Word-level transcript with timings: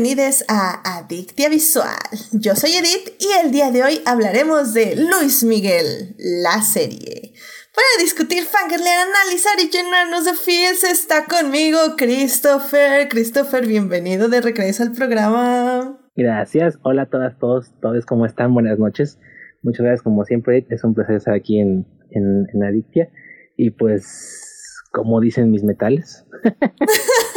bienvenidos 0.00 0.44
a 0.46 0.98
Adictia 0.98 1.48
Visual. 1.48 1.88
Yo 2.30 2.54
soy 2.54 2.70
Edith 2.70 3.16
y 3.18 3.44
el 3.44 3.50
día 3.50 3.72
de 3.72 3.82
hoy 3.82 4.00
hablaremos 4.06 4.72
de 4.72 4.94
Luis 4.94 5.42
Miguel, 5.42 6.14
la 6.18 6.62
serie. 6.62 7.32
Para 7.74 8.04
discutir, 8.04 8.44
fangirlear, 8.44 9.08
analizar 9.08 9.58
y 9.58 9.68
llenarnos 9.68 10.24
de 10.24 10.34
feels 10.34 10.84
está 10.84 11.24
conmigo 11.24 11.78
Christopher. 11.96 13.08
Christopher, 13.08 13.66
bienvenido 13.66 14.28
de 14.28 14.40
regreso 14.40 14.84
al 14.84 14.92
programa. 14.92 15.98
Gracias. 16.14 16.78
Hola 16.82 17.02
a 17.02 17.06
todas, 17.06 17.36
todos, 17.40 17.72
todos, 17.82 18.06
¿cómo 18.06 18.24
están? 18.24 18.54
Buenas 18.54 18.78
noches. 18.78 19.18
Muchas 19.64 19.80
gracias 19.80 20.02
como 20.02 20.24
siempre. 20.24 20.64
Es 20.70 20.84
un 20.84 20.94
placer 20.94 21.16
estar 21.16 21.34
aquí 21.34 21.58
en, 21.58 21.84
en, 22.12 22.46
en 22.54 22.62
Adictia. 22.62 23.10
Y 23.56 23.70
pues, 23.70 24.80
como 24.92 25.20
dicen 25.20 25.50
mis 25.50 25.64
metales. 25.64 26.24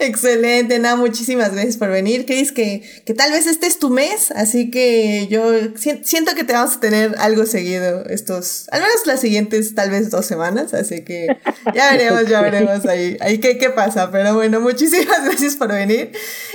Excelente, 0.00 0.78
nada, 0.78 0.94
muchísimas 0.94 1.52
gracias 1.52 1.76
por 1.76 1.90
venir. 1.90 2.24
Chris, 2.24 2.52
que, 2.52 2.82
que 3.04 3.14
tal 3.14 3.32
vez 3.32 3.48
este 3.48 3.66
es 3.66 3.80
tu 3.80 3.90
mes, 3.90 4.30
así 4.30 4.70
que 4.70 5.26
yo 5.28 5.42
siento 6.02 6.36
que 6.36 6.44
te 6.44 6.52
vamos 6.52 6.76
a 6.76 6.80
tener 6.80 7.16
algo 7.18 7.46
seguido 7.46 8.04
estos, 8.06 8.68
al 8.70 8.80
menos 8.80 9.06
las 9.06 9.20
siguientes 9.20 9.74
tal 9.74 9.90
vez 9.90 10.10
dos 10.10 10.24
semanas, 10.24 10.72
así 10.72 11.02
que 11.04 11.26
ya 11.74 11.90
veremos, 11.96 12.28
ya 12.28 12.40
veremos 12.42 12.86
ahí, 12.86 13.16
ahí 13.20 13.38
qué, 13.38 13.58
qué 13.58 13.70
pasa. 13.70 14.12
Pero 14.12 14.34
bueno, 14.34 14.60
muchísimas 14.60 15.24
gracias 15.24 15.56
por 15.56 15.72
venir. 15.72 16.12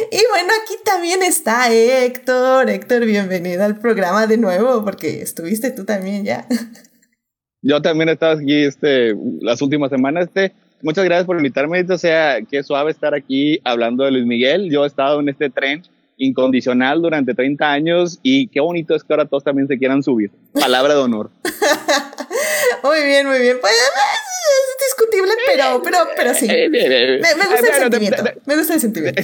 Y 0.09 0.21
bueno, 0.29 0.53
aquí 0.63 0.75
también 0.85 1.21
está 1.21 1.73
Héctor. 1.73 2.69
Héctor, 2.69 3.05
bienvenido 3.05 3.63
al 3.65 3.77
programa 3.77 4.25
de 4.25 4.37
nuevo, 4.37 4.85
porque 4.85 5.21
estuviste 5.21 5.71
tú 5.71 5.83
también 5.83 6.23
ya. 6.23 6.47
Yo 7.61 7.81
también 7.81 8.09
he 8.09 8.13
estado 8.13 8.39
aquí 8.39 8.65
este, 8.65 9.15
las 9.41 9.61
últimas 9.61 9.89
semanas. 9.89 10.27
Este, 10.27 10.53
muchas 10.83 11.05
gracias 11.05 11.25
por 11.25 11.37
invitarme. 11.37 11.83
O 11.89 11.97
sea, 11.97 12.39
qué 12.49 12.61
suave 12.61 12.91
estar 12.91 13.15
aquí 13.15 13.59
hablando 13.63 14.03
de 14.03 14.11
Luis 14.11 14.25
Miguel. 14.25 14.69
Yo 14.69 14.83
he 14.83 14.87
estado 14.87 15.19
en 15.19 15.29
este 15.29 15.49
tren 15.49 15.81
incondicional 16.17 17.01
durante 17.01 17.33
30 17.33 17.71
años 17.71 18.19
y 18.21 18.47
qué 18.47 18.59
bonito 18.59 18.93
es 18.93 19.03
que 19.03 19.13
ahora 19.13 19.25
todos 19.25 19.43
también 19.43 19.67
se 19.67 19.77
quieran 19.77 20.03
subir. 20.03 20.29
Palabra 20.53 20.93
de 20.93 20.99
honor. 20.99 21.31
muy 22.83 23.03
bien, 23.03 23.27
muy 23.27 23.39
bien. 23.39 23.57
Pues, 23.59 23.73
es 23.73 24.97
discutible, 24.97 25.31
pero, 25.47 25.81
pero, 25.83 25.97
pero 26.15 26.33
sí. 26.33 26.47
Me, 26.47 26.69
me 26.69 27.45
gusta 27.49 27.75
el 27.75 27.81
sentimiento. 27.81 28.23
me 28.45 28.57
gusta 28.57 28.73
el 28.75 28.79
sentimiento. 28.79 29.21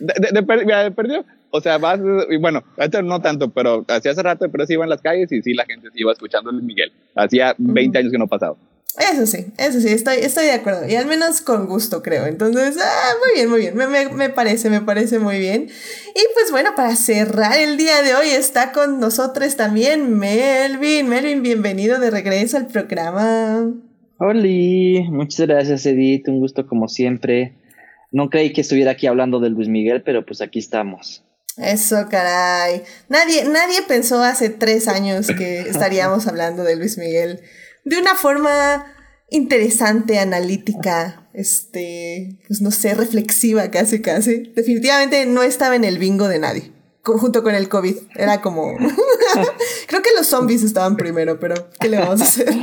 De, 0.00 0.90
perdió. 0.92 1.24
O 1.50 1.60
sea, 1.60 1.78
vas, 1.78 2.00
y 2.30 2.36
bueno, 2.36 2.64
no 3.04 3.20
tanto, 3.20 3.50
pero 3.50 3.84
hacía 3.88 4.12
hace 4.12 4.22
rato, 4.22 4.48
pero 4.50 4.66
sí 4.66 4.74
iba 4.74 4.84
en 4.84 4.90
las 4.90 5.02
calles 5.02 5.30
y 5.32 5.42
sí 5.42 5.54
la 5.54 5.64
gente 5.64 5.90
se 5.90 6.00
iba 6.00 6.12
escuchando 6.12 6.50
a 6.50 6.52
Luis 6.52 6.64
Miguel. 6.64 6.92
Hacía 7.14 7.54
20 7.58 7.98
años 7.98 8.12
que 8.12 8.18
no 8.18 8.26
pasaba. 8.26 8.56
Eso 8.98 9.26
sí, 9.26 9.46
eso 9.58 9.80
sí, 9.80 9.88
estoy, 9.88 10.16
estoy 10.16 10.46
de 10.46 10.52
acuerdo. 10.52 10.88
Y 10.88 10.94
al 10.94 11.06
menos 11.06 11.42
con 11.42 11.66
gusto, 11.66 12.02
creo. 12.02 12.24
Entonces, 12.24 12.78
ah, 12.82 13.12
muy 13.20 13.34
bien, 13.34 13.50
muy 13.50 13.60
bien. 13.60 13.76
Me, 13.76 13.86
me, 13.86 14.08
me, 14.08 14.30
parece, 14.30 14.70
me 14.70 14.80
parece 14.80 15.18
muy 15.18 15.38
bien. 15.38 15.68
Y 16.14 16.20
pues 16.34 16.50
bueno, 16.50 16.70
para 16.74 16.96
cerrar 16.96 17.58
el 17.58 17.76
día 17.76 18.00
de 18.00 18.14
hoy 18.14 18.28
está 18.28 18.72
con 18.72 18.98
nosotros 18.98 19.54
también 19.56 20.18
Melvin. 20.18 21.08
Melvin, 21.08 21.42
bienvenido 21.42 22.00
de 22.00 22.10
regreso 22.10 22.56
al 22.56 22.68
programa. 22.68 23.70
Hola, 24.18 24.48
muchas 25.10 25.46
gracias 25.46 25.84
Edith, 25.84 26.26
un 26.28 26.40
gusto 26.40 26.66
como 26.66 26.88
siempre. 26.88 27.54
No 28.12 28.30
creí 28.30 28.54
que 28.54 28.62
estuviera 28.62 28.92
aquí 28.92 29.06
hablando 29.06 29.40
de 29.40 29.50
Luis 29.50 29.68
Miguel, 29.68 30.02
pero 30.02 30.24
pues 30.24 30.40
aquí 30.40 30.58
estamos. 30.58 31.22
Eso, 31.58 32.06
caray. 32.10 32.82
Nadie, 33.10 33.44
nadie 33.44 33.82
pensó 33.86 34.22
hace 34.22 34.48
tres 34.48 34.88
años 34.88 35.26
que 35.26 35.60
estaríamos 35.60 36.26
hablando 36.26 36.64
de 36.64 36.76
Luis 36.76 36.96
Miguel 36.96 37.40
de 37.84 37.98
una 37.98 38.14
forma 38.14 38.84
interesante, 39.30 40.18
analítica, 40.18 41.28
este, 41.34 42.38
pues 42.46 42.60
no 42.60 42.70
sé, 42.70 42.94
reflexiva 42.94 43.70
casi, 43.70 44.00
casi. 44.00 44.52
Definitivamente 44.54 45.26
no 45.26 45.42
estaba 45.42 45.76
en 45.76 45.84
el 45.84 45.98
bingo 45.98 46.28
de 46.28 46.38
nadie, 46.38 46.72
junto 47.02 47.42
con 47.42 47.54
el 47.54 47.68
COVID. 47.68 47.96
Era 48.14 48.40
como... 48.40 48.76
Creo 49.86 50.02
que 50.02 50.10
los 50.16 50.26
zombies 50.26 50.62
estaban 50.62 50.96
primero, 50.96 51.38
pero 51.38 51.54
¿qué 51.80 51.88
le 51.88 51.98
vamos 51.98 52.20
a 52.20 52.24
hacer? 52.24 52.48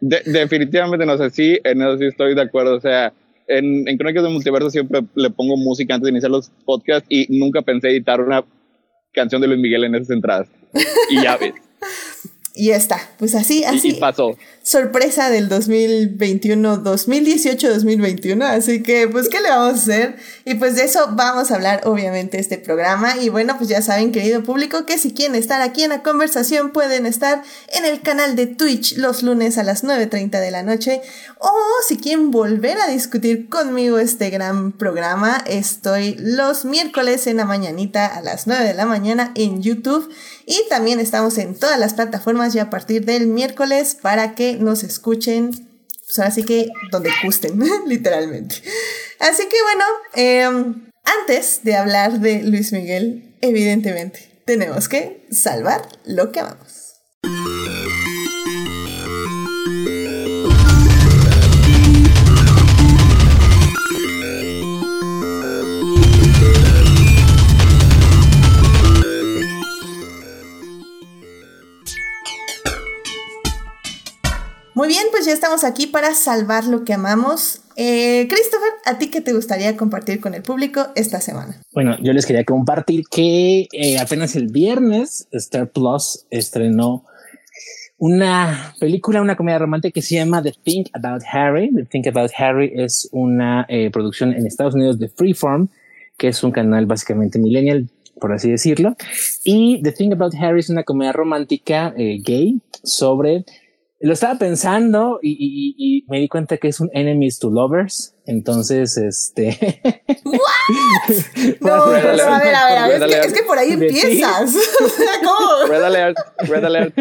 definitivamente 0.00 1.06
no 1.06 1.16
sé, 1.16 1.30
sí, 1.30 1.58
en 1.64 1.80
eso 1.80 1.98
sí 1.98 2.06
estoy 2.06 2.34
de 2.34 2.42
acuerdo, 2.42 2.76
o 2.76 2.80
sea... 2.80 3.12
En, 3.46 3.86
en 3.86 3.98
Crónicas 3.98 4.22
del 4.22 4.32
Multiverso 4.32 4.70
siempre 4.70 5.02
le 5.14 5.28
pongo 5.28 5.58
música 5.58 5.94
antes 5.94 6.06
de 6.06 6.12
iniciar 6.12 6.30
los 6.30 6.50
podcasts 6.64 7.06
y 7.10 7.26
nunca 7.28 7.60
pensé 7.60 7.90
editar 7.90 8.18
una 8.18 8.42
canción 9.12 9.42
de 9.42 9.48
Luis 9.48 9.60
Miguel 9.60 9.84
en 9.84 9.94
esas 9.96 10.08
entradas. 10.08 10.48
Y 11.10 11.22
ya 11.22 11.36
ves. 11.36 11.52
Y 12.56 12.66
ya 12.68 12.76
está, 12.76 13.00
pues 13.18 13.34
así, 13.34 13.64
así. 13.64 13.88
Y, 13.88 13.94
pasó. 13.94 14.36
Sorpresa 14.62 15.28
del 15.28 15.48
2021, 15.48 16.78
2018, 16.78 17.68
2021. 17.68 18.44
Así 18.46 18.80
que, 18.80 19.08
pues, 19.08 19.28
¿qué 19.28 19.40
le 19.40 19.50
vamos 19.50 19.74
a 19.74 19.82
hacer? 19.82 20.16
Y 20.44 20.54
pues 20.54 20.76
de 20.76 20.84
eso 20.84 21.08
vamos 21.12 21.50
a 21.50 21.56
hablar, 21.56 21.82
obviamente, 21.84 22.38
este 22.38 22.58
programa. 22.58 23.16
Y 23.20 23.28
bueno, 23.28 23.56
pues 23.58 23.68
ya 23.68 23.82
saben, 23.82 24.12
querido 24.12 24.44
público, 24.44 24.86
que 24.86 24.98
si 24.98 25.12
quieren 25.12 25.34
estar 25.34 25.60
aquí 25.62 25.82
en 25.82 25.90
la 25.90 26.04
conversación, 26.04 26.70
pueden 26.70 27.06
estar 27.06 27.42
en 27.72 27.84
el 27.84 28.02
canal 28.02 28.36
de 28.36 28.46
Twitch 28.46 28.98
los 28.98 29.24
lunes 29.24 29.58
a 29.58 29.64
las 29.64 29.82
9.30 29.82 30.40
de 30.40 30.50
la 30.52 30.62
noche. 30.62 31.02
O 31.40 31.52
si 31.88 31.96
quieren 31.96 32.30
volver 32.30 32.78
a 32.80 32.86
discutir 32.86 33.48
conmigo 33.48 33.98
este 33.98 34.30
gran 34.30 34.70
programa, 34.70 35.42
estoy 35.46 36.14
los 36.18 36.64
miércoles 36.64 37.26
en 37.26 37.38
la 37.38 37.44
mañanita 37.44 38.06
a 38.06 38.22
las 38.22 38.46
9 38.46 38.64
de 38.64 38.74
la 38.74 38.86
mañana 38.86 39.32
en 39.34 39.60
YouTube. 39.60 40.08
Y 40.46 40.62
también 40.68 41.00
estamos 41.00 41.38
en 41.38 41.54
todas 41.54 41.78
las 41.78 41.94
plataformas 41.94 42.52
ya 42.52 42.64
a 42.64 42.70
partir 42.70 43.04
del 43.04 43.26
miércoles 43.26 43.96
para 44.00 44.34
que 44.34 44.56
nos 44.56 44.82
escuchen. 44.82 45.50
Pues 45.50 46.18
ahora 46.18 46.30
sí 46.30 46.44
que 46.44 46.68
donde 46.90 47.10
gusten, 47.24 47.58
literalmente. 47.86 48.56
Así 49.20 49.44
que 49.48 49.56
bueno, 49.62 49.84
em, 50.14 50.90
antes 51.04 51.60
de 51.62 51.76
hablar 51.76 52.20
de 52.20 52.42
Luis 52.42 52.72
Miguel, 52.72 53.36
evidentemente, 53.40 54.42
tenemos 54.44 54.88
que 54.88 55.26
salvar 55.30 55.88
lo 56.04 56.30
que 56.30 56.40
amamos. 56.40 56.94
Muy 74.84 74.92
bien, 74.92 75.06
pues 75.10 75.24
ya 75.24 75.32
estamos 75.32 75.64
aquí 75.64 75.86
para 75.86 76.12
salvar 76.12 76.66
lo 76.66 76.84
que 76.84 76.92
amamos. 76.92 77.62
Eh, 77.74 78.26
Christopher, 78.28 78.68
¿a 78.84 78.98
ti 78.98 79.08
qué 79.08 79.22
te 79.22 79.32
gustaría 79.32 79.78
compartir 79.78 80.20
con 80.20 80.34
el 80.34 80.42
público 80.42 80.88
esta 80.94 81.22
semana? 81.22 81.58
Bueno, 81.72 81.96
yo 82.02 82.12
les 82.12 82.26
quería 82.26 82.44
compartir 82.44 83.04
que 83.10 83.66
eh, 83.72 83.98
apenas 83.98 84.36
el 84.36 84.48
viernes 84.48 85.26
Star 85.32 85.70
Plus 85.70 86.26
estrenó 86.28 87.06
una 87.96 88.74
película, 88.78 89.22
una 89.22 89.36
comedia 89.36 89.58
romántica 89.58 89.94
que 89.94 90.02
se 90.02 90.16
llama 90.16 90.42
The 90.42 90.52
Think 90.62 90.88
About 90.92 91.22
Harry. 91.32 91.72
The 91.74 91.84
Think 91.84 92.08
About 92.08 92.32
Harry 92.36 92.70
es 92.76 93.08
una 93.10 93.64
eh, 93.70 93.90
producción 93.90 94.34
en 94.34 94.46
Estados 94.46 94.74
Unidos 94.74 94.98
de 94.98 95.08
Freeform, 95.08 95.68
que 96.18 96.28
es 96.28 96.44
un 96.44 96.52
canal 96.52 96.84
básicamente 96.84 97.38
millennial, 97.38 97.88
por 98.20 98.34
así 98.34 98.50
decirlo. 98.50 98.96
Y 99.44 99.80
The 99.82 99.92
Think 99.92 100.12
About 100.12 100.34
Harry 100.34 100.60
es 100.60 100.68
una 100.68 100.82
comedia 100.82 101.12
romántica 101.12 101.94
gay 101.96 102.60
sobre 102.82 103.46
lo 104.04 104.12
estaba 104.12 104.38
pensando 104.38 105.18
y, 105.22 106.04
me 106.08 106.20
di 106.20 106.28
cuenta 106.28 106.58
que 106.58 106.68
es 106.68 106.78
un 106.78 106.90
enemies 106.92 107.38
to 107.38 107.48
lovers. 107.48 108.14
Entonces, 108.26 108.98
este. 108.98 109.80
¿What? 110.24 111.60
no, 111.62 111.72
a 111.72 111.88
ver, 111.88 112.20
a 112.20 112.38
ver, 112.38 112.54
a 112.54 112.86
ver. 112.86 113.02
Es 113.02 113.08
que, 113.08 113.26
es 113.28 113.32
que, 113.32 113.42
por 113.44 113.58
ahí 113.58 113.70
empiezas. 113.72 114.54
¿Cómo? 115.24 115.66
Red 115.68 115.82
alert, 115.82 116.18
red 116.40 116.64
alert. 116.64 116.98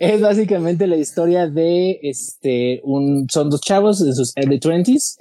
es 0.00 0.20
básicamente 0.22 0.86
la 0.86 0.96
historia 0.96 1.48
de 1.48 1.98
este. 2.02 2.80
Un, 2.82 3.28
son 3.28 3.50
dos 3.50 3.60
chavos 3.60 4.00
en 4.00 4.14
sus 4.14 4.34
early 4.38 4.58
20s. 4.58 5.18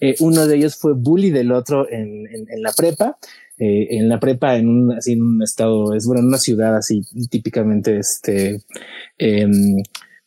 Eh, 0.00 0.14
uno 0.20 0.46
de 0.46 0.56
ellos 0.56 0.76
fue 0.76 0.94
bully 0.94 1.30
del 1.30 1.52
otro 1.52 1.86
en, 1.90 2.26
en, 2.26 2.46
en 2.50 2.62
la 2.62 2.72
prepa. 2.72 3.18
Eh, 3.58 3.96
en 3.96 4.08
la 4.08 4.20
prepa 4.20 4.56
en 4.56 4.68
un, 4.68 4.92
así 4.92 5.12
en 5.12 5.22
un 5.22 5.42
estado, 5.42 5.94
es 5.94 6.06
bueno, 6.06 6.20
en 6.20 6.28
una 6.28 6.38
ciudad 6.38 6.76
así 6.76 7.02
típicamente, 7.30 7.98
este, 7.98 8.60
eh, 9.18 9.46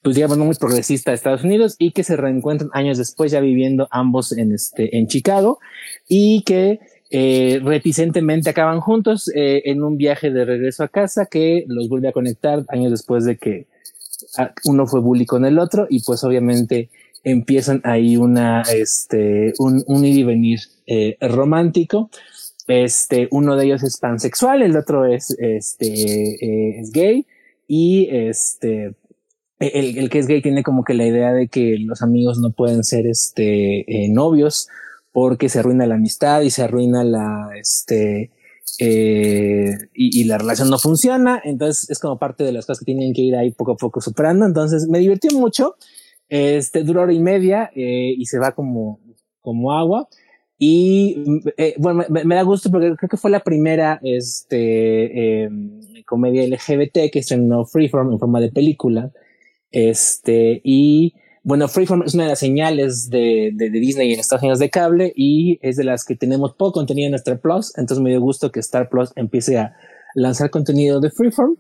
pues 0.01 0.15
digamos, 0.15 0.37
no 0.37 0.45
muy 0.45 0.55
progresista 0.55 1.11
de 1.11 1.15
Estados 1.15 1.43
Unidos 1.43 1.75
y 1.77 1.91
que 1.91 2.03
se 2.03 2.15
reencuentran 2.15 2.69
años 2.73 2.97
después 2.97 3.31
ya 3.31 3.39
viviendo 3.39 3.87
ambos 3.91 4.31
en 4.31 4.51
este, 4.51 4.97
en 4.97 5.07
Chicago 5.07 5.59
y 6.07 6.43
que 6.43 6.79
eh, 7.11 7.59
reticentemente 7.63 8.49
acaban 8.49 8.81
juntos 8.81 9.31
eh, 9.35 9.63
en 9.65 9.83
un 9.83 9.97
viaje 9.97 10.31
de 10.31 10.45
regreso 10.45 10.83
a 10.83 10.87
casa 10.87 11.25
que 11.25 11.65
los 11.67 11.89
vuelve 11.89 12.07
a 12.07 12.11
conectar 12.11 12.63
años 12.69 12.91
después 12.91 13.25
de 13.25 13.37
que 13.37 13.67
ah, 14.37 14.53
uno 14.65 14.85
fue 14.85 15.01
bully 15.01 15.25
con 15.25 15.43
el 15.43 15.59
otro 15.59 15.87
y 15.89 16.03
pues 16.03 16.23
obviamente 16.23 16.89
empiezan 17.23 17.81
ahí 17.83 18.15
una, 18.15 18.61
este, 18.61 19.53
un, 19.57 19.83
un 19.87 20.05
ir 20.05 20.17
y 20.17 20.23
venir 20.23 20.59
eh, 20.87 21.17
romántico 21.19 22.09
este, 22.69 23.27
uno 23.31 23.56
de 23.56 23.66
ellos 23.66 23.83
es 23.83 23.98
pansexual, 23.98 24.62
el 24.62 24.77
otro 24.77 25.06
es, 25.06 25.36
este, 25.39 25.88
eh, 25.88 26.80
es 26.80 26.92
gay 26.92 27.25
y 27.68 28.07
este, 28.12 28.95
el, 29.60 29.98
el, 29.98 30.10
que 30.10 30.19
es 30.19 30.27
gay 30.27 30.42
tiene 30.42 30.63
como 30.63 30.83
que 30.83 30.94
la 30.94 31.06
idea 31.06 31.33
de 31.33 31.48
que 31.48 31.77
los 31.80 32.01
amigos 32.01 32.39
no 32.39 32.51
pueden 32.51 32.83
ser 32.83 33.07
este, 33.07 33.80
eh, 33.81 34.10
novios 34.10 34.69
porque 35.12 35.50
se 35.50 35.60
arruina 35.60 35.86
la 35.88 35.95
amistad 35.95 36.42
y 36.42 36.51
se 36.51 36.63
arruina 36.63 37.04
la, 37.04 37.50
este, 37.60 38.31
eh, 38.80 39.75
y, 39.94 40.24
la 40.24 40.38
relación 40.38 40.69
no 40.69 40.80
funciona. 40.80 41.42
Entonces 41.44 41.89
es 41.89 42.00
como 42.00 42.18
parte 42.18 42.44
de 42.44 42.51
las 42.51 42.65
cosas 42.65 42.80
que 42.80 42.86
tienen 42.86 43.13
que 43.13 43.22
ir 43.22 43.36
ahí 43.36 43.51
poco 43.51 43.74
a 43.74 43.77
poco 43.77 44.00
superando. 44.00 44.45
Entonces 44.45 44.88
me 44.88 45.00
divirtió 45.00 45.31
mucho. 45.38 45.75
Este 46.30 46.83
duró 46.83 47.01
hora 47.01 47.13
y 47.13 47.19
media 47.19 47.72
eh, 47.75 48.13
y 48.15 48.25
se 48.25 48.39
va 48.39 48.54
como, 48.54 49.00
como 49.42 49.74
agua. 49.74 50.07
Y 50.61 51.23
eh, 51.56 51.73
bueno, 51.77 52.03
me, 52.09 52.35
da 52.35 52.44
gusto 52.44 52.69
porque 52.69 52.94
creo 52.97 53.09
que 53.09 53.15
fue 53.15 53.31
la 53.31 53.39
primera 53.39 53.97
este, 54.03 55.44
em, 55.44 55.79
comedia 56.06 56.45
LGBT 56.45 57.09
que 57.11 57.19
estrenó 57.19 57.63
Freeform 57.65 58.11
en 58.11 58.19
forma 58.19 58.41
de 58.41 58.51
película. 58.51 59.09
Este, 59.71 60.59
y 60.65 61.13
bueno, 61.44 61.69
Freeform 61.69 62.03
es 62.03 62.13
una 62.13 62.23
de 62.23 62.29
las 62.31 62.39
señales 62.39 63.09
de, 63.09 63.51
de, 63.53 63.69
Disney 63.69 64.11
en 64.11 64.19
Estados 64.19 64.44
Unidos 64.44 64.59
de 64.59 64.69
cable 64.69 65.13
y 65.15 65.59
es 65.61 65.77
de 65.77 65.85
las 65.85 66.03
que 66.03 66.17
tenemos 66.17 66.53
poco 66.56 66.73
contenido 66.73 67.07
en 67.07 67.15
Star 67.15 67.39
Plus. 67.39 67.71
Entonces 67.77 68.03
me 68.03 68.09
dio 68.09 68.19
gusto 68.19 68.51
que 68.51 68.59
Star 68.59 68.89
Plus 68.89 69.12
empiece 69.15 69.57
a 69.57 69.77
lanzar 70.13 70.50
contenido 70.50 71.00
de 71.00 71.09
Freeform. 71.09 71.55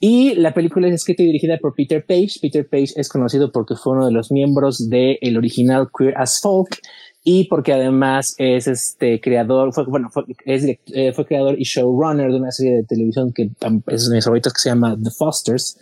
Y 0.00 0.34
la 0.34 0.52
película 0.52 0.88
es 0.88 0.94
escrita 0.94 1.22
y 1.22 1.26
dirigida 1.26 1.56
por 1.58 1.74
Peter 1.74 2.04
Page. 2.04 2.40
Peter 2.42 2.68
Page 2.68 2.92
es 2.96 3.08
conocido 3.08 3.50
porque 3.52 3.74
fue 3.74 3.94
uno 3.94 4.04
de 4.04 4.12
los 4.12 4.30
miembros 4.30 4.90
del 4.90 5.16
el 5.22 5.38
original 5.38 5.88
Queer 5.96 6.14
as 6.18 6.40
Folk 6.40 6.78
y 7.24 7.44
porque 7.44 7.72
además 7.72 8.34
es 8.36 8.66
este 8.66 9.18
creador, 9.18 9.72
fue, 9.72 9.84
bueno, 9.86 10.10
fue, 10.10 10.24
es, 10.44 10.64
eh, 10.64 11.12
fue 11.14 11.24
creador 11.24 11.58
y 11.58 11.64
showrunner 11.64 12.30
de 12.30 12.36
una 12.36 12.52
serie 12.52 12.76
de 12.76 12.84
televisión 12.84 13.32
que 13.32 13.50
es 13.86 14.08
de 14.08 14.14
mis 14.14 14.24
favoritos 14.24 14.52
que 14.52 14.60
se 14.60 14.68
llama 14.68 14.96
The 15.02 15.10
Fosters, 15.10 15.78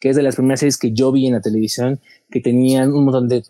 que 0.00 0.08
es 0.08 0.16
de 0.16 0.22
las 0.22 0.34
primeras 0.34 0.60
series 0.60 0.76
que 0.76 0.90
yo 0.90 1.12
vi 1.12 1.28
en 1.28 1.34
la 1.34 1.40
televisión, 1.40 2.00
que 2.28 2.40
tenían 2.40 2.92
un 2.92 3.04
montón 3.04 3.28
de 3.28 3.44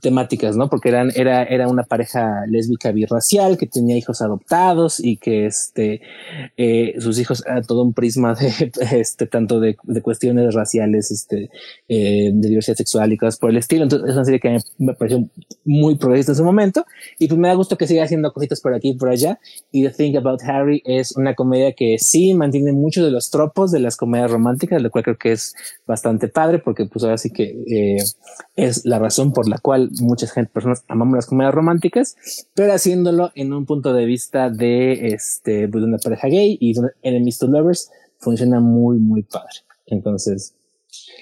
temáticas, 0.00 0.56
¿no? 0.56 0.68
Porque 0.68 0.88
eran, 0.88 1.10
era, 1.14 1.44
era 1.44 1.68
una 1.68 1.84
pareja 1.84 2.44
lésbica 2.48 2.92
birracial 2.92 3.56
que 3.58 3.66
tenía 3.66 3.96
hijos 3.96 4.22
adoptados 4.22 5.00
y 5.00 5.16
que 5.16 5.46
este, 5.46 6.00
eh, 6.56 6.94
sus 6.98 7.18
hijos 7.18 7.44
a 7.46 7.62
todo 7.62 7.82
un 7.82 7.92
prisma 7.92 8.34
de, 8.34 8.72
este, 8.98 9.26
tanto 9.26 9.60
de, 9.60 9.76
de 9.82 10.02
cuestiones 10.02 10.54
raciales, 10.54 11.10
este, 11.10 11.50
eh, 11.88 12.30
de 12.32 12.48
diversidad 12.48 12.76
sexual 12.76 13.12
y 13.12 13.16
cosas 13.16 13.38
por 13.38 13.50
el 13.50 13.56
estilo. 13.56 13.84
Entonces, 13.84 14.10
es 14.10 14.14
una 14.14 14.24
serie 14.24 14.40
que 14.40 14.58
me 14.78 14.94
pareció 14.94 15.28
muy 15.64 15.96
progresista 15.96 16.32
en 16.32 16.36
su 16.36 16.44
momento 16.44 16.84
y 17.18 17.28
pues 17.28 17.38
me 17.38 17.48
da 17.48 17.54
gusto 17.54 17.76
que 17.76 17.86
siga 17.86 18.04
haciendo 18.04 18.32
cositas 18.32 18.60
por 18.60 18.74
aquí 18.74 18.90
y 18.90 18.94
por 18.94 19.08
allá. 19.08 19.38
Y 19.70 19.84
The 19.84 19.90
Thing 19.90 20.16
About 20.16 20.42
Harry 20.42 20.82
es 20.84 21.16
una 21.16 21.34
comedia 21.34 21.72
que 21.72 21.98
sí 21.98 22.34
mantiene 22.34 22.72
muchos 22.72 23.04
de 23.04 23.10
los 23.10 23.30
tropos 23.30 23.72
de 23.72 23.80
las 23.80 23.96
comedias 23.96 24.30
románticas, 24.30 24.82
lo 24.82 24.90
cual 24.90 25.04
creo 25.04 25.18
que 25.18 25.32
es 25.32 25.54
bastante 25.86 26.28
padre 26.28 26.58
porque 26.58 26.86
pues 26.86 27.04
ahora 27.04 27.18
sí 27.18 27.30
que 27.30 27.44
eh, 27.66 28.02
es 28.56 28.84
la 28.84 28.98
razón 28.98 29.32
por 29.32 29.48
la 29.48 29.58
cual 29.58 29.73
muchas 30.00 30.32
gente, 30.32 30.50
personas 30.52 30.84
amamos 30.88 31.14
las 31.14 31.26
comedias 31.26 31.54
románticas, 31.54 32.16
pero 32.54 32.72
haciéndolo 32.72 33.30
en 33.34 33.52
un 33.52 33.66
punto 33.66 33.92
de 33.92 34.04
vista 34.04 34.50
de, 34.50 35.08
este, 35.08 35.68
pues, 35.68 35.82
de 35.82 35.88
una 35.88 35.98
pareja 35.98 36.28
gay 36.28 36.56
y 36.60 36.74
de 36.74 36.90
enemies 37.02 37.38
to 37.38 37.46
lovers, 37.46 37.90
funciona 38.18 38.60
muy, 38.60 38.98
muy 38.98 39.22
padre. 39.22 39.54
Entonces, 39.86 40.54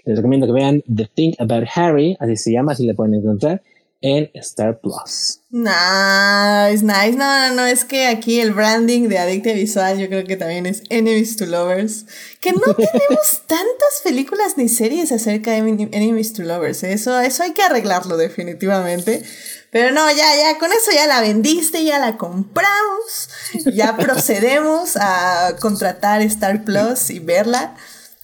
les 0.05 0.17
recomiendo 0.17 0.47
que 0.47 0.53
vean 0.53 0.83
The 0.95 1.09
Thing 1.15 1.33
About 1.39 1.69
Harry, 1.75 2.17
así 2.21 2.37
se 2.37 2.53
llama, 2.53 2.73
así 2.73 2.87
le 2.87 2.95
pueden 2.95 3.15
encontrar 3.15 3.63
en 4.03 4.31
Star 4.35 4.81
Plus. 4.81 5.41
Nice, 5.51 6.83
nice. 6.83 7.17
No, 7.17 7.49
no, 7.49 7.55
no, 7.55 7.67
es 7.67 7.85
que 7.85 8.07
aquí 8.07 8.41
el 8.41 8.53
branding 8.53 9.09
de 9.09 9.19
Adicte 9.19 9.55
Visual 9.55 9.99
yo 9.99 10.09
creo 10.09 10.25
que 10.25 10.37
también 10.37 10.67
es 10.67 10.83
Enemies 10.91 11.37
to 11.37 11.47
Lovers. 11.47 12.07
Que 12.41 12.53
no 12.53 12.61
tenemos 12.77 13.43
tantas 13.47 14.01
películas 14.03 14.57
ni 14.57 14.69
series 14.69 15.13
acerca 15.13 15.53
de 15.53 15.59
Enemies 15.93 16.33
to 16.33 16.43
Lovers. 16.43 16.83
¿eh? 16.83 16.93
Eso, 16.93 17.19
eso 17.21 17.45
hay 17.45 17.53
que 17.53 17.63
arreglarlo 17.63 18.17
definitivamente. 18.17 19.23
Pero 19.71 19.91
no, 19.93 20.11
ya, 20.11 20.37
ya, 20.37 20.59
con 20.59 20.71
eso 20.71 20.91
ya 20.93 21.07
la 21.07 21.21
vendiste, 21.21 21.85
ya 21.85 21.99
la 21.99 22.19
compramos. 22.19 23.31
Ya 23.73 23.97
procedemos 23.97 24.97
a 24.97 25.57
contratar 25.61 26.21
Star 26.23 26.65
Plus 26.65 27.09
y 27.09 27.21
verla 27.21 27.75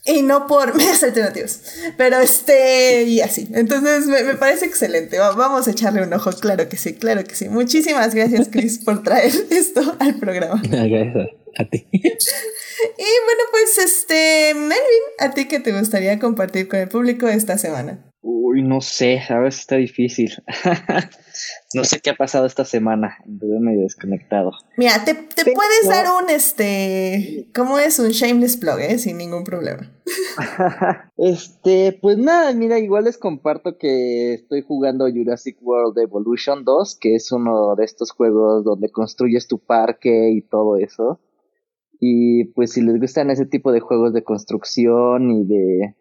y 0.09 0.23
no 0.23 0.47
por 0.47 0.75
medios 0.77 1.03
alternativos. 1.03 1.61
Pero 1.97 2.19
este, 2.19 3.05
y 3.05 3.21
así. 3.21 3.49
Entonces 3.53 4.07
me, 4.07 4.25
me, 4.25 4.35
parece 4.35 4.65
excelente. 4.65 5.19
Vamos 5.19 5.69
a 5.69 5.71
echarle 5.71 6.03
un 6.03 6.13
ojo, 6.13 6.31
claro 6.33 6.69
que 6.69 6.77
sí, 6.77 6.95
claro 6.95 7.23
que 7.25 7.35
sí. 7.35 7.49
Muchísimas 7.49 8.15
gracias, 8.15 8.49
Chris, 8.51 8.79
por 8.79 9.03
traer 9.03 9.33
esto 9.51 9.97
al 10.01 10.17
programa. 10.17 10.61
Gracias 10.69 11.29
a 11.57 11.65
ti. 11.65 11.87
Y 11.93 11.99
bueno, 11.99 13.43
pues 13.51 13.79
este, 13.79 14.55
Melvin, 14.55 14.77
¿a 15.19 15.31
ti 15.33 15.47
qué 15.47 15.61
te 15.61 15.77
gustaría 15.77 16.19
compartir 16.19 16.69
con 16.69 16.81
el 16.81 16.89
público 16.89 17.27
esta 17.29 17.59
semana? 17.59 18.08
Uy, 18.21 18.63
no 18.63 18.81
sé, 18.81 19.21
a 19.29 19.39
veces 19.39 19.61
está 19.61 19.77
difícil. 19.77 20.33
no 21.75 21.85
sé 21.85 22.01
qué 22.01 22.11
ha 22.11 22.15
pasado 22.17 22.47
esta 22.47 22.65
semana, 22.65 23.17
estuve 23.21 23.61
medio 23.61 23.83
desconectado. 23.83 24.51
Mira, 24.77 25.05
te, 25.05 25.15
puedes 25.15 25.89
dar 25.89 26.07
un, 26.21 26.29
este, 26.29 27.49
¿cómo 27.55 27.79
es? 27.79 27.99
Un 28.01 28.09
shameless 28.09 28.57
plug, 28.57 28.81
¿eh? 28.81 28.99
Sin 28.99 29.19
ningún 29.19 29.45
problema. 29.45 29.93
este, 31.17 31.97
pues 32.03 32.19
nada, 32.19 32.53
mira, 32.55 32.81
igual 32.81 33.05
les 33.05 33.19
comparto 33.19 33.79
que 33.79 34.35
estoy 34.35 34.63
jugando 34.63 35.09
Jurassic 35.09 35.57
World 35.63 35.97
Evolution 35.99 36.65
2, 36.65 36.99
que 37.01 37.15
es 37.15 37.31
uno 37.31 37.77
de 37.77 37.85
estos 37.85 38.11
juegos 38.11 38.65
donde 38.65 38.91
construyes 38.91 39.47
tu 39.47 39.59
parque 39.59 40.31
y 40.31 40.43
todo 40.43 40.77
eso. 40.77 41.21
Y 42.01 42.47
pues 42.47 42.73
si 42.73 42.83
les 42.83 42.99
gustan 43.01 43.31
ese 43.31 43.47
tipo 43.47 43.71
de 43.71 43.81
juegos 43.81 44.13
de 44.13 44.25
construcción 44.25 45.31
y 45.31 45.45
de 45.45 45.95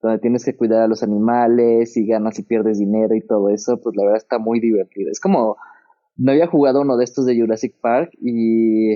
donde 0.00 0.18
tienes 0.18 0.44
que 0.44 0.56
cuidar 0.56 0.82
a 0.82 0.88
los 0.88 1.02
animales 1.02 1.96
y 1.96 2.06
ganas 2.06 2.38
y 2.38 2.42
pierdes 2.42 2.78
dinero 2.78 3.14
y 3.14 3.20
todo 3.20 3.48
eso, 3.50 3.80
pues 3.80 3.96
la 3.96 4.04
verdad 4.04 4.18
está 4.18 4.38
muy 4.38 4.60
divertido. 4.60 5.10
Es 5.10 5.20
como, 5.20 5.56
no 6.16 6.32
había 6.32 6.46
jugado 6.46 6.82
uno 6.82 6.96
de 6.96 7.04
estos 7.04 7.26
de 7.26 7.38
Jurassic 7.38 7.74
Park 7.80 8.12
y, 8.20 8.94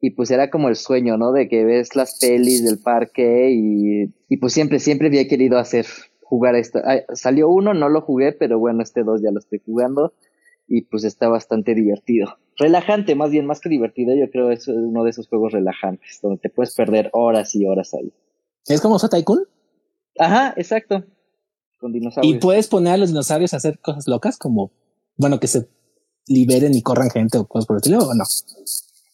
y 0.00 0.10
pues 0.16 0.30
era 0.30 0.50
como 0.50 0.68
el 0.68 0.76
sueño, 0.76 1.16
¿no? 1.16 1.32
De 1.32 1.48
que 1.48 1.64
ves 1.64 1.94
las 1.94 2.18
pelis 2.18 2.64
del 2.64 2.78
parque 2.78 3.50
y, 3.52 4.14
y 4.28 4.36
pues 4.38 4.52
siempre, 4.52 4.78
siempre 4.78 5.08
había 5.08 5.28
querido 5.28 5.58
hacer, 5.58 5.86
jugar 6.22 6.54
esto. 6.54 6.80
salió 7.12 7.48
uno, 7.48 7.74
no 7.74 7.88
lo 7.88 8.00
jugué, 8.00 8.32
pero 8.32 8.58
bueno, 8.58 8.82
este 8.82 9.02
dos 9.02 9.20
ya 9.22 9.30
lo 9.30 9.40
estoy 9.40 9.60
jugando 9.64 10.14
y 10.68 10.82
pues 10.82 11.04
está 11.04 11.28
bastante 11.28 11.74
divertido. 11.74 12.38
Relajante, 12.56 13.14
más 13.16 13.30
bien, 13.30 13.44
más 13.44 13.60
que 13.60 13.68
divertido, 13.68 14.14
yo 14.14 14.30
creo 14.30 14.48
que 14.48 14.54
es 14.54 14.68
uno 14.68 15.02
de 15.02 15.10
esos 15.10 15.26
juegos 15.28 15.52
relajantes, 15.52 16.20
donde 16.22 16.38
te 16.38 16.48
puedes 16.48 16.74
perder 16.74 17.10
horas 17.12 17.54
y 17.56 17.66
horas 17.66 17.92
ahí. 17.94 18.12
¿Es 18.68 18.80
como 18.80 18.98
Tycoon? 18.98 19.44
Ajá, 20.20 20.52
exacto. 20.56 21.04
Con 21.78 21.92
dinosaurios. 21.92 22.36
¿Y 22.36 22.38
puedes 22.38 22.68
poner 22.68 22.92
a 22.92 22.96
los 22.98 23.08
dinosaurios 23.08 23.54
a 23.54 23.56
hacer 23.56 23.78
cosas 23.80 24.06
locas 24.06 24.36
como, 24.36 24.70
bueno, 25.16 25.40
que 25.40 25.46
se 25.46 25.66
liberen 26.26 26.74
y 26.74 26.82
corran 26.82 27.10
gente 27.10 27.38
o 27.38 27.46
cosas 27.46 27.66
por 27.66 27.76
el 27.76 27.78
estilo 27.78 27.98
o 28.00 28.14
no? 28.14 28.24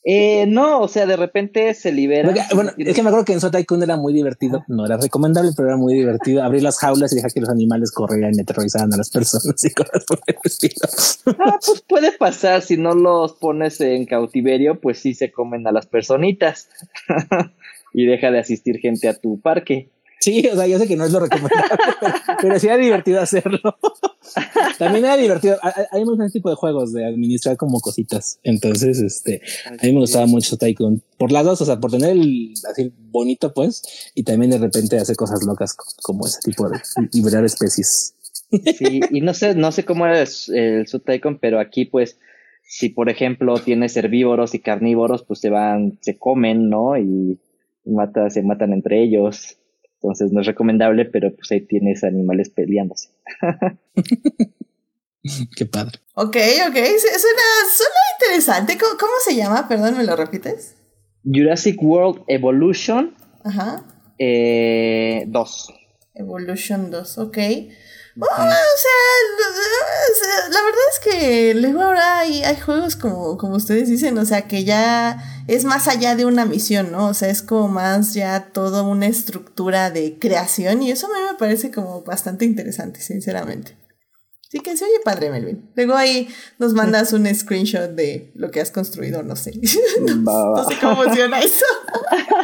Eh, 0.08 0.46
no, 0.46 0.82
o 0.82 0.88
sea, 0.88 1.04
de 1.04 1.16
repente 1.16 1.74
se 1.74 1.90
libera. 1.92 2.32
bueno, 2.54 2.70
es 2.76 2.94
que 2.94 3.02
me 3.02 3.08
acuerdo 3.08 3.24
que 3.24 3.32
en 3.32 3.40
Sotaikun 3.40 3.82
era 3.82 3.96
muy 3.96 4.12
divertido, 4.12 4.64
no 4.68 4.86
era 4.86 4.96
recomendable, 4.96 5.50
pero 5.56 5.68
era 5.68 5.76
muy 5.76 5.94
divertido 5.94 6.44
abrir 6.44 6.62
las 6.62 6.78
jaulas 6.78 7.12
y 7.12 7.16
dejar 7.16 7.32
que 7.32 7.40
los 7.40 7.48
animales 7.48 7.90
corrieran 7.90 8.32
y 8.36 8.40
aterrorizaran 8.40 8.92
a 8.94 8.96
las 8.96 9.10
personas 9.10 9.64
y 9.64 9.70
cosas 9.72 10.04
por 10.04 10.20
el 10.26 10.36
estilo. 10.44 11.36
Ah, 11.40 11.58
pues 11.64 11.82
puede 11.88 12.12
pasar, 12.12 12.62
si 12.62 12.76
no 12.76 12.94
los 12.94 13.32
pones 13.32 13.80
en 13.80 14.06
cautiverio, 14.06 14.80
pues 14.80 15.00
sí 15.00 15.14
se 15.14 15.32
comen 15.32 15.66
a 15.66 15.72
las 15.72 15.86
personitas 15.86 16.68
y 17.92 18.06
deja 18.06 18.30
de 18.30 18.38
asistir 18.38 18.78
gente 18.78 19.08
a 19.08 19.14
tu 19.14 19.40
parque. 19.40 19.90
Sí, 20.26 20.44
o 20.52 20.56
sea, 20.56 20.66
yo 20.66 20.76
sé 20.80 20.88
que 20.88 20.96
no 20.96 21.04
es 21.04 21.12
lo 21.12 21.20
recomendable, 21.20 21.76
pero, 22.42 22.58
sí 22.58 22.66
era 22.66 22.76
divertido 22.76 23.20
hacerlo. 23.20 23.60
También 24.78 25.04
era 25.04 25.16
divertido. 25.16 25.56
Hay 25.92 26.04
muchos 26.04 26.32
tipo 26.32 26.50
de 26.50 26.56
juegos 26.56 26.92
de 26.92 27.06
administrar 27.06 27.56
como 27.56 27.78
cositas. 27.78 28.40
Entonces, 28.42 28.98
este, 28.98 29.40
a 29.66 29.86
mí 29.86 29.92
me 29.92 30.00
gustaba 30.00 30.26
mucho 30.26 30.56
Tycoon 30.56 31.00
por 31.16 31.30
las 31.30 31.44
dos, 31.44 31.60
o 31.60 31.64
sea, 31.64 31.78
por 31.78 31.92
tener 31.92 32.10
el 32.10 32.54
así 32.68 32.92
bonito, 33.12 33.54
pues, 33.54 34.10
y 34.16 34.24
también 34.24 34.50
de 34.50 34.58
repente 34.58 34.98
hacer 34.98 35.14
cosas 35.14 35.44
locas 35.46 35.76
como 36.02 36.26
ese 36.26 36.40
tipo 36.40 36.68
de 36.68 36.80
liberar 37.12 37.44
especies. 37.44 38.16
Sí, 38.50 38.98
y 39.08 39.20
no 39.20 39.32
sé, 39.32 39.54
no 39.54 39.70
sé 39.70 39.84
cómo 39.84 40.06
era 40.06 40.20
el, 40.20 40.88
su 40.88 40.98
Tycoon, 40.98 41.38
pero 41.38 41.60
aquí, 41.60 41.84
pues, 41.84 42.18
si 42.64 42.88
por 42.88 43.10
ejemplo 43.10 43.60
tienes 43.60 43.96
herbívoros 43.96 44.56
y 44.56 44.58
carnívoros, 44.58 45.22
pues 45.22 45.38
se 45.38 45.50
van, 45.50 45.98
se 46.00 46.18
comen, 46.18 46.68
¿no? 46.68 46.98
Y 46.98 47.38
mata, 47.84 48.28
se 48.28 48.42
matan 48.42 48.72
entre 48.72 49.04
ellos. 49.04 49.56
Entonces 50.06 50.32
no 50.32 50.40
es 50.40 50.46
recomendable, 50.46 51.04
pero 51.04 51.34
pues 51.34 51.50
ahí 51.50 51.62
tienes 51.62 52.04
animales 52.04 52.48
peleándose. 52.48 53.08
Qué 55.56 55.66
padre. 55.66 55.98
Ok, 56.14 56.36
ok, 56.68 56.76
suena, 56.76 57.46
suena 57.74 58.00
interesante. 58.20 58.78
¿Cómo, 58.78 59.12
se 59.24 59.34
llama? 59.34 59.66
Perdón, 59.66 59.96
¿me 59.98 60.04
lo 60.04 60.14
repites? 60.14 60.76
Jurassic 61.24 61.82
World 61.82 62.22
Evolution 62.28 63.16
Ajá. 63.42 63.84
Eh, 64.20 65.24
2. 65.26 65.74
Evolution 66.14 66.92
2, 66.92 67.18
ok. 67.18 67.38
Oh, 68.18 68.24
o 68.24 68.28
sea, 70.16 70.48
la 70.48 70.62
verdad 70.62 70.80
es 70.90 71.00
que 71.00 71.54
luego 71.54 71.82
ahora 71.82 72.20
hay, 72.20 72.42
hay, 72.44 72.56
juegos 72.56 72.96
como, 72.96 73.36
como 73.36 73.56
ustedes 73.56 73.90
dicen, 73.90 74.16
o 74.16 74.24
sea, 74.24 74.48
que 74.48 74.64
ya 74.64 75.22
es 75.48 75.64
más 75.64 75.86
allá 75.86 76.16
de 76.16 76.24
una 76.24 76.46
misión, 76.46 76.92
¿no? 76.92 77.08
O 77.08 77.14
sea, 77.14 77.28
es 77.28 77.42
como 77.42 77.68
más 77.68 78.14
ya 78.14 78.52
toda 78.52 78.82
una 78.82 79.06
estructura 79.06 79.90
de 79.90 80.18
creación 80.18 80.82
y 80.82 80.90
eso 80.90 81.08
a 81.08 81.10
mí 81.10 81.26
me 81.30 81.36
parece 81.36 81.70
como 81.70 82.02
bastante 82.04 82.46
interesante, 82.46 83.00
sinceramente. 83.00 83.76
Así 84.48 84.60
que 84.60 84.76
se 84.76 84.84
oye 84.84 85.00
padre, 85.04 85.30
Melvin. 85.30 85.68
Luego 85.74 85.94
ahí 85.94 86.28
nos 86.58 86.72
mandas 86.72 87.12
un 87.12 87.26
screenshot 87.34 87.90
de 87.90 88.30
lo 88.34 88.50
que 88.50 88.60
has 88.60 88.70
construido, 88.70 89.22
no 89.24 89.34
sé. 89.34 89.52
no, 90.00 90.64
sé 90.68 90.76
cómo 90.80 91.02
funciona 91.02 91.40
eso. 91.40 91.64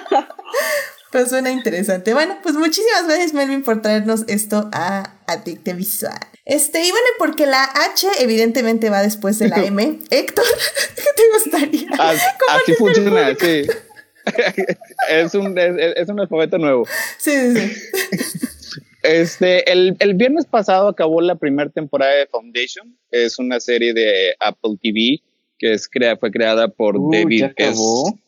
Pero 1.12 1.26
suena 1.26 1.50
interesante. 1.50 2.14
Bueno, 2.14 2.38
pues 2.42 2.54
muchísimas 2.54 3.06
gracias, 3.06 3.34
Melvin, 3.34 3.62
por 3.62 3.82
traernos 3.82 4.24
esto 4.28 4.70
a 4.72 5.14
Adicte 5.26 5.74
Visual. 5.74 6.18
Este, 6.44 6.80
y 6.80 6.90
bueno, 6.90 7.06
porque 7.18 7.46
la 7.46 7.64
H 7.64 8.06
evidentemente 8.18 8.90
va 8.90 9.02
después 9.02 9.38
de 9.38 9.48
la 9.48 9.56
M. 9.64 9.98
Héctor, 10.10 10.44
¿qué 10.96 11.02
te 11.14 11.22
gustaría? 11.34 11.88
así 12.50 12.72
funciona, 12.78 13.34
sí. 13.38 13.62
es, 15.10 15.34
un, 15.34 15.56
es, 15.58 16.08
un 16.08 16.20
alfabeto 16.20 16.58
nuevo. 16.58 16.86
Sí, 17.18 17.30
sí, 17.30 17.68
sí. 17.68 18.48
Este, 19.02 19.70
el, 19.70 19.96
el, 19.98 20.14
viernes 20.14 20.46
pasado 20.46 20.88
acabó 20.88 21.20
la 21.20 21.34
primera 21.34 21.68
temporada 21.70 22.12
de 22.14 22.26
Foundation. 22.26 22.96
Es 23.10 23.38
una 23.38 23.58
serie 23.60 23.92
de 23.92 24.34
Apple 24.40 24.76
TV 24.80 25.20
que 25.62 25.72
es 25.72 25.88
crea, 25.88 26.16
fue 26.16 26.32
creada 26.32 26.68
por 26.68 26.96
uh, 26.96 27.10
David. 27.12 27.40
¿Ya 27.40 27.46
acabó? 27.46 28.18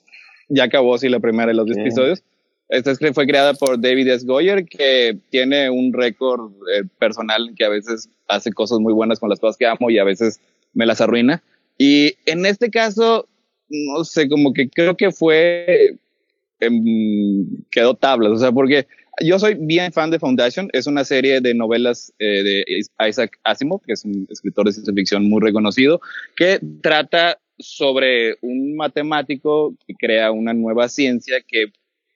ya 0.48 0.64
acabó, 0.64 0.96
sí, 0.98 1.08
la 1.08 1.20
primera 1.20 1.48
de 1.48 1.54
los 1.54 1.68
episodios. 1.76 2.22
Esta 2.68 2.94
fue 3.12 3.26
creada 3.26 3.54
por 3.54 3.80
David 3.80 4.08
S. 4.08 4.26
Goyer, 4.26 4.64
que 4.64 5.18
tiene 5.30 5.68
un 5.68 5.92
récord 5.92 6.50
eh, 6.74 6.84
personal 6.98 7.52
que 7.56 7.64
a 7.64 7.68
veces 7.68 8.08
hace 8.26 8.52
cosas 8.52 8.78
muy 8.78 8.92
buenas 8.92 9.20
con 9.20 9.28
las 9.28 9.38
cosas 9.38 9.56
que 9.56 9.66
amo 9.66 9.90
y 9.90 9.98
a 9.98 10.04
veces 10.04 10.40
me 10.72 10.86
las 10.86 11.00
arruina. 11.00 11.42
Y 11.76 12.14
en 12.24 12.46
este 12.46 12.70
caso, 12.70 13.28
no 13.68 14.04
sé, 14.04 14.28
como 14.28 14.52
que 14.52 14.68
creo 14.68 14.96
que 14.96 15.10
fue, 15.10 15.96
em, 16.60 17.64
quedó 17.70 17.94
tablas, 17.94 18.32
o 18.32 18.38
sea, 18.38 18.52
porque 18.52 18.86
yo 19.22 19.38
soy 19.38 19.54
bien 19.54 19.92
fan 19.92 20.10
de 20.10 20.18
Foundation, 20.18 20.68
es 20.72 20.86
una 20.86 21.04
serie 21.04 21.40
de 21.40 21.54
novelas 21.54 22.12
eh, 22.18 22.42
de 22.42 22.64
Isaac 23.08 23.38
Asimov, 23.44 23.82
que 23.82 23.92
es 23.92 24.04
un 24.04 24.26
escritor 24.30 24.66
de 24.66 24.72
ciencia 24.72 24.94
ficción 24.94 25.28
muy 25.28 25.40
reconocido, 25.40 26.00
que 26.36 26.58
trata 26.82 27.38
sobre 27.58 28.36
un 28.40 28.74
matemático 28.74 29.76
que 29.86 29.94
crea 29.94 30.32
una 30.32 30.52
nueva 30.54 30.88
ciencia 30.88 31.36
que 31.46 31.66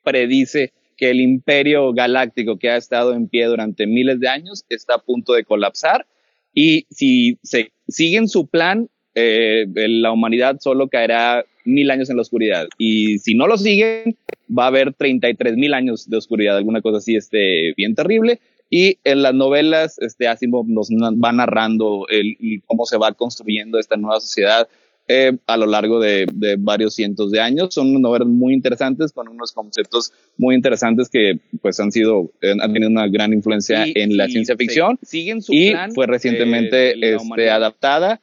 predice 0.03 0.73
que 0.97 1.11
el 1.11 1.21
imperio 1.21 1.93
galáctico 1.93 2.59
que 2.59 2.71
ha 2.71 2.77
estado 2.77 3.15
en 3.15 3.29
pie 3.29 3.47
durante 3.47 3.87
miles 3.87 4.19
de 4.21 4.29
años 4.29 4.65
está 4.69 4.95
a 4.95 5.03
punto 5.03 5.33
de 5.33 5.45
colapsar 5.45 6.07
y 6.53 6.87
si 6.91 7.39
se 7.43 7.71
siguen 7.87 8.29
su 8.29 8.49
plan, 8.49 8.89
eh, 9.15 9.67
la 9.75 10.13
humanidad 10.13 10.59
solo 10.61 10.89
caerá 10.89 11.45
mil 11.65 11.91
años 11.91 12.11
en 12.11 12.17
la 12.17 12.23
oscuridad. 12.23 12.67
Y 12.79 13.19
si 13.19 13.35
no 13.35 13.47
lo 13.47 13.57
siguen, 13.59 14.17
va 14.57 14.65
a 14.65 14.69
haber 14.69 14.95
33 14.95 15.57
mil 15.57 15.75
años 15.75 16.09
de 16.09 16.17
oscuridad, 16.17 16.57
alguna 16.57 16.81
cosa 16.81 16.99
así 16.99 17.17
este, 17.17 17.75
bien 17.77 17.95
terrible. 17.95 18.41
Y 18.71 18.99
en 19.05 19.23
las 19.23 19.35
novelas, 19.35 19.99
este 19.99 20.29
Asimov 20.29 20.67
nos 20.69 20.91
va 20.91 21.33
narrando 21.33 22.07
el, 22.09 22.37
cómo 22.67 22.85
se 22.85 22.99
va 22.99 23.13
construyendo 23.13 23.79
esta 23.79 23.97
nueva 23.97 24.21
sociedad 24.21 24.69
eh, 25.11 25.39
a 25.47 25.57
lo 25.57 25.65
largo 25.65 26.01
de, 26.01 26.27
de, 26.35 26.57
varios 26.59 26.95
cientos 26.95 27.31
de 27.31 27.41
años. 27.41 27.73
Son 27.73 28.01
novelas 28.01 28.29
muy 28.29 28.53
interesantes 28.53 29.11
con 29.13 29.27
unos 29.29 29.53
conceptos 29.53 30.13
muy 30.37 30.55
interesantes 30.55 31.09
que 31.09 31.41
pues 31.63 31.81
han 31.81 31.91
sido, 31.91 32.31
eh, 32.43 32.55
han 32.61 32.73
tenido 32.73 32.91
una 32.91 33.09
gran 33.09 33.33
influencia 33.33 33.87
en 33.87 34.19
la 34.19 34.27
ciencia 34.27 34.55
ficción. 34.57 34.99
Siguen 35.03 35.41
su 35.41 35.55
y 35.55 35.73
fue 35.95 36.07
recientemente 36.07 36.93
este, 37.15 37.51
adaptada 37.51 38.21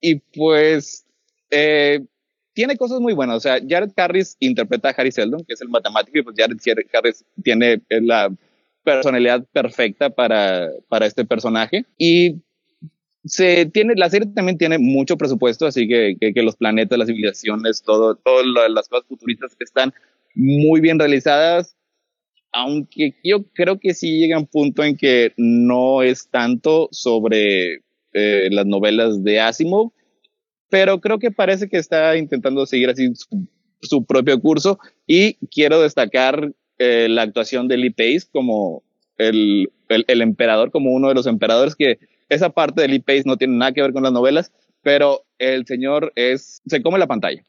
y 0.00 0.16
pues 0.34 1.04
eh, 1.50 2.00
tiene 2.54 2.78
cosas 2.78 3.00
muy 3.00 3.12
buenas. 3.12 3.36
O 3.36 3.40
sea, 3.40 3.58
Jared 3.66 3.90
Harris 3.94 4.36
interpreta 4.40 4.88
a 4.88 4.92
Harry 4.92 5.12
Seldon, 5.12 5.44
que 5.44 5.52
es 5.52 5.60
el 5.60 5.68
matemático, 5.68 6.18
y 6.18 6.22
pues 6.22 6.36
Jared 6.38 6.58
Harris 6.94 7.24
tiene 7.42 7.82
la 7.88 8.34
personalidad 8.84 9.44
perfecta 9.52 10.08
para, 10.08 10.70
para 10.88 11.06
este 11.06 11.24
personaje. 11.26 11.84
Y 11.98 12.42
se 13.24 13.66
tiene, 13.66 13.94
la 13.96 14.10
serie 14.10 14.28
también 14.34 14.58
tiene 14.58 14.78
mucho 14.78 15.16
presupuesto, 15.16 15.66
así 15.66 15.86
que, 15.86 16.16
que, 16.18 16.42
los 16.42 16.56
planetas, 16.56 16.98
las 16.98 17.08
civilizaciones, 17.08 17.82
todo, 17.82 18.16
todas 18.16 18.46
las 18.70 18.88
cosas 18.88 19.06
futuristas 19.06 19.56
están 19.60 19.92
muy 20.34 20.80
bien 20.80 20.98
realizadas. 20.98 21.76
Aunque 22.52 23.14
yo 23.24 23.44
creo 23.54 23.78
que 23.78 23.94
sí 23.94 24.18
llega 24.18 24.38
un 24.38 24.46
punto 24.46 24.84
en 24.84 24.96
que 24.96 25.32
no 25.36 26.02
es 26.02 26.28
tanto 26.28 26.88
sobre 26.90 27.82
eh, 28.12 28.48
las 28.50 28.66
novelas 28.66 29.22
de 29.24 29.40
Asimov, 29.40 29.92
pero 30.68 31.00
creo 31.00 31.18
que 31.18 31.30
parece 31.30 31.68
que 31.68 31.78
está 31.78 32.16
intentando 32.16 32.66
seguir 32.66 32.90
así 32.90 33.10
su, 33.80 34.04
propio 34.04 34.38
curso 34.40 34.78
y 35.06 35.34
quiero 35.46 35.80
destacar 35.80 36.52
eh, 36.78 37.08
la 37.08 37.22
actuación 37.22 37.68
de 37.68 37.78
Lee 37.78 37.90
Pace 37.90 38.26
como 38.30 38.82
el, 39.16 39.70
el, 39.88 40.22
emperador, 40.22 40.70
como 40.70 40.92
uno 40.92 41.08
de 41.08 41.14
los 41.14 41.26
emperadores, 41.26 41.74
que 41.74 41.98
esa 42.34 42.50
parte 42.50 42.82
de 42.82 42.88
Lee 42.88 43.00
Pace 43.00 43.22
no 43.26 43.36
tiene 43.36 43.56
nada 43.56 43.72
que 43.72 43.82
ver 43.82 43.92
con 43.92 44.02
las 44.02 44.12
novelas, 44.12 44.52
pero 44.82 45.24
el 45.38 45.66
señor 45.66 46.12
es, 46.16 46.62
se 46.66 46.82
come 46.82 46.98
la 46.98 47.06
pantalla. 47.06 47.42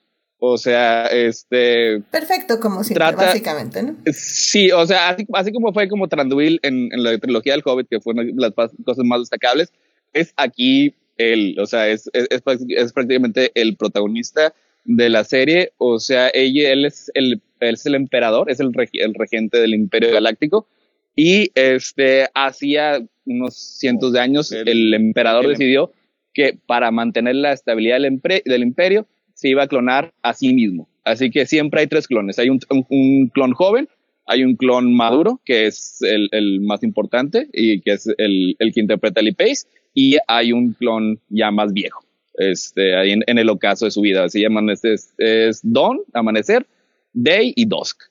O 0.46 0.58
sea, 0.58 1.06
este... 1.08 2.02
Perfecto, 2.12 2.60
como 2.60 2.84
siempre, 2.84 3.16
básicamente, 3.16 3.82
¿no? 3.82 3.96
Sí, 4.12 4.72
o 4.72 4.86
sea, 4.86 5.10
así, 5.10 5.26
así 5.34 5.54
como 5.54 5.72
fue 5.72 5.88
como 5.88 6.10
Tranduil 6.10 6.60
en, 6.64 6.90
en, 6.92 7.02
la 7.02 7.18
trilogía 7.18 7.54
del 7.54 7.64
Hobbit, 7.64 7.88
que 7.88 8.02
fue 8.02 8.14
una 8.14 8.24
de 8.24 8.34
las 8.36 8.52
cosas 8.54 9.06
más 9.06 9.22
destacables, 9.22 9.72
es 10.12 10.34
aquí 10.36 10.94
él, 11.18 11.56
o 11.60 11.66
sea, 11.66 11.88
es, 11.88 12.10
es, 12.14 12.28
es, 12.30 12.94
prácticamente 12.94 13.52
el 13.56 13.78
protagonista 13.78 14.54
de 14.84 15.10
la 15.10 15.24
serie, 15.24 15.72
o 15.78 16.00
sea, 16.00 16.30
ella, 16.34 16.74
él 16.74 16.86
es 16.86 17.10
el, 17.14 17.42
él 17.62 17.76
es 17.76 17.86
el 17.86 17.96
emperador, 17.96 18.52
es 18.52 18.60
el, 18.60 18.72
el 18.94 19.14
regente 19.14 19.60
del 19.60 19.74
Imperio 19.74 20.12
Galáctico, 20.12 20.68
y 21.16 21.52
este, 21.56 22.28
hacía 22.34 23.06
unos 23.26 23.56
cientos 23.56 24.14
de 24.14 24.20
años 24.20 24.52
el, 24.52 24.94
emperador 24.94 25.48
decidió 25.48 25.92
que 26.34 26.58
para 26.66 26.92
mantener 26.92 27.36
la 27.36 27.54
estabilidad 27.54 28.02
del, 28.02 28.20
del, 28.46 28.64
imperio 28.64 29.08
se 29.34 29.50
iba 29.50 29.64
a 29.64 29.68
clonar 29.68 30.14
a 30.24 30.34
sí 30.34 30.54
mismo. 30.54 30.90
Así 31.04 31.30
que 31.30 31.46
siempre 31.46 31.82
hay 31.82 31.88
tres 31.88 32.08
clones. 32.08 32.40
Hay 32.40 32.50
un, 32.50 32.60
un 32.70 33.30
clon 33.34 33.52
joven, 33.52 33.88
hay 34.26 34.44
un 34.44 34.56
clon 34.56 34.94
maduro, 34.94 35.42
que 35.46 35.68
es 35.68 36.02
el, 36.02 36.30
el 36.32 36.62
más 36.62 36.84
importante 36.84 37.48
y 37.54 37.82
que 37.82 37.92
es 37.92 38.08
el, 38.18 38.56
el 38.60 38.74
que 38.74 38.80
interpreta 38.80 39.22
Lee 39.22 39.34
Pace, 39.34 39.68
y 39.94 40.18
hay 40.28 40.54
un 40.54 40.74
clon 40.74 41.20
ya 41.30 41.52
más 41.52 41.72
viejo, 41.74 42.04
este, 42.36 42.96
ahí 42.96 43.12
en, 43.12 43.38
el 43.38 43.50
ocaso 43.50 43.86
de 43.86 43.92
su 43.92 44.02
vida. 44.02 44.28
Se 44.30 44.42
llaman, 44.42 44.70
este, 44.70 44.94
es, 44.94 45.14
es 45.18 45.60
Dawn, 45.64 46.00
Amanecer, 46.14 46.66
Day 47.14 47.54
y 47.56 47.66
Dusk. 47.66 48.02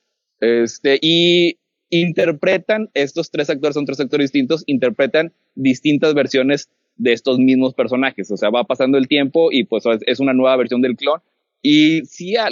Este, 0.40 0.98
y 1.00 1.56
interpretan, 1.92 2.88
estos 2.94 3.30
tres 3.30 3.50
actores 3.50 3.74
son 3.74 3.84
tres 3.84 4.00
actores 4.00 4.32
distintos, 4.32 4.64
interpretan 4.66 5.32
distintas 5.54 6.14
versiones 6.14 6.70
de 6.96 7.12
estos 7.12 7.38
mismos 7.38 7.74
personajes. 7.74 8.30
O 8.30 8.36
sea, 8.38 8.48
va 8.48 8.64
pasando 8.64 8.96
el 8.96 9.08
tiempo 9.08 9.52
y 9.52 9.64
pues 9.64 9.84
es 10.06 10.18
una 10.18 10.32
nueva 10.32 10.56
versión 10.56 10.80
del 10.80 10.96
clon. 10.96 11.20
Y 11.60 12.06
sí 12.06 12.34
ha, 12.36 12.48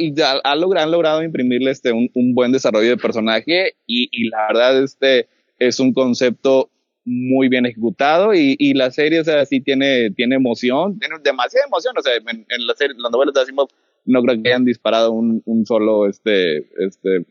logrado, 0.54 0.85
han 0.85 0.90
logrado 0.90 1.23
imprimirle 1.23 1.70
este, 1.70 1.90
un, 1.90 2.35
buen 2.35 2.52
desarrollo 2.52 2.90
de 2.90 2.97
personaje 2.99 3.75
y, 3.87 4.28
la 4.28 4.47
verdad 4.49 4.85
este 4.85 5.26
es 5.59 5.80
un 5.80 5.92
concepto 5.92 6.70
muy 7.04 7.49
bien 7.49 7.66
ejecutado 7.66 8.35
y, 8.35 8.56
y, 8.59 8.75
la 8.75 8.90
serie, 8.90 9.20
o 9.20 9.25
sea, 9.25 9.47
sí 9.47 9.61
tiene, 9.62 10.11
tiene 10.11 10.37
emoción, 10.37 10.99
tiene 10.99 11.16
demasiada 11.25 11.66
emoción, 11.66 11.94
o 11.99 12.02
sea, 12.02 12.14
en, 12.14 12.47
en 12.49 12.66
la 12.66 12.75
serie, 12.75 12.94
las 12.99 13.11
novelas 13.11 13.35
de 13.35 13.40
Asimov 13.40 13.68
no 14.04 14.23
creo 14.23 14.40
que 14.40 14.49
hayan 14.50 14.64
disparado 14.64 15.11
un, 15.11 15.42
un 15.44 15.66
solo, 15.66 16.06
este, 16.06 16.59
este, 16.85 17.25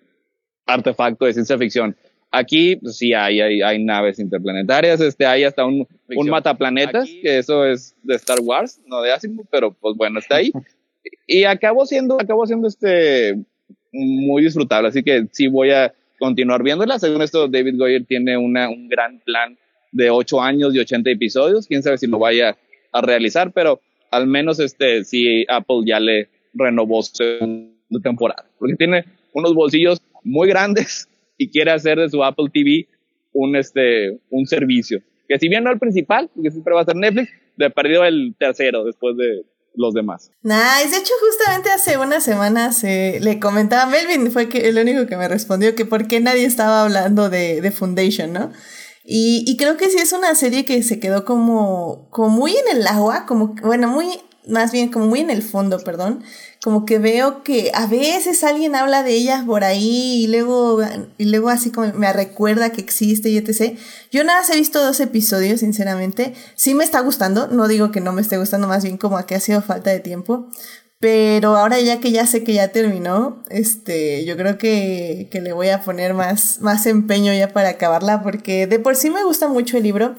artefacto 0.73 1.25
de 1.25 1.33
ciencia 1.33 1.57
ficción. 1.57 1.95
Aquí, 2.31 2.75
pues, 2.75 2.97
sí, 2.97 3.13
hay, 3.13 3.41
hay, 3.41 3.61
hay, 3.61 3.83
naves 3.83 4.19
interplanetarias, 4.19 5.01
este, 5.01 5.25
hay 5.25 5.43
hasta 5.43 5.65
un, 5.65 5.88
un 6.15 6.29
mataplanetas, 6.29 7.09
que 7.09 7.39
eso 7.39 7.65
es 7.65 7.95
de 8.03 8.15
Star 8.15 8.39
Wars, 8.41 8.79
no 8.85 9.01
de 9.01 9.11
Asimov, 9.11 9.47
pero 9.49 9.71
pues 9.71 9.95
bueno, 9.97 10.19
está 10.19 10.35
ahí. 10.35 10.51
y 11.27 11.45
acabó 11.45 11.88
siendo, 11.88 12.21
acabó 12.21 12.45
siendo 12.45 12.67
este, 12.67 13.35
muy 13.91 14.43
disfrutable, 14.43 14.89
así 14.89 15.01
que 15.01 15.25
sí 15.31 15.47
voy 15.47 15.71
a 15.71 15.93
continuar 16.19 16.61
viéndola. 16.61 16.99
Según 16.99 17.21
esto, 17.23 17.47
David 17.47 17.77
Goyer 17.77 18.05
tiene 18.05 18.38
una, 18.38 18.69
un 18.69 18.88
gran 18.88 19.19
plan 19.19 19.57
de 19.91 20.11
8 20.11 20.41
años 20.41 20.75
y 20.75 20.79
80 20.79 21.09
episodios. 21.09 21.65
Quién 21.65 21.81
sabe 21.81 21.97
si 21.97 22.05
lo 22.05 22.19
vaya 22.19 22.57
a 22.91 23.01
realizar, 23.01 23.51
pero 23.51 23.81
al 24.11 24.27
menos 24.27 24.59
este, 24.59 25.03
si 25.03 25.45
Apple 25.47 25.81
ya 25.85 25.99
le 25.99 26.29
renovó 26.53 27.01
su 27.01 27.23
temporada. 28.03 28.45
Porque 28.59 28.75
tiene 28.75 29.05
unos 29.33 29.53
bolsillos 29.53 30.01
muy 30.23 30.47
grandes 30.47 31.07
y 31.38 31.49
quiere 31.49 31.71
hacer 31.71 31.97
de 31.97 32.09
su 32.09 32.23
Apple 32.23 32.47
TV 32.53 32.88
un, 33.33 33.55
este, 33.55 34.19
un 34.29 34.45
servicio. 34.45 34.99
Que 35.27 35.39
si 35.39 35.47
bien 35.47 35.63
no 35.63 35.71
el 35.71 35.79
principal, 35.79 36.29
porque 36.33 36.51
siempre 36.51 36.73
va 36.73 36.81
a 36.81 36.85
ser 36.85 36.95
Netflix, 36.95 37.29
le 37.55 37.69
perdió 37.69 38.03
el 38.03 38.35
tercero 38.38 38.83
después 38.83 39.15
de, 39.17 39.43
los 39.75 39.93
demás. 39.93 40.31
Nice. 40.41 40.89
De 40.89 40.97
hecho, 40.97 41.13
justamente 41.21 41.69
hace 41.69 41.97
unas 41.97 42.23
semanas 42.23 42.83
eh, 42.83 43.19
le 43.21 43.39
comentaba 43.39 43.83
a 43.83 43.85
Melvin, 43.85 44.31
fue 44.31 44.49
que 44.49 44.67
el 44.67 44.77
único 44.77 45.07
que 45.07 45.15
me 45.15 45.27
respondió 45.27 45.75
que 45.75 45.85
por 45.85 46.07
qué 46.07 46.19
nadie 46.19 46.45
estaba 46.45 46.83
hablando 46.83 47.29
de, 47.29 47.61
de 47.61 47.71
Foundation, 47.71 48.33
¿no? 48.33 48.51
Y, 49.05 49.43
y, 49.47 49.57
creo 49.57 49.77
que 49.77 49.89
sí 49.89 49.97
es 49.97 50.11
una 50.11 50.35
serie 50.35 50.65
que 50.65 50.83
se 50.83 50.99
quedó 50.99 51.25
como, 51.25 52.09
como 52.11 52.29
muy 52.29 52.51
en 52.51 52.77
el 52.77 52.85
agua, 52.85 53.25
como, 53.25 53.55
bueno, 53.63 53.88
muy 53.88 54.05
más 54.49 54.71
bien 54.71 54.89
como 54.89 55.07
muy 55.07 55.19
en 55.19 55.29
el 55.29 55.41
fondo, 55.41 55.79
perdón, 55.79 56.23
como 56.63 56.85
que 56.85 56.99
veo 56.99 57.43
que 57.43 57.71
a 57.73 57.87
veces 57.87 58.43
alguien 58.43 58.75
habla 58.75 59.03
de 59.03 59.13
ella 59.13 59.43
por 59.45 59.63
ahí 59.63 60.23
y 60.23 60.27
luego, 60.27 60.81
y 61.17 61.25
luego 61.25 61.49
así 61.49 61.71
como 61.71 61.93
me 61.93 62.11
recuerda 62.11 62.71
que 62.71 62.81
existe 62.81 63.29
y 63.29 63.37
etc. 63.37 63.77
Yo 64.11 64.23
nada 64.23 64.39
más 64.39 64.49
he 64.49 64.57
visto 64.57 64.83
dos 64.83 64.99
episodios, 64.99 65.61
sinceramente. 65.61 66.33
Sí 66.55 66.73
me 66.73 66.83
está 66.83 66.99
gustando, 66.99 67.47
no 67.47 67.67
digo 67.67 67.91
que 67.91 68.01
no 68.01 68.11
me 68.11 68.21
esté 68.21 68.37
gustando, 68.37 68.67
más 68.67 68.83
bien 68.83 68.97
como 68.97 69.25
que 69.25 69.35
ha 69.35 69.39
sido 69.39 69.61
falta 69.61 69.91
de 69.91 69.99
tiempo. 69.99 70.49
Pero 70.99 71.55
ahora 71.55 71.79
ya 71.79 72.01
que 72.01 72.11
ya 72.11 72.25
sé 72.27 72.43
que 72.43 72.53
ya 72.53 72.73
terminó, 72.73 73.41
este, 73.49 74.25
yo 74.25 74.35
creo 74.35 74.57
que, 74.57 75.29
que 75.31 75.39
le 75.39 75.53
voy 75.53 75.69
a 75.69 75.81
poner 75.81 76.13
más, 76.13 76.59
más 76.59 76.85
empeño 76.87 77.33
ya 77.33 77.53
para 77.53 77.69
acabarla, 77.69 78.21
porque 78.21 78.67
de 78.67 78.79
por 78.79 78.97
sí 78.97 79.09
me 79.09 79.23
gusta 79.23 79.47
mucho 79.47 79.77
el 79.77 79.83
libro. 79.83 80.15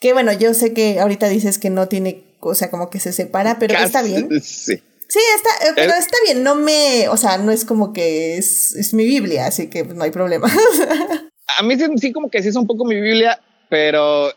Que 0.00 0.12
bueno, 0.12 0.32
yo 0.32 0.52
sé 0.52 0.74
que 0.74 1.00
ahorita 1.00 1.28
dices 1.28 1.58
que 1.58 1.70
no 1.70 1.86
tiene, 1.88 2.25
o 2.40 2.54
sea, 2.54 2.70
como 2.70 2.90
que 2.90 3.00
se 3.00 3.12
separa, 3.12 3.58
pero 3.58 3.74
está 3.78 4.02
bien. 4.02 4.28
Sí. 4.42 4.80
Sí, 5.08 5.20
está, 5.36 5.68
eh, 5.68 5.72
pero 5.76 5.92
está 5.94 6.16
bien, 6.24 6.42
no 6.42 6.56
me, 6.56 7.08
o 7.08 7.16
sea, 7.16 7.38
no 7.38 7.52
es 7.52 7.64
como 7.64 7.92
que 7.92 8.36
es, 8.38 8.74
es 8.74 8.92
mi 8.92 9.04
Biblia, 9.04 9.46
así 9.46 9.68
que 9.70 9.84
no 9.84 10.02
hay 10.02 10.10
problema. 10.10 10.48
A 11.58 11.62
mí 11.62 11.76
sí, 11.78 11.84
sí, 11.98 12.12
como 12.12 12.28
que 12.28 12.42
sí 12.42 12.48
es 12.48 12.56
un 12.56 12.66
poco 12.66 12.84
mi 12.84 13.00
Biblia, 13.00 13.40
pero 13.70 14.32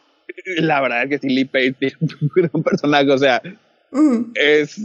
la 0.58 0.80
verdad 0.80 1.04
es 1.06 1.10
que 1.10 1.18
sí, 1.18 1.30
Lee 1.34 1.46
Pace 1.46 1.76
es 1.82 1.94
un 2.54 2.62
personaje, 2.64 3.10
o 3.12 3.18
sea, 3.18 3.42
es, 4.36 4.78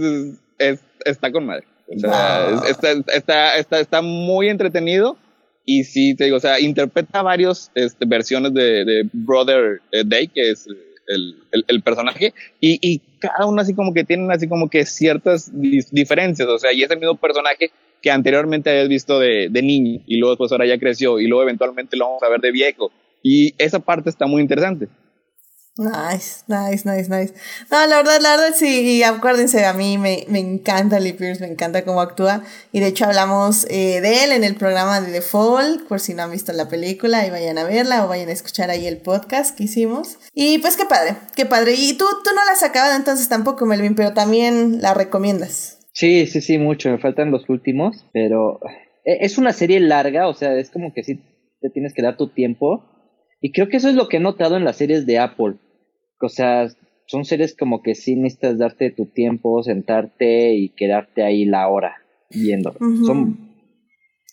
es- 0.59 0.81
está 1.05 1.31
con 1.31 1.45
madre. 1.47 1.67
O 1.95 1.99
sea, 1.99 2.49
Wow. 2.51 2.65
está, 2.65 2.93
está, 3.15 3.57
está, 3.59 3.81
está 3.81 4.01
muy 4.03 4.49
entretenido 4.49 5.19
y 5.67 5.85
sí, 5.85 6.15
te 6.15 6.25
digo, 6.25 6.39
o 6.39 6.41
sea, 6.41 6.59
interpreta 6.59 7.21
varios 7.23 7.71
este, 7.75 8.07
versiones 8.07 8.55
de, 8.55 8.85
de 8.87 9.09
Brother 9.13 9.83
eh, 9.93 10.03
Day, 10.05 10.29
que 10.29 10.51
es 10.51 10.67
el, 11.07 11.65
el, 11.69 11.83
personaje, 11.83 12.35
y, 12.61 12.79
y 12.83 13.01
cada 13.19 13.47
uno 13.47 13.61
así 13.61 13.75
como 13.75 13.93
que 13.93 14.05
tienen 14.05 14.31
así 14.31 14.49
como 14.49 14.69
que 14.69 14.85
ciertas 14.87 15.51
diferencias, 15.55 16.49
o 16.49 16.59
sea, 16.59 16.73
y 16.73 16.83
es 16.83 16.91
el 16.91 16.99
mismo 16.99 17.17
personaje 17.17 17.71
que 18.03 18.11
anteriormente 18.11 18.71
habías 18.71 18.89
visto 18.89 19.19
de, 19.19 19.49
de 19.51 19.63
niño 19.63 20.01
y 20.07 20.19
luego 20.19 20.33
después 20.33 20.53
ahora 20.53 20.67
ya 20.67 20.79
creció 20.79 21.19
y 21.21 21.27
luego 21.27 21.43
eventualmente 21.43 21.97
lo 21.97 22.07
vamos 22.07 22.23
a 22.23 22.29
ver 22.29 22.41
de 22.41 22.53
viejo. 22.53 22.93
Y 23.23 23.55
esa 23.57 23.79
parte 23.79 24.11
está 24.11 24.27
muy 24.27 24.43
interesante. 24.43 24.89
Nice, 25.77 26.45
nice, 26.47 26.89
nice, 26.89 27.11
nice. 27.11 27.35
No, 27.69 27.85
la 27.89 27.97
verdad, 27.97 28.21
la 28.21 28.37
verdad, 28.37 28.55
sí, 28.55 28.99
y 28.99 29.03
acuérdense, 29.03 29.65
a 29.65 29.73
mí 29.73 29.99
me, 29.99 30.25
me 30.29 30.39
encanta 30.39 31.01
Lee 31.01 31.15
Pierce, 31.15 31.41
me 31.41 31.51
encanta 31.51 31.85
cómo 31.85 32.01
actúa. 32.01 32.45
Y 32.71 32.79
de 32.79 32.87
hecho 32.87 33.07
hablamos 33.07 33.67
eh, 33.69 34.01
de 34.01 34.23
él 34.23 34.31
en 34.31 34.45
el 34.45 34.55
programa 34.55 35.01
de 35.01 35.11
The 35.11 35.21
Fall, 35.21 35.83
por 35.89 35.99
si 35.99 36.15
no 36.15 36.23
han 36.23 36.31
visto 36.31 36.53
la 36.53 36.69
película, 36.69 37.21
ahí 37.21 37.31
vayan 37.31 37.59
a 37.59 37.65
verla 37.65 38.05
o 38.05 38.09
vayan 38.09 38.29
a 38.29 38.33
escuchar 38.33 38.71
ahí 38.71 38.87
el 38.87 38.99
podcast 38.99 39.57
que 39.57 39.65
hicimos. 39.65 40.19
Y 40.33 40.59
pues 40.59 40.77
qué 40.77 40.85
padre, 40.85 41.17
qué 41.35 41.45
padre. 41.45 41.75
Y 41.77 41.95
tú, 41.95 42.05
tú 42.23 42.31
no 42.33 42.45
la 42.45 42.53
has 42.53 42.63
acabado 42.63 42.95
entonces 42.95 43.29
tampoco, 43.29 43.67
Melvin, 43.67 43.97
pero 43.97 44.15
también 44.15 44.81
la 44.81 44.95
recomiendas. 44.95 45.81
Sí, 45.93 46.29
sí, 46.29 46.41
sí, 46.41 46.59
mucho. 46.59 46.89
Me 46.91 46.99
faltan 46.99 47.33
los 47.33 47.49
últimos, 47.49 48.07
pero 48.13 48.61
eh, 49.05 49.19
es 49.23 49.39
una 49.39 49.53
serie 49.53 49.81
larga, 49.81 50.29
o 50.29 50.35
sea, 50.35 50.57
es 50.57 50.71
como 50.71 50.95
que 50.95 51.03
sí 51.03 51.21
te 51.61 51.71
tienes 51.71 51.95
que 51.95 52.03
dar 52.03 52.17
tu 52.17 52.29
tiempo. 52.29 52.94
Y 53.47 53.53
creo 53.53 53.69
que 53.69 53.77
eso 53.77 53.91
es 53.91 53.95
lo 53.95 54.09
que 54.09 54.17
he 54.17 54.21
notado 54.21 54.57
en 54.57 54.65
las 54.65 54.77
series 54.79 55.05
de 55.05 55.19
Apple. 55.19 55.57
O 56.19 56.29
sea, 56.31 56.67
son 57.07 57.27
series 57.27 57.55
como 57.55 57.83
que 57.83 57.95
sí 57.95 58.17
necesitas 58.17 58.57
darte 58.57 58.91
tu 58.91 59.05
tiempo, 59.05 59.63
sentarte 59.63 60.55
y 60.55 60.71
quedarte 60.71 61.23
ahí 61.23 61.45
la 61.45 61.69
hora 61.69 61.97
viendo. 62.31 62.73
Son, 63.05 63.39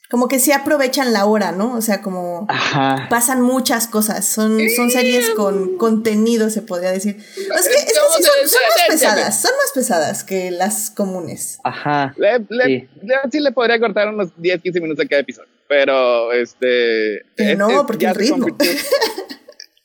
Como 0.09 0.29
que 0.29 0.39
sí 0.39 0.53
aprovechan 0.53 1.11
la 1.11 1.25
hora, 1.25 1.51
¿no? 1.51 1.73
O 1.75 1.81
sea, 1.81 2.01
como 2.01 2.45
ajá. 2.47 3.07
pasan 3.09 3.41
muchas 3.41 3.87
cosas. 3.87 4.23
Son, 4.25 4.57
son 4.77 4.89
series 4.89 5.31
con 5.31 5.77
contenido, 5.77 6.49
se 6.49 6.61
podría 6.61 6.91
decir. 6.91 7.17
Es 7.17 7.25
que, 7.35 7.73
es 7.79 7.85
que 7.85 7.89
sí 7.89 8.23
son, 8.23 8.47
son 8.47 8.61
más 8.69 8.87
pesadas, 8.87 9.41
son 9.41 9.51
más 9.57 9.71
pesadas 9.75 10.23
que 10.23 10.51
las 10.51 10.89
comunes. 10.89 11.59
Ajá. 11.65 12.13
Le, 12.17 12.39
le- 12.49 12.65
Sí. 12.65 12.87
le- 13.03 13.15
sí 13.29 13.39
le 13.41 13.51
podría 13.51 13.77
cortar 13.77 14.07
unos 14.07 14.29
10, 14.37 14.61
15 14.61 14.79
minutos 14.79 15.05
a 15.05 15.07
cada 15.09 15.21
episodio, 15.21 15.49
pero 15.71 16.33
este... 16.33 17.23
Que 17.37 17.55
no, 17.55 17.69
es- 17.69 17.77
porque 17.87 18.05
el 18.05 18.13
ritmo. 18.15 18.45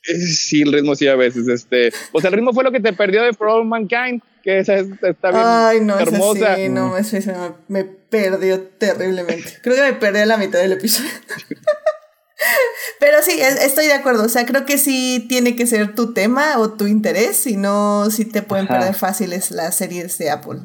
Sí, 0.03 0.61
el 0.61 0.71
ritmo 0.73 0.95
sí 0.95 1.07
a 1.07 1.15
veces, 1.15 1.47
este... 1.49 1.91
O 2.13 2.19
sea, 2.21 2.29
el 2.29 2.35
ritmo 2.35 2.53
fue 2.53 2.63
lo 2.65 2.71
que 2.73 2.79
te 2.81 2.91
perdió 2.93 3.23
de 3.23 3.33
For 3.33 3.47
All 3.49 3.65
Mankind, 3.65 4.21
que 4.43 4.59
esa 4.59 4.75
es- 4.75 4.87
está 5.01 5.31
bien 5.31 5.43
Ay, 5.45 5.79
no, 5.81 5.97
es 5.99 6.07
hermosa. 6.07 6.53
así, 6.53 6.69
no, 6.69 6.97
es- 6.97 7.13
es- 7.13 7.27
me, 7.27 7.35
me 7.69 7.83
perdió 7.85 8.61
terriblemente. 8.61 9.59
Creo 9.61 9.75
que 9.75 9.81
me 9.81 9.93
perdió 9.93 10.25
la 10.25 10.37
mitad 10.37 10.59
del 10.59 10.73
episodio. 10.73 11.09
Pero 12.99 13.21
sí, 13.21 13.31
es- 13.39 13.61
estoy 13.63 13.85
de 13.87 13.93
acuerdo. 13.93 14.23
O 14.25 14.29
sea, 14.29 14.45
creo 14.45 14.65
que 14.65 14.77
sí 14.77 15.25
tiene 15.29 15.55
que 15.55 15.67
ser 15.67 15.93
tu 15.95 16.13
tema 16.13 16.57
o 16.59 16.71
tu 16.73 16.87
interés, 16.87 17.35
si 17.37 17.55
no, 17.57 18.09
sí 18.09 18.25
te 18.25 18.41
pueden 18.41 18.65
Ajá. 18.65 18.79
perder 18.79 18.93
fáciles 18.95 19.51
las 19.51 19.75
series 19.75 20.17
de 20.17 20.29
Apple. 20.31 20.59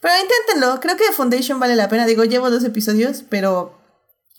Pero 0.00 0.14
inténtenlo, 0.22 0.80
creo 0.80 0.96
que 0.96 1.04
Foundation 1.12 1.58
vale 1.60 1.76
la 1.76 1.88
pena. 1.88 2.06
Digo, 2.06 2.24
llevo 2.24 2.50
dos 2.50 2.64
episodios, 2.64 3.24
pero 3.28 3.78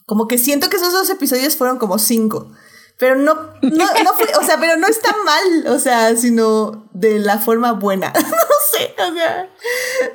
como 0.08 0.26
que 0.26 0.38
siento 0.38 0.70
que 0.70 0.78
esos 0.78 0.90
dos 0.90 1.10
episodios 1.10 1.54
fueron 1.54 1.76
como 1.76 1.98
cinco. 1.98 2.50
Pero 2.96 3.14
no, 3.14 3.34
no, 3.60 3.86
no 4.02 4.14
fue, 4.14 4.24
o 4.40 4.42
sea, 4.42 4.58
pero 4.58 4.78
no 4.78 4.88
está 4.88 5.14
mal, 5.22 5.66
o 5.66 5.78
sea, 5.78 6.16
sino 6.16 6.88
de 6.94 7.18
la 7.18 7.36
forma 7.36 7.72
buena. 7.72 8.10
no 8.14 8.22
sé, 8.72 8.94
o 8.98 9.12
sea, 9.12 9.50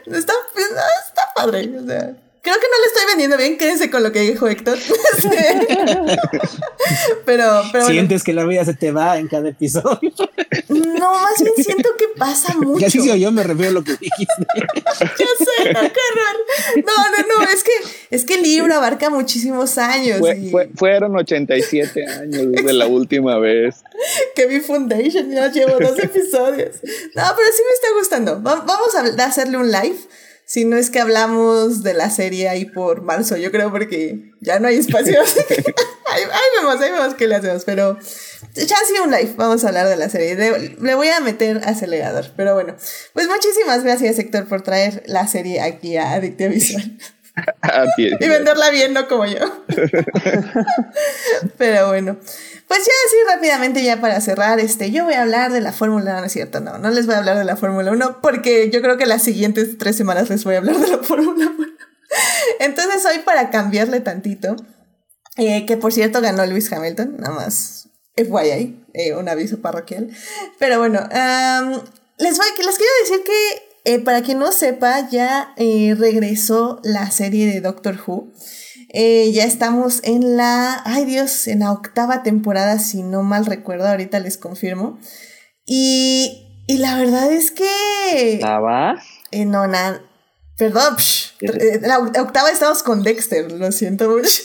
está, 0.08 0.34
está 0.50 1.22
padre, 1.36 1.72
o 1.80 1.86
sea. 1.86 2.18
Creo 2.42 2.56
que 2.56 2.68
no 2.68 2.80
le 2.82 2.88
estoy 2.88 3.06
vendiendo 3.08 3.38
bien, 3.38 3.56
quédense 3.58 3.92
con 3.92 4.02
lo 4.02 4.12
que 4.12 4.22
dijo 4.22 4.48
Héctor. 4.48 4.80
pero, 7.26 7.62
pero 7.72 7.72
bueno, 7.72 7.86
Sientes 7.86 8.24
que 8.24 8.34
la 8.34 8.46
vida 8.46 8.66
se 8.66 8.74
te 8.74 8.92
va 8.92 9.20
en 9.20 9.28
cada 9.28 9.48
episodio. 9.48 10.12
No, 10.88 11.14
más 11.14 11.42
bien 11.42 11.54
siento 11.58 11.90
que 11.98 12.06
pasa 12.18 12.54
mucho. 12.58 12.80
Ya 12.84 12.90
sí 12.90 13.00
se 13.02 13.12
oyó, 13.12 13.32
me 13.32 13.44
refiero 13.44 13.70
a 13.72 13.74
lo 13.74 13.84
que 13.84 13.94
dijiste. 13.94 14.46
Ya 15.00 15.28
sé, 15.46 15.74
no, 15.74 15.80
qué 15.82 16.00
horror. 16.12 16.86
No, 16.86 17.10
no, 17.38 17.44
no, 17.46 17.50
es 17.52 17.64
que, 17.64 17.72
es 18.12 18.26
que 18.26 18.36
el 18.36 18.44
libro 18.44 18.74
abarca 18.76 19.10
muchísimos 19.10 19.78
años. 19.78 20.20
Fue- 20.20 20.38
y 20.38 20.50
fue- 20.52 20.70
fueron 20.76 21.16
87 21.18 22.06
años 22.06 22.52
desde 22.52 22.74
la 22.74 22.88
última 22.88 23.38
vez. 23.40 23.84
que 24.36 24.46
vi 24.48 24.60
Foundation, 24.60 25.30
ya 25.32 25.52
llevo 25.52 25.78
dos 25.80 25.98
episodios. 26.00 26.76
No, 27.16 27.24
pero 27.36 27.48
sí 27.56 27.62
me 27.68 27.74
está 27.74 27.88
gustando. 27.98 28.42
Va- 28.44 28.62
vamos 28.66 28.96
a 28.96 29.26
hacerle 29.26 29.58
un 29.58 29.72
live. 29.72 29.98
Si 30.46 30.66
no 30.66 30.76
es 30.78 30.90
que 30.90 31.00
hablamos 31.00 31.84
de 31.84 31.94
la 31.94 32.10
serie 32.10 32.50
ahí 32.50 32.66
por 32.66 33.02
marzo, 33.02 33.38
yo 33.38 33.50
creo, 33.50 33.72
porque 33.72 34.32
ya 34.42 34.60
no 34.60 34.68
hay 34.68 34.76
espacio. 34.78 35.22
ahí, 35.22 36.22
ahí 36.22 36.42
vemos, 36.60 36.82
ahí 36.82 36.92
vemos 36.92 37.14
qué 37.16 37.28
le 37.28 37.36
hacemos. 37.36 37.64
Pero 37.66 37.98
ya 38.54 38.76
sí 38.88 38.94
un 39.04 39.12
live, 39.12 39.34
vamos 39.36 39.64
a 39.64 39.68
hablar 39.70 39.88
de 39.88 39.96
la 39.96 40.10
serie. 40.10 40.36
Le, 40.36 40.76
le 40.80 40.96
voy 40.96 41.08
a 41.10 41.20
meter 41.20 41.62
acelerador. 41.66 42.32
Pero 42.36 42.54
bueno, 42.54 42.76
pues 43.14 43.28
muchísimas 43.28 43.84
gracias, 43.84 44.20
Héctor, 44.20 44.48
por 44.48 44.62
traer 44.62 45.04
la 45.06 45.28
serie 45.28 45.62
aquí 45.62 45.98
a 45.98 46.14
Adictia 46.14 46.48
Visual. 46.48 46.98
Y 47.98 48.28
venderla 48.28 48.70
bien, 48.70 48.94
no 48.94 49.08
como 49.08 49.26
yo. 49.26 49.40
Pero 51.58 51.88
bueno. 51.88 52.18
Pues 52.68 52.80
ya 52.86 52.92
así 53.06 53.16
rápidamente, 53.36 53.84
ya 53.84 54.00
para 54.00 54.22
cerrar, 54.22 54.60
este, 54.60 54.92
yo 54.92 55.04
voy 55.04 55.16
a 55.16 55.24
hablar 55.24 55.52
de 55.52 55.62
la 55.62 55.74
Fórmula 55.74 56.12
1, 56.12 56.20
no 56.22 56.26
es 56.26 56.32
cierto, 56.32 56.60
no, 56.60 56.78
no 56.78 56.90
les 56.90 57.06
voy 57.06 57.16
a 57.16 57.20
hablar 57.20 57.38
de 57.38 57.44
la 57.44 57.56
Fórmula 57.56 57.92
1 57.92 58.22
porque 58.22 58.70
yo 58.72 58.82
creo 58.82 58.98
que 58.98 59.06
las 59.06 59.22
siguientes 59.22 59.78
tres 59.78 59.96
semanas 59.96 60.30
les 60.30 60.44
voy 60.44 60.56
a 60.56 60.60
hablar 60.60 60.78
de 60.78 60.88
la 60.88 60.98
Fórmula 61.04 61.52
1. 61.56 61.68
Entonces 62.60 63.06
hoy 63.06 63.20
para 63.20 63.50
cambiarle 63.50 64.00
tantito, 64.00 64.56
eh, 65.38 65.66
que 65.66 65.78
por 65.78 65.92
cierto 65.92 66.22
ganó 66.22 66.46
Lewis 66.46 66.72
Hamilton, 66.72 67.18
nada 67.20 67.36
más 67.36 67.83
FYI, 68.16 68.84
eh, 68.94 69.16
un 69.16 69.30
aviso 69.30 69.62
parroquial. 69.62 70.10
Pero 70.60 70.80
bueno, 70.80 71.00
les, 72.18 72.38
voy, 72.38 72.48
les 72.58 72.78
quiero 72.78 72.92
decir 73.02 73.24
que 73.24 73.94
eh, 73.94 74.00
para 74.00 74.22
quien 74.22 74.40
no 74.40 74.52
sepa, 74.52 75.10
ya 75.10 75.54
eh, 75.58 75.96
regresó 75.98 76.80
la 76.84 77.12
serie 77.12 77.52
de 77.52 77.62
Doctor 77.62 78.00
Who. 78.06 78.32
Ya 78.94 79.46
estamos 79.46 80.02
en 80.04 80.38
la, 80.38 80.82
ay 80.86 81.06
Dios, 81.06 81.48
en 81.48 81.60
la 81.60 81.72
octava 81.72 82.22
temporada, 82.22 82.78
si 82.78 83.02
no 83.02 83.24
mal 83.24 83.46
recuerdo, 83.46 83.88
ahorita 83.88 84.20
les 84.20 84.38
confirmo. 84.38 85.00
Y, 85.66 86.64
y 86.68 86.78
la 86.78 86.98
verdad 86.98 87.32
es 87.32 87.52
que... 87.52 88.40
Eh, 89.32 89.46
no, 89.46 89.68
nada. 89.68 90.02
Perdón, 90.58 90.96
psh, 90.96 91.34
la 91.82 92.00
octava 92.00 92.52
estamos 92.52 92.84
con 92.84 93.02
Dexter, 93.02 93.52
lo 93.52 93.72
siento 93.72 94.10
mucho. 94.10 94.44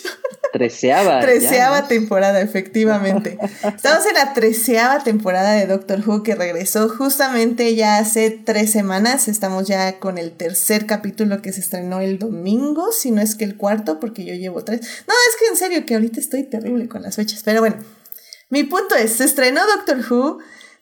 Treceava. 0.53 1.21
Treceava 1.21 1.83
¿no? 1.83 1.89
temporada, 1.89 2.41
efectivamente. 2.41 3.39
Estamos 3.65 4.07
en 4.07 4.15
la 4.15 4.33
treceava 4.33 5.03
temporada 5.03 5.53
de 5.53 5.67
Doctor 5.67 6.03
Who 6.07 6.23
que 6.23 6.35
regresó 6.35 6.89
justamente 6.89 7.75
ya 7.75 7.99
hace 7.99 8.31
tres 8.31 8.73
semanas. 8.73 9.29
Estamos 9.29 9.67
ya 9.67 9.99
con 9.99 10.19
el 10.19 10.33
tercer 10.33 10.87
capítulo 10.87 11.43
que 11.43 11.53
se 11.53 11.61
estrenó 11.61 12.01
el 12.01 12.19
domingo, 12.19 12.93
si 12.93 13.11
no 13.11 13.21
es 13.21 13.35
que 13.35 13.45
el 13.45 13.57
cuarto, 13.57 14.01
porque 14.01 14.25
yo 14.25 14.35
llevo 14.35 14.65
tres. 14.65 14.81
No, 15.07 15.15
es 15.29 15.37
que 15.39 15.47
en 15.47 15.57
serio 15.57 15.87
que 15.87 15.95
ahorita 15.95 16.21
estoy 16.21 16.45
terrible 16.45 16.89
con 16.89 17.03
las 17.03 17.17
fechas, 17.17 17.43
pero 17.45 17.61
bueno. 17.61 17.77
Mi 18.51 18.65
punto 18.65 18.95
es, 18.95 19.13
se 19.13 19.25
estrenó 19.25 19.61
Doctor 19.67 19.99
Who, 20.11 20.39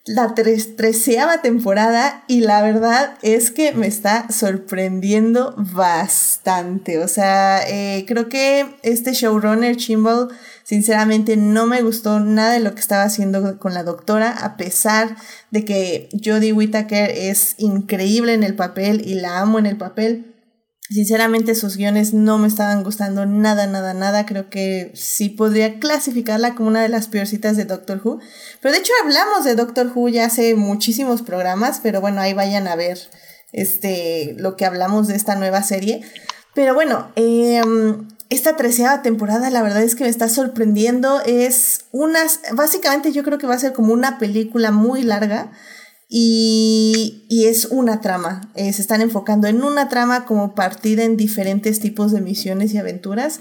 la 0.06 0.34
treceava 0.34 1.42
temporada 1.42 2.22
y 2.28 2.40
la 2.40 2.62
verdad 2.62 3.18
es 3.22 3.50
que 3.50 3.72
me 3.72 3.88
está 3.88 4.30
sorprendiendo 4.30 5.52
bastante. 5.56 7.00
O 7.00 7.08
sea, 7.08 7.68
eh, 7.68 8.04
creo 8.06 8.28
que 8.28 8.76
este 8.84 9.14
showrunner 9.14 9.76
Chimbal 9.76 10.28
sinceramente 10.62 11.36
no 11.36 11.66
me 11.66 11.82
gustó 11.82 12.20
nada 12.20 12.52
de 12.52 12.60
lo 12.60 12.74
que 12.74 12.80
estaba 12.80 13.02
haciendo 13.02 13.58
con 13.58 13.74
la 13.74 13.82
doctora, 13.82 14.30
a 14.30 14.56
pesar 14.56 15.16
de 15.50 15.64
que 15.64 16.08
Jodie 16.24 16.52
Whittaker 16.52 17.10
es 17.10 17.56
increíble 17.58 18.34
en 18.34 18.44
el 18.44 18.54
papel 18.54 19.02
y 19.04 19.14
la 19.14 19.40
amo 19.40 19.58
en 19.58 19.66
el 19.66 19.76
papel. 19.76 20.35
Sinceramente 20.88 21.56
sus 21.56 21.76
guiones 21.76 22.14
no 22.14 22.38
me 22.38 22.46
estaban 22.46 22.84
gustando 22.84 23.26
nada, 23.26 23.66
nada, 23.66 23.92
nada. 23.92 24.24
Creo 24.24 24.48
que 24.50 24.92
sí 24.94 25.28
podría 25.28 25.80
clasificarla 25.80 26.54
como 26.54 26.68
una 26.68 26.82
de 26.82 26.88
las 26.88 27.08
peorcitas 27.08 27.56
de 27.56 27.64
Doctor 27.64 28.00
Who. 28.04 28.20
Pero 28.60 28.72
de 28.72 28.80
hecho 28.80 28.92
hablamos 29.02 29.44
de 29.44 29.56
Doctor 29.56 29.90
Who 29.92 30.08
ya 30.08 30.26
hace 30.26 30.54
muchísimos 30.54 31.22
programas, 31.22 31.80
pero 31.82 32.00
bueno, 32.00 32.20
ahí 32.20 32.34
vayan 32.34 32.68
a 32.68 32.76
ver 32.76 32.98
este, 33.52 34.36
lo 34.38 34.56
que 34.56 34.64
hablamos 34.64 35.08
de 35.08 35.16
esta 35.16 35.34
nueva 35.34 35.62
serie. 35.64 36.02
Pero 36.54 36.72
bueno, 36.74 37.10
em, 37.16 38.06
esta 38.28 38.56
treceava 38.56 39.02
temporada 39.02 39.50
la 39.50 39.62
verdad 39.62 39.82
es 39.82 39.96
que 39.96 40.04
me 40.04 40.10
está 40.10 40.28
sorprendiendo. 40.28 41.20
Es 41.22 41.86
unas, 41.90 42.40
básicamente 42.52 43.10
yo 43.10 43.24
creo 43.24 43.38
que 43.38 43.48
va 43.48 43.54
a 43.54 43.58
ser 43.58 43.72
como 43.72 43.92
una 43.92 44.18
película 44.18 44.70
muy 44.70 45.02
larga 45.02 45.50
y, 46.08 47.26
es 47.46 47.66
una 47.66 48.00
trama. 48.00 48.52
Eh, 48.54 48.72
se 48.72 48.82
están 48.82 49.00
enfocando 49.00 49.48
en 49.48 49.62
una 49.62 49.88
trama 49.88 50.24
como 50.24 50.54
partida 50.54 51.04
en 51.04 51.16
diferentes 51.16 51.80
tipos 51.80 52.12
de 52.12 52.20
misiones 52.20 52.72
y 52.72 52.78
aventuras. 52.78 53.40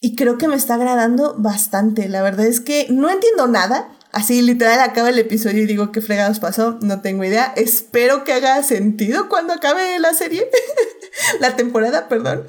Y 0.00 0.16
creo 0.16 0.38
que 0.38 0.48
me 0.48 0.56
está 0.56 0.74
agradando 0.74 1.34
bastante. 1.38 2.08
La 2.08 2.22
verdad 2.22 2.46
es 2.46 2.60
que 2.60 2.86
no 2.90 3.10
entiendo 3.10 3.46
nada. 3.46 3.96
Así 4.12 4.42
literal 4.42 4.80
acaba 4.80 5.10
el 5.10 5.18
episodio 5.18 5.62
y 5.62 5.66
digo 5.66 5.92
qué 5.92 6.00
fregados 6.00 6.40
pasó. 6.40 6.78
No 6.82 7.00
tengo 7.00 7.24
idea. 7.24 7.52
Espero 7.56 8.24
que 8.24 8.32
haga 8.32 8.62
sentido 8.62 9.28
cuando 9.28 9.52
acabe 9.52 9.98
la 10.00 10.14
serie. 10.14 10.48
la 11.40 11.56
temporada, 11.56 12.08
perdón. 12.08 12.46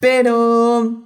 Pero... 0.00 1.02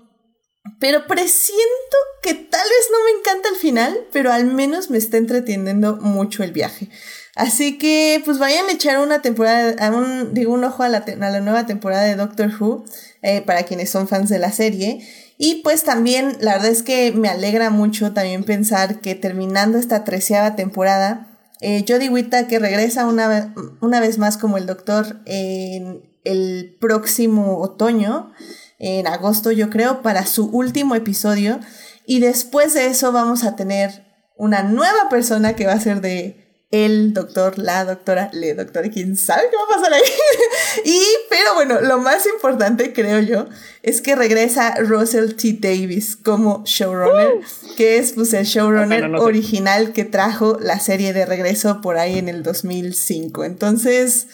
Pero 0.79 1.07
presiento 1.07 1.97
que 2.23 2.35
tal 2.35 2.69
vez 2.69 2.89
no 2.93 3.05
me 3.05 3.19
encanta 3.19 3.49
el 3.49 3.57
final, 3.57 4.07
pero 4.13 4.31
al 4.31 4.45
menos 4.45 4.91
me 4.91 4.99
está 4.99 5.17
entreteniendo 5.17 5.97
mucho 5.97 6.43
el 6.43 6.53
viaje. 6.53 6.91
Así 7.37 7.79
que, 7.79 8.21
pues 8.25 8.39
vayan 8.39 8.67
a 8.67 8.73
echar 8.73 8.99
una 8.99 9.23
temporada, 9.23 9.75
a 9.79 9.91
un, 9.91 10.35
digo, 10.35 10.53
un 10.53 10.65
ojo 10.65 10.83
a 10.83 10.89
la, 10.89 10.99
a 10.99 11.31
la 11.31 11.41
nueva 11.41 11.67
temporada 11.67 12.03
de 12.03 12.17
Doctor 12.17 12.51
Who, 12.59 12.85
eh, 13.23 13.43
para 13.43 13.63
quienes 13.63 13.91
son 13.91 14.09
fans 14.09 14.29
de 14.29 14.39
la 14.39 14.53
serie. 14.53 15.07
Y 15.39 15.63
pues 15.63 15.85
también, 15.85 16.37
la 16.41 16.55
verdad 16.55 16.71
es 16.71 16.83
que 16.83 17.13
me 17.13 17.29
alegra 17.29 17.71
mucho 17.71 18.13
también 18.13 18.45
pensar 18.45 19.01
que 19.01 19.15
terminando 19.15 19.79
esta 19.79 20.05
treceava 20.05 20.57
temporada, 20.57 21.29
eh, 21.61 21.85
Jodie 21.87 22.11
que 22.49 22.59
regresa 22.59 23.07
una, 23.07 23.55
una 23.81 24.01
vez 24.01 24.19
más 24.19 24.37
como 24.37 24.59
el 24.59 24.67
Doctor 24.67 25.21
en 25.27 26.03
el 26.25 26.77
próximo 26.81 27.59
otoño, 27.59 28.33
en 28.79 29.07
agosto 29.07 29.53
yo 29.53 29.71
creo, 29.71 30.03
para 30.03 30.27
su 30.27 30.47
último 30.47 30.95
episodio. 30.95 31.61
Y 32.07 32.21
después 32.21 32.75
de 32.75 32.87
eso 32.87 33.13
vamos 33.13 33.45
a 33.45 33.57
tener 33.57 34.07
una 34.37 34.63
nueva 34.63 35.09
persona 35.11 35.55
que 35.55 35.67
va 35.67 35.73
a 35.75 35.81
ser 35.81 36.01
de 36.01 36.50
el 36.71 37.13
doctor, 37.15 37.59
la 37.59 37.85
doctora, 37.85 38.31
le 38.33 38.55
doctora, 38.55 38.89
quién 38.91 39.17
sabe 39.17 39.43
qué 39.51 39.57
va 39.57 39.65
a 39.65 39.77
pasar 39.77 39.93
ahí. 39.93 40.03
y, 40.85 41.01
pero 41.29 41.55
bueno, 41.55 41.81
lo 41.81 41.99
más 41.99 42.27
importante, 42.27 42.93
creo 42.93 43.19
yo, 43.21 43.49
es 43.83 44.01
que 44.01 44.15
regresa 44.15 44.77
Russell 44.77 45.35
T. 45.35 45.59
Davis 45.61 46.17
como 46.17 46.63
showrunner, 46.65 47.35
uh. 47.35 47.77
que 47.77 47.99
es 47.99 48.13
pues 48.13 48.33
el 48.35 48.45
showrunner 48.45 49.05
original 49.17 49.93
que 49.93 50.05
trajo 50.05 50.59
la 50.61 50.79
serie 50.79 51.13
de 51.13 51.27
regreso 51.27 51.81
por 51.81 51.99
ahí 51.99 52.19
en 52.19 52.29
el 52.29 52.45
2005. 52.45 53.45
Entonces, 53.45 54.29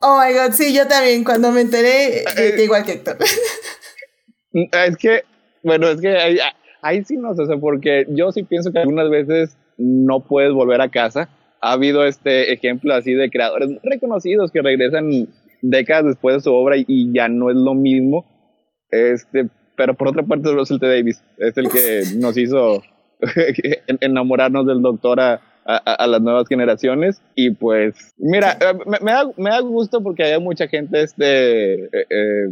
oh 0.00 0.20
my 0.20 0.34
god, 0.34 0.54
sí, 0.54 0.74
yo 0.74 0.88
también, 0.88 1.22
cuando 1.22 1.52
me 1.52 1.60
enteré, 1.60 2.24
eh, 2.38 2.56
igual 2.58 2.84
que 2.84 2.92
Héctor. 2.92 3.18
es 4.52 4.96
que, 4.96 5.22
bueno, 5.62 5.88
es 5.88 6.00
que 6.00 6.18
ahí, 6.18 6.38
ahí 6.82 7.04
sí 7.04 7.16
no 7.16 7.36
sé, 7.36 7.44
porque 7.60 8.04
yo 8.08 8.32
sí 8.32 8.42
pienso 8.42 8.72
que 8.72 8.80
algunas 8.80 9.08
veces 9.10 9.56
no 9.76 10.26
puedes 10.26 10.52
volver 10.52 10.80
a 10.80 10.90
casa 10.90 11.28
ha 11.62 11.72
habido 11.72 12.04
este 12.04 12.52
ejemplo 12.52 12.92
así 12.92 13.14
de 13.14 13.30
creadores 13.30 13.70
reconocidos 13.84 14.50
que 14.50 14.60
regresan 14.60 15.28
décadas 15.62 16.06
después 16.06 16.36
de 16.36 16.40
su 16.40 16.52
obra 16.52 16.76
y, 16.76 17.12
ya 17.12 17.28
no 17.28 17.50
es 17.50 17.56
lo 17.56 17.74
mismo. 17.74 18.26
Este, 18.90 19.48
pero 19.76 19.94
por 19.94 20.08
otra 20.08 20.24
parte, 20.24 20.52
Russell 20.52 20.78
T. 20.78 20.86
Davis 20.86 21.24
es 21.38 21.56
el 21.56 21.70
que 21.70 22.02
nos 22.18 22.36
hizo 22.36 22.82
enamorarnos 24.00 24.66
del 24.66 24.82
doctor 24.82 25.20
a, 25.20 25.40
a, 25.64 26.06
las 26.08 26.20
nuevas 26.20 26.48
generaciones. 26.48 27.22
Y 27.36 27.52
pues, 27.52 28.12
mira, 28.18 28.58
eh, 28.60 28.74
me, 29.00 29.12
da, 29.12 29.30
me 29.36 29.50
da 29.50 29.60
gusto 29.60 30.02
porque 30.02 30.24
hay 30.24 30.40
mucha 30.40 30.66
gente 30.66 31.00
este, 31.00 31.84
eh, 31.84 32.06
eh, 32.10 32.48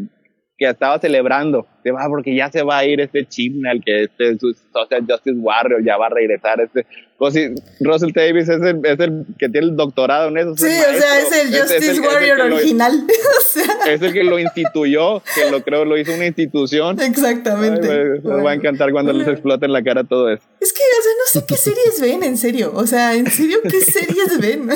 que 0.60 0.68
estaba 0.68 0.98
celebrando, 0.98 1.66
se 1.82 1.90
va 1.90 2.06
porque 2.06 2.36
ya 2.36 2.50
se 2.50 2.62
va 2.62 2.76
a 2.76 2.84
ir 2.84 3.00
este 3.00 3.24
Chibnall, 3.24 3.82
que 3.82 4.02
este 4.02 4.36
Social 4.38 5.06
Justice 5.08 5.38
Warrior 5.38 5.82
ya 5.82 5.96
va 5.96 6.06
a 6.06 6.10
regresar, 6.10 6.60
este, 6.60 6.86
Russell 7.18 8.12
Davis 8.14 8.46
es 8.46 8.60
el, 8.60 8.80
es 8.84 9.00
el 9.00 9.24
que 9.38 9.48
tiene 9.48 9.68
el 9.68 9.76
doctorado 9.76 10.28
en 10.28 10.36
eso. 10.36 10.54
Sí, 10.56 10.66
o 10.66 10.68
sea, 10.68 11.20
es 11.20 11.32
el 11.32 11.60
Justice 11.60 12.00
Warrior 12.00 12.40
original. 12.40 13.06
Es 13.88 14.00
el 14.02 14.12
que 14.12 14.22
lo 14.22 14.38
instituyó, 14.38 15.22
que 15.34 15.50
lo 15.50 15.62
creo, 15.62 15.84
lo 15.84 15.98
hizo 15.98 16.14
una 16.14 16.26
institución. 16.26 17.00
Exactamente. 17.00 18.20
me, 18.22 18.42
va 18.42 18.52
a 18.52 18.54
encantar 18.54 18.92
cuando 18.92 19.12
les 19.12 19.26
explote 19.26 19.66
en 19.66 19.72
la 19.72 19.82
cara 19.82 20.04
todo 20.04 20.30
eso. 20.30 20.42
Es 20.60 20.72
que, 20.72 20.80
o 20.80 21.02
sea, 21.02 21.12
no 21.12 21.40
sé 21.40 21.46
qué 21.48 21.56
series 21.56 22.00
ven, 22.00 22.22
en 22.22 22.36
serio. 22.36 22.72
O 22.74 22.86
sea, 22.86 23.14
en 23.14 23.26
serio, 23.28 23.58
¿qué 23.62 23.80
series 23.80 24.38
ven? 24.40 24.68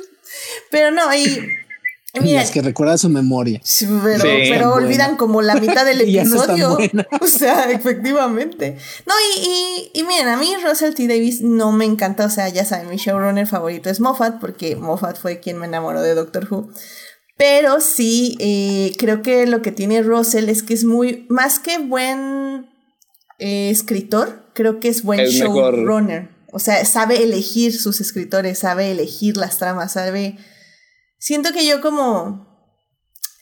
Pero 0.70 0.90
no, 0.90 1.14
y 1.14 1.50
es 2.12 2.50
que 2.50 2.62
recuerda 2.62 2.98
su 2.98 3.08
memoria. 3.08 3.60
pero, 4.48 4.74
olvidan 4.74 5.16
como 5.16 5.42
la 5.42 5.54
mitad 5.56 5.84
del 5.84 6.00
episodio. 6.02 6.76
o 7.20 7.26
sea, 7.26 7.70
efectivamente. 7.70 8.76
No, 9.06 9.14
y, 9.36 9.90
y, 9.94 10.02
miren, 10.02 10.28
a 10.28 10.36
mí 10.36 10.54
Russell 10.64 10.94
T. 10.94 11.06
Davis 11.06 11.40
no 11.40 11.72
me 11.72 11.84
encanta. 11.84 12.26
O 12.26 12.30
sea, 12.30 12.48
ya 12.48 12.64
saben, 12.64 12.88
mi 12.88 12.96
showrunner 12.96 13.46
favorito 13.46 13.90
es 13.90 14.00
Moffat, 14.00 14.40
porque 14.40 14.76
Moffat 14.76 15.18
fue 15.18 15.40
quien 15.40 15.58
me 15.58 15.66
enamoró 15.66 16.02
de 16.02 16.14
Doctor 16.14 16.48
Who. 16.50 16.70
Pero 17.36 17.80
sí, 17.80 18.36
eh, 18.38 18.92
creo 18.98 19.22
que 19.22 19.46
lo 19.46 19.62
que 19.62 19.72
tiene 19.72 20.02
Russell 20.02 20.48
es 20.48 20.62
que 20.62 20.74
es 20.74 20.84
muy, 20.84 21.26
más 21.30 21.58
que 21.58 21.78
buen 21.78 22.68
eh, 23.38 23.70
escritor, 23.70 24.44
creo 24.52 24.80
que 24.80 24.88
es 24.88 25.02
buen 25.02 25.24
showrunner. 25.26 26.28
O 26.52 26.58
sea, 26.58 26.84
sabe 26.84 27.22
elegir 27.22 27.78
sus 27.78 28.00
escritores, 28.00 28.58
sabe 28.58 28.90
elegir 28.90 29.36
las 29.38 29.56
tramas, 29.56 29.92
sabe 29.92 30.36
siento 31.20 31.52
que 31.52 31.64
yo 31.64 31.80
como... 31.80 32.48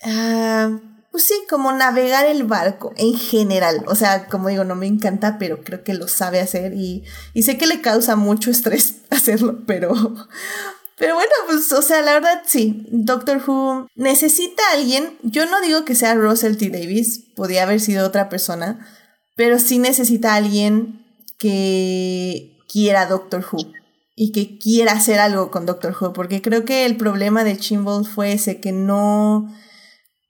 Uh, 0.04 0.78
pues 1.10 1.26
sí, 1.26 1.34
como 1.48 1.72
navegar 1.72 2.26
el 2.26 2.44
barco 2.44 2.92
en 2.96 3.14
general. 3.14 3.84
O 3.86 3.94
sea, 3.94 4.26
como 4.26 4.50
digo, 4.50 4.64
no 4.64 4.74
me 4.74 4.86
encanta, 4.86 5.38
pero 5.38 5.64
creo 5.64 5.82
que 5.82 5.94
lo 5.94 6.06
sabe 6.06 6.40
hacer 6.40 6.74
y, 6.74 7.04
sé 7.42 7.56
que 7.56 7.66
le 7.66 7.80
causa 7.80 8.14
mucho 8.14 8.50
estrés 8.50 8.96
hacerlo, 9.10 9.64
pero... 9.66 9.94
Pero 10.98 11.14
bueno, 11.14 11.30
pues, 11.46 11.70
o 11.70 11.80
sea, 11.80 12.02
la 12.02 12.12
verdad 12.12 12.42
sí, 12.44 12.84
Doctor 12.90 13.40
Who 13.46 13.86
necesita 13.94 14.60
a 14.64 14.72
alguien. 14.72 15.16
Yo 15.22 15.46
no 15.46 15.60
digo 15.60 15.84
que 15.84 15.94
sea 15.94 16.16
Russell 16.16 16.56
T. 16.56 16.70
Davis, 16.70 17.20
podía 17.36 17.62
haber 17.62 17.78
sido 17.80 18.04
otra 18.04 18.28
persona, 18.28 18.84
pero 19.36 19.60
sí 19.60 19.78
necesita 19.78 20.34
alguien 20.34 21.06
que 21.38 22.58
quiera 22.68 23.06
Doctor 23.06 23.46
Who 23.48 23.72
y 24.20 24.32
que 24.32 24.58
quiera 24.58 24.92
hacer 24.92 25.20
algo 25.20 25.52
con 25.52 25.64
Doctor 25.64 25.94
Who, 25.98 26.12
porque 26.12 26.42
creo 26.42 26.64
que 26.64 26.84
el 26.84 26.96
problema 26.96 27.44
de 27.44 27.56
Chimble 27.56 28.02
fue 28.02 28.32
ese 28.32 28.58
que 28.60 28.72
no, 28.72 29.48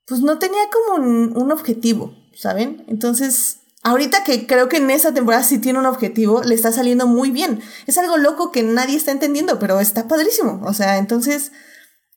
pues 0.06 0.20
no 0.20 0.38
tenía 0.38 0.60
como 0.70 1.02
un, 1.02 1.50
objetivo, 1.50 2.14
¿saben? 2.34 2.84
Entonces, 2.86 3.60
ahorita 3.82 4.24
que 4.24 4.46
creo 4.46 4.68
que 4.68 4.76
en 4.76 4.90
esa 4.90 5.14
temporada 5.14 5.42
sí 5.42 5.58
tiene 5.58 5.78
un 5.78 5.86
objetivo, 5.86 6.42
le 6.42 6.54
está 6.54 6.70
saliendo 6.70 7.06
muy 7.06 7.30
bien. 7.30 7.62
Es 7.86 7.96
algo 7.96 8.18
loco 8.18 8.52
que 8.52 8.62
nadie 8.62 8.94
está 8.94 9.10
entendiendo, 9.10 9.58
pero 9.58 9.80
está 9.80 10.06
padrísimo. 10.06 10.60
O 10.66 10.74
sea, 10.74 10.98
entonces, 10.98 11.52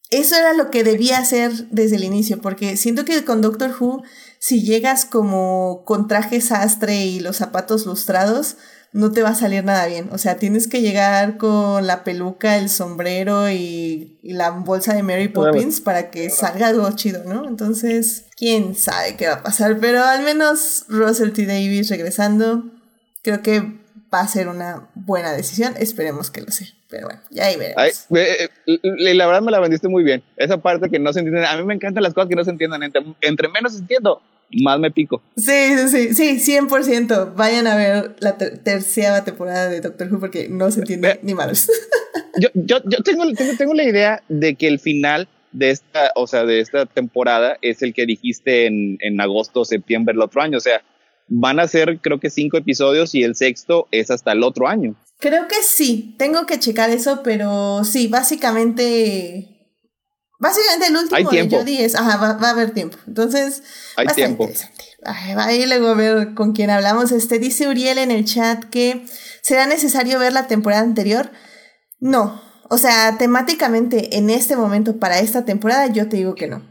eso 0.10 0.36
era 0.36 0.52
lo 0.52 0.72
que 0.72 0.84
debía 0.84 1.20
hacer 1.20 1.70
desde 1.70 1.96
el 1.96 2.04
inicio, 2.04 2.42
porque 2.42 2.76
siento 2.76 3.06
que 3.06 3.24
con 3.24 3.42
Doctor 3.42 3.74
Who, 3.80 4.04
si 4.40 4.62
llegas 4.62 5.06
como 5.06 5.86
con 5.86 6.10
traje 6.10 6.42
sastre 6.42 7.06
y 7.06 7.22
los 7.22 7.38
zapatos 7.38 7.86
lustrados, 7.86 8.58
no 8.94 9.12
te 9.12 9.24
va 9.24 9.30
a 9.30 9.36
salir 9.36 9.64
nada 9.64 9.88
bien. 9.88 10.10
O 10.12 10.18
sea, 10.18 10.38
tienes 10.38 10.68
que 10.68 10.82
llegar 10.82 11.38
con 11.38 11.88
la 11.88 12.04
peluca, 12.04 12.58
el 12.58 12.70
sombrero 12.70 13.50
y, 13.50 14.18
la 14.24 14.52
bolsa 14.52 14.94
de 14.94 15.04
Mary 15.04 15.28
Poppins 15.28 15.82
para 15.82 16.10
que 16.12 16.30
salga 16.30 16.68
algo 16.68 16.90
chido, 16.96 17.24
¿no? 17.26 17.48
Entonces, 17.48 18.26
quién 18.38 18.76
sabe 18.76 19.16
qué 19.16 19.28
va 19.28 19.36
a 19.36 19.44
pasar, 19.44 19.78
pero 19.80 20.04
al 20.04 20.24
menos 20.24 20.86
Russell 20.88 21.32
T. 21.32 21.46
Davis 21.46 21.90
regresando, 21.90 22.66
creo 23.24 23.42
que 23.42 23.62
va 24.14 24.20
a 24.20 24.28
ser 24.28 24.48
una 24.48 24.90
buena 24.94 25.32
decisión. 25.32 25.74
Esperemos 25.78 26.30
que 26.30 26.42
lo 26.42 26.52
sea. 26.52 26.68
Pero 26.90 27.08
bueno, 27.08 27.22
ya 27.30 27.46
ahí 27.46 27.56
veremos. 27.56 28.08
Eh, 28.14 28.50
la 29.14 29.26
verdad 29.26 29.42
me 29.42 29.52
la 29.52 29.62
vendiste 29.62 29.88
muy 29.88 30.04
bien. 30.04 30.22
Esa 30.36 30.58
parte 30.58 30.90
que 30.90 31.00
no 31.00 31.14
se 31.14 31.20
entiende. 31.20 31.46
A 31.48 31.56
mí 31.56 31.64
me 31.64 31.74
encantan 31.74 32.04
las 32.04 32.14
cosas 32.14 32.28
que 32.28 32.36
no 32.36 32.44
se 32.44 32.52
entiendan. 32.52 32.84
Entre, 32.84 33.02
entre 33.22 33.48
menos 33.48 33.78
entiendo, 33.78 34.22
más 34.62 34.80
me 34.80 34.92
pico. 34.92 35.22
Sí, 35.38 35.78
sí, 35.88 36.14
sí, 36.14 36.40
sí, 36.40 36.58
100%. 36.58 37.36
Vayan 37.36 37.68
a 37.68 37.76
ver 37.76 38.16
la 38.20 38.38
tercera 38.38 39.24
temporada 39.24 39.70
de 39.70 39.82
Doctor 39.82 40.12
Who 40.12 40.20
porque 40.20 40.50
no 40.50 40.72
se 40.72 40.82
entiende 40.82 41.20
ni 41.24 41.34
malos. 41.34 41.70
yo, 42.40 42.50
yo, 42.54 42.78
yo 42.86 43.04
tengo, 43.04 43.32
tengo, 43.34 43.58
tengo 43.58 43.74
la 43.74 43.84
idea 43.84 44.24
de 44.30 44.56
que 44.56 44.68
el 44.68 44.80
final 44.80 45.28
de 45.52 45.72
esta, 45.72 46.12
o 46.16 46.28
sea, 46.28 46.46
de 46.46 46.60
esta 46.60 46.86
temporada 46.86 47.58
es 47.62 47.82
el 47.82 47.94
que 47.94 48.06
dijiste 48.06 48.68
en, 48.68 48.98
en 49.02 49.20
agosto, 49.20 49.66
septiembre 49.66 50.14
del 50.14 50.22
otro 50.22 50.42
año. 50.42 50.58
O 50.58 50.62
sea, 50.62 50.82
van 51.28 51.60
a 51.60 51.68
ser 51.68 52.00
creo 52.00 52.20
que 52.20 52.30
cinco 52.30 52.58
episodios 52.58 53.16
y 53.16 53.24
el 53.24 53.36
sexto 53.36 53.88
es 53.92 54.12
hasta 54.12 54.34
el 54.34 54.44
otro 54.44 54.68
año. 54.68 54.96
Creo 55.20 55.48
que 55.48 55.62
sí, 55.64 56.16
tengo 56.18 56.46
que 56.46 56.60
checar 56.60 56.90
eso, 56.90 57.22
pero 57.24 57.84
sí, 57.84 58.08
básicamente... 58.08 59.51
Básicamente 60.42 60.88
el 60.88 60.98
último 60.98 61.30
de 61.30 61.50
Jodie 61.50 61.86
es, 61.86 61.94
ajá, 61.94 62.18
va, 62.18 62.48
a 62.48 62.50
haber 62.50 62.72
tiempo. 62.72 62.98
Entonces, 63.06 63.62
hay 63.96 64.08
tiempo. 64.08 64.50
ahí 65.06 65.68
luego 65.68 65.90
a 65.90 65.94
ver 65.94 66.34
con 66.34 66.54
quién 66.54 66.72
hablamos. 66.72 67.12
Este 67.12 67.38
dice 67.38 67.68
Uriel 67.68 68.00
en 68.00 68.10
el 68.10 68.26
chat 68.26 68.64
que 68.66 69.06
será 69.44 69.68
necesario 69.68 70.18
ver 70.18 70.34
la 70.34 70.48
temporada 70.48 70.82
anterior. 70.82 71.32
No, 72.00 72.42
o 72.70 72.80
sea, 72.80 73.20
temáticamente 73.20 74.18
en 74.18 74.32
este 74.32 74.56
momento 74.56 74.98
para 74.98 75.20
esta 75.20 75.46
temporada 75.46 75.86
yo 75.88 76.10
te 76.10 76.18
digo 76.18 76.34
que 76.34 76.48
no. 76.48 76.71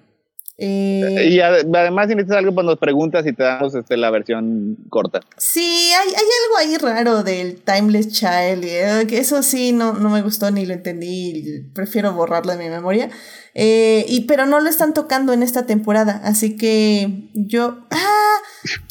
Eh, 0.62 1.28
y 1.30 1.40
además, 1.40 2.08
si 2.08 2.14
necesitas 2.14 2.36
algo, 2.36 2.52
pues 2.52 2.66
nos 2.66 2.78
preguntas 2.78 3.26
y 3.26 3.32
te 3.32 3.42
damos 3.42 3.74
este, 3.74 3.96
la 3.96 4.10
versión 4.10 4.76
corta. 4.90 5.20
Sí, 5.38 5.90
hay, 5.98 6.08
hay 6.08 6.14
algo 6.14 6.58
ahí 6.58 6.76
raro 6.76 7.22
del 7.22 7.62
Timeless 7.62 8.08
Child. 8.08 8.64
Eh, 8.64 9.06
que 9.08 9.18
eso 9.18 9.42
sí, 9.42 9.72
no, 9.72 9.94
no 9.94 10.10
me 10.10 10.20
gustó 10.20 10.50
ni 10.50 10.66
lo 10.66 10.74
entendí. 10.74 11.62
Prefiero 11.72 12.12
borrarlo 12.12 12.52
de 12.52 12.58
mi 12.58 12.68
memoria. 12.68 13.08
Eh, 13.54 14.04
y, 14.06 14.26
pero 14.26 14.44
no 14.44 14.60
lo 14.60 14.68
están 14.68 14.92
tocando 14.92 15.32
en 15.32 15.42
esta 15.42 15.64
temporada. 15.64 16.20
Así 16.24 16.58
que 16.58 17.30
yo. 17.32 17.78
Ah, 17.90 18.36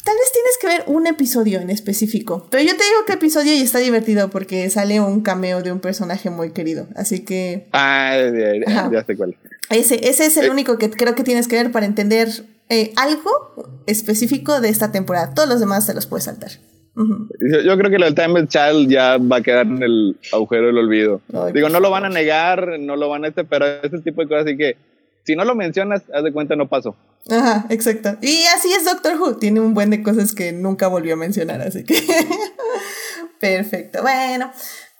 tal 0.04 0.16
vez 0.16 0.32
tienes 0.32 0.58
que 0.60 0.66
ver 0.66 0.84
un 0.88 1.06
episodio 1.06 1.60
en 1.60 1.70
específico. 1.70 2.48
Pero 2.50 2.64
yo 2.64 2.76
te 2.76 2.82
digo 2.82 3.04
que 3.06 3.12
episodio 3.12 3.52
y 3.52 3.60
está 3.60 3.78
divertido 3.78 4.28
porque 4.28 4.68
sale 4.70 5.00
un 5.00 5.20
cameo 5.20 5.62
de 5.62 5.70
un 5.70 5.78
personaje 5.78 6.30
muy 6.30 6.50
querido. 6.50 6.88
Así 6.96 7.24
que. 7.24 7.68
Ah, 7.72 8.16
ya, 8.66 8.90
ya 8.90 9.04
sé 9.04 9.16
cuál. 9.16 9.36
Ese, 9.70 10.08
ese 10.08 10.26
es 10.26 10.36
el 10.36 10.46
eh. 10.46 10.50
único 10.50 10.78
que 10.78 10.90
creo 10.90 11.14
que 11.14 11.22
tienes 11.22 11.48
que 11.48 11.56
ver 11.56 11.72
para 11.72 11.86
entender 11.86 12.28
eh, 12.68 12.92
algo 12.96 13.82
específico 13.86 14.60
de 14.60 14.68
esta 14.68 14.92
temporada. 14.92 15.32
Todos 15.32 15.48
los 15.48 15.60
demás 15.60 15.86
se 15.86 15.94
los 15.94 16.06
puedes 16.06 16.24
saltar. 16.24 16.50
yo, 16.94 17.78
creo 17.78 17.90
que 17.90 17.98
lo 17.98 18.04
del 18.04 18.14
Time 18.14 18.46
Child 18.46 18.90
ya 18.90 19.16
va 19.16 19.36
a 19.36 19.40
quedar 19.42 19.66
en 19.66 19.82
el 19.82 20.18
agujero 20.32 20.66
del 20.66 20.78
olvido. 20.78 21.20
Digo, 21.54 21.68
no 21.68 21.80
lo 21.80 21.90
van 21.90 22.04
a 22.04 22.08
negar, 22.08 22.78
no 22.80 22.96
lo 22.96 23.08
van 23.08 23.24
a 23.24 23.28
este, 23.28 23.44
pero 23.44 23.66
ese 23.66 24.00
tipo 24.00 24.22
de 24.22 24.28
cosas, 24.28 24.46
así 24.46 24.56
que 24.56 24.76
si 25.24 25.36
no 25.36 25.44
lo 25.44 25.54
mencionas, 25.54 26.02
haz 26.12 26.24
de 26.24 26.32
cuenta 26.32 26.56
no 26.56 26.68
pasó. 26.68 26.96
Ajá, 27.30 27.66
exacto. 27.68 28.16
Y 28.22 28.44
así 28.56 28.72
es 28.72 28.84
Doctor 28.84 29.20
Who, 29.20 29.36
tiene 29.36 29.60
un 29.60 29.74
buen 29.74 29.90
de 29.90 30.02
cosas 30.02 30.34
que 30.34 30.52
nunca 30.52 30.88
volvió 30.88 31.14
a 31.14 31.16
mencionar, 31.16 31.60
así 31.60 31.84
que 31.84 32.02
perfecto. 33.40 34.02
Bueno, 34.02 34.50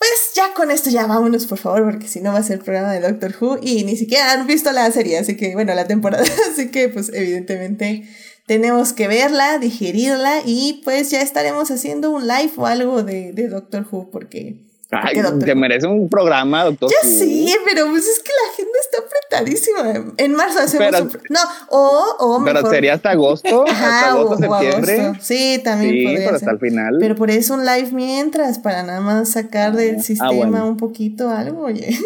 pues 0.01 0.33
ya 0.35 0.55
con 0.55 0.71
esto 0.71 0.89
ya 0.89 1.07
vámonos, 1.07 1.45
por 1.45 1.59
favor, 1.59 1.85
porque 1.85 2.09
si 2.09 2.21
no 2.21 2.33
va 2.33 2.39
a 2.39 2.43
ser 2.43 2.57
el 2.57 2.65
programa 2.65 2.91
de 2.95 3.01
Doctor 3.01 3.35
Who 3.39 3.59
y 3.61 3.85
ni 3.85 3.99
siquiera 3.99 4.33
han 4.33 4.47
visto 4.47 4.73
la 4.73 4.91
serie, 4.91 5.19
así 5.19 5.37
que, 5.37 5.53
bueno, 5.53 5.75
la 5.75 5.87
temporada, 5.87 6.25
así 6.51 6.71
que 6.71 6.89
pues 6.89 7.11
evidentemente 7.13 8.09
tenemos 8.47 8.95
que 8.95 9.09
verla, 9.09 9.59
digerirla 9.59 10.41
y 10.47 10.81
pues 10.85 11.11
ya 11.11 11.21
estaremos 11.21 11.71
haciendo 11.71 12.13
un 12.13 12.27
live 12.27 12.53
o 12.57 12.65
algo 12.65 13.03
de, 13.03 13.35
de 13.35 13.49
Doctor 13.49 13.87
Who, 13.91 14.11
porque 14.11 14.70
Ay, 14.92 15.16
te 15.44 15.55
merece 15.55 15.87
un 15.87 16.09
programa, 16.09 16.64
doctor. 16.64 16.90
Ya 16.90 17.09
sí, 17.09 17.55
pero 17.64 17.87
pues 17.90 18.09
es 18.09 18.18
que 18.18 18.33
la 18.33 18.55
gente 18.57 18.72
está 18.81 18.98
apretadísima. 18.98 20.14
En 20.16 20.35
marzo 20.35 20.59
hacemos 20.59 21.00
un... 21.00 21.22
No, 21.29 21.38
o, 21.68 22.16
o 22.18 22.44
Pero 22.44 22.68
sería 22.68 22.94
hasta 22.94 23.11
agosto, 23.11 23.64
hasta 23.68 24.11
agosto, 24.11 24.38
septiembre. 24.38 25.12
Sí, 25.20 25.61
también 25.62 25.92
sí, 25.92 26.14
pero 26.24 26.37
hasta 26.37 26.50
el 26.50 26.59
final. 26.59 26.96
Pero 26.98 27.14
por 27.14 27.31
eso 27.31 27.55
un 27.55 27.64
live 27.64 27.90
mientras, 27.92 28.59
para 28.59 28.83
nada 28.83 29.00
más 29.00 29.31
sacar 29.31 29.76
del 29.76 29.96
ah, 29.96 30.03
sistema 30.03 30.64
un 30.64 30.76
poquito 30.76 31.31
algo, 31.31 31.66
oye. 31.66 31.96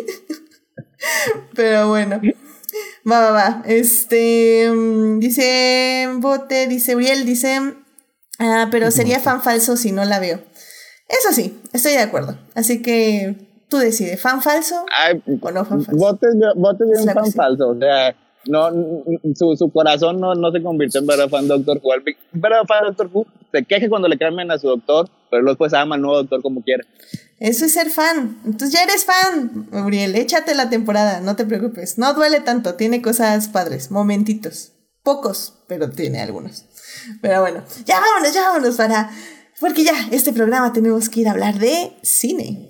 pero 1.55 1.89
bueno. 1.89 2.21
Va, 3.11 3.21
va, 3.21 3.31
va. 3.31 3.63
Este, 3.67 4.71
mm, 4.71 5.21
dice 5.21 6.11
Bote, 6.17 6.67
dice 6.67 6.97
Uriel, 6.97 7.25
dice... 7.25 7.61
Ah, 8.41 8.69
pero 8.71 8.91
sería 8.91 9.21
fan 9.21 9.43
falso 9.43 9.77
si 9.77 9.93
no 9.93 10.05
la 10.05 10.19
veo. 10.19 10.41
Eso 11.09 11.33
sí, 11.33 11.61
estoy 11.73 11.93
de 11.93 12.01
acuerdo. 12.01 12.39
Así 12.55 12.83
que 12.83 13.37
tú 13.69 13.79
decides, 13.79 14.21
¿fan 14.21 14.43
falso 14.43 14.85
o 15.41 15.51
no 15.51 15.65
fan 15.65 15.83
falso? 15.85 15.99
Votes, 15.99 16.39
de 16.39 17.03
un 17.03 17.09
fan 17.13 17.33
falso, 17.33 17.71
o 17.71 17.79
sea, 17.79 18.15
no, 18.47 18.71
su, 19.35 19.57
su 19.57 19.71
corazón 19.71 20.21
no, 20.21 20.35
no 20.35 20.53
se 20.53 20.63
convirtió 20.63 21.01
en 21.01 21.07
verdadero 21.07 21.31
fan 21.31 21.49
Doctor 21.49 21.81
Who. 21.83 21.91
Verdadero 22.33 22.67
fan 22.67 22.85
Doctor 22.85 23.11
Who 23.13 23.27
se 23.53 23.65
queje 23.65 23.89
cuando 23.89 24.09
le 24.09 24.19
cambian 24.19 24.51
a 24.51 24.59
su 24.59 24.69
doctor, 24.69 25.09
pero 25.31 25.45
después 25.45 25.73
ama 25.73 25.95
al 25.95 26.03
nuevo 26.03 26.17
doctor 26.19 26.43
como 26.43 26.63
quiera. 26.63 26.85
Eso 27.39 27.65
es 27.65 27.73
ser 27.73 27.91
fan. 27.91 28.39
Entonces 28.45 28.73
ya 28.73 28.83
eres 28.83 29.05
fan, 29.05 29.69
Gabriel. 29.71 30.15
Échate 30.15 30.55
la 30.55 30.71
temporada, 30.71 31.21
no 31.21 31.37
te 31.37 31.45
preocupes. 31.45 31.99
No 31.99 32.15
duele 32.15 32.41
tanto, 32.41 32.75
tiene 32.75 33.03
cosas 33.03 33.49
padres, 33.49 33.91
momentitos. 33.91 34.73
Pocos, 35.03 35.55
pero 35.69 35.91
tiene 35.91 36.21
algunos. 36.21 36.65
Pero 37.21 37.41
bueno, 37.43 37.63
ya 37.85 38.01
vámonos, 38.01 38.33
ya 38.33 38.49
vámonos 38.49 38.77
para 38.77 39.11
porque 39.65 39.83
ya, 39.83 39.95
este 40.11 40.35
programa 40.35 40.75
tenemos 40.75 41.09
que 41.09 41.21
ir 41.21 41.29
a 41.29 41.31
hablar 41.31 41.59
de 41.59 41.93
cine. 42.03 42.69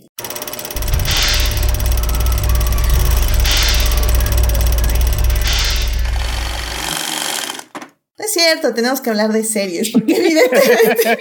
No 8.16 8.24
es 8.24 8.32
cierto, 8.32 8.72
tenemos 8.74 9.00
que 9.00 9.10
hablar 9.10 9.32
de 9.32 9.42
series, 9.42 9.90
porque 9.90 10.14
evidentemente. 10.18 11.18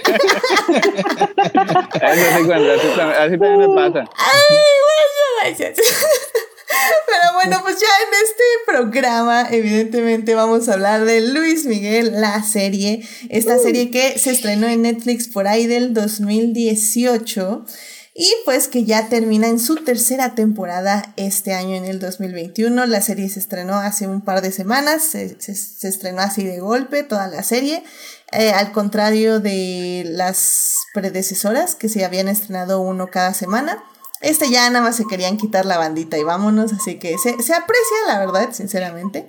así, 3.18 3.36
también 3.36 3.58
me 3.58 3.74
pasa. 3.74 4.08
Ay, 4.14 5.56
gracias. 5.58 5.78
Pero 7.06 7.34
bueno, 7.34 7.60
pues 7.62 7.76
ya 7.80 7.86
en 7.86 8.24
este 8.24 8.42
programa, 8.66 9.48
evidentemente, 9.50 10.34
vamos 10.34 10.68
a 10.68 10.74
hablar 10.74 11.04
de 11.04 11.20
Luis 11.20 11.66
Miguel, 11.66 12.20
la 12.20 12.42
serie. 12.42 13.06
Esta 13.28 13.58
serie 13.58 13.90
que 13.90 14.18
se 14.18 14.30
estrenó 14.30 14.66
en 14.66 14.82
Netflix 14.82 15.28
por 15.28 15.46
ahí 15.46 15.66
del 15.66 15.94
2018 15.94 17.64
y 18.16 18.32
pues 18.44 18.68
que 18.68 18.84
ya 18.84 19.08
termina 19.08 19.48
en 19.48 19.58
su 19.58 19.74
tercera 19.74 20.36
temporada 20.36 21.12
este 21.16 21.52
año 21.52 21.74
en 21.74 21.84
el 21.84 21.98
2021. 21.98 22.86
La 22.86 23.02
serie 23.02 23.28
se 23.28 23.40
estrenó 23.40 23.74
hace 23.74 24.06
un 24.06 24.20
par 24.20 24.40
de 24.40 24.52
semanas, 24.52 25.02
se, 25.02 25.36
estrenó 25.82 26.22
así 26.22 26.44
de 26.44 26.60
golpe 26.60 27.02
toda 27.02 27.26
la 27.26 27.42
serie, 27.42 27.82
eh, 28.30 28.50
al 28.50 28.70
contrario 28.70 29.40
de 29.40 30.04
las 30.06 30.76
predecesoras 30.94 31.74
que 31.74 31.88
se 31.88 32.04
habían 32.04 32.28
estrenado 32.28 32.80
uno 32.80 33.08
cada 33.10 33.34
semana. 33.34 33.82
Este 34.24 34.50
ya 34.50 34.70
nada 34.70 34.82
más 34.82 34.96
se 34.96 35.04
querían 35.04 35.36
quitar 35.36 35.66
la 35.66 35.76
bandita 35.76 36.16
y 36.16 36.22
vámonos, 36.22 36.72
así 36.72 36.98
que 36.98 37.18
se, 37.18 37.30
aprecia, 37.30 37.96
la 38.06 38.18
verdad, 38.18 38.48
sinceramente. 38.52 39.28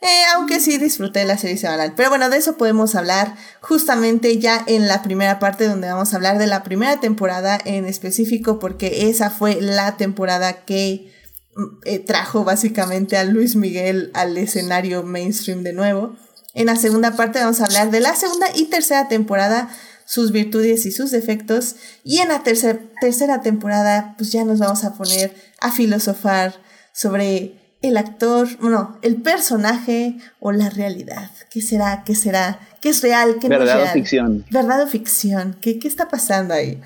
Eh, 0.00 0.22
aunque 0.34 0.60
sí 0.60 0.78
disfruté 0.78 1.26
la 1.26 1.36
serie 1.36 1.58
semanal. 1.58 1.92
Pero 1.94 2.08
bueno, 2.08 2.30
de 2.30 2.38
eso 2.38 2.56
podemos 2.56 2.94
hablar 2.94 3.36
justamente 3.60 4.38
ya 4.38 4.64
en 4.66 4.88
la 4.88 5.02
primera 5.02 5.38
parte 5.38 5.68
donde 5.68 5.88
vamos 5.88 6.14
a 6.14 6.16
hablar 6.16 6.38
de 6.38 6.46
la 6.46 6.62
primera 6.62 6.98
temporada 7.00 7.58
en 7.66 7.84
específico 7.84 8.58
porque 8.58 9.10
esa 9.10 9.28
fue 9.28 9.60
la 9.60 9.98
temporada 9.98 10.64
que 10.64 11.12
mm, 11.54 11.64
eh, 11.84 11.98
trajo 11.98 12.42
básicamente 12.42 13.18
a 13.18 13.24
Luis 13.24 13.56
Miguel 13.56 14.10
al 14.14 14.38
escenario 14.38 15.02
mainstream 15.02 15.62
de 15.62 15.74
nuevo. 15.74 16.16
En 16.54 16.66
la 16.66 16.76
segunda 16.76 17.14
parte 17.14 17.40
vamos 17.40 17.60
a 17.60 17.66
hablar 17.66 17.90
de 17.90 18.00
la 18.00 18.16
segunda 18.16 18.46
y 18.54 18.70
tercera 18.70 19.06
temporada 19.06 19.68
sus 20.10 20.32
virtudes 20.32 20.86
y 20.86 20.90
sus 20.90 21.12
defectos. 21.12 21.76
Y 22.02 22.18
en 22.18 22.30
la 22.30 22.42
tercera 22.42 23.42
temporada, 23.42 24.16
pues 24.18 24.32
ya 24.32 24.44
nos 24.44 24.58
vamos 24.58 24.82
a 24.82 24.94
poner 24.94 25.32
a 25.60 25.70
filosofar 25.70 26.52
sobre 26.92 27.54
el 27.80 27.96
actor, 27.96 28.48
bueno, 28.58 28.98
el 29.02 29.22
personaje 29.22 30.16
o 30.40 30.50
la 30.50 30.68
realidad. 30.68 31.30
¿Qué 31.48 31.60
será? 31.60 32.02
¿Qué 32.04 32.16
será? 32.16 32.58
¿Qué 32.80 32.88
es 32.88 33.02
real? 33.02 33.36
¿Qué 33.40 33.48
no 33.48 33.54
es 33.54 33.62
real? 33.62 33.88
ficción. 33.92 34.44
¿Verdad 34.50 34.82
o 34.82 34.88
ficción? 34.88 35.56
¿Qué, 35.60 35.78
¿Qué 35.78 35.86
está 35.86 36.08
pasando 36.08 36.54
ahí? 36.54 36.82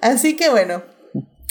Así 0.00 0.36
que 0.36 0.48
bueno, 0.48 0.84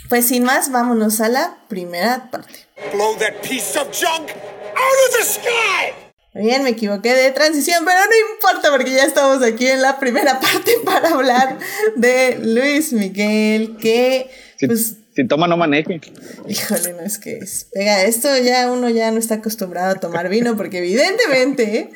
pues 0.08 0.28
sin 0.28 0.46
más, 0.46 0.72
vámonos 0.72 1.20
a 1.20 1.28
la 1.28 1.58
primera 1.68 2.32
parte. 2.32 2.68
Blow 2.94 3.18
that 3.18 3.42
piece 3.42 3.78
of 3.78 3.90
junk 3.92 4.30
out 4.30 5.10
of 5.10 5.18
the 5.20 5.26
sky! 5.26 6.07
Bien, 6.40 6.64
me 6.64 6.70
equivoqué 6.70 7.14
de 7.14 7.32
transición, 7.32 7.84
pero 7.86 8.00
no 8.00 8.36
importa 8.36 8.72
porque 8.72 8.92
ya 8.92 9.04
estamos 9.04 9.42
aquí 9.44 9.68
en 9.68 9.82
la 9.82 10.00
primera 10.00 10.40
parte 10.42 10.74
para 10.86 11.10
hablar 11.10 11.58
de 11.96 12.40
Luis 12.42 12.94
Miguel, 12.94 13.78
que 13.78 14.30
si, 14.58 14.68
pues... 14.68 14.98
Si 15.16 15.28
toma, 15.28 15.48
no 15.48 15.58
maneje. 15.58 16.00
Híjole, 16.48 16.94
no 16.94 17.02
es 17.02 17.18
que 17.18 17.38
es... 17.38 17.68
Pega, 17.74 18.04
esto 18.04 18.30
ya 18.38 18.72
uno 18.72 18.88
ya 18.90 19.10
no 19.10 19.18
está 19.18 19.36
acostumbrado 19.36 19.96
a 19.96 20.00
tomar 20.00 20.30
vino 20.30 20.56
porque 20.56 20.78
evidentemente 20.78 21.90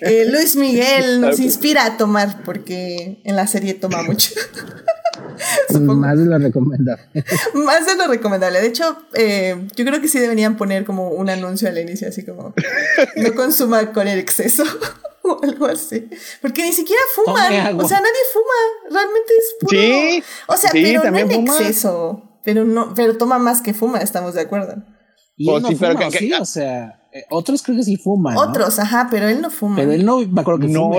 eh, 0.00 0.26
Luis 0.26 0.54
Miguel 0.54 1.20
nos 1.20 1.40
inspira 1.40 1.84
a 1.84 1.96
tomar 1.96 2.44
porque 2.44 3.20
en 3.24 3.34
la 3.34 3.48
serie 3.48 3.74
toma 3.74 4.04
mucho. 4.04 4.32
Más 5.80 6.18
de 6.18 6.24
lo 6.24 6.38
recomendable. 6.38 7.02
Más 7.54 7.86
de 7.86 7.96
lo 7.96 8.06
recomendable. 8.06 8.60
De 8.60 8.66
hecho, 8.66 8.96
eh, 9.14 9.68
yo 9.76 9.84
creo 9.84 10.00
que 10.00 10.08
sí 10.08 10.18
deberían 10.18 10.56
poner 10.56 10.84
como 10.84 11.10
un 11.10 11.30
anuncio 11.30 11.68
al 11.68 11.78
inicio, 11.78 12.08
así 12.08 12.24
como 12.24 12.54
no 13.16 13.34
consuma 13.34 13.92
con 13.92 14.08
el 14.08 14.18
exceso. 14.18 14.64
o 15.22 15.38
algo 15.42 15.66
así. 15.66 16.08
Porque 16.40 16.62
ni 16.62 16.72
siquiera 16.72 17.02
fuman. 17.14 17.80
O 17.80 17.88
sea, 17.88 18.00
nadie 18.00 18.12
fuma. 18.32 19.00
Realmente 19.00 19.32
es 19.36 19.56
puro. 19.60 19.70
Sí. 19.70 20.22
O 20.46 20.56
sea, 20.56 20.70
pero 20.72 21.10
no 21.10 21.18
en 21.18 21.30
exceso. 21.30 22.40
Pero 22.44 22.64
no, 22.64 22.94
pero 22.94 23.16
toma 23.16 23.38
más 23.38 23.60
que 23.60 23.74
fuma, 23.74 23.98
estamos 23.98 24.34
de 24.34 24.40
acuerdo. 24.40 24.82
Y 25.36 25.50
él 25.50 25.62
no 25.62 25.70
fuma, 25.70 26.10
sí, 26.10 26.32
o 26.32 26.44
sea, 26.44 26.98
eh, 27.12 27.24
otros 27.30 27.62
creo 27.62 27.76
que 27.76 27.84
sí 27.84 27.96
fuman. 27.96 28.36
Otros, 28.36 28.78
ajá, 28.78 29.08
pero 29.10 29.28
él 29.28 29.40
no 29.40 29.50
fuma. 29.50 29.76
Pero 29.76 29.92
él 29.92 30.04
no, 30.04 30.18
me 30.20 30.40
acuerdo 30.40 30.60
que 30.60 30.68
no, 30.68 30.90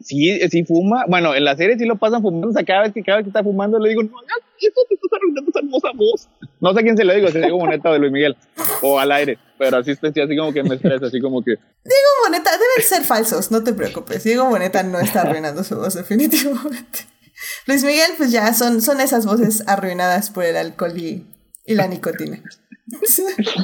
sí, 0.00 0.38
sí 0.50 0.64
fuma. 0.64 1.04
Bueno, 1.08 1.34
en 1.34 1.44
la 1.44 1.56
serie 1.56 1.78
sí 1.78 1.84
lo 1.84 1.96
pasan 1.96 2.22
fumando. 2.22 2.48
O 2.48 2.52
sea, 2.52 2.64
cada 2.64 2.82
vez 2.82 2.92
que 2.92 3.02
cada 3.02 3.18
vez 3.18 3.24
que 3.24 3.30
está 3.30 3.42
fumando 3.42 3.78
le 3.78 3.90
digo, 3.90 4.02
no, 4.02 4.18
eso 4.58 4.80
te 4.88 4.94
está 4.94 5.16
arruinando 5.16 5.50
esa 5.50 5.58
hermosa 5.60 5.88
voz. 5.94 6.28
No 6.60 6.72
sé 6.72 6.80
a 6.80 6.82
quién 6.82 6.96
se 6.96 7.04
lo 7.04 7.14
digo, 7.14 7.28
si 7.28 7.38
digo 7.38 7.58
Moneta 7.58 7.92
de 7.92 7.98
Luis 7.98 8.12
Miguel 8.12 8.36
o 8.82 8.98
al 8.98 9.12
aire, 9.12 9.38
pero 9.58 9.78
así 9.78 9.90
está 9.90 10.08
así 10.08 10.36
como 10.36 10.52
que 10.52 10.62
me 10.62 10.76
estresa, 10.76 11.06
así 11.06 11.20
como 11.20 11.42
que. 11.42 11.52
Diego 11.52 12.08
Moneta, 12.24 12.50
deben 12.52 12.88
ser 12.88 13.04
falsos, 13.04 13.50
no 13.50 13.62
te 13.62 13.72
preocupes. 13.72 14.24
Diego 14.24 14.46
Moneta 14.46 14.82
no 14.82 14.98
está 14.98 15.22
arruinando 15.22 15.64
su 15.64 15.76
voz, 15.76 15.94
definitivamente. 15.94 17.06
Luis 17.66 17.84
Miguel, 17.84 18.12
pues 18.16 18.30
ya 18.30 18.52
son, 18.54 18.80
son 18.80 19.00
esas 19.00 19.26
voces 19.26 19.64
arruinadas 19.66 20.30
por 20.30 20.44
el 20.44 20.56
alcohol 20.56 20.96
y, 20.96 21.26
y 21.66 21.74
la 21.74 21.86
nicotina. 21.86 22.42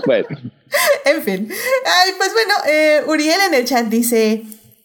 bueno. 0.07 0.29
En 1.05 1.23
fin. 1.23 1.49
Ay, 1.51 2.13
pues 2.17 2.33
bueno, 2.33 2.55
eh, 2.69 3.03
Uriel 3.07 3.41
en 3.49 3.55
el 3.55 3.65
chat 3.65 3.87
dice. 3.87 4.43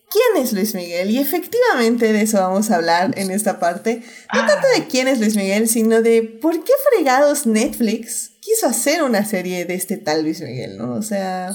¿Quién 0.10 0.44
es 0.44 0.54
Luis 0.54 0.76
Miguel? 0.76 1.10
Y 1.10 1.18
efectivamente 1.18 2.14
de 2.14 2.22
eso 2.22 2.40
vamos 2.40 2.72
a 2.72 2.76
hablar 2.76 3.12
en 3.18 3.32
esta 3.32 3.60
parte. 3.60 4.02
No 4.34 4.42
ah. 4.42 4.48
tanto 4.48 4.68
de 4.76 4.88
quién 4.88 5.08
es 5.08 5.20
Luis 5.20 5.36
Miguel, 5.36 5.68
sino 5.68 6.02
de 6.02 6.22
por 6.24 6.64
qué 6.64 6.74
fregados 6.92 7.46
Netflix 7.46 8.32
quiso 8.42 8.68
hacer 8.68 9.04
una 9.04 9.26
serie 9.26 9.66
de 9.66 9.74
este 9.74 9.98
tal 9.98 10.24
Luis 10.24 10.42
Miguel, 10.42 10.78
¿no? 10.78 10.94
O 10.94 11.02
sea, 11.02 11.52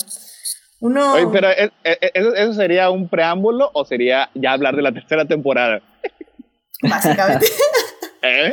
uno... 0.80 1.14
Oye, 1.14 1.28
pero 1.32 1.48
¿eso 1.84 2.54
sería 2.54 2.90
un 2.90 3.08
preámbulo 3.08 3.70
o 3.72 3.84
sería 3.84 4.30
ya 4.34 4.52
hablar 4.52 4.74
de 4.74 4.82
la 4.82 4.92
tercera 4.92 5.24
temporada? 5.26 5.82
Básicamente. 6.82 7.46
¿Eh? 8.22 8.52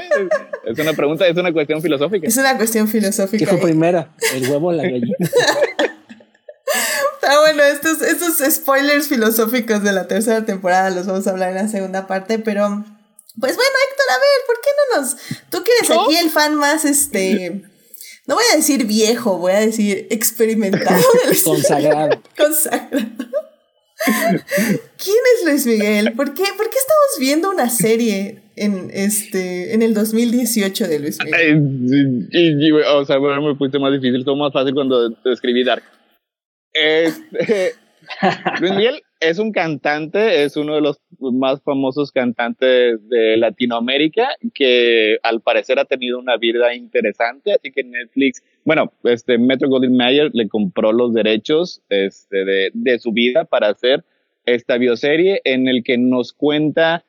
Es 0.65 0.79
una 0.79 0.93
pregunta, 0.93 1.27
es 1.27 1.35
una 1.35 1.51
cuestión 1.51 1.81
filosófica. 1.81 2.27
Es 2.27 2.37
una 2.37 2.55
cuestión 2.55 2.87
filosófica. 2.87 3.43
¿Qué 3.43 3.45
fue 3.45 3.59
primera? 3.59 4.13
¿El 4.33 4.49
huevo 4.49 4.67
o 4.67 4.71
la 4.71 4.83
gallina? 4.83 5.15
Está 7.21 7.39
bueno, 7.39 7.63
estos, 7.63 8.01
estos 8.03 8.53
spoilers 8.53 9.07
filosóficos 9.07 9.81
de 9.81 9.91
la 9.91 10.07
tercera 10.07 10.45
temporada 10.45 10.91
los 10.91 11.07
vamos 11.07 11.25
a 11.25 11.31
hablar 11.31 11.49
en 11.49 11.55
la 11.55 11.67
segunda 11.67 12.05
parte, 12.05 12.37
pero 12.37 12.85
pues 13.39 13.55
bueno, 13.55 13.71
Héctor, 13.89 14.05
a 14.11 14.19
ver, 14.19 14.45
¿por 14.45 14.55
qué 14.61 14.69
no 14.77 15.01
nos... 15.01 15.15
Tú 15.49 15.63
que 15.63 15.71
eres 15.79 15.91
aquí 15.91 16.15
el 16.17 16.29
fan 16.29 16.55
más, 16.55 16.85
este... 16.85 17.63
No 18.27 18.35
voy 18.35 18.43
a 18.53 18.57
decir 18.57 18.85
viejo, 18.85 19.37
voy 19.37 19.53
a 19.53 19.59
decir 19.59 20.07
experimentado. 20.09 21.01
Consagrado. 21.43 22.21
Consagrado. 22.37 23.07
¿Quién 24.05 25.17
es 25.35 25.45
Luis 25.45 25.65
Miguel? 25.65 26.13
¿Por 26.13 26.33
qué, 26.33 26.43
¿Por 26.55 26.69
qué 26.69 26.77
estamos 26.77 27.19
viendo 27.19 27.49
una 27.49 27.69
serie 27.69 28.43
en 28.55 28.91
este 28.93 29.73
en 29.73 29.81
el 29.81 29.93
2018 29.93 30.87
de 30.87 30.99
Luis 30.99 31.17
Miguel? 31.23 32.27
y, 32.31 32.71
o 32.71 33.05
sea, 33.05 33.17
bueno, 33.17 33.41
me 33.41 33.55
puse 33.55 33.79
más 33.79 33.93
difícil, 33.93 34.23
todo 34.25 34.35
más 34.35 34.51
fácil 34.51 34.73
cuando 34.73 35.09
escribí 35.25 35.63
Dark. 35.63 35.83
Este, 36.73 37.73
Luis 38.61 38.73
Miguel 38.73 39.01
es 39.19 39.39
un 39.39 39.51
cantante, 39.51 40.43
es 40.43 40.57
uno 40.57 40.75
de 40.75 40.81
los 40.81 40.99
más 41.19 41.61
famosos 41.63 42.11
cantantes 42.11 43.07
de 43.09 43.37
Latinoamérica 43.37 44.29
que 44.53 45.17
al 45.23 45.41
parecer 45.41 45.79
ha 45.79 45.85
tenido 45.85 46.19
una 46.19 46.37
vida 46.37 46.75
interesante, 46.75 47.53
así 47.53 47.71
que 47.71 47.83
Netflix, 47.83 48.43
bueno, 48.63 48.91
este 49.03 49.37
Metro 49.37 49.69
Golden 49.69 49.95
Mayer 49.95 50.29
le 50.33 50.47
compró 50.47 50.91
los 50.91 51.13
derechos 51.13 51.81
este, 51.89 52.45
de, 52.45 52.69
de 52.73 52.99
su 52.99 53.11
vida 53.11 53.45
para 53.45 53.69
hacer 53.69 54.03
esta 54.45 54.77
bioserie 54.77 55.41
en 55.43 55.67
el 55.67 55.83
que 55.83 55.97
nos 55.97 56.33
cuenta 56.33 57.03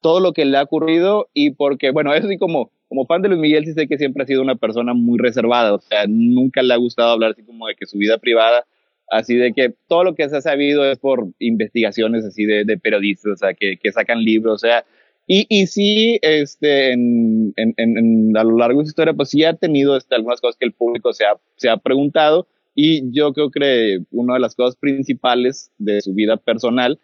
todo 0.00 0.20
lo 0.20 0.32
que 0.32 0.44
le 0.44 0.58
ha 0.58 0.62
ocurrido 0.62 1.28
y 1.32 1.52
porque, 1.52 1.90
bueno, 1.90 2.12
es 2.12 2.24
así 2.24 2.36
como, 2.36 2.70
como 2.88 3.06
fan 3.06 3.22
de 3.22 3.30
Luis 3.30 3.40
Miguel 3.40 3.64
sí 3.64 3.72
sé 3.72 3.88
que 3.88 3.96
siempre 3.96 4.22
ha 4.22 4.26
sido 4.26 4.42
una 4.42 4.56
persona 4.56 4.92
muy 4.92 5.18
reservada, 5.18 5.74
o 5.74 5.80
sea, 5.80 6.04
nunca 6.06 6.62
le 6.62 6.74
ha 6.74 6.76
gustado 6.76 7.12
hablar 7.12 7.30
así 7.30 7.42
como 7.42 7.66
de 7.66 7.74
que 7.74 7.86
su 7.86 7.96
vida 7.96 8.18
privada 8.18 8.66
Así 9.14 9.36
de 9.36 9.52
que 9.52 9.72
todo 9.86 10.02
lo 10.02 10.16
que 10.16 10.28
se 10.28 10.36
ha 10.36 10.40
sabido 10.40 10.84
es 10.90 10.98
por 10.98 11.28
investigaciones 11.38 12.24
así 12.24 12.46
de, 12.46 12.64
de 12.64 12.76
periodistas, 12.78 13.32
o 13.34 13.36
sea, 13.36 13.54
que, 13.54 13.76
que, 13.80 13.92
sacan 13.92 14.18
libros, 14.24 14.54
o 14.54 14.58
sea, 14.58 14.84
y, 15.28 15.46
y 15.48 15.68
sí, 15.68 16.18
este, 16.20 16.92
en, 16.92 17.54
en, 17.54 17.74
en, 17.76 18.36
a 18.36 18.42
lo 18.42 18.58
largo 18.58 18.80
de 18.80 18.86
su 18.86 18.90
historia, 18.90 19.14
pues 19.14 19.30
sí 19.30 19.44
ha 19.44 19.54
tenido 19.54 19.96
este, 19.96 20.16
algunas 20.16 20.40
cosas 20.40 20.56
que 20.58 20.66
el 20.66 20.72
público 20.72 21.12
se 21.12 21.26
ha, 21.26 21.36
se 21.54 21.68
ha 21.68 21.76
preguntado, 21.76 22.48
y 22.74 23.08
yo 23.12 23.32
creo 23.32 23.52
que 23.52 24.00
una 24.10 24.34
de 24.34 24.40
las 24.40 24.56
cosas 24.56 24.74
principales 24.74 25.70
de 25.78 26.00
su 26.00 26.12
vida 26.12 26.36
personal 26.36 26.98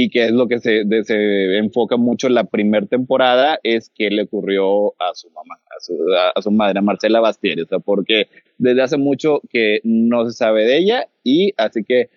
y 0.00 0.10
que 0.10 0.26
es 0.26 0.30
lo 0.30 0.46
que 0.46 0.60
se, 0.60 0.84
se 1.02 1.58
enfoca 1.58 1.96
mucho 1.96 2.28
en 2.28 2.34
la 2.34 2.44
primera 2.44 2.86
temporada, 2.86 3.58
es 3.64 3.90
que 3.90 4.10
le 4.10 4.22
ocurrió 4.22 4.90
a 4.90 5.12
su 5.14 5.28
mamá, 5.30 5.56
a 5.56 5.80
su, 5.80 5.98
a, 6.36 6.40
su 6.40 6.52
madre, 6.52 6.78
a 6.78 6.82
Marcela 6.82 7.18
Bastier, 7.18 7.60
o 7.62 7.66
sea, 7.66 7.80
porque 7.80 8.28
desde 8.58 8.80
hace 8.80 8.96
mucho 8.96 9.40
que 9.50 9.80
no 9.82 10.24
se 10.24 10.36
sabe 10.36 10.66
de 10.66 10.78
ella 10.78 11.08
y 11.24 11.52
así 11.56 11.82
que 11.82 12.10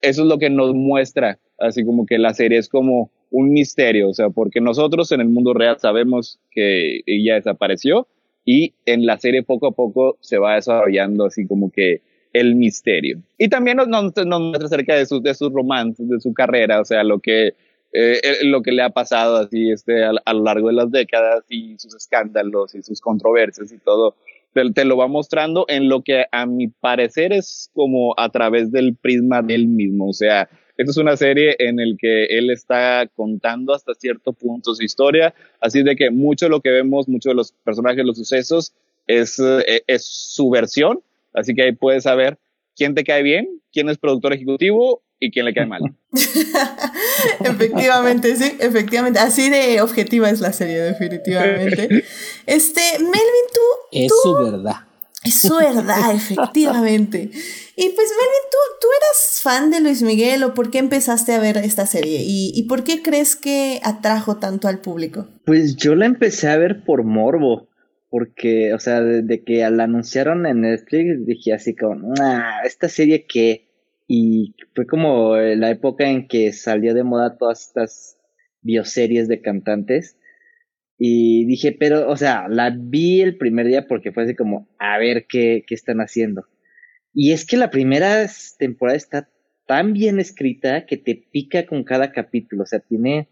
eso 0.00 0.22
es 0.22 0.26
lo 0.26 0.38
que 0.38 0.48
nos 0.48 0.72
muestra, 0.72 1.38
así 1.58 1.84
como 1.84 2.06
que 2.06 2.16
la 2.16 2.32
serie 2.32 2.56
es 2.56 2.70
como 2.70 3.10
un 3.30 3.50
misterio, 3.50 4.08
o 4.08 4.14
sea, 4.14 4.30
porque 4.30 4.62
nosotros 4.62 5.12
en 5.12 5.20
el 5.20 5.28
mundo 5.28 5.52
real 5.52 5.78
sabemos 5.78 6.40
que 6.50 7.02
ella 7.04 7.34
desapareció 7.34 8.08
y 8.46 8.72
en 8.86 9.04
la 9.04 9.18
serie 9.18 9.42
poco 9.42 9.66
a 9.66 9.72
poco 9.72 10.16
se 10.20 10.38
va 10.38 10.54
desarrollando 10.54 11.26
así 11.26 11.46
como 11.46 11.70
que 11.70 12.00
el 12.38 12.54
misterio. 12.54 13.20
Y 13.36 13.48
también 13.48 13.76
nos, 13.76 13.88
nos, 13.88 14.14
nos 14.16 14.40
muestra 14.40 14.66
acerca 14.66 14.94
de 14.94 15.06
sus, 15.06 15.22
de 15.22 15.34
sus 15.34 15.52
romances, 15.52 16.08
de 16.08 16.20
su 16.20 16.32
carrera, 16.32 16.80
o 16.80 16.84
sea, 16.84 17.04
lo 17.04 17.18
que, 17.18 17.54
eh, 17.92 18.20
lo 18.42 18.62
que 18.62 18.72
le 18.72 18.82
ha 18.82 18.90
pasado 18.90 19.36
así 19.36 19.70
este, 19.70 20.04
a, 20.04 20.12
a, 20.24 20.32
lo 20.34 20.44
largo 20.44 20.68
de 20.68 20.74
las 20.74 20.90
décadas 20.90 21.44
y 21.48 21.78
sus 21.78 21.94
escándalos 21.94 22.74
y 22.74 22.82
sus 22.82 23.00
controversias 23.00 23.72
y 23.72 23.78
todo. 23.78 24.14
Te, 24.74 24.84
lo 24.84 24.96
va 24.96 25.06
mostrando 25.06 25.66
en 25.68 25.88
lo 25.88 26.02
que 26.02 26.24
a 26.32 26.46
mi 26.46 26.68
parecer 26.68 27.32
es 27.32 27.70
como 27.74 28.14
a 28.16 28.28
través 28.30 28.72
del 28.72 28.96
prisma 28.96 29.40
del 29.42 29.68
mismo. 29.68 30.08
O 30.08 30.12
sea, 30.12 30.48
esta 30.76 30.90
es 30.90 30.96
una 30.96 31.16
serie 31.16 31.54
en 31.58 31.78
el 31.78 31.96
que 31.98 32.24
él 32.24 32.50
está 32.50 33.08
contando 33.14 33.74
hasta 33.74 33.94
cierto 33.94 34.32
punto 34.32 34.74
su 34.74 34.82
historia, 34.82 35.32
así 35.60 35.82
de 35.82 35.94
que 35.94 36.10
mucho 36.10 36.46
de 36.46 36.50
lo 36.50 36.60
que 36.60 36.70
vemos, 36.70 37.08
muchos 37.08 37.30
de 37.30 37.36
los 37.36 37.52
personajes, 37.64 38.04
los 38.04 38.16
sucesos, 38.16 38.72
es, 39.06 39.38
eh, 39.38 39.82
es 39.86 40.04
su 40.04 40.50
versión, 40.50 41.00
Así 41.38 41.54
que 41.54 41.62
ahí 41.62 41.72
puedes 41.72 42.04
saber 42.04 42.38
quién 42.76 42.94
te 42.94 43.04
cae 43.04 43.22
bien, 43.22 43.60
quién 43.72 43.88
es 43.88 43.98
productor 43.98 44.32
ejecutivo 44.32 45.02
y 45.20 45.30
quién 45.30 45.44
le 45.46 45.54
cae 45.54 45.66
mal. 45.66 45.82
efectivamente, 47.40 48.36
sí, 48.36 48.56
efectivamente. 48.60 49.18
Así 49.18 49.50
de 49.50 49.80
objetiva 49.80 50.30
es 50.30 50.40
la 50.40 50.52
serie, 50.52 50.80
definitivamente. 50.80 52.04
Este, 52.46 52.80
Melvin, 52.98 53.48
tú. 53.52 53.60
Es 53.92 54.12
su 54.22 54.34
verdad. 54.34 54.76
Es 55.22 55.40
su 55.42 55.54
verdad, 55.56 56.12
efectivamente. 56.14 57.30
Y 57.76 57.88
pues, 57.90 58.08
Melvin, 58.08 58.44
¿tú, 58.50 58.58
¿tú 58.80 58.86
eras 58.96 59.40
fan 59.42 59.70
de 59.70 59.80
Luis 59.80 60.02
Miguel 60.02 60.42
o 60.44 60.54
por 60.54 60.70
qué 60.70 60.78
empezaste 60.78 61.34
a 61.34 61.40
ver 61.40 61.58
esta 61.58 61.84
serie? 61.84 62.22
¿Y, 62.22 62.52
¿Y 62.54 62.62
por 62.64 62.84
qué 62.84 63.02
crees 63.02 63.36
que 63.36 63.80
atrajo 63.82 64.36
tanto 64.36 64.68
al 64.68 64.80
público? 64.80 65.26
Pues 65.44 65.76
yo 65.76 65.94
la 65.94 66.06
empecé 66.06 66.48
a 66.48 66.56
ver 66.56 66.84
por 66.84 67.04
morbo 67.04 67.67
porque, 68.10 68.72
o 68.72 68.78
sea, 68.78 69.02
de, 69.02 69.44
que 69.44 69.68
la 69.70 69.84
anunciaron 69.84 70.46
en 70.46 70.62
Netflix 70.62 71.26
dije 71.26 71.52
así 71.52 71.74
como, 71.74 72.14
esta 72.64 72.88
serie 72.88 73.26
que, 73.26 73.68
y 74.06 74.54
fue 74.74 74.86
como 74.86 75.36
la 75.36 75.70
época 75.70 76.08
en 76.08 76.28
que 76.28 76.52
salió 76.52 76.94
de 76.94 77.04
moda 77.04 77.36
todas 77.36 77.66
estas 77.68 78.18
bioseries 78.62 79.28
de 79.28 79.42
cantantes. 79.42 80.18
Y 81.00 81.44
dije, 81.46 81.76
pero, 81.78 82.08
o 82.08 82.16
sea, 82.16 82.48
la 82.48 82.74
vi 82.76 83.20
el 83.20 83.36
primer 83.36 83.66
día 83.66 83.86
porque 83.86 84.10
fue 84.10 84.24
así 84.24 84.34
como, 84.34 84.68
a 84.78 84.98
ver 84.98 85.26
qué, 85.28 85.62
qué 85.66 85.74
están 85.74 85.98
haciendo. 85.98 86.46
Y 87.12 87.32
es 87.32 87.46
que 87.46 87.56
la 87.56 87.70
primera 87.70 88.26
temporada 88.58 88.96
está 88.96 89.28
tan 89.66 89.92
bien 89.92 90.18
escrita 90.18 90.86
que 90.86 90.96
te 90.96 91.14
pica 91.30 91.66
con 91.66 91.84
cada 91.84 92.10
capítulo, 92.10 92.62
o 92.62 92.66
sea, 92.66 92.80
tiene 92.80 93.28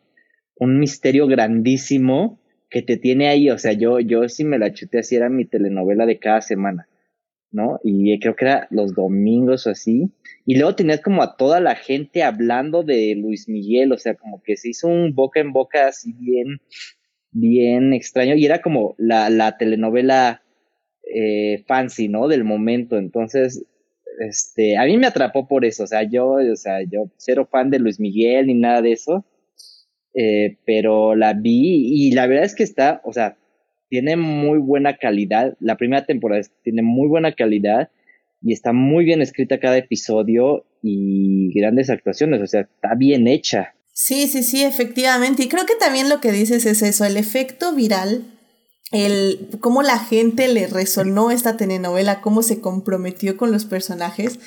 un 0.54 0.78
misterio 0.78 1.26
grandísimo 1.26 2.40
que 2.68 2.82
te 2.82 2.96
tiene 2.96 3.28
ahí, 3.28 3.50
o 3.50 3.58
sea, 3.58 3.72
yo, 3.72 4.00
yo 4.00 4.28
sí 4.28 4.44
me 4.44 4.58
la 4.58 4.72
chuté 4.72 4.98
así, 4.98 5.16
era 5.16 5.28
mi 5.28 5.44
telenovela 5.44 6.06
de 6.06 6.18
cada 6.18 6.40
semana, 6.40 6.88
¿no? 7.52 7.78
Y 7.84 8.18
creo 8.18 8.34
que 8.34 8.44
era 8.44 8.66
los 8.70 8.94
domingos 8.94 9.66
o 9.66 9.70
así. 9.70 10.10
Y 10.44 10.56
luego 10.56 10.74
tenías 10.74 11.00
como 11.00 11.22
a 11.22 11.36
toda 11.36 11.60
la 11.60 11.76
gente 11.76 12.22
hablando 12.22 12.82
de 12.82 13.14
Luis 13.16 13.48
Miguel, 13.48 13.92
o 13.92 13.98
sea, 13.98 14.14
como 14.14 14.42
que 14.42 14.56
se 14.56 14.70
hizo 14.70 14.88
un 14.88 15.14
boca 15.14 15.40
en 15.40 15.52
boca 15.52 15.88
así 15.88 16.12
bien, 16.12 16.60
bien 17.30 17.92
extraño. 17.92 18.34
Y 18.34 18.44
era 18.44 18.62
como 18.62 18.94
la, 18.98 19.30
la 19.30 19.56
telenovela 19.56 20.42
eh, 21.02 21.64
fancy, 21.66 22.08
¿no? 22.08 22.26
Del 22.28 22.44
momento. 22.44 22.98
Entonces, 22.98 23.64
este, 24.18 24.76
a 24.76 24.84
mí 24.84 24.98
me 24.98 25.06
atrapó 25.06 25.46
por 25.46 25.64
eso, 25.64 25.84
o 25.84 25.86
sea, 25.86 26.02
yo, 26.02 26.30
o 26.30 26.56
sea, 26.56 26.82
yo 26.82 27.10
cero 27.16 27.46
fan 27.50 27.70
de 27.70 27.78
Luis 27.78 28.00
Miguel 28.00 28.46
ni 28.46 28.54
nada 28.54 28.82
de 28.82 28.92
eso 28.92 29.24
eh, 30.18 30.56
pero 30.64 31.14
la 31.14 31.34
vi 31.34 32.08
y 32.08 32.12
la 32.12 32.26
verdad 32.26 32.44
es 32.44 32.54
que 32.54 32.62
está, 32.62 33.02
o 33.04 33.12
sea, 33.12 33.36
tiene 33.90 34.16
muy 34.16 34.58
buena 34.58 34.96
calidad. 34.96 35.56
La 35.60 35.76
primera 35.76 36.06
temporada 36.06 36.42
tiene 36.64 36.82
muy 36.82 37.06
buena 37.06 37.32
calidad 37.32 37.90
y 38.40 38.52
está 38.52 38.72
muy 38.72 39.04
bien 39.04 39.20
escrita 39.20 39.60
cada 39.60 39.76
episodio 39.76 40.64
y 40.82 41.52
grandes 41.54 41.90
actuaciones, 41.90 42.40
o 42.40 42.46
sea, 42.46 42.62
está 42.62 42.94
bien 42.96 43.28
hecha. 43.28 43.74
Sí, 43.92 44.26
sí, 44.26 44.42
sí, 44.42 44.62
efectivamente. 44.62 45.42
Y 45.42 45.48
creo 45.48 45.66
que 45.66 45.74
también 45.74 46.08
lo 46.08 46.20
que 46.20 46.32
dices 46.32 46.64
es 46.64 46.82
eso, 46.82 47.04
el 47.04 47.16
efecto 47.16 47.74
viral, 47.74 48.24
el 48.92 49.48
cómo 49.60 49.82
la 49.82 49.98
gente 49.98 50.48
le 50.48 50.66
resonó 50.66 51.30
esta 51.30 51.56
telenovela, 51.56 52.20
cómo 52.20 52.42
se 52.42 52.60
comprometió 52.60 53.36
con 53.36 53.52
los 53.52 53.64
personajes 53.64 54.38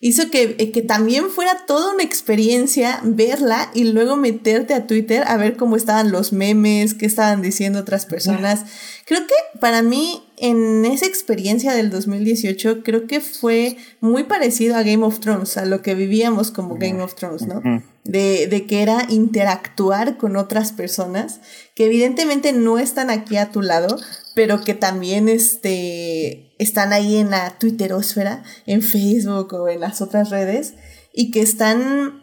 hizo 0.00 0.30
que, 0.30 0.56
eh, 0.58 0.70
que, 0.72 0.82
también 0.82 1.30
fuera 1.30 1.66
toda 1.66 1.94
una 1.94 2.02
experiencia 2.02 3.00
verla 3.02 3.70
y 3.74 3.84
luego 3.84 4.16
meterte 4.16 4.74
a 4.74 4.86
Twitter 4.86 5.24
a 5.26 5.36
ver 5.36 5.56
cómo 5.56 5.76
estaban 5.76 6.12
los 6.12 6.32
memes, 6.32 6.94
qué 6.94 7.06
estaban 7.06 7.42
diciendo 7.42 7.80
otras 7.80 8.06
personas. 8.06 8.64
Creo 9.06 9.26
que 9.26 9.58
para 9.60 9.82
mí 9.82 10.22
en 10.36 10.84
esa 10.84 11.06
experiencia 11.06 11.72
del 11.72 11.90
2018 11.90 12.82
creo 12.82 13.06
que 13.06 13.20
fue 13.20 13.76
muy 14.00 14.24
parecido 14.24 14.76
a 14.76 14.82
Game 14.82 15.04
of 15.04 15.20
Thrones, 15.20 15.56
a 15.56 15.64
lo 15.64 15.80
que 15.80 15.94
vivíamos 15.94 16.50
como 16.50 16.76
Game 16.76 17.02
of 17.02 17.14
Thrones, 17.14 17.46
¿no? 17.46 17.62
De, 18.04 18.46
de 18.46 18.66
que 18.66 18.82
era 18.82 19.06
interactuar 19.08 20.16
con 20.16 20.36
otras 20.36 20.72
personas 20.72 21.40
que 21.74 21.86
evidentemente 21.86 22.52
no 22.52 22.78
están 22.78 23.10
aquí 23.10 23.36
a 23.36 23.50
tu 23.50 23.62
lado, 23.62 23.98
pero 24.34 24.62
que 24.62 24.74
también 24.74 25.28
este, 25.28 26.45
están 26.58 26.92
ahí 26.92 27.16
en 27.16 27.30
la 27.30 27.58
Twitterosfera, 27.58 28.42
en 28.66 28.82
Facebook 28.82 29.52
o 29.54 29.68
en 29.68 29.80
las 29.80 30.00
otras 30.00 30.30
redes, 30.30 30.74
y 31.12 31.30
que 31.30 31.40
están 31.40 32.22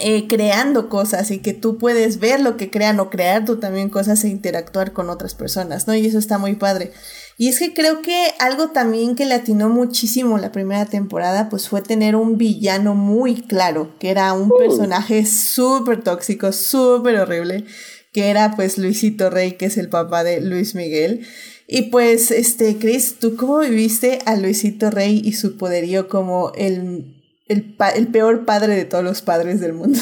eh, 0.00 0.28
creando 0.28 0.88
cosas 0.88 1.30
y 1.30 1.38
que 1.38 1.54
tú 1.54 1.78
puedes 1.78 2.20
ver 2.20 2.40
lo 2.40 2.56
que 2.56 2.70
crean 2.70 3.00
o 3.00 3.10
crear 3.10 3.44
tú 3.44 3.58
también 3.58 3.88
cosas 3.88 4.22
e 4.22 4.28
interactuar 4.28 4.92
con 4.92 5.08
otras 5.08 5.34
personas, 5.34 5.86
¿no? 5.86 5.94
Y 5.94 6.06
eso 6.06 6.18
está 6.18 6.38
muy 6.38 6.54
padre. 6.54 6.92
Y 7.38 7.48
es 7.48 7.58
que 7.58 7.72
creo 7.72 8.02
que 8.02 8.34
algo 8.38 8.68
también 8.68 9.16
que 9.16 9.24
le 9.24 9.34
atinó 9.34 9.70
muchísimo 9.70 10.38
la 10.38 10.52
primera 10.52 10.84
temporada, 10.86 11.48
pues 11.48 11.68
fue 11.68 11.80
tener 11.80 12.16
un 12.16 12.36
villano 12.36 12.94
muy 12.94 13.42
claro, 13.42 13.94
que 13.98 14.10
era 14.10 14.32
un 14.34 14.50
uh. 14.52 14.58
personaje 14.58 15.24
súper 15.24 16.02
tóxico, 16.02 16.52
súper 16.52 17.16
horrible, 17.18 17.64
que 18.12 18.28
era 18.28 18.54
pues 18.56 18.76
Luisito 18.76 19.30
Rey, 19.30 19.52
que 19.52 19.66
es 19.66 19.78
el 19.78 19.88
papá 19.88 20.22
de 20.22 20.40
Luis 20.40 20.74
Miguel. 20.74 21.26
Y 21.70 21.82
pues, 21.82 22.30
este, 22.30 22.78
Chris, 22.78 23.18
¿tú 23.20 23.36
cómo 23.36 23.58
viviste 23.58 24.20
a 24.24 24.36
Luisito 24.36 24.90
Rey 24.90 25.20
y 25.22 25.34
su 25.34 25.58
poderío 25.58 26.08
como 26.08 26.50
el, 26.54 27.22
el, 27.46 27.76
el 27.94 28.06
peor 28.08 28.46
padre 28.46 28.74
de 28.74 28.86
todos 28.86 29.04
los 29.04 29.20
padres 29.20 29.60
del 29.60 29.74
mundo? 29.74 30.00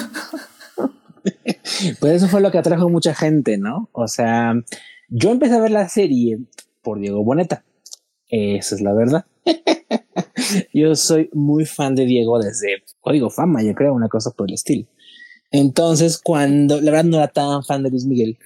pues 2.01 2.12
eso 2.12 2.29
fue 2.29 2.41
lo 2.41 2.53
que 2.53 2.59
atrajo 2.59 2.89
mucha 2.89 3.17
gente, 3.17 3.59
¿no? 3.59 3.91
O 3.91 4.07
sea, 4.07 4.55
yo 5.09 5.33
empecé 5.33 5.57
a 5.57 5.61
ver 5.61 5.73
la 5.73 5.89
serie 5.89 6.39
por 6.83 7.01
Diego 7.01 7.25
Boneta. 7.25 7.64
Esa 8.29 8.77
es 8.77 8.81
la 8.81 8.93
verdad. 8.93 9.27
yo 10.73 10.95
soy 10.95 11.31
muy 11.33 11.64
fan 11.64 11.97
de 11.97 12.07
Diego 12.07 12.39
desde 12.39 12.85
Código 13.01 13.29
Fama, 13.29 13.64
yo 13.64 13.75
creo, 13.75 13.93
una 13.93 14.09
cosa 14.09 14.31
por 14.31 14.49
el 14.49 14.55
estilo. 14.55 14.87
Entonces, 15.51 16.19
cuando, 16.19 16.81
la 16.81 16.93
verdad 16.93 17.11
no 17.11 17.17
era 17.17 17.29
tan 17.29 17.64
fan 17.64 17.83
de 17.83 17.91
Luis 17.91 18.07
Miguel, 18.07 18.39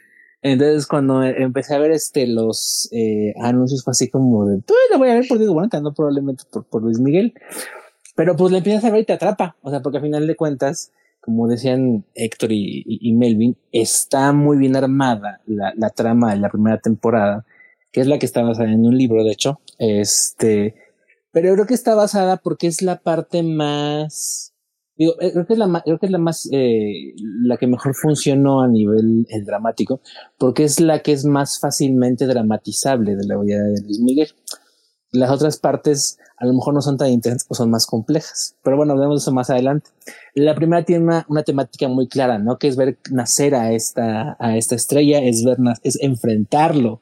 entonces 0.43 0.86
cuando 0.86 1.22
empecé 1.22 1.74
a 1.74 1.78
ver 1.78 1.91
este 1.93 2.26
los 2.26 2.88
eh, 2.93 3.34
anuncios 3.41 3.84
fue 3.84 3.93
así 3.93 4.09
como 4.09 4.47
de, 4.47 4.62
pues 4.62 4.78
la 4.91 4.97
voy 4.97 5.11
a 5.11 5.14
ver 5.14 5.28
por 5.28 5.38
Diego 5.38 5.55
Boneta, 5.55 5.80
no 5.80 5.93
probablemente 5.93 6.45
por, 6.51 6.64
por 6.64 6.82
Luis 6.82 6.99
Miguel, 6.99 7.34
pero 8.16 8.36
pues 8.36 8.53
le 8.53 8.59
empiezas 8.59 8.84
a 8.84 8.91
ver 8.91 9.03
y 9.03 9.05
te 9.05 9.12
atrapa, 9.12 9.57
o 9.62 9.70
sea, 9.70 9.80
porque 9.80 9.99
al 9.99 10.05
final 10.05 10.26
de 10.26 10.36
cuentas, 10.36 10.93
como 11.20 11.49
decían 11.49 12.05
Héctor 12.14 12.51
y, 12.53 13.12
Melvin, 13.14 13.57
está 13.72 14.32
muy 14.32 14.57
bien 14.57 14.76
armada 14.76 15.41
la, 15.47 15.72
la 15.76 15.91
trama 15.91 16.32
de 16.32 16.41
la 16.41 16.49
primera 16.49 16.78
temporada, 16.78 17.45
que 17.93 18.01
es 18.01 18.07
la 18.07 18.18
que 18.18 18.26
está 18.26 18.43
basada 18.43 18.72
en 18.72 18.86
un 18.86 18.97
libro, 18.97 19.22
de 19.24 19.32
hecho, 19.32 19.61
este, 19.78 20.74
pero 21.32 21.53
creo 21.55 21.66
que 21.66 21.74
está 21.74 21.95
basada 21.95 22.38
porque 22.38 22.66
es 22.66 22.82
la 22.82 23.01
parte 23.01 23.43
más 23.43 24.50
Digo, 25.01 25.15
eh, 25.19 25.33
creo 25.33 25.47
que 25.47 25.55
es 25.55 25.59
la, 25.59 25.81
creo 25.83 25.99
que 25.99 26.05
es 26.05 26.13
la 26.13 26.19
más, 26.19 26.47
eh, 26.53 27.15
la 27.43 27.57
que 27.57 27.67
mejor 27.67 27.95
funcionó 27.95 28.61
a 28.61 28.69
nivel 28.69 29.27
eh, 29.31 29.41
dramático, 29.41 30.03
porque 30.37 30.65
es 30.65 30.79
la 30.79 30.99
que 30.99 31.13
es 31.13 31.25
más 31.25 31.59
fácilmente 31.59 32.27
dramatizable 32.27 33.17
de 33.17 33.27
la 33.27 33.39
vida 33.39 33.63
de 33.63 33.81
Luis 33.81 33.99
Miguel. 33.99 34.29
Las 35.11 35.31
otras 35.31 35.57
partes 35.57 36.19
a 36.37 36.45
lo 36.45 36.53
mejor 36.53 36.75
no 36.75 36.83
son 36.83 36.99
tan 36.99 37.09
intensas 37.09 37.47
o 37.49 37.55
son 37.55 37.71
más 37.71 37.87
complejas, 37.87 38.57
pero 38.63 38.77
bueno, 38.77 38.93
hablemos 38.93 39.15
de 39.17 39.23
eso 39.23 39.33
más 39.33 39.49
adelante. 39.49 39.89
La 40.35 40.55
primera 40.55 40.85
tiene 40.85 41.03
una, 41.03 41.25
una 41.31 41.45
temática 41.45 41.89
muy 41.89 42.07
clara, 42.07 42.39
¿no? 42.39 42.59
Que 42.59 42.69
es 42.69 42.77
ver 42.77 42.99
nacer 43.11 43.55
a 43.55 43.73
esta, 43.73 44.37
a 44.39 44.59
esta 44.59 44.75
estrella, 44.75 45.21
es 45.23 45.43
ver, 45.43 45.57
es 45.83 45.99
enfrentarlo 46.03 47.01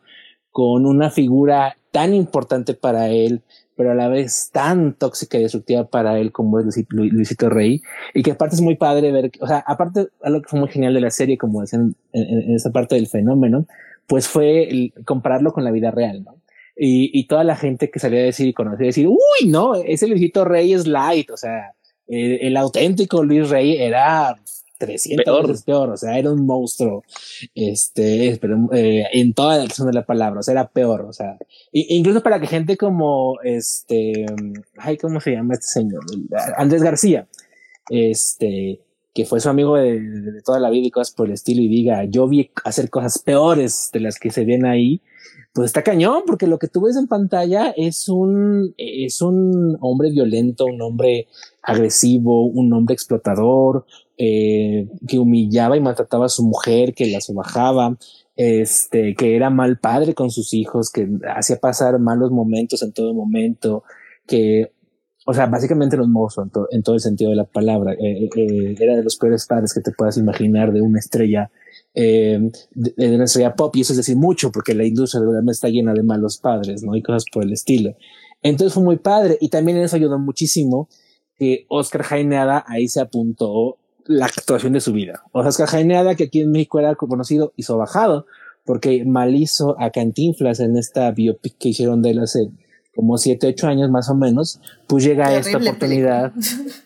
con 0.52 0.86
una 0.86 1.10
figura 1.10 1.76
tan 1.90 2.14
importante 2.14 2.74
para 2.74 3.08
él, 3.08 3.42
pero 3.78 3.92
a 3.92 3.94
la 3.94 4.08
vez 4.08 4.50
tan 4.52 4.92
tóxica 4.94 5.38
y 5.38 5.42
destructiva 5.42 5.84
para 5.88 6.18
él 6.18 6.32
como 6.32 6.58
es 6.58 6.66
Luisito, 6.88 7.48
Rey, 7.48 7.80
y 8.12 8.24
que 8.24 8.32
aparte 8.32 8.56
es 8.56 8.60
muy 8.60 8.74
padre 8.74 9.12
ver, 9.12 9.30
o 9.38 9.46
sea, 9.46 9.62
aparte 9.64 10.08
algo 10.20 10.42
que 10.42 10.48
fue 10.48 10.58
muy 10.58 10.68
genial 10.68 10.94
de 10.94 11.00
la 11.00 11.10
serie, 11.10 11.38
como 11.38 11.60
decían 11.60 11.94
en, 12.12 12.56
esa 12.56 12.72
parte 12.72 12.96
del 12.96 13.06
fenómeno, 13.06 13.68
pues 14.08 14.26
fue 14.26 14.90
compararlo 15.04 15.52
con 15.52 15.62
la 15.62 15.70
vida 15.70 15.92
real, 15.92 16.24
¿no? 16.24 16.42
Y, 16.76 17.16
y, 17.16 17.28
toda 17.28 17.44
la 17.44 17.54
gente 17.54 17.88
que 17.88 18.00
salía 18.00 18.18
a 18.18 18.24
decir 18.24 18.48
y 18.48 18.52
conocía 18.52 18.86
decir, 18.86 19.06
uy, 19.06 19.46
no, 19.46 19.76
ese 19.76 20.08
Luisito 20.08 20.44
Rey 20.44 20.72
es 20.72 20.88
light, 20.88 21.30
o 21.30 21.36
sea, 21.36 21.74
el, 22.08 22.38
el 22.40 22.56
auténtico 22.56 23.22
Luis 23.22 23.48
Rey 23.48 23.76
era 23.76 24.40
300 24.78 25.24
peor. 25.24 25.46
veces 25.48 25.64
peor, 25.64 25.90
o 25.90 25.96
sea, 25.96 26.18
era 26.18 26.32
un 26.32 26.46
monstruo, 26.46 27.02
este, 27.54 28.38
pero, 28.40 28.56
eh, 28.72 29.04
en 29.12 29.34
toda 29.34 29.56
la 29.56 29.64
extensión 29.64 29.88
de 29.88 29.94
la 29.94 30.06
palabra, 30.06 30.40
o 30.40 30.42
sea, 30.42 30.52
era 30.52 30.68
peor, 30.68 31.02
o 31.02 31.12
sea, 31.12 31.36
incluso 31.72 32.22
para 32.22 32.40
que 32.40 32.46
gente 32.46 32.76
como, 32.76 33.38
este, 33.42 34.26
ay, 34.76 34.96
¿cómo 34.96 35.20
se 35.20 35.32
llama 35.32 35.54
este 35.54 35.66
señor? 35.66 36.04
Andrés 36.56 36.82
García, 36.82 37.28
este, 37.90 38.80
que 39.12 39.24
fue 39.24 39.40
su 39.40 39.48
amigo 39.48 39.76
de, 39.76 40.00
de, 40.00 40.42
toda 40.42 40.60
la 40.60 40.70
vida 40.70 40.86
y 40.86 40.90
cosas 40.90 41.12
por 41.12 41.26
el 41.26 41.34
estilo 41.34 41.60
y 41.60 41.68
diga, 41.68 42.04
yo 42.04 42.28
vi 42.28 42.50
hacer 42.64 42.88
cosas 42.88 43.18
peores 43.18 43.90
de 43.92 44.00
las 44.00 44.18
que 44.18 44.30
se 44.30 44.44
ven 44.44 44.64
ahí, 44.64 45.02
pues 45.52 45.66
está 45.66 45.82
cañón, 45.82 46.22
porque 46.24 46.46
lo 46.46 46.60
que 46.60 46.68
tú 46.68 46.82
ves 46.82 46.96
en 46.96 47.08
pantalla 47.08 47.74
es 47.76 48.08
un, 48.08 48.74
es 48.76 49.20
un 49.20 49.76
hombre 49.80 50.10
violento, 50.10 50.66
un 50.66 50.80
hombre 50.80 51.26
agresivo, 51.62 52.46
un 52.46 52.72
hombre 52.72 52.94
explotador, 52.94 53.84
eh, 54.20 54.88
que 55.06 55.16
humillaba 55.16 55.76
y 55.76 55.80
maltrataba 55.80 56.26
a 56.26 56.28
su 56.28 56.42
mujer, 56.42 56.92
que 56.92 57.06
la 57.06 57.20
sobajaba, 57.20 57.96
este, 58.34 59.14
que 59.14 59.36
era 59.36 59.48
mal 59.48 59.78
padre 59.78 60.12
con 60.12 60.32
sus 60.32 60.54
hijos, 60.54 60.90
que 60.90 61.08
hacía 61.36 61.60
pasar 61.60 62.00
malos 62.00 62.32
momentos 62.32 62.82
en 62.82 62.92
todo 62.92 63.14
momento, 63.14 63.84
que, 64.26 64.72
o 65.24 65.32
sea, 65.32 65.46
básicamente 65.46 65.96
los 65.96 66.08
monstruos 66.08 66.48
en, 66.72 66.82
todo 66.82 66.96
el 66.96 67.00
sentido 67.00 67.30
de 67.30 67.36
la 67.36 67.44
palabra. 67.44 67.92
Eh, 67.92 68.28
eh, 68.34 68.74
era 68.80 68.96
de 68.96 69.04
los 69.04 69.16
peores 69.16 69.46
padres 69.46 69.72
que 69.72 69.82
te 69.82 69.92
puedas 69.92 70.16
imaginar 70.16 70.72
de 70.72 70.80
una 70.80 70.98
estrella, 70.98 71.52
de, 71.94 72.50
de, 72.74 73.14
una 73.14 73.24
estrella 73.24 73.54
pop, 73.54 73.74
y 73.76 73.82
eso 73.82 73.92
es 73.92 73.98
decir 73.98 74.16
mucho, 74.16 74.50
porque 74.50 74.74
la 74.74 74.84
industria 74.84 75.20
de 75.20 75.28
verdad 75.28 75.44
está 75.48 75.68
llena 75.68 75.94
de 75.94 76.02
malos 76.02 76.38
padres, 76.38 76.82
¿no? 76.82 76.96
Y 76.96 77.02
cosas 77.02 77.24
por 77.32 77.44
el 77.44 77.52
estilo. 77.52 77.94
Entonces 78.42 78.74
fue 78.74 78.82
muy 78.82 78.96
padre, 78.96 79.38
y 79.40 79.48
también 79.48 79.78
eso 79.78 79.94
ayudó 79.94 80.18
muchísimo 80.18 80.88
que 81.36 81.66
Oscar 81.68 82.02
Jaineada 82.02 82.64
ahí 82.66 82.88
se 82.88 83.00
apuntó 83.00 83.77
la 84.08 84.26
actuación 84.26 84.72
de 84.72 84.80
su 84.80 84.92
vida. 84.92 85.22
Oscar 85.32 85.68
Jaineada, 85.68 86.16
que 86.16 86.24
aquí 86.24 86.40
en 86.40 86.50
México 86.50 86.80
era 86.80 86.96
conocido, 86.96 87.52
hizo 87.56 87.76
bajado, 87.76 88.26
porque 88.64 89.04
mal 89.04 89.36
hizo 89.36 89.80
a 89.80 89.90
Cantinflas 89.90 90.60
en 90.60 90.76
esta 90.76 91.10
biopic 91.12 91.56
que 91.58 91.68
hicieron 91.68 92.02
de 92.02 92.10
él 92.10 92.18
hace 92.18 92.50
como 92.94 93.16
siete, 93.16 93.46
ocho 93.46 93.68
años 93.68 93.90
más 93.90 94.08
o 94.08 94.16
menos, 94.16 94.60
pues 94.88 95.04
llega 95.04 95.36
esta 95.36 95.58
oportunidad. 95.58 96.32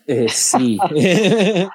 Eh, 0.06 0.26
sí. 0.28 0.78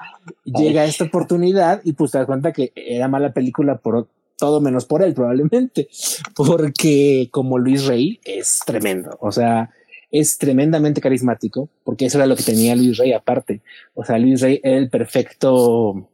llega 0.45 0.86
esta 0.86 1.06
oportunidad 1.06 1.82
y 1.84 1.93
pues 1.93 2.12
te 2.12 2.20
das 2.20 2.28
cuenta 2.28 2.52
que 2.52 2.72
era 2.76 3.08
mala 3.08 3.34
película 3.34 3.78
por 3.78 4.10
todo 4.38 4.62
menos 4.62 4.86
por 4.86 5.02
él, 5.02 5.16
probablemente. 5.16 5.88
Porque 6.36 7.30
como 7.32 7.58
Luis 7.58 7.86
Rey 7.88 8.20
es 8.24 8.60
tremendo. 8.64 9.18
O 9.22 9.32
sea, 9.32 9.72
es 10.12 10.38
tremendamente 10.38 11.01
carismático, 11.01 11.70
porque 11.84 12.05
eso 12.05 12.18
era 12.18 12.28
lo 12.28 12.36
que 12.36 12.43
tenía 12.43 12.76
Luis 12.76 12.97
Rey 12.97 13.14
aparte. 13.14 13.62
O 13.93 14.03
sea, 14.05 14.18
Luis 14.18 14.41
Rey 14.41 14.62
era 14.64 14.78
el 14.78 14.89
perfecto 14.89 16.10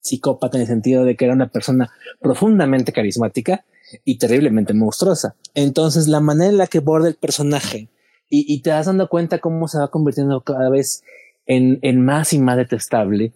psicópata 0.00 0.56
en 0.56 0.62
el 0.62 0.66
sentido 0.66 1.04
de 1.04 1.16
que 1.16 1.24
era 1.24 1.34
una 1.34 1.48
persona 1.48 1.90
profundamente 2.20 2.92
carismática 2.92 3.64
y 4.04 4.18
terriblemente 4.18 4.74
monstruosa. 4.74 5.34
Entonces, 5.54 6.08
la 6.08 6.20
manera 6.20 6.50
en 6.50 6.58
la 6.58 6.66
que 6.66 6.80
borda 6.80 7.08
el 7.08 7.14
personaje 7.14 7.88
y, 8.30 8.60
te 8.60 8.70
das 8.70 8.86
dando 8.86 9.08
cuenta 9.08 9.38
cómo 9.38 9.68
se 9.68 9.78
va 9.78 9.90
convirtiendo 9.90 10.42
cada 10.42 10.68
vez 10.68 11.02
en, 11.46 11.78
en 11.80 12.04
más 12.04 12.34
y 12.34 12.38
más 12.38 12.58
detestable. 12.58 13.32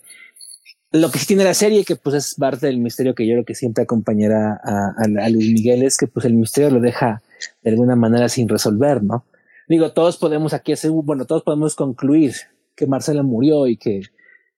Lo 0.91 1.11
que 1.11 1.19
sí 1.19 1.27
tiene 1.27 1.45
la 1.45 1.55
serie, 1.55 1.87
que 1.87 1.97
pues 1.97 2.15
es 2.15 2.35
parte 2.35 2.67
del 2.67 2.77
misterio 2.77 3.15
que 3.15 3.27
yo 3.27 3.33
creo 3.33 3.45
que 3.47 3.55
siempre 3.55 3.85
acompañará 3.85 4.61
a, 4.63 4.89
a, 4.89 5.25
a 5.25 5.29
Luis 5.31 5.51
Miguel, 5.51 5.83
es 5.83 5.97
que 5.97 6.09
pues 6.09 6.27
el 6.27 6.35
misterio 6.35 6.69
lo 6.69 6.81
deja 6.81 7.23
de 7.63 7.71
alguna 7.71 7.97
manera 7.97 8.29
sin 8.29 8.51
resolver, 8.51 9.03
¿no? 9.03 9.25
Digo, 9.69 9.93
todos 9.93 10.17
podemos 10.17 10.53
aquí 10.53 10.73
hacer, 10.73 10.91
bueno, 10.91 11.25
todos 11.27 11.43
podemos 11.43 11.75
concluir 11.75 12.33
que 12.77 12.87
Marcela 12.87 13.23
murió 13.23 13.67
y 13.67 13.77
que, 13.77 14.03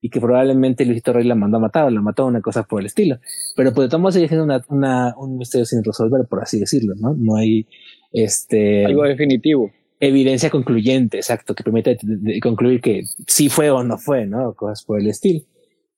y 0.00 0.10
que 0.10 0.20
probablemente 0.20 0.84
Luisito 0.84 1.12
Rey 1.12 1.24
la 1.24 1.34
mandó 1.34 1.58
a 1.58 1.60
matar 1.60 1.84
o 1.84 1.90
la 1.90 2.00
mató, 2.00 2.26
una 2.26 2.40
cosa 2.40 2.64
por 2.64 2.80
el 2.80 2.86
estilo. 2.86 3.18
Pero 3.56 3.72
pues 3.72 3.90
de 3.90 4.12
sigue 4.12 4.28
siendo 4.28 4.44
una, 4.44 4.64
una, 4.68 5.14
un 5.16 5.38
misterio 5.38 5.64
sin 5.64 5.82
resolver, 5.82 6.26
por 6.28 6.42
así 6.42 6.58
decirlo, 6.58 6.94
¿no? 6.96 7.14
No 7.14 7.36
hay, 7.36 7.66
este... 8.12 8.84
Algo 8.86 9.04
definitivo. 9.04 9.70
Evidencia 10.00 10.50
concluyente, 10.50 11.16
exacto, 11.16 11.54
que 11.54 11.62
permite 11.62 11.98
concluir 12.42 12.80
que 12.80 13.04
sí 13.26 13.48
fue 13.48 13.70
o 13.70 13.82
no 13.82 13.98
fue, 13.98 14.26
¿no? 14.26 14.54
Cosas 14.54 14.84
por 14.84 15.00
el 15.00 15.08
estilo. 15.08 15.40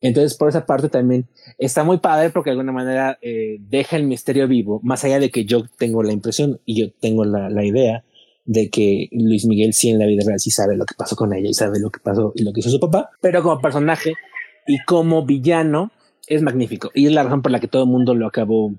Entonces, 0.00 0.36
por 0.36 0.48
esa 0.48 0.66
parte 0.66 0.88
también 0.88 1.26
está 1.59 1.82
muy 1.82 1.98
padre 1.98 2.30
porque 2.30 2.50
de 2.50 2.52
alguna 2.52 2.72
manera 2.72 3.18
eh, 3.22 3.57
deja 3.61 3.96
el 3.96 4.04
misterio 4.04 4.46
vivo, 4.46 4.80
más 4.82 5.04
allá 5.04 5.18
de 5.18 5.30
que 5.30 5.44
yo 5.44 5.64
tengo 5.78 6.02
la 6.02 6.12
impresión 6.12 6.61
y 6.64 6.80
yo 6.80 6.92
tengo 7.00 7.24
la, 7.24 7.48
la, 7.48 7.64
idea 7.64 8.04
de 8.47 8.70
que 8.70 9.09
Luis 9.12 9.44
Miguel 9.44 9.74
sí 9.74 9.90
en 9.90 9.99
la 9.99 10.07
vida 10.07 10.22
real 10.24 10.40
sí 10.40 10.51
sabe 10.51 10.76
lo 10.76 10.86
que 10.86 10.94
pasó 10.94 11.16
con 11.16 11.34
ella 11.34 11.49
y 11.49 11.55
sabe 11.55 11.78
lo 11.80 11.90
que 11.90 12.01
pasó 12.01 12.32
y 12.34 12.44
lo 12.44 12.53
que 12.53 12.61
hizo 12.61 12.70
su 12.70 12.80
papá, 12.80 13.11
pero 13.20 13.42
como 13.42 13.61
personaje 13.61 14.14
y 14.66 14.78
como 14.84 15.26
villano 15.26 15.92
es 16.26 16.42
magnífico 16.42 16.90
y 16.94 17.07
es 17.07 17.12
la 17.12 17.24
razón 17.24 17.42
por 17.42 17.53
la 17.53 17.61
que 17.61 17.68
todo 17.68 17.82
el 17.82 17.90
mundo 17.90 18.14
lo 18.14 18.26
acabó 18.26 18.74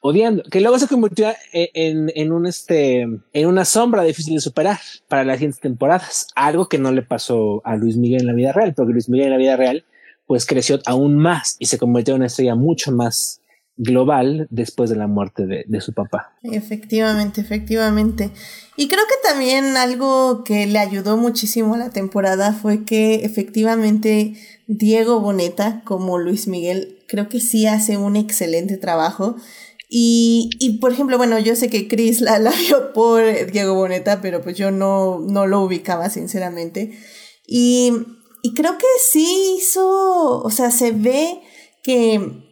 odiando, 0.00 0.42
que 0.44 0.60
luego 0.60 0.78
se 0.78 0.88
convirtió 0.88 1.28
en, 1.52 2.10
en, 2.14 2.32
un 2.32 2.46
este, 2.46 3.00
en 3.02 3.46
una 3.46 3.64
sombra 3.64 4.02
difícil 4.02 4.34
de 4.34 4.40
superar 4.40 4.78
para 5.08 5.24
las 5.24 5.36
siguientes 5.36 5.60
temporadas, 5.60 6.28
algo 6.34 6.68
que 6.68 6.78
no 6.78 6.90
le 6.90 7.02
pasó 7.02 7.60
a 7.64 7.76
Luis 7.76 7.96
Miguel 7.96 8.22
en 8.22 8.26
la 8.26 8.32
vida 8.32 8.52
real, 8.52 8.72
porque 8.74 8.92
Luis 8.92 9.10
Miguel 9.10 9.26
en 9.26 9.32
la 9.32 9.38
vida 9.38 9.56
real 9.56 9.84
pues 10.26 10.46
creció 10.46 10.78
aún 10.86 11.16
más 11.16 11.56
y 11.58 11.66
se 11.66 11.76
convirtió 11.76 12.14
en 12.14 12.20
una 12.20 12.26
estrella 12.26 12.54
mucho 12.54 12.92
más 12.92 13.39
global 13.80 14.46
después 14.50 14.90
de 14.90 14.96
la 14.96 15.06
muerte 15.06 15.46
de, 15.46 15.80
su 15.80 15.94
papá. 15.94 16.36
Efectivamente, 16.42 17.40
efectivamente. 17.40 18.30
Y 18.76 18.88
creo 18.88 19.04
que 19.08 19.28
también 19.28 19.76
algo 19.78 20.44
que 20.44 20.66
le 20.66 20.78
ayudó 20.78 21.16
muchísimo 21.16 21.74
a 21.74 21.78
la 21.78 21.90
temporada 21.90 22.52
fue 22.52 22.84
que 22.84 23.24
efectivamente 23.24 24.34
Diego 24.66 25.20
Boneta, 25.20 25.80
como 25.86 26.18
Luis 26.18 26.46
Miguel, 26.46 26.98
creo 27.08 27.30
que 27.30 27.40
sí 27.40 27.66
hace 27.66 27.96
un 27.96 28.16
excelente 28.16 28.76
trabajo. 28.76 29.36
Y, 29.88 30.50
y, 30.60 30.78
por 30.78 30.92
ejemplo, 30.92 31.16
bueno, 31.16 31.38
yo 31.38 31.56
sé 31.56 31.70
que 31.70 31.88
Chris 31.88 32.20
la, 32.20 32.38
la 32.38 32.50
vio 32.50 32.92
por 32.92 33.22
Diego 33.50 33.74
Boneta, 33.74 34.20
pero 34.20 34.42
pues 34.42 34.58
yo 34.58 34.70
no, 34.70 35.20
no 35.20 35.46
lo 35.46 35.62
ubicaba, 35.62 36.10
sinceramente. 36.10 36.92
Y, 37.46 37.92
y 38.42 38.52
creo 38.52 38.76
que 38.76 38.86
sí 39.10 39.56
hizo, 39.58 40.42
o 40.42 40.50
sea, 40.50 40.70
se 40.70 40.92
ve 40.92 41.40
que, 41.82 42.49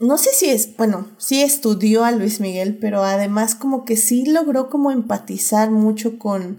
no 0.00 0.18
sé 0.18 0.30
si 0.32 0.50
es, 0.50 0.76
bueno, 0.76 1.08
sí 1.18 1.42
estudió 1.42 2.04
a 2.04 2.10
Luis 2.10 2.40
Miguel, 2.40 2.78
pero 2.80 3.04
además 3.04 3.54
como 3.54 3.84
que 3.84 3.96
sí 3.96 4.26
logró 4.26 4.68
como 4.68 4.90
empatizar 4.90 5.70
mucho 5.70 6.18
con, 6.18 6.58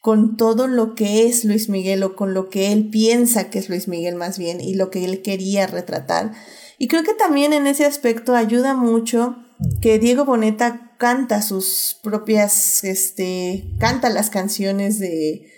con 0.00 0.36
todo 0.36 0.66
lo 0.66 0.94
que 0.94 1.26
es 1.26 1.44
Luis 1.44 1.68
Miguel 1.68 2.02
o 2.02 2.16
con 2.16 2.34
lo 2.34 2.48
que 2.48 2.72
él 2.72 2.90
piensa 2.90 3.50
que 3.50 3.60
es 3.60 3.68
Luis 3.68 3.86
Miguel 3.88 4.16
más 4.16 4.38
bien 4.38 4.60
y 4.60 4.74
lo 4.74 4.90
que 4.90 5.04
él 5.04 5.22
quería 5.22 5.66
retratar. 5.66 6.32
Y 6.78 6.88
creo 6.88 7.04
que 7.04 7.14
también 7.14 7.52
en 7.52 7.68
ese 7.68 7.84
aspecto 7.84 8.34
ayuda 8.34 8.74
mucho 8.74 9.36
que 9.80 10.00
Diego 10.00 10.24
Boneta 10.24 10.92
canta 10.98 11.40
sus 11.42 11.98
propias, 12.02 12.82
este, 12.82 13.64
canta 13.78 14.10
las 14.10 14.30
canciones 14.30 14.98
de, 14.98 15.48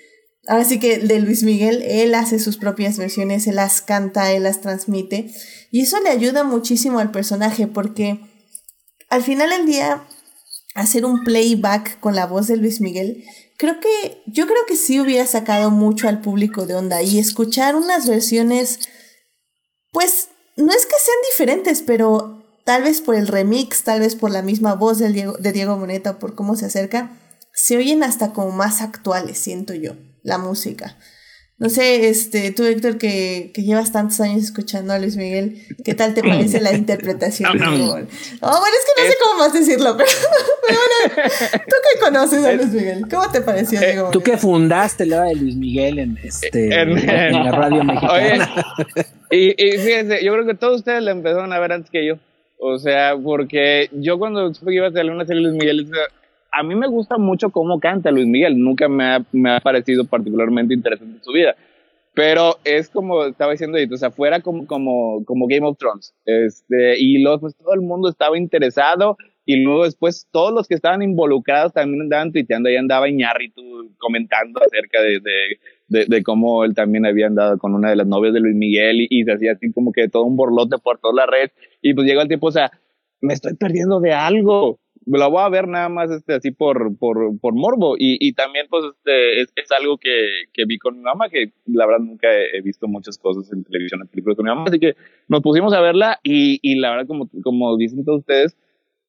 ahora 0.48 0.64
sí 0.64 0.78
que 0.78 0.98
de 0.98 1.20
Luis 1.20 1.42
Miguel, 1.42 1.82
él 1.82 2.14
hace 2.14 2.38
sus 2.38 2.56
propias 2.56 2.98
versiones, 2.98 3.46
él 3.46 3.56
las 3.56 3.80
canta, 3.80 4.32
él 4.32 4.44
las 4.44 4.60
transmite, 4.60 5.30
y 5.70 5.82
eso 5.82 6.00
le 6.00 6.10
ayuda 6.10 6.44
muchísimo 6.44 6.98
al 6.98 7.10
personaje 7.10 7.66
porque 7.66 8.20
al 9.08 9.22
final 9.22 9.50
del 9.50 9.66
día, 9.66 10.04
hacer 10.74 11.04
un 11.04 11.22
playback 11.22 12.00
con 12.00 12.14
la 12.14 12.26
voz 12.26 12.48
de 12.48 12.56
Luis 12.56 12.80
Miguel, 12.80 13.24
creo 13.56 13.78
que, 13.80 14.22
yo 14.26 14.46
creo 14.46 14.66
que 14.66 14.76
sí 14.76 15.00
hubiera 15.00 15.26
sacado 15.26 15.70
mucho 15.70 16.08
al 16.08 16.20
público 16.20 16.66
de 16.66 16.74
onda 16.74 17.00
y 17.02 17.18
escuchar 17.18 17.76
unas 17.76 18.08
versiones, 18.08 18.88
pues, 19.92 20.28
no 20.56 20.72
es 20.72 20.86
que 20.86 20.96
sean 20.98 21.16
diferentes, 21.30 21.82
pero 21.82 22.44
tal 22.64 22.82
vez 22.82 23.00
por 23.00 23.14
el 23.14 23.28
remix, 23.28 23.84
tal 23.84 24.00
vez 24.00 24.16
por 24.16 24.30
la 24.30 24.42
misma 24.42 24.74
voz 24.74 24.98
del 24.98 25.12
Diego, 25.12 25.36
de 25.38 25.52
Diego 25.52 25.76
Moneta 25.76 26.18
por 26.18 26.34
cómo 26.34 26.56
se 26.56 26.66
acerca, 26.66 27.16
se 27.52 27.76
oyen 27.76 28.02
hasta 28.02 28.32
como 28.32 28.50
más 28.50 28.80
actuales, 28.80 29.38
siento 29.38 29.74
yo, 29.74 29.92
la 30.24 30.38
música. 30.38 30.96
No 31.56 31.68
sé, 31.68 32.08
este, 32.08 32.50
tú 32.50 32.64
Héctor, 32.64 32.98
que, 32.98 33.52
que 33.54 33.62
llevas 33.62 33.92
tantos 33.92 34.20
años 34.20 34.42
escuchando 34.42 34.92
a 34.92 34.98
Luis 34.98 35.16
Miguel, 35.16 35.62
¿qué 35.84 35.94
tal 35.94 36.12
te 36.12 36.22
parece 36.22 36.60
la 36.60 36.72
interpretación? 36.76 37.52
oh, 37.62 37.76
bueno, 37.76 38.06
es 38.08 38.40
que 38.40 39.02
no 39.02 39.08
sé 39.08 39.16
cómo 39.22 39.38
más 39.38 39.52
decirlo, 39.52 39.96
pero, 39.96 40.10
bueno, 40.66 41.30
tú 41.68 41.76
que 41.92 42.00
conoces 42.00 42.44
a 42.44 42.52
Luis 42.54 42.70
Miguel, 42.70 43.04
¿cómo 43.08 43.30
te 43.30 43.40
pareció, 43.40 43.80
eh, 43.80 43.92
Diego? 43.92 44.10
Tú 44.10 44.20
que 44.20 44.36
fundaste 44.36 45.06
la 45.06 45.22
de 45.22 45.36
Luis 45.36 45.54
Miguel 45.54 46.00
en, 46.00 46.18
este, 46.24 46.74
en, 46.74 47.06
la 47.06 47.50
radio 47.52 47.84
mexicana. 47.84 48.66
y, 49.30 49.50
y 49.50 49.78
fíjense, 49.78 50.24
yo 50.24 50.32
creo 50.32 50.46
que 50.46 50.54
todos 50.54 50.78
ustedes 50.78 51.04
la 51.04 51.12
empezaron 51.12 51.52
a 51.52 51.60
ver 51.60 51.70
antes 51.70 51.88
que 51.88 52.04
yo. 52.04 52.16
O 52.58 52.78
sea, 52.78 53.14
porque 53.22 53.90
yo 53.92 54.18
cuando 54.18 54.52
supe 54.54 54.70
que 54.70 54.76
iba 54.76 54.88
a 54.88 54.92
salir 54.92 55.12
una 55.12 55.26
serie 55.26 55.42
de 55.42 55.48
Luis 55.48 55.60
Miguel, 55.60 55.90
a 56.54 56.62
mí 56.62 56.74
me 56.74 56.86
gusta 56.86 57.18
mucho 57.18 57.50
cómo 57.50 57.80
canta 57.80 58.10
Luis 58.10 58.26
Miguel, 58.26 58.58
nunca 58.58 58.88
me 58.88 59.04
ha, 59.04 59.24
me 59.32 59.56
ha 59.56 59.60
parecido 59.60 60.04
particularmente 60.04 60.74
interesante 60.74 61.18
su 61.22 61.32
vida. 61.32 61.56
Pero 62.14 62.58
es 62.62 62.88
como 62.88 63.24
estaba 63.24 63.52
diciendo, 63.52 63.76
o 63.92 63.96
sea, 63.96 64.12
fuera 64.12 64.40
como, 64.40 64.66
como, 64.68 65.24
como 65.24 65.48
Game 65.48 65.66
of 65.66 65.76
Thrones. 65.78 66.14
Este, 66.24 66.98
y 67.00 67.20
luego, 67.20 67.40
pues 67.40 67.56
todo 67.56 67.74
el 67.74 67.80
mundo 67.80 68.08
estaba 68.08 68.38
interesado. 68.38 69.16
Y 69.44 69.56
luego 69.56 69.84
después 69.84 70.28
todos 70.30 70.54
los 70.54 70.68
que 70.68 70.74
estaban 70.74 71.02
involucrados 71.02 71.72
también 71.72 72.02
andaban 72.02 72.32
tuiteando, 72.32 72.68
ahí 72.68 72.76
andaba 72.76 73.10
Iñárritu 73.10 73.62
comentando 73.98 74.60
acerca 74.62 75.02
de, 75.02 75.20
de, 75.88 76.06
de, 76.06 76.22
cómo 76.22 76.64
él 76.64 76.74
también 76.74 77.04
había 77.04 77.26
andado 77.26 77.58
con 77.58 77.74
una 77.74 77.90
de 77.90 77.96
las 77.96 78.06
novias 78.06 78.32
de 78.32 78.40
Luis 78.40 78.54
Miguel 78.54 79.02
y, 79.02 79.08
y 79.10 79.24
se 79.24 79.32
hacía 79.32 79.52
así 79.52 79.70
como 79.72 79.92
que 79.92 80.08
todo 80.08 80.22
un 80.22 80.36
borlote 80.36 80.78
por 80.78 80.98
toda 80.98 81.14
la 81.14 81.26
red. 81.26 81.50
Y 81.82 81.92
pues 81.92 82.06
llega 82.06 82.22
el 82.22 82.28
tiempo, 82.28 82.46
o 82.46 82.52
sea, 82.52 82.70
me 83.20 83.34
estoy 83.34 83.54
perdiendo 83.54 84.00
de 84.00 84.12
algo. 84.12 84.78
Lo 85.06 85.30
voy 85.30 85.42
a 85.42 85.48
ver 85.48 85.68
nada 85.68 85.88
más 85.88 86.10
este, 86.10 86.34
así 86.34 86.50
por, 86.50 86.96
por, 86.96 87.38
por 87.40 87.54
morbo. 87.54 87.96
Y, 87.98 88.16
y 88.20 88.32
también, 88.32 88.66
pues, 88.70 88.84
este, 88.96 89.40
es, 89.40 89.52
es 89.56 89.72
algo 89.72 89.98
que, 89.98 90.44
que, 90.52 90.64
vi 90.64 90.78
con 90.78 90.96
mi 90.96 91.02
mamá, 91.02 91.28
que 91.28 91.52
la 91.66 91.86
verdad 91.86 92.00
nunca 92.00 92.28
he, 92.32 92.60
visto 92.62 92.88
muchas 92.88 93.18
cosas 93.18 93.52
en 93.52 93.64
televisión, 93.64 94.00
en 94.00 94.08
películas 94.08 94.36
con 94.36 94.44
mi 94.44 94.50
mamá. 94.50 94.64
Así 94.68 94.78
que 94.78 94.94
nos 95.28 95.42
pusimos 95.42 95.72
a 95.74 95.80
verla 95.80 96.20
y, 96.22 96.58
y 96.62 96.76
la 96.76 96.90
verdad, 96.90 97.06
como, 97.06 97.28
como 97.42 97.76
dicen 97.76 98.04
todos 98.04 98.20
ustedes, 98.20 98.56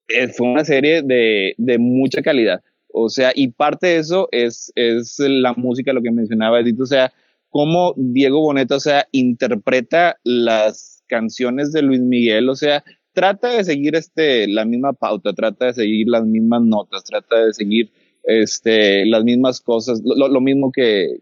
eh, 0.08 0.28
fue 0.28 0.48
una 0.48 0.66
serie 0.66 1.02
de, 1.02 1.56
de 1.58 1.78
mucha 1.78 2.22
calidad. 2.22 2.62
O 2.98 3.10
sea, 3.10 3.32
y 3.36 3.50
parte 3.50 3.88
de 3.88 3.98
eso 3.98 4.30
es, 4.32 4.72
es 4.76 5.18
la 5.20 5.54
música, 5.54 5.94
lo 5.94 6.02
que 6.02 6.12
mencionaba 6.12 6.60
Edith, 6.62 6.80
o 6.80 6.86
sea, 6.86 7.12
cómo 7.50 7.94
Diego 7.98 8.40
Boneta, 8.42 8.76
o 8.76 8.80
sea, 8.80 9.08
interpreta 9.12 10.18
las 10.24 11.04
canciones 11.08 11.72
de 11.72 11.82
Luis 11.82 12.02
Miguel, 12.02 12.50
o 12.50 12.56
sea, 12.56 12.84
trata 13.16 13.50
de 13.50 13.64
seguir 13.64 13.96
este, 13.96 14.48
la 14.48 14.66
misma 14.66 14.94
pauta, 14.94 15.34
trata 15.34 15.68
de 15.68 15.74
seguir 15.74 16.08
las 16.10 16.26
mismas 16.26 16.62
notas, 16.62 17.06
trata 17.06 17.46
de 17.46 17.54
seguir 17.54 17.90
este, 18.24 19.06
las 19.06 19.24
mismas 19.24 19.62
cosas, 19.62 20.02
lo, 20.04 20.42
mismo 20.42 20.72
que, 20.72 21.22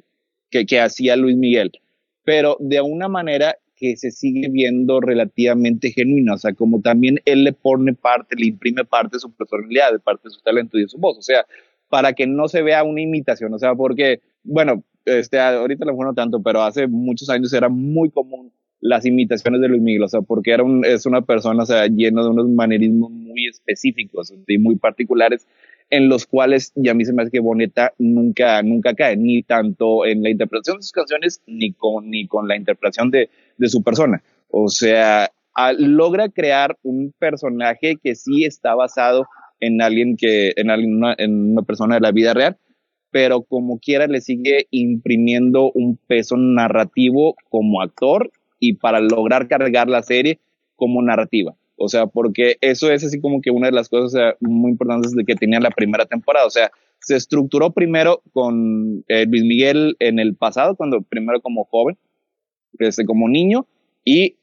que, 0.50 0.66
que 0.66 0.82
hacía 0.82 1.16
Luis 1.16 1.38
Miguel, 1.38 1.72
pero 2.26 2.58
de 2.60 2.82
una 2.82 3.08
manera 3.08 3.56
que 3.76 3.96
se 3.96 4.10
sigue 4.10 4.50
viendo 4.50 5.02
relativamente 5.02 5.92
genuina, 5.92 6.34
o 6.34 6.38
sea, 6.38 6.54
como 6.54 6.82
también 6.82 7.20
él 7.26 7.44
le 7.44 7.54
pone 7.54 7.94
parte, 7.94 8.36
le 8.36 8.48
imprime 8.48 8.86
parte 8.86 9.18
de 9.18 9.20
su 9.20 9.32
personalidad, 9.32 9.92
de 9.92 10.00
parte 10.00 10.30
de 10.30 10.32
su 10.32 10.42
talento 10.42 10.78
y 10.80 10.82
de 10.82 10.88
su 10.88 10.98
voz, 10.98 11.18
o 11.18 11.22
sea, 11.22 11.46
para 11.90 12.14
que 12.14 12.26
no 12.26 12.48
se 12.48 12.64
vea 12.64 12.84
una 12.84 13.02
imitación, 13.02 13.54
o 13.54 13.60
sea, 13.60 13.76
porque, 13.76 14.22
bueno, 14.44 14.84
este, 15.06 15.40
ahorita 15.40 15.86
lo 15.86 15.94
bueno 15.94 16.16
tanto, 16.16 16.42
pero 16.42 16.64
hace 16.64 16.88
muchos 16.88 17.30
años 17.30 17.54
era 17.54 17.70
muy 17.70 18.10
común 18.10 18.52
las 18.84 19.06
imitaciones 19.06 19.62
de 19.62 19.70
Luis 19.70 19.82
Miguel, 19.82 20.04
o 20.04 20.10
sea, 20.10 20.22
porque 20.22 20.52
era 20.52 20.62
un, 20.62 20.84
es 20.84 21.06
una 21.06 21.22
persona, 21.22 21.64
o 21.64 21.66
sea, 21.66 21.88
llena 21.88 22.22
de 22.22 22.30
unos 22.30 22.50
manerismos 22.50 23.10
muy 23.12 23.48
específicos 23.48 24.34
y 24.46 24.58
muy 24.58 24.76
particulares, 24.76 25.48
en 25.90 26.10
los 26.10 26.26
cuales, 26.26 26.74
y 26.76 26.90
a 26.90 26.94
mí 26.94 27.06
se 27.06 27.14
me 27.14 27.22
hace 27.22 27.32
que 27.32 27.40
Boneta 27.40 27.94
nunca, 27.98 28.62
nunca 28.62 28.94
cae, 28.94 29.16
ni 29.16 29.42
tanto 29.42 30.06
en 30.06 30.22
la 30.22 30.30
interpretación 30.30 30.78
de 30.78 30.84
sus 30.84 30.92
canciones, 30.92 31.42
ni 31.48 31.72
con, 31.72 32.10
ni 32.10 32.28
con 32.28 32.50
la 32.50 32.58
interpretación 32.58 33.10
de, 33.10 33.30
de 33.58 33.70
su 33.70 33.82
persona. 33.84 34.22
O 34.50 34.68
sea, 34.68 35.32
a, 35.56 35.72
logra 35.72 36.28
crear 36.28 36.78
un 36.84 37.14
personaje 37.18 37.96
que 38.04 38.16
sí 38.16 38.44
está 38.44 38.76
basado 38.76 39.28
en 39.62 39.82
alguien 39.82 40.18
que, 40.18 40.52
en, 40.58 40.70
alguien, 40.70 40.96
una, 40.96 41.16
en 41.18 41.52
una 41.52 41.62
persona 41.62 41.96
de 41.96 42.02
la 42.02 42.12
vida 42.12 42.34
real, 42.34 42.58
pero 43.12 43.44
como 43.44 43.80
quiera 43.80 44.08
le 44.08 44.20
sigue 44.20 44.68
imprimiendo 44.72 45.72
un 45.74 45.96
peso 45.96 46.36
narrativo 46.36 47.36
como 47.50 47.82
actor 47.82 48.30
y 48.64 48.76
para 48.76 49.02
lograr 49.02 49.50
cargar 49.50 49.90
la 49.90 50.02
serie 50.04 50.40
como 50.78 51.02
narrativa. 51.02 51.54
O 51.76 51.90
sea, 51.90 52.08
porque 52.08 52.56
eso 52.62 52.90
es 52.90 53.04
así 53.04 53.20
como 53.20 53.42
que 53.42 53.52
una 53.52 53.68
de 53.68 53.74
las 53.74 53.90
cosas 53.90 54.36
muy 54.40 54.72
importantes 54.72 55.14
de 55.14 55.26
que 55.26 55.36
tenía 55.36 55.60
la 55.60 55.72
primera 55.72 56.06
temporada. 56.06 56.46
O 56.46 56.50
sea, 56.50 56.72
se 57.00 57.18
estructuró 57.18 57.72
primero 57.72 58.22
con 58.32 59.04
eh, 59.10 59.26
Luis 59.26 59.44
Miguel 59.44 59.98
en 60.00 60.18
el 60.20 60.36
pasado, 60.36 60.78
cuando 60.78 61.02
primero 61.02 61.42
como 61.42 61.66
joven, 61.66 61.98
este, 62.80 63.06
como 63.06 63.28
niño, 63.28 63.68
y 64.06 64.38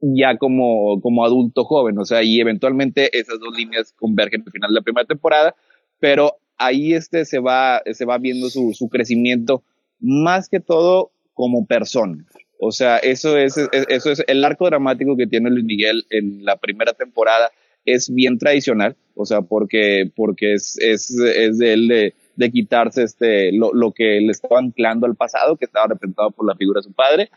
ya 0.00 0.36
como, 0.36 1.00
como 1.00 1.24
adulto 1.24 1.64
joven. 1.64 1.98
O 1.98 2.04
sea, 2.04 2.22
y 2.22 2.38
eventualmente 2.38 3.16
esas 3.18 3.40
dos 3.40 3.56
líneas 3.56 3.94
convergen 3.98 4.42
al 4.44 4.52
final 4.52 4.70
de 4.70 4.74
la 4.74 4.82
primera 4.82 5.06
temporada, 5.06 5.54
pero 5.98 6.34
ahí 6.58 6.92
este 6.92 7.24
se 7.24 7.38
va, 7.38 7.80
se 7.90 8.04
va 8.04 8.18
viendo 8.18 8.50
su, 8.50 8.74
su 8.74 8.90
crecimiento 8.90 9.62
más 9.98 10.50
que 10.50 10.60
todo 10.60 11.10
como 11.32 11.64
persona. 11.64 12.22
O 12.58 12.72
sea, 12.72 12.98
eso 12.98 13.36
es, 13.36 13.56
eso 13.72 14.10
es 14.10 14.24
el 14.26 14.44
arco 14.44 14.66
dramático 14.66 15.16
que 15.16 15.26
tiene 15.26 15.50
Luis 15.50 15.64
Miguel 15.64 16.06
en 16.10 16.44
la 16.44 16.56
primera 16.56 16.92
temporada 16.94 17.50
es 17.86 18.12
bien 18.12 18.36
tradicional, 18.38 18.96
o 19.14 19.24
sea, 19.24 19.42
porque, 19.42 20.10
porque 20.14 20.54
es, 20.54 20.76
es, 20.80 21.10
es 21.18 21.58
de 21.58 21.72
él 21.72 22.12
de, 22.36 22.50
quitarse 22.50 23.04
este, 23.04 23.52
lo, 23.52 23.72
lo, 23.72 23.92
que 23.92 24.20
le 24.20 24.32
estaba 24.32 24.58
anclando 24.58 25.06
al 25.06 25.14
pasado, 25.14 25.56
que 25.56 25.64
estaba 25.64 25.86
representado 25.86 26.32
por 26.32 26.46
la 26.46 26.56
figura 26.56 26.80
de 26.80 26.84
su 26.84 26.92
padre, 26.92 27.30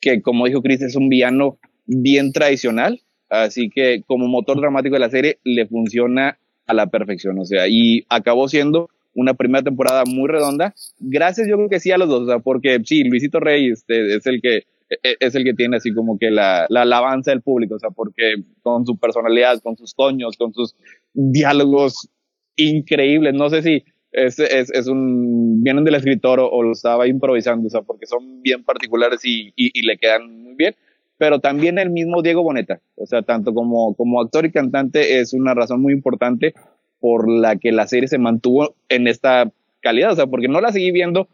que 0.00 0.22
como 0.22 0.46
dijo 0.46 0.62
Chris, 0.62 0.80
es 0.80 0.96
un 0.96 1.08
villano 1.08 1.58
bien 1.84 2.32
tradicional, 2.32 3.00
así 3.28 3.68
que 3.68 4.02
como 4.06 4.28
motor 4.28 4.58
dramático 4.58 4.94
de 4.94 5.00
la 5.00 5.10
serie 5.10 5.38
le 5.44 5.66
funciona 5.66 6.38
a 6.66 6.74
la 6.74 6.86
perfección, 6.86 7.38
o 7.38 7.44
sea, 7.44 7.66
y 7.68 8.06
acabó 8.08 8.48
siendo 8.48 8.88
una 9.18 9.34
primera 9.34 9.64
temporada 9.64 10.04
muy 10.06 10.28
redonda, 10.28 10.74
gracias 11.00 11.48
yo 11.48 11.56
creo 11.56 11.68
que 11.68 11.80
sí 11.80 11.90
a 11.90 11.98
los 11.98 12.08
dos, 12.08 12.22
o 12.22 12.26
sea, 12.26 12.38
porque 12.38 12.78
sí, 12.84 13.02
Luisito 13.02 13.40
Rey 13.40 13.68
este, 13.68 14.14
es 14.14 14.24
el 14.26 14.40
que 14.40 14.58
e, 14.88 15.16
es 15.18 15.34
el 15.34 15.42
que 15.42 15.54
tiene 15.54 15.76
así 15.76 15.92
como 15.92 16.18
que 16.18 16.30
la, 16.30 16.66
la 16.68 16.82
alabanza 16.82 17.32
del 17.32 17.42
público, 17.42 17.74
o 17.74 17.78
sea, 17.80 17.90
porque 17.90 18.36
con 18.62 18.86
su 18.86 18.96
personalidad, 18.96 19.60
con 19.60 19.76
sus 19.76 19.92
coños, 19.92 20.36
con 20.36 20.54
sus 20.54 20.76
diálogos 21.12 22.08
increíbles, 22.54 23.34
no 23.34 23.50
sé 23.50 23.62
si 23.62 23.84
es, 24.12 24.38
es, 24.38 24.70
es 24.72 24.86
un, 24.86 25.64
vienen 25.64 25.82
del 25.82 25.96
escritor 25.96 26.38
o, 26.40 26.62
lo 26.62 26.70
estaba 26.70 27.08
improvisando, 27.08 27.66
o 27.66 27.70
sea, 27.70 27.82
porque 27.82 28.06
son 28.06 28.40
bien 28.40 28.62
particulares 28.62 29.24
y, 29.24 29.52
y, 29.56 29.84
le 29.84 29.98
quedan 29.98 30.44
muy 30.44 30.54
bien, 30.54 30.76
pero 31.18 31.40
también 31.40 31.80
el 31.80 31.90
mismo 31.90 32.22
Diego 32.22 32.44
Boneta, 32.44 32.80
o 32.94 33.04
sea, 33.04 33.22
tanto 33.22 33.52
como, 33.52 33.96
como 33.96 34.20
actor 34.20 34.46
y 34.46 34.52
cantante 34.52 35.18
es 35.18 35.32
una 35.32 35.54
razón 35.54 35.82
muy 35.82 35.92
importante 35.92 36.54
por 37.00 37.30
la 37.30 37.56
que 37.56 37.72
la 37.72 37.86
serie 37.86 38.08
se 38.08 38.18
mantuvo 38.18 38.74
en 38.88 39.08
esta 39.08 39.50
calidad, 39.80 40.12
o 40.12 40.16
sea, 40.16 40.26
porque 40.26 40.48
no 40.48 40.60
la 40.60 40.72
seguí 40.72 40.90
viendo 40.90 41.28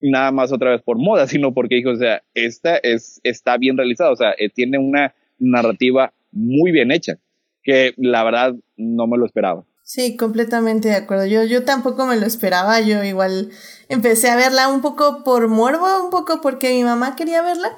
nada 0.00 0.32
más 0.32 0.52
otra 0.52 0.70
vez 0.70 0.82
por 0.82 0.98
moda, 0.98 1.26
sino 1.28 1.52
porque 1.52 1.76
dijo, 1.76 1.90
o 1.90 1.96
sea, 1.96 2.22
esta 2.34 2.76
es, 2.76 3.20
está 3.22 3.56
bien 3.56 3.76
realizada, 3.76 4.10
o 4.10 4.16
sea, 4.16 4.32
eh, 4.38 4.48
tiene 4.48 4.78
una 4.78 5.14
narrativa 5.38 6.12
muy 6.32 6.70
bien 6.70 6.92
hecha, 6.92 7.18
que 7.62 7.92
la 7.96 8.24
verdad 8.24 8.54
no 8.76 9.06
me 9.06 9.18
lo 9.18 9.26
esperaba. 9.26 9.64
Sí, 9.82 10.16
completamente 10.16 10.86
de 10.86 10.94
acuerdo. 10.94 11.26
Yo, 11.26 11.42
yo 11.42 11.64
tampoco 11.64 12.06
me 12.06 12.16
lo 12.16 12.24
esperaba. 12.24 12.80
Yo 12.80 13.02
igual 13.02 13.50
empecé 13.88 14.30
a 14.30 14.36
verla 14.36 14.68
un 14.68 14.82
poco 14.82 15.24
por 15.24 15.48
morbo, 15.48 16.04
un 16.04 16.10
poco 16.10 16.40
porque 16.40 16.72
mi 16.72 16.84
mamá 16.84 17.16
quería 17.16 17.42
verla. 17.42 17.76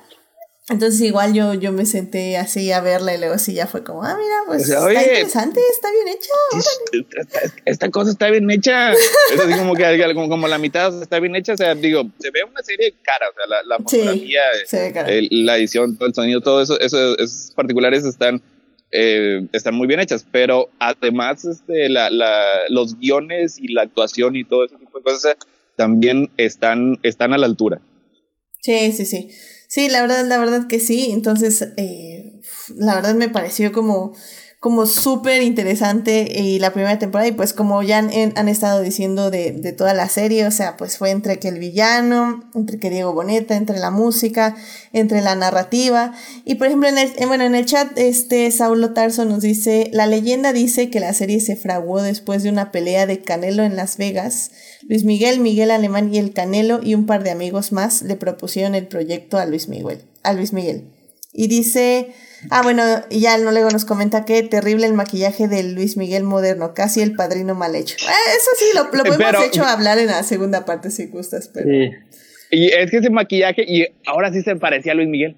Entonces 0.69 1.01
igual 1.01 1.35
yo, 1.35 1.55
yo 1.55 1.73
me 1.73 1.85
senté 1.85 2.37
así 2.37 2.71
a 2.71 2.81
verla 2.81 3.13
y 3.15 3.19
luego 3.19 3.37
sí 3.39 3.53
ya 3.53 3.67
fue 3.67 3.83
como, 3.83 4.05
ah, 4.05 4.17
mira, 4.17 4.43
pues 4.47 4.69
está 4.69 4.93
interesante, 4.93 5.61
está 5.73 5.89
bien 5.91 6.09
hecha. 6.09 7.51
Esta, 7.65 7.91
cosa 7.91 8.13
está 8.13 8.31
bien 8.31 8.49
hecha. 8.49 8.93
Es 8.93 9.41
así 9.41 9.59
como 9.59 9.75
que 9.75 10.15
como, 10.15 10.47
la 10.47 10.59
mitad 10.59 11.03
está 11.03 11.19
bien 11.19 11.35
hecha. 11.35 11.55
O 11.55 11.57
sea, 11.57 11.75
digo, 11.75 12.05
se 12.21 12.31
ve 12.31 12.45
una 12.45 12.63
serie 12.63 12.95
cara, 13.03 13.27
o 13.29 13.35
sea, 13.35 13.47
la, 13.49 13.63
la 13.65 13.77
fotografía, 13.79 14.41
la 15.31 15.57
edición, 15.57 15.97
todo 15.97 16.07
el 16.07 16.15
sonido, 16.15 16.41
todo 16.41 16.63
eso, 16.63 16.79
eso, 16.79 17.19
esos 17.19 17.51
particulares 17.57 18.05
están, 18.05 18.41
eh, 18.93 19.45
están 19.53 19.75
muy 19.75 19.89
bien 19.89 19.99
hechas. 19.99 20.25
Pero 20.31 20.71
además, 20.79 21.45
este, 21.45 21.89
la, 21.89 22.09
la, 22.09 22.45
los 22.69 23.01
guiones 23.01 23.59
y 23.59 23.73
la 23.73 23.83
actuación 23.83 24.37
y 24.37 24.45
todo 24.45 24.65
ese 24.65 24.77
tipo 24.77 24.97
de 24.99 25.05
cosas 25.05 25.37
también 25.75 26.31
están, 26.37 27.01
están 27.03 27.33
a 27.33 27.39
la 27.39 27.47
altura. 27.47 27.81
Sí, 28.61 28.93
sí, 28.93 29.05
sí. 29.05 29.29
Sí, 29.75 29.89
la 29.89 30.03
verdad, 30.03 30.27
la 30.27 30.37
verdad 30.39 30.67
que 30.69 30.79
sí. 30.81 31.09
Entonces, 31.13 31.67
eh, 31.79 32.31
la 32.77 32.95
verdad 32.97 33.15
me 33.15 33.31
pareció 33.31 33.73
como, 33.73 34.15
como 34.63 34.87
súper 34.87 35.43
interesante 35.43 36.41
y 36.41 36.61
la 36.61 36.73
primera 36.73 36.97
temporada 36.97 37.29
y 37.29 37.33
pues 37.33 37.53
como 37.53 37.83
ya 37.83 37.99
han, 37.99 38.49
estado 38.49 38.81
diciendo 38.81 39.29
de, 39.29 39.51
de, 39.51 39.73
toda 39.73 39.93
la 39.93 40.09
serie, 40.09 40.47
o 40.47 40.53
sea, 40.53 40.77
pues 40.77 40.99
fue 40.99 41.11
entre 41.11 41.41
que 41.41 41.49
el 41.49 41.59
villano, 41.59 42.49
entre 42.55 42.79
que 42.79 42.89
Diego 42.89 43.13
Boneta, 43.13 43.57
entre 43.57 43.81
la 43.81 43.91
música, 43.91 44.55
entre 44.93 45.21
la 45.21 45.35
narrativa 45.35 46.13
y 46.45 46.55
por 46.55 46.69
ejemplo 46.69 46.89
en 46.89 46.99
el, 46.99 47.13
bueno, 47.27 47.43
en 47.43 47.57
el 47.57 47.67
chat 47.67 47.99
este 47.99 48.49
Saulo 48.53 48.93
Tarso 48.93 49.25
nos 49.25 49.43
dice, 49.43 49.91
la 49.93 50.07
leyenda 50.07 50.53
dice 50.53 50.91
que 50.91 51.01
la 51.01 51.13
serie 51.13 51.41
se 51.41 51.57
fraguó 51.57 52.01
después 52.01 52.45
de 52.45 52.51
una 52.51 52.71
pelea 52.71 53.07
de 53.07 53.21
Canelo 53.21 53.65
en 53.65 53.75
Las 53.75 53.97
Vegas 53.97 54.53
Luis 54.89 55.03
Miguel, 55.03 55.41
Miguel 55.41 55.73
Alemán 55.73 56.15
y 56.15 56.19
el 56.19 56.33
Canelo 56.33 56.79
y 56.81 56.95
un 56.95 57.07
par 57.07 57.25
de 57.25 57.33
amigos 57.33 57.73
más 57.73 58.03
le 58.03 58.15
propusieron 58.15 58.77
el 58.77 58.87
proyecto 58.87 59.39
a 59.39 59.47
Luis 59.47 59.69
Miguel. 59.69 60.03
A 60.23 60.33
Luis 60.33 60.53
Miguel. 60.53 60.85
Y 61.33 61.49
dice, 61.49 62.13
ah 62.51 62.63
bueno, 62.63 62.83
y 63.11 63.21
ya 63.21 63.39
no 63.39 63.51
luego 63.51 63.71
nos 63.71 63.85
comenta 63.85 64.25
que 64.25 64.43
terrible 64.43 64.87
el 64.87 64.95
maquillaje 64.95 65.49
de 65.49 65.63
Luis 65.63 65.97
Miguel 65.97 66.25
moderno, 66.25 66.75
casi 66.75 67.01
el 67.01 67.15
padrino 67.15 67.55
mal 67.55 67.75
hecho. 67.75 67.97
Eh, 67.97 68.37
eso 68.37 68.51
sí, 68.59 68.65
lo, 68.75 68.85
lo 68.85 69.05
podemos 69.17 69.45
hecho 69.45 69.65
hablar 69.65 69.99
en 69.99 70.07
la 70.07 70.23
segunda 70.23 70.65
parte 70.65 70.91
si 70.91 71.07
gustas, 71.07 71.49
pero... 71.53 71.69
Y 72.55 72.67
es 72.69 72.91
que 72.91 72.99
ese 72.99 73.09
maquillaje, 73.09 73.65
y 73.67 73.87
ahora 74.05 74.31
sí 74.31 74.43
se 74.43 74.57
parecía 74.57 74.93
a 74.93 74.95
Luis 74.95 75.09
Miguel. 75.09 75.37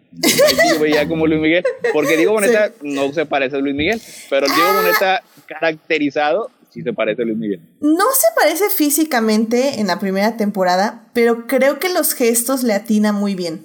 Yo 0.68 0.80
veía 0.80 1.06
como 1.06 1.28
Luis 1.28 1.40
Miguel. 1.40 1.62
Porque 1.92 2.16
Diego 2.16 2.32
Boneta 2.34 2.72
no 2.82 3.12
se 3.12 3.24
parece 3.24 3.54
a 3.54 3.60
Luis 3.60 3.76
Miguel, 3.76 4.02
pero 4.28 4.46
el 4.46 4.52
Diego 4.52 4.68
ah. 4.68 4.80
Boneta 4.82 5.22
caracterizado 5.46 6.50
sí 6.70 6.82
se 6.82 6.92
parece 6.92 7.22
a 7.22 7.24
Luis 7.24 7.38
Miguel. 7.38 7.60
No 7.80 8.04
se 8.12 8.26
parece 8.34 8.68
físicamente 8.68 9.78
en 9.78 9.86
la 9.86 10.00
primera 10.00 10.36
temporada, 10.36 11.04
pero 11.14 11.46
creo 11.46 11.78
que 11.78 11.88
los 11.88 12.14
gestos 12.14 12.64
le 12.64 12.74
atina 12.74 13.12
muy 13.12 13.36
bien. 13.36 13.64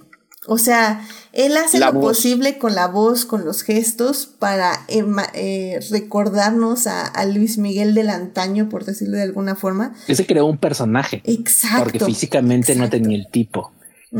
O 0.49 0.57
sea, 0.57 1.01
él 1.31 1.55
hace 1.57 1.79
lo 1.79 1.93
posible 2.01 2.57
con 2.57 2.75
la 2.75 2.87
voz, 2.87 3.25
con 3.25 3.45
los 3.45 3.61
gestos, 3.61 4.25
para 4.25 4.71
eh, 4.87 5.79
recordarnos 5.91 6.87
a, 6.87 7.25
Luis 7.25 7.57
Miguel 7.57 7.93
del 7.93 8.09
antaño, 8.09 8.67
por 8.67 8.83
decirlo 8.85 9.17
de 9.17 9.23
alguna 9.23 9.55
forma. 9.55 9.93
Ese 10.07 10.25
creó 10.25 10.45
un 10.45 10.57
personaje. 10.57 11.21
Exacto. 11.25 11.83
Porque 11.83 11.99
físicamente 11.99 12.75
no 12.75 12.89
tenía 12.89 13.17
el 13.17 13.27
tipo. 13.29 13.73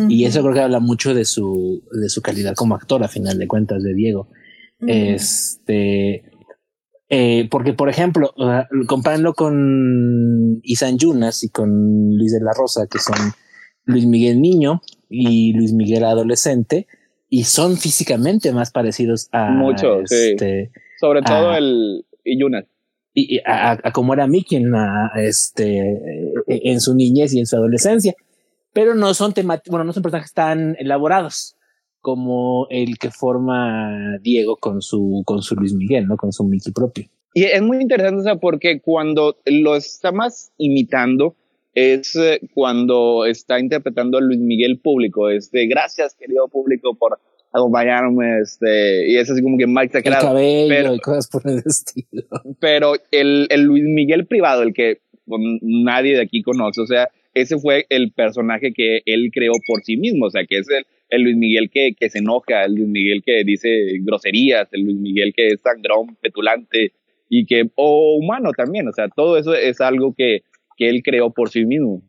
Y 0.07 0.25
eso 0.25 0.41
creo 0.41 0.53
que 0.53 0.61
habla 0.61 0.79
mucho 0.79 1.15
de 1.15 1.25
su, 1.25 1.83
de 1.91 2.09
su 2.09 2.21
calidad 2.21 2.53
como 2.55 2.75
actor, 2.75 3.03
a 3.03 3.07
final 3.07 3.39
de 3.39 3.47
cuentas, 3.47 3.81
de 3.81 3.93
Diego. 3.95 4.29
Este 4.85 6.23
eh, 7.09 7.47
porque, 7.49 7.73
por 7.73 7.89
ejemplo, 7.89 8.31
uh, 8.37 8.85
compárenlo 8.85 9.33
con 9.33 10.59
Isan 10.61 10.99
Yunas 10.99 11.43
y 11.43 11.49
con 11.49 12.15
Luis 12.15 12.31
de 12.31 12.39
la 12.39 12.53
Rosa, 12.53 12.85
que 12.85 12.99
son 12.99 13.33
Luis 13.89 14.05
Miguel 14.05 14.39
niño 14.39 14.81
y 15.09 15.53
Luis 15.53 15.73
Miguel 15.73 16.03
adolescente, 16.03 16.87
y 17.27 17.43
son 17.43 17.77
físicamente 17.77 18.51
más 18.51 18.71
parecidos 18.71 19.29
a. 19.31 19.49
Mucho, 19.49 20.01
este, 20.01 20.71
Sobre 20.99 21.21
todo 21.21 21.55
el 21.55 22.05
Yunas. 22.23 22.65
Y, 23.13 23.39
a, 23.45 23.71
a, 23.83 23.91
como 23.91 24.13
era 24.13 24.27
Mickey 24.27 24.59
en, 24.59 24.71
este, 25.15 25.97
en 26.47 26.79
su 26.79 26.95
niñez 26.95 27.33
y 27.33 27.39
en 27.39 27.45
su 27.45 27.55
adolescencia. 27.55 28.13
Pero 28.71 28.93
no 28.93 29.13
son 29.13 29.33
bueno, 29.67 29.83
no 29.83 29.93
son 29.93 30.03
personajes 30.03 30.33
tan 30.33 30.75
elaborados 30.79 31.55
como 32.01 32.67
el 32.69 32.97
que 32.97 33.09
forma 33.09 34.17
Diego 34.21 34.57
con 34.57 34.81
su, 34.81 35.23
con 35.25 35.41
su 35.41 35.55
Luis 35.55 35.73
Miguel, 35.73 36.07
¿no? 36.07 36.17
Con 36.17 36.31
su 36.31 36.43
Mickey 36.43 36.71
propio. 36.71 37.05
Y 37.33 37.43
es 37.43 37.61
muy 37.61 37.77
interesante, 37.81 38.21
o 38.21 38.23
sea, 38.23 38.35
porque 38.37 38.79
cuando 38.79 39.37
lo 39.45 39.75
está 39.75 40.11
más 40.11 40.51
imitando, 40.57 41.35
es 41.73 42.15
eh, 42.15 42.39
cuando 42.53 43.25
está 43.25 43.59
interpretando 43.59 44.17
a 44.17 44.21
Luis 44.21 44.39
Miguel 44.39 44.79
público, 44.79 45.29
este, 45.29 45.67
gracias 45.67 46.15
querido 46.15 46.47
público 46.47 46.95
por 46.95 47.19
acompañarme, 47.51 48.41
este, 48.41 49.11
y 49.11 49.17
es 49.17 49.29
así 49.29 49.41
como 49.41 49.57
que 49.57 49.67
Mike 49.67 50.01
se 50.01 50.07
El 50.07 50.15
cabello 50.15 50.67
pero, 50.69 50.95
y 50.95 50.99
cosas 50.99 51.29
por 51.29 51.49
el 51.49 51.61
estilo. 51.65 52.23
Pero 52.59 52.93
el, 53.11 53.47
el 53.49 53.61
Luis 53.63 53.83
Miguel 53.85 54.27
privado, 54.27 54.63
el 54.63 54.73
que 54.73 54.99
nadie 55.61 56.15
de 56.15 56.21
aquí 56.21 56.41
conoce, 56.41 56.81
o 56.81 56.87
sea, 56.87 57.09
ese 57.33 57.57
fue 57.57 57.85
el 57.89 58.11
personaje 58.11 58.73
que 58.73 59.01
él 59.05 59.29
creó 59.33 59.53
por 59.67 59.83
sí 59.83 59.97
mismo, 59.97 60.25
o 60.25 60.29
sea, 60.29 60.45
que 60.45 60.59
es 60.59 60.69
el, 60.69 60.85
el 61.09 61.23
Luis 61.23 61.37
Miguel 61.37 61.69
que, 61.71 61.93
que 61.97 62.09
se 62.09 62.19
enoja, 62.19 62.65
el 62.65 62.75
Luis 62.75 62.87
Miguel 62.87 63.21
que 63.25 63.43
dice 63.43 63.69
groserías, 64.01 64.67
el 64.71 64.81
Luis 64.81 64.97
Miguel 64.97 65.33
que 65.35 65.47
es 65.47 65.61
sangrón, 65.61 66.17
petulante 66.21 66.93
y 67.29 67.45
que, 67.45 67.69
o 67.75 68.15
humano 68.15 68.51
también, 68.55 68.87
o 68.87 68.93
sea, 68.93 69.07
todo 69.07 69.37
eso 69.37 69.53
es 69.53 69.81
algo 69.81 70.13
que, 70.17 70.41
que 70.79 70.89
él 70.89 71.03
creó 71.03 71.31
por 71.31 71.49
sí 71.49 71.65
mismo 71.65 72.01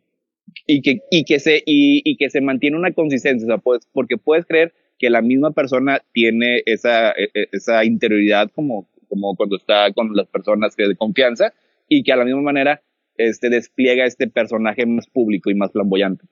y 0.66 0.80
que, 0.80 1.00
y 1.10 1.24
que, 1.24 1.38
se, 1.40 1.58
y, 1.66 2.00
y 2.04 2.16
que 2.16 2.30
se 2.30 2.40
mantiene 2.40 2.78
una 2.78 2.92
consistencia, 2.92 3.44
o 3.44 3.48
sea, 3.48 3.58
pues, 3.58 3.86
porque 3.92 4.16
puedes 4.16 4.46
creer 4.46 4.72
que 4.98 5.10
la 5.10 5.20
misma 5.20 5.50
persona 5.50 6.00
tiene 6.12 6.62
esa, 6.64 7.10
e, 7.10 7.24
e, 7.34 7.48
esa 7.52 7.84
interioridad 7.84 8.50
como, 8.54 8.88
como 9.08 9.36
cuando 9.36 9.56
está 9.56 9.92
con 9.92 10.14
las 10.14 10.28
personas 10.28 10.74
de 10.76 10.96
confianza 10.96 11.52
y 11.88 12.02
que 12.02 12.12
a 12.12 12.16
la 12.16 12.24
misma 12.24 12.40
manera 12.40 12.80
este, 13.16 13.50
despliega 13.50 14.06
este 14.06 14.28
personaje 14.28 14.86
más 14.86 15.06
público 15.08 15.50
y 15.50 15.54
más 15.54 15.72
flamboyante 15.72 16.24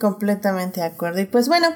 completamente 0.00 0.80
de 0.80 0.86
acuerdo. 0.86 1.20
Y 1.20 1.26
pues 1.26 1.48
bueno, 1.48 1.68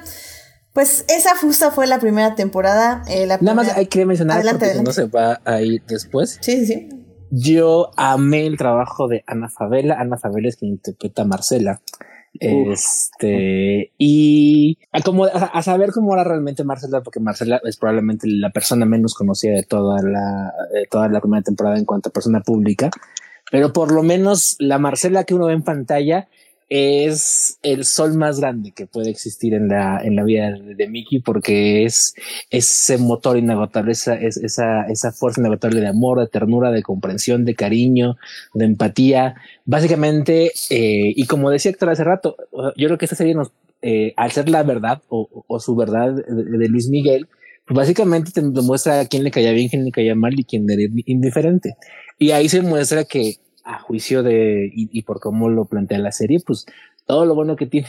pues 0.73 1.05
esa 1.07 1.35
fusta 1.35 1.71
fue 1.71 1.87
la 1.87 1.99
primera 1.99 2.35
temporada. 2.35 3.03
Eh, 3.07 3.27
Nada 3.27 3.53
más 3.53 3.75
hay 3.77 3.87
que 3.87 4.05
mencionar 4.05 4.37
adelante, 4.37 4.81
no 4.83 4.91
se 4.91 5.05
va 5.05 5.39
a 5.45 5.61
ir 5.61 5.83
después. 5.87 6.39
Sí, 6.41 6.65
sí, 6.65 6.65
sí. 6.65 6.89
Yo 7.29 7.91
amé 7.97 8.45
el 8.45 8.57
trabajo 8.57 9.07
de 9.07 9.23
Ana 9.27 9.49
Favela. 9.49 9.99
Ana 9.99 10.17
Favela 10.17 10.49
es 10.49 10.57
quien 10.57 10.71
interpreta 10.71 11.23
a 11.23 11.25
Marcela. 11.25 11.81
Este, 12.39 13.93
y 13.97 14.77
a, 14.91 15.01
como, 15.01 15.25
a, 15.25 15.61
saber 15.63 15.91
cómo 15.91 16.13
era 16.13 16.23
realmente 16.23 16.63
Marcela, 16.63 17.01
porque 17.01 17.19
Marcela 17.19 17.59
es 17.63 17.77
probablemente 17.77 18.27
la 18.27 18.51
persona 18.51 18.85
menos 18.85 19.15
conocida 19.15 19.55
de 19.55 19.63
toda 19.63 20.01
la, 20.03 20.53
de 20.71 20.85
toda 20.85 21.09
la 21.09 21.19
primera 21.19 21.41
temporada 21.41 21.77
en 21.77 21.85
cuanto 21.85 22.09
a 22.09 22.13
persona 22.13 22.41
pública, 22.41 22.91
pero 23.51 23.73
por 23.73 23.91
lo 23.91 24.03
menos 24.03 24.55
la 24.59 24.77
Marcela 24.77 25.23
que 25.23 25.33
uno 25.33 25.47
ve 25.47 25.53
en 25.53 25.63
pantalla 25.63 26.27
es 26.69 27.59
el 27.63 27.85
sol 27.85 28.15
más 28.15 28.39
grande 28.39 28.71
que 28.71 28.87
puede 28.87 29.09
existir 29.09 29.53
en 29.53 29.69
la, 29.69 30.01
en 30.03 30.15
la 30.15 30.23
vida 30.23 30.51
de, 30.51 30.87
Mickey 30.87 31.19
porque 31.19 31.85
es 31.85 32.13
ese 32.49 32.97
motor 32.97 33.37
inagotable, 33.37 33.93
esa, 33.93 34.15
esa, 34.15 34.83
esa 34.87 35.11
fuerza 35.11 35.41
inagotable 35.41 35.79
de 35.79 35.87
amor, 35.87 36.19
de 36.19 36.27
ternura, 36.27 36.71
de 36.71 36.83
comprensión, 36.83 37.45
de 37.45 37.55
cariño, 37.55 38.17
de 38.53 38.65
empatía. 38.65 39.35
Básicamente, 39.65 40.51
eh, 40.69 41.13
y 41.15 41.25
como 41.25 41.49
decía 41.49 41.71
Héctor 41.71 41.89
hace 41.89 42.03
rato, 42.03 42.35
yo 42.75 42.87
creo 42.87 42.97
que 42.97 43.05
esta 43.05 43.15
serie 43.15 43.33
nos 43.33 43.51
eh, 43.81 44.13
al 44.17 44.31
ser 44.31 44.49
la 44.49 44.63
verdad 44.63 45.03
o, 45.07 45.59
su 45.59 45.75
verdad 45.75 46.11
de, 46.13 46.67
Luis 46.67 46.89
Miguel, 46.89 47.27
pues 47.65 47.77
básicamente 47.77 48.31
te 48.31 48.41
demuestra 48.41 49.01
a 49.01 49.05
quién 49.05 49.23
le 49.23 49.31
caía 49.31 49.51
bien, 49.51 49.69
quién 49.69 49.85
le 49.85 49.91
caía 49.91 50.15
mal 50.15 50.37
y 50.39 50.43
quién 50.43 50.69
era 50.69 50.81
indiferente. 51.05 51.75
Y 52.17 52.31
ahí 52.31 52.49
se 52.49 52.61
muestra 52.61 53.03
que 53.05 53.35
a 53.67 53.79
juicio 53.79 54.23
de 54.23 54.71
y, 54.73 55.01
por 55.03 55.19
cómo 55.19 55.49
lo 55.49 55.65
plantea 55.65 55.99
la 55.99 56.11
serie, 56.11 56.39
pues 56.45 56.65
todo 57.05 57.25
lo 57.25 57.35
bueno 57.35 57.55
que 57.55 57.67
tiene 57.67 57.87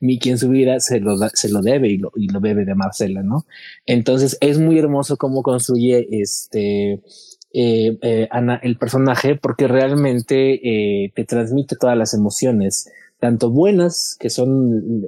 Mickey 0.00 0.32
en 0.32 0.38
su 0.38 0.48
vida 0.48 0.78
se 0.80 1.00
lo, 1.00 1.16
se 1.32 1.50
lo 1.50 1.60
debe 1.60 1.88
y 1.88 1.98
lo, 1.98 2.12
y 2.16 2.28
lo 2.28 2.40
bebe 2.40 2.64
de 2.64 2.74
Marcela, 2.74 3.22
¿no? 3.22 3.46
Entonces 3.86 4.38
es 4.40 4.58
muy 4.58 4.78
hermoso 4.78 5.16
cómo 5.16 5.42
construye 5.42 6.06
este 6.10 7.02
eh, 7.54 7.98
eh, 8.00 8.28
Ana 8.30 8.58
el 8.62 8.78
personaje 8.78 9.36
porque 9.36 9.68
realmente 9.68 11.04
eh, 11.04 11.12
te 11.14 11.24
transmite 11.24 11.76
todas 11.76 11.96
las 11.98 12.14
emociones, 12.14 12.90
tanto 13.18 13.50
buenas 13.50 14.16
que 14.18 14.30
son 14.30 15.04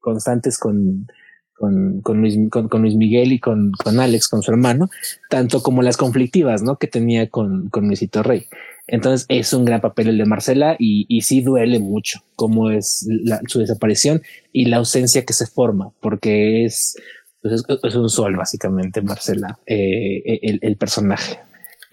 constantes 0.00 0.58
con 0.58 1.06
con, 1.54 2.00
con, 2.02 2.20
Luis, 2.20 2.36
con, 2.50 2.82
Luis 2.82 2.94
Miguel 2.94 3.32
y 3.32 3.38
con, 3.38 3.72
con 3.72 4.00
Alex, 4.00 4.28
con 4.28 4.42
su 4.42 4.50
hermano, 4.50 4.88
tanto 5.30 5.62
como 5.62 5.82
las 5.82 5.96
conflictivas, 5.96 6.62
¿no? 6.62 6.76
Que 6.76 6.86
tenía 6.86 7.28
con, 7.28 7.68
con 7.70 7.86
Luisito 7.86 8.22
Rey. 8.22 8.46
Entonces 8.86 9.26
es 9.28 9.52
un 9.52 9.64
gran 9.64 9.80
papel 9.80 10.08
el 10.08 10.18
de 10.18 10.26
Marcela 10.26 10.76
y, 10.78 11.06
y 11.08 11.22
sí 11.22 11.40
duele 11.40 11.78
mucho 11.78 12.20
cómo 12.36 12.70
es 12.70 13.08
su 13.46 13.58
desaparición 13.58 14.22
y 14.52 14.66
la 14.66 14.76
ausencia 14.76 15.24
que 15.24 15.32
se 15.32 15.46
forma, 15.46 15.90
porque 16.00 16.64
es, 16.64 16.96
pues 17.40 17.64
es, 17.82 17.94
un 17.94 18.10
sol 18.10 18.36
básicamente 18.36 19.00
Marcela, 19.00 19.58
eh, 19.66 20.22
el, 20.42 20.58
el, 20.60 20.76
personaje. 20.76 21.38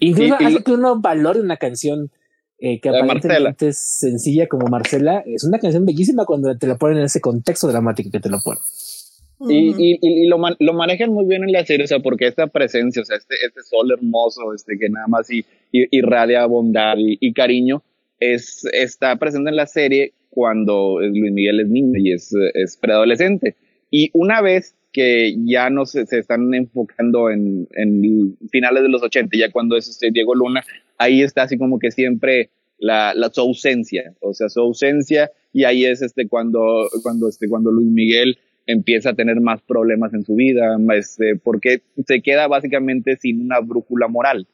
Incluso 0.00 0.34
hace 0.34 0.62
que 0.62 0.72
uno 0.72 1.00
valore 1.00 1.40
una 1.40 1.56
canción 1.56 2.10
eh, 2.64 2.80
que 2.80 2.90
aparentemente 2.90 3.68
es 3.68 3.78
sencilla 3.78 4.46
como 4.46 4.68
Marcela. 4.68 5.24
Es 5.26 5.42
una 5.42 5.58
canción 5.58 5.84
bellísima 5.84 6.24
cuando 6.24 6.56
te 6.56 6.68
la 6.68 6.76
ponen 6.76 6.98
en 6.98 7.04
ese 7.04 7.20
contexto 7.20 7.66
dramático 7.66 8.08
que 8.08 8.20
te 8.20 8.28
lo 8.28 8.38
ponen. 8.38 8.62
Y, 9.48 9.74
y, 9.78 9.98
y 10.00 10.26
lo, 10.26 10.38
lo, 10.58 10.72
manejan 10.74 11.10
muy 11.10 11.24
bien 11.26 11.42
en 11.42 11.52
la 11.52 11.64
serie, 11.64 11.84
o 11.84 11.88
sea, 11.88 12.00
porque 12.00 12.26
esta 12.26 12.46
presencia, 12.46 13.02
o 13.02 13.04
sea, 13.04 13.16
este, 13.16 13.34
este 13.46 13.62
sol 13.62 13.90
hermoso, 13.90 14.52
este 14.54 14.78
que 14.78 14.88
nada 14.88 15.06
más 15.08 15.30
y, 15.30 15.44
irradia 15.72 16.46
bondad 16.46 16.94
y, 16.98 17.32
cariño, 17.32 17.82
es, 18.20 18.64
está 18.72 19.16
presente 19.16 19.50
en 19.50 19.56
la 19.56 19.66
serie 19.66 20.12
cuando 20.30 21.00
Luis 21.00 21.32
Miguel 21.32 21.60
es 21.60 21.68
niño 21.68 21.98
y 21.98 22.12
es, 22.12 22.32
es 22.54 22.76
preadolescente. 22.76 23.56
Y 23.90 24.10
una 24.14 24.40
vez 24.40 24.76
que 24.92 25.34
ya 25.44 25.70
no 25.70 25.86
se, 25.86 26.06
se 26.06 26.18
están 26.18 26.52
enfocando 26.54 27.30
en, 27.30 27.66
en, 27.72 28.36
finales 28.50 28.82
de 28.82 28.88
los 28.90 29.02
80, 29.02 29.36
ya 29.36 29.50
cuando 29.50 29.76
es 29.76 29.88
este 29.88 30.10
Diego 30.12 30.34
Luna, 30.34 30.62
ahí 30.98 31.22
está 31.22 31.42
así 31.42 31.58
como 31.58 31.78
que 31.78 31.90
siempre 31.90 32.50
la, 32.78 33.14
la, 33.14 33.30
su 33.30 33.40
ausencia, 33.40 34.14
o 34.20 34.34
sea, 34.34 34.48
su 34.48 34.60
ausencia, 34.60 35.30
y 35.52 35.64
ahí 35.64 35.84
es 35.84 36.02
este 36.02 36.28
cuando, 36.28 36.88
cuando, 37.02 37.28
este, 37.28 37.48
cuando 37.48 37.70
Luis 37.70 37.88
Miguel 37.88 38.38
empieza 38.72 39.10
a 39.10 39.14
tener 39.14 39.40
más 39.40 39.62
problemas 39.62 40.12
en 40.14 40.24
su 40.24 40.34
vida, 40.34 40.76
este, 40.94 41.36
porque 41.36 41.82
se 42.06 42.22
queda 42.22 42.48
básicamente 42.48 43.16
sin 43.16 43.42
una 43.42 43.60
brújula 43.60 44.08
moral, 44.08 44.48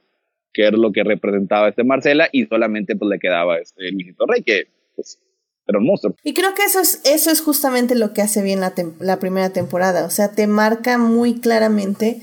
que 0.53 0.67
era 0.67 0.77
lo 0.77 0.93
que 0.93 1.05
representaba 1.05 1.69
este 1.69 1.85
Marcela, 1.85 2.29
y 2.33 2.47
solamente 2.47 2.97
pues 2.97 3.11
le 3.11 3.19
quedaba 3.19 3.59
este 3.59 3.91
Luisito 3.91 4.27
Rey, 4.27 4.43
que 4.43 4.69
pues 4.97 5.21
era 5.67 5.79
un 5.79 5.87
monstruo. 5.87 6.17
Y 6.25 6.35
creo 6.35 6.55
que 6.55 6.63
eso 6.65 6.81
es, 6.81 7.03
eso 7.05 7.31
es 7.31 7.41
justamente 7.41 7.95
lo 7.95 8.13
que 8.13 8.23
hace 8.23 8.43
bien 8.43 8.61
la, 8.61 8.75
la 9.01 9.19
primera 9.19 9.51
temporada, 9.51 10.05
o 10.05 10.11
sea, 10.11 10.33
te 10.33 10.47
marca 10.47 10.99
muy 10.99 11.41
claramente 11.41 12.21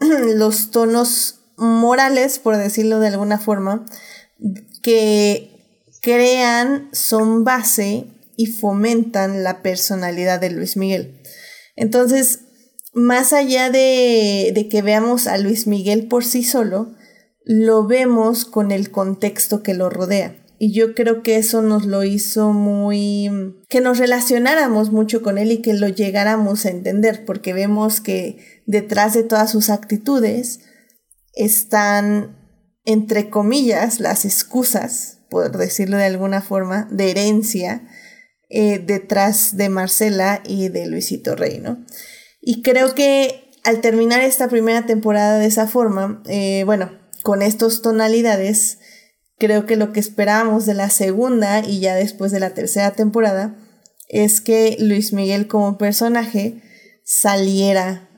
los 0.36 0.70
tonos 0.70 1.40
morales, 1.56 2.38
por 2.38 2.56
decirlo 2.56 3.00
de 3.00 3.08
alguna 3.08 3.38
forma, 3.38 3.84
que 4.82 5.50
crean, 6.00 6.88
son 6.92 7.44
base 7.44 8.06
y 8.36 8.46
fomentan 8.46 9.42
la 9.42 9.62
personalidad 9.62 10.40
de 10.40 10.50
Luis 10.50 10.76
Miguel. 10.76 11.17
Entonces, 11.78 12.40
más 12.92 13.32
allá 13.32 13.70
de, 13.70 14.66
que 14.68 14.82
veamos 14.82 15.28
a 15.28 15.38
Luis 15.38 15.68
Miguel 15.68 16.08
por 16.08 16.24
sí 16.24 16.42
solo, 16.42 16.94
lo 17.44 17.86
vemos 17.86 18.44
con 18.44 18.72
el 18.72 18.90
contexto 18.90 19.62
que 19.62 19.74
lo 19.74 19.88
rodea. 19.88 20.36
Y 20.58 20.72
yo 20.72 20.96
creo 20.96 21.22
que 21.22 21.36
eso 21.36 21.62
nos 21.62 21.86
lo 21.86 22.02
hizo 22.02 22.52
muy... 22.52 23.30
que 23.68 23.80
nos 23.80 23.98
relacionáramos 23.98 24.90
mucho 24.90 25.22
con 25.22 25.38
él 25.38 25.52
y 25.52 25.62
que 25.62 25.72
lo 25.72 25.86
llegáramos 25.86 26.66
a 26.66 26.70
entender, 26.70 27.24
porque 27.24 27.52
vemos 27.52 28.00
que 28.00 28.62
detrás 28.66 29.14
de 29.14 29.22
todas 29.22 29.52
sus 29.52 29.70
actitudes 29.70 30.60
están, 31.34 32.36
entre 32.84 33.30
comillas, 33.30 34.00
las 34.00 34.24
excusas, 34.24 35.20
por 35.30 35.56
decirlo 35.56 35.96
de 35.96 36.06
alguna 36.06 36.42
forma, 36.42 36.88
de 36.90 37.12
herencia 37.12 37.86
eh, 38.50 38.78
detrás 38.78 39.58
de 39.58 39.68
Marcela 39.68 40.42
y 40.46 40.70
de 40.70 40.86
Luisito 40.86 41.36
Rey, 41.36 41.58
¿no? 41.58 41.84
Y 42.40 42.62
creo 42.62 42.94
que 42.94 43.50
al 43.62 43.82
terminar 43.82 44.22
esta 44.22 44.48
primera 44.48 44.86
temporada 44.86 45.38
de 45.38 45.44
esa 45.44 45.66
forma, 45.66 46.22
eh, 46.26 46.62
bueno, 46.64 46.90
con 47.22 47.42
estas 47.42 47.82
tonalidades, 47.82 48.78
creo 49.36 49.66
que 49.66 49.76
lo 49.76 49.92
que 49.92 50.00
esperábamos 50.00 50.64
de 50.64 50.72
la 50.72 50.88
segunda 50.88 51.60
y 51.60 51.80
ya 51.80 51.94
después 51.94 52.32
de 52.32 52.40
la 52.40 52.54
tercera 52.54 52.92
temporada 52.92 53.54
es 54.08 54.40
que 54.40 54.78
Luis 54.80 55.12
Miguel 55.12 55.46
como 55.46 55.76
personaje 55.76 56.62
saliera, 57.04 58.08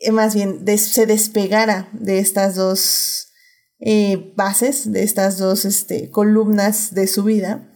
eh, 0.00 0.12
más 0.12 0.34
bien 0.34 0.64
se 0.78 1.04
despegara 1.04 1.90
de 1.92 2.20
estas 2.20 2.54
dos 2.54 3.26
bases, 4.34 4.90
de 4.90 5.02
estas 5.02 5.36
dos 5.36 5.66
este, 5.66 6.10
columnas 6.10 6.94
de 6.94 7.06
su 7.06 7.22
vida 7.22 7.68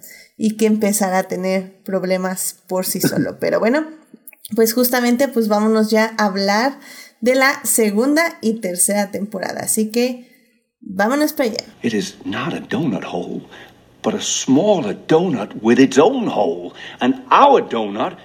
y 0.45 0.57
que 0.57 0.66
empezara 0.66 1.18
a 1.18 1.22
tener 1.22 1.84
problemas 1.84 2.57
por 2.66 2.84
sí 2.84 3.01
solo. 3.01 3.36
Pero 3.40 3.61
bueno, 3.61 3.86
pues 4.57 4.74
justamente 4.74 5.28
pues 5.28 5.47
vámonos 5.47 5.88
ya 5.88 6.16
a 6.18 6.24
hablar 6.24 6.80
de 7.20 7.36
la 7.36 7.64
segunda 7.64 8.38
y 8.40 8.55
tercera 8.55 9.12
temporada. 9.12 9.61
Así 9.61 9.93
que 9.93 10.26
vámonos 10.80 11.32
para 11.32 11.51
allá. 11.51 11.64
It 11.84 11.95
is 11.95 12.16
not 12.24 12.55
a 12.55 12.61
donut 12.61 13.05
hole, 13.05 13.43
but 14.03 14.14
a 14.14 14.20
smaller 14.20 14.97
donut 15.07 15.53
with 15.62 15.78
its 15.78 15.97
own 15.97 16.26
hole. 16.26 16.72
And 16.99 17.22
our 17.30 17.62
donut 17.62 18.16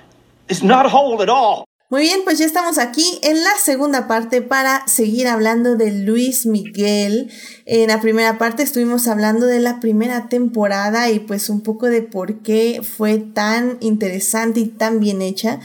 is 0.50 0.64
not 0.64 0.88
a 0.88 0.90
hole 0.90 1.22
at 1.22 1.30
all. 1.30 1.67
Muy 1.90 2.02
bien, 2.02 2.20
pues 2.26 2.38
ya 2.38 2.46
estamos 2.46 2.80
aquí 2.80 3.18
en 3.24 3.42
la 3.46 3.52
segunda 3.64 4.10
parte 4.10 4.42
para 4.42 4.86
seguir 4.88 5.26
hablando 5.26 5.78
de 5.78 5.94
Luis 5.94 6.46
Miguel. 6.46 7.32
En 7.66 7.88
la 7.88 8.02
primera 8.02 8.38
parte 8.38 8.64
estuvimos 8.64 9.08
hablando 9.08 9.46
de 9.46 9.62
la 9.62 9.80
primera 9.80 10.28
temporada 10.28 11.10
y 11.10 11.20
pues 11.20 11.50
un 11.50 11.62
poco 11.62 11.86
de 11.86 12.02
por 12.02 12.42
qué 12.42 12.82
fue 12.84 13.20
tan 13.20 13.78
interesante 13.80 14.60
y 14.60 14.66
tan 14.66 15.00
bien 15.00 15.22
hecha. 15.22 15.62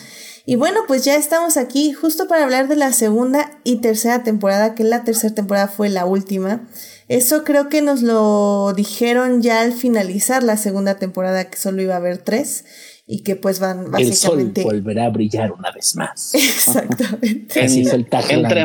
Y 0.47 0.55
bueno, 0.55 0.83
pues 0.87 1.05
ya 1.05 1.17
estamos 1.17 1.57
aquí 1.57 1.93
justo 1.93 2.29
para 2.29 2.45
hablar 2.45 2.69
de 2.69 2.77
la 2.77 2.93
segunda 2.93 3.59
y 3.65 3.81
tercera 3.81 4.23
temporada, 4.23 4.77
que 4.77 4.85
la 4.85 5.03
tercera 5.03 5.35
temporada 5.35 5.67
fue 5.67 5.89
la 5.89 6.05
última. 6.05 6.69
Eso 7.09 7.43
creo 7.43 7.69
que 7.69 7.83
nos 7.83 8.01
lo 8.01 8.73
dijeron 8.77 9.43
ya 9.43 9.61
al 9.61 9.73
finalizar 9.73 10.45
la 10.45 10.57
segunda 10.57 10.99
temporada, 10.99 11.51
que 11.51 11.59
solo 11.59 11.83
iba 11.83 11.95
a 11.95 11.99
haber 11.99 12.19
tres 12.19 12.65
y 13.07 13.23
que 13.23 13.37
pues 13.37 13.61
van 13.61 13.91
básicamente... 13.91 14.61
El 14.61 14.67
sol 14.67 14.75
volverá 14.75 15.07
a 15.07 15.11
brillar 15.11 15.53
una 15.53 15.71
vez 15.71 15.97
más. 15.97 16.35
Exactamente. 16.35 17.61
Así 17.61 17.85
fue 17.85 17.99
el 17.99 18.07
Entre 18.31 18.63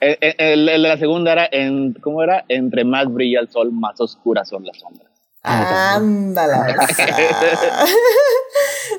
el, 0.00 0.18
el, 0.20 0.68
el, 0.68 0.82
la 0.82 0.98
segunda 0.98 1.32
era, 1.32 1.48
en, 1.50 1.94
¿cómo 1.94 2.22
era? 2.22 2.44
Entre 2.48 2.84
más 2.84 3.12
brilla 3.12 3.40
el 3.40 3.50
sol, 3.50 3.72
más 3.72 4.00
oscuras 4.00 4.48
son 4.48 4.64
las 4.64 4.78
sombras. 4.78 5.08
Ándala. 5.42 6.76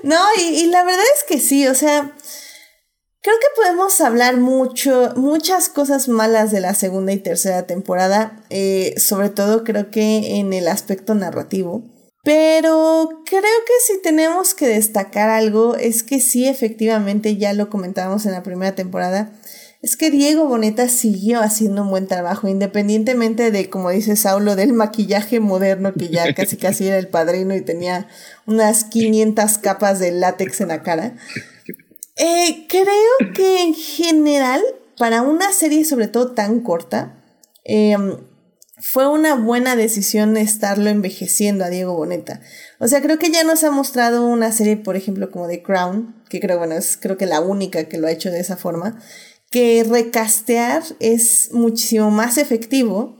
no, 0.03 0.19
y, 0.37 0.61
y, 0.61 0.67
la 0.67 0.83
verdad 0.83 1.03
es 1.15 1.23
que 1.23 1.39
sí, 1.39 1.67
o 1.67 1.75
sea, 1.75 2.13
creo 3.21 3.35
que 3.35 3.61
podemos 3.61 3.99
hablar 4.01 4.37
mucho, 4.37 5.13
muchas 5.15 5.69
cosas 5.69 6.07
malas 6.07 6.51
de 6.51 6.61
la 6.61 6.73
segunda 6.73 7.11
y 7.11 7.17
tercera 7.17 7.63
temporada, 7.67 8.43
eh, 8.49 8.95
sobre 8.97 9.29
todo 9.29 9.63
creo 9.63 9.91
que 9.91 10.39
en 10.39 10.53
el 10.53 10.67
aspecto 10.67 11.13
narrativo. 11.13 11.83
Pero 12.23 13.23
creo 13.25 13.41
que 13.41 13.73
si 13.87 14.01
tenemos 14.01 14.53
que 14.53 14.67
destacar 14.67 15.29
algo 15.29 15.75
es 15.75 16.03
que 16.03 16.19
sí, 16.19 16.47
efectivamente, 16.47 17.37
ya 17.37 17.53
lo 17.53 17.69
comentábamos 17.69 18.25
en 18.25 18.33
la 18.33 18.43
primera 18.43 18.75
temporada, 18.75 19.31
es 19.81 19.95
que 19.95 20.11
Diego 20.11 20.45
Boneta 20.45 20.89
siguió 20.89 21.39
haciendo 21.39 21.83
un 21.83 21.89
buen 21.89 22.07
trabajo, 22.07 22.49
independientemente 22.49 23.49
de, 23.51 23.69
como 23.69 23.89
dice 23.91 24.17
Saulo, 24.17 24.57
del 24.57 24.73
maquillaje 24.73 25.39
moderno 25.39 25.93
que 25.93 26.09
ya 26.09 26.33
casi 26.33 26.57
casi 26.57 26.87
era 26.87 26.97
el 26.97 27.07
padrino 27.07 27.55
y 27.55 27.61
tenía 27.61 28.07
unas 28.45 28.83
500 28.83 29.57
capas 29.59 29.99
de 29.99 30.11
látex 30.11 30.59
en 30.59 30.67
la 30.67 30.83
cara. 30.83 31.15
Eh, 32.17 32.65
creo 32.67 33.33
que 33.33 33.61
en 33.61 33.73
general, 33.73 34.61
para 34.97 35.21
una 35.21 35.53
serie 35.53 35.85
sobre 35.85 36.09
todo 36.09 36.33
tan 36.33 36.59
corta, 36.59 37.23
eh, 37.63 37.95
fue 38.79 39.07
una 39.07 39.35
buena 39.35 39.75
decisión 39.75 40.37
estarlo 40.37 40.89
envejeciendo 40.89 41.65
a 41.65 41.69
Diego 41.69 41.95
Boneta. 41.95 42.41
O 42.79 42.87
sea, 42.87 43.01
creo 43.01 43.19
que 43.19 43.29
ya 43.29 43.43
nos 43.43 43.63
ha 43.63 43.71
mostrado 43.71 44.25
una 44.25 44.51
serie, 44.51 44.77
por 44.77 44.95
ejemplo, 44.95 45.31
como 45.31 45.47
The 45.47 45.61
Crown, 45.61 46.23
que 46.29 46.39
creo, 46.39 46.57
bueno, 46.57 46.75
es 46.75 46.97
creo 46.97 47.17
que 47.17 47.25
la 47.25 47.41
única 47.41 47.83
que 47.85 47.97
lo 47.97 48.07
ha 48.07 48.11
hecho 48.11 48.31
de 48.31 48.39
esa 48.39 48.55
forma, 48.55 49.01
que 49.51 49.83
recastear 49.83 50.83
es 50.99 51.49
muchísimo 51.51 52.11
más 52.11 52.37
efectivo 52.37 53.17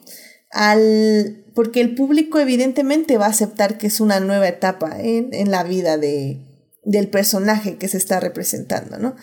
porque 1.54 1.82
el 1.82 1.96
público 1.96 2.40
evidentemente 2.40 3.18
va 3.18 3.26
a 3.26 3.30
aceptar 3.30 3.78
que 3.78 3.88
es 3.88 4.00
una 4.00 4.20
nueva 4.20 4.48
etapa 4.48 4.98
en, 5.00 5.52
la 5.52 5.64
vida 5.64 5.98
de, 5.98 6.42
del 6.84 7.10
personaje 7.10 7.78
que 7.78 7.88
se 7.88 7.98
está 7.98 8.20
representando, 8.20 8.98
¿no? 8.98 9.16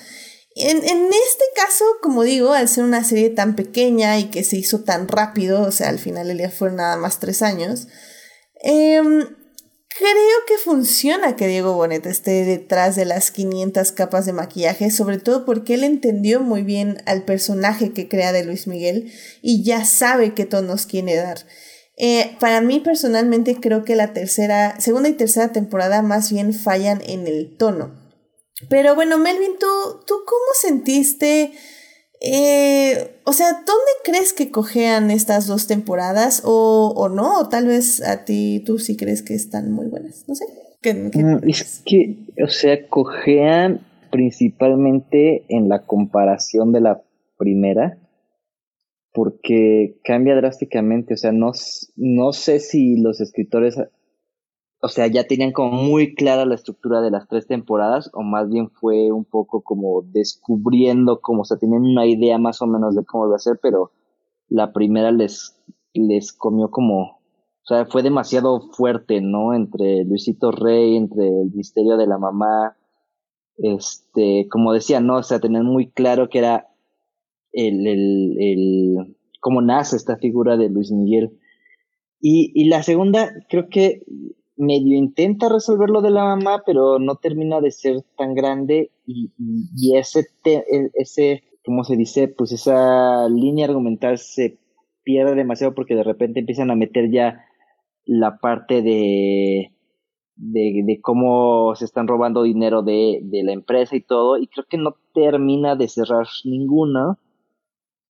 En, 0.59 0.79
este 0.79 1.45
caso, 1.55 1.85
como 2.01 2.23
digo, 2.23 2.53
al 2.53 2.67
ser 2.67 2.85
una 2.85 3.05
serie 3.05 3.29
tan 3.29 3.57
pequeña 3.57 4.19
y 4.19 4.31
que 4.31 4.43
se 4.43 4.57
hizo 4.57 4.85
tan 4.85 5.07
rápido, 5.07 5.61
o 5.61 5.71
sea, 5.71 5.91
al 5.91 5.99
final 5.99 6.31
el 6.31 6.39
día 6.39 6.51
fueron 6.51 6.79
nada 6.79 6.97
más 6.97 7.21
tres 7.21 7.43
años, 7.43 7.89
em, 8.63 9.21
creo 9.21 10.39
que 10.49 10.57
funciona 10.65 11.37
que 11.37 11.47
Diego 11.47 11.75
Bonet 11.75 12.07
esté 12.07 12.47
detrás 12.47 12.97
de 12.97 13.05
las 13.05 13.31
500 13.31 13.93
capas 13.93 14.25
de 14.25 14.33
maquillaje, 14.33 14.91
sobre 14.91 15.19
todo 15.19 15.45
porque 15.45 15.75
él 15.75 15.85
entendió 15.85 16.41
muy 16.41 16.63
bien 16.63 17.03
al 17.05 17.25
personaje 17.25 17.93
que 17.93 18.09
crea 18.09 18.33
de 18.33 18.45
Luis 18.45 18.67
Miguel 18.67 19.13
y 19.43 19.63
ya 19.63 19.85
sabe 19.85 20.33
qué 20.33 20.47
tonos 20.47 20.87
quiere 20.87 21.17
dar. 21.17 21.39
Eh, 21.99 22.35
para 22.41 22.63
mí 22.63 22.81
personalmente 22.81 23.57
creo 23.57 23.85
que 23.85 23.95
la 23.95 24.15
tercera, 24.15 24.81
segunda 24.81 25.11
y 25.11 25.13
tercera 25.13 25.53
temporada 25.53 26.01
más 26.01 26.33
bien 26.33 26.55
fallan 26.55 27.03
en 27.07 27.27
el 27.27 27.57
tono. 27.59 28.06
Pero 28.69 28.95
bueno, 28.95 29.19
Melvin, 29.19 29.59
¿tú, 29.59 29.67
tú 30.07 30.15
cómo 30.27 30.47
sentiste? 30.55 31.53
Eh, 32.21 33.21
o 33.25 33.33
sea, 33.33 33.53
¿dónde 33.53 33.93
crees 34.05 34.33
que 34.33 34.51
cojean 34.51 35.11
estas 35.11 35.47
dos 35.47 35.67
temporadas? 35.67 36.43
O, 36.45 36.93
o 36.97 37.09
no, 37.09 37.41
o 37.41 37.49
tal 37.49 37.67
vez 37.67 38.03
a 38.03 38.25
ti 38.25 38.63
tú 38.65 38.79
sí 38.79 38.97
crees 38.97 39.23
que 39.23 39.35
están 39.35 39.73
muy 39.73 39.87
buenas, 39.89 40.25
no 40.27 40.35
sé. 40.35 40.45
Mm, 40.95 41.49
es 41.49 41.83
que, 41.85 42.17
o 42.43 42.49
sea, 42.49 42.87
cojean 42.89 43.81
principalmente 44.11 45.45
en 45.49 45.69
la 45.69 45.85
comparación 45.85 46.73
de 46.73 46.81
la 46.81 47.03
primera, 47.37 47.99
porque 49.13 49.99
cambia 50.05 50.37
drásticamente, 50.37 51.15
o 51.15 51.17
sea, 51.17 51.33
no, 51.33 51.53
no 51.97 52.33
sé 52.33 52.61
si 52.61 52.97
los 52.97 53.21
escritores 53.21 53.77
o 54.81 54.89
sea, 54.89 55.07
ya 55.07 55.25
tenían 55.25 55.53
como 55.53 55.71
muy 55.73 56.15
clara 56.15 56.45
la 56.45 56.55
estructura 56.55 57.01
de 57.01 57.11
las 57.11 57.29
tres 57.29 57.47
temporadas, 57.47 58.11
o 58.13 58.23
más 58.23 58.49
bien 58.51 58.71
fue 58.71 59.11
un 59.11 59.25
poco 59.25 59.63
como 59.63 60.03
descubriendo 60.03 61.21
como, 61.21 61.43
o 61.43 61.45
sea, 61.45 61.57
tenían 61.57 61.83
una 61.83 62.07
idea 62.07 62.39
más 62.39 62.61
o 62.61 62.67
menos 62.67 62.95
de 62.95 63.05
cómo 63.05 63.27
iba 63.27 63.37
a 63.37 63.41
ser, 63.41 63.59
pero 63.63 63.93
la 64.49 64.73
primera 64.73 65.11
les, 65.13 65.59
les 65.95 66.33
comió 66.33 66.71
como, 66.71 67.03
o 67.03 67.65
sea, 67.65 67.87
fue 67.87 68.03
demasiado 68.03 68.61
fuerte, 68.73 69.21
¿no? 69.21 69.55
Entre 69.55 70.05
Luisito 70.05 70.53
Rey, 70.53 70.97
entre 70.97 71.27
el 71.27 71.51
misterio 71.53 71.97
de 71.97 72.07
la 72.07 72.19
mamá, 72.19 72.77
este, 73.59 74.47
como 74.51 74.73
decía, 74.73 75.01
¿no? 75.01 75.17
O 75.17 75.23
sea, 75.23 75.41
tenían 75.41 75.65
muy 75.65 75.91
claro 75.91 76.29
que 76.29 76.39
era 76.39 76.69
el, 77.53 77.87
el, 77.87 78.37
el, 78.39 79.17
cómo 79.41 79.63
nace 79.63 79.97
esta 79.97 80.17
figura 80.19 80.57
de 80.59 80.69
Luis 80.69 80.93
Miguel. 80.93 81.39
Y, 82.21 82.53
y 82.55 82.69
la 82.69 82.83
segunda, 82.83 83.33
creo 83.49 83.69
que 83.69 84.03
medio 84.57 84.97
intenta 84.97 85.49
resolver 85.49 85.91
lo 85.91 86.01
de 86.01 86.11
la 86.11 86.25
mamá, 86.25 86.63
pero 86.65 86.99
no 86.99 87.17
termina 87.17 87.61
de 87.61 87.71
ser 87.71 88.03
tan 88.17 88.35
grande 88.35 88.91
y, 89.07 89.33
y, 89.77 89.97
ese, 89.97 90.27
te, 90.43 90.65
ese, 90.95 91.45
¿cómo 91.65 91.85
se 91.85 91.97
dice? 91.97 92.29
Pues 92.29 92.53
esa 92.53 93.29
línea 93.29 93.67
argumental 93.67 94.19
se 94.19 94.59
pierde 95.03 95.35
demasiado 95.35 95.75
porque 95.75 95.95
de 95.95 96.03
repente 96.03 96.41
empiezan 96.41 96.71
a 96.71 96.77
meter 96.77 97.11
ya 97.11 97.45
la 98.05 98.39
parte 98.39 98.83
de, 98.83 99.73
de, 100.37 100.83
de 100.85 101.01
cómo 101.01 101.75
se 101.75 101.85
están 101.85 102.09
robando 102.09 102.43
dinero 102.43 102.83
de, 102.83 103.21
de 103.23 103.43
la 103.43 103.53
empresa 103.53 103.97
y 103.97 104.03
todo, 104.03 104.39
y 104.39 104.47
creo 104.47 104.67
que 104.69 104.79
no 104.79 104.97
termina 105.13 105.77
de 105.77 105.89
cerrar 105.89 106.27
ninguna. 106.45 107.19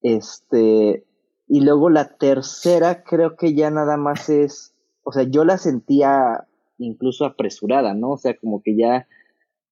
Este, 0.02 1.04
y 1.48 1.60
luego 1.60 1.90
la 1.90 2.16
tercera 2.16 3.02
creo 3.02 3.36
que 3.36 3.54
ya 3.54 3.70
nada 3.70 3.96
más 3.96 4.28
es 4.28 4.75
o 5.06 5.12
sea, 5.12 5.22
yo 5.22 5.44
la 5.44 5.56
sentía 5.56 6.48
incluso 6.78 7.24
apresurada, 7.24 7.94
¿no? 7.94 8.10
O 8.10 8.16
sea, 8.16 8.36
como 8.36 8.60
que 8.60 8.76
ya 8.76 9.06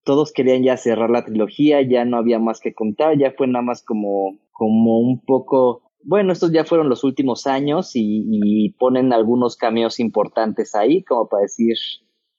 todos 0.04 0.32
querían 0.32 0.62
ya 0.62 0.76
cerrar 0.76 1.10
la 1.10 1.24
trilogía, 1.24 1.82
ya 1.82 2.04
no 2.04 2.18
había 2.18 2.38
más 2.38 2.60
que 2.60 2.72
contar, 2.72 3.18
ya 3.18 3.32
fue 3.36 3.48
nada 3.48 3.64
más 3.64 3.82
como, 3.82 4.38
como 4.52 5.00
un 5.00 5.20
poco, 5.20 5.82
bueno, 6.04 6.32
estos 6.32 6.52
ya 6.52 6.64
fueron 6.64 6.88
los 6.88 7.02
últimos 7.02 7.48
años 7.48 7.90
y, 7.94 8.76
ponen 8.78 9.12
algunos 9.12 9.56
cameos 9.56 9.98
importantes 9.98 10.76
ahí, 10.76 11.02
como 11.02 11.28
para 11.28 11.42
decir, 11.42 11.76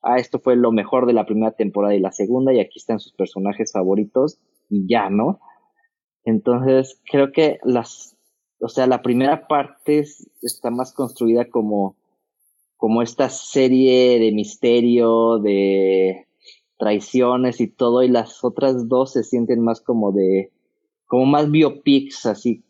ah, 0.02 0.18
esto 0.18 0.39
fue 0.39 0.56
lo 0.56 0.72
mejor 0.72 1.06
de 1.06 1.14
la 1.14 1.26
primera 1.26 1.52
temporada 1.52 1.96
y 1.96 2.00
la 2.00 2.14
segunda, 2.14 2.54
y 2.54 2.62
aquí 2.62 2.80
están 2.80 3.00
sus 3.00 3.12
personajes 3.12 3.74
favoritos, 3.74 4.39
y 4.70 4.88
ya, 4.88 5.10
¿no? 5.10 5.41
Entonces, 6.24 7.02
creo 7.12 7.34
que 7.34 7.60
las, 7.66 8.16
o 8.62 8.70
sea, 8.70 8.88
la 8.88 9.02
primera 9.02 9.48
parte 9.48 10.06
está 10.41 10.72
más 10.72 10.93
construida 10.93 11.50
como 11.50 11.98
como 12.78 13.01
esta 13.01 13.30
serie 13.30 14.19
de 14.19 14.32
misterio, 14.32 15.39
de 15.39 16.28
traiciones 16.78 17.61
y 17.61 17.67
todo, 17.67 18.03
y 18.03 18.09
las 18.09 18.43
otras 18.43 18.88
dos 18.89 19.13
se 19.13 19.23
sienten 19.23 19.61
más 19.61 19.82
como 19.82 20.11
de, 20.11 20.51
como 21.05 21.26
más 21.26 21.49
biopics, 21.49 22.26
así 22.26 22.63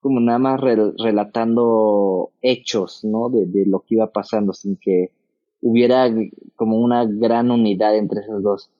como 0.00 0.20
nada 0.20 0.38
más 0.38 0.60
relatando 0.60 2.32
hechos, 2.40 3.04
¿no? 3.04 3.30
De, 3.30 3.46
de, 3.46 3.66
lo 3.66 3.80
que 3.80 3.94
iba 3.94 4.10
pasando, 4.10 4.52
sin 4.52 4.76
que 4.76 5.12
hubiera 5.60 6.12
como 6.56 6.78
una 6.78 7.06
gran 7.06 7.50
unidad 7.50 7.96
entre 7.96 8.20
esas 8.20 8.42
dos. 8.42 8.70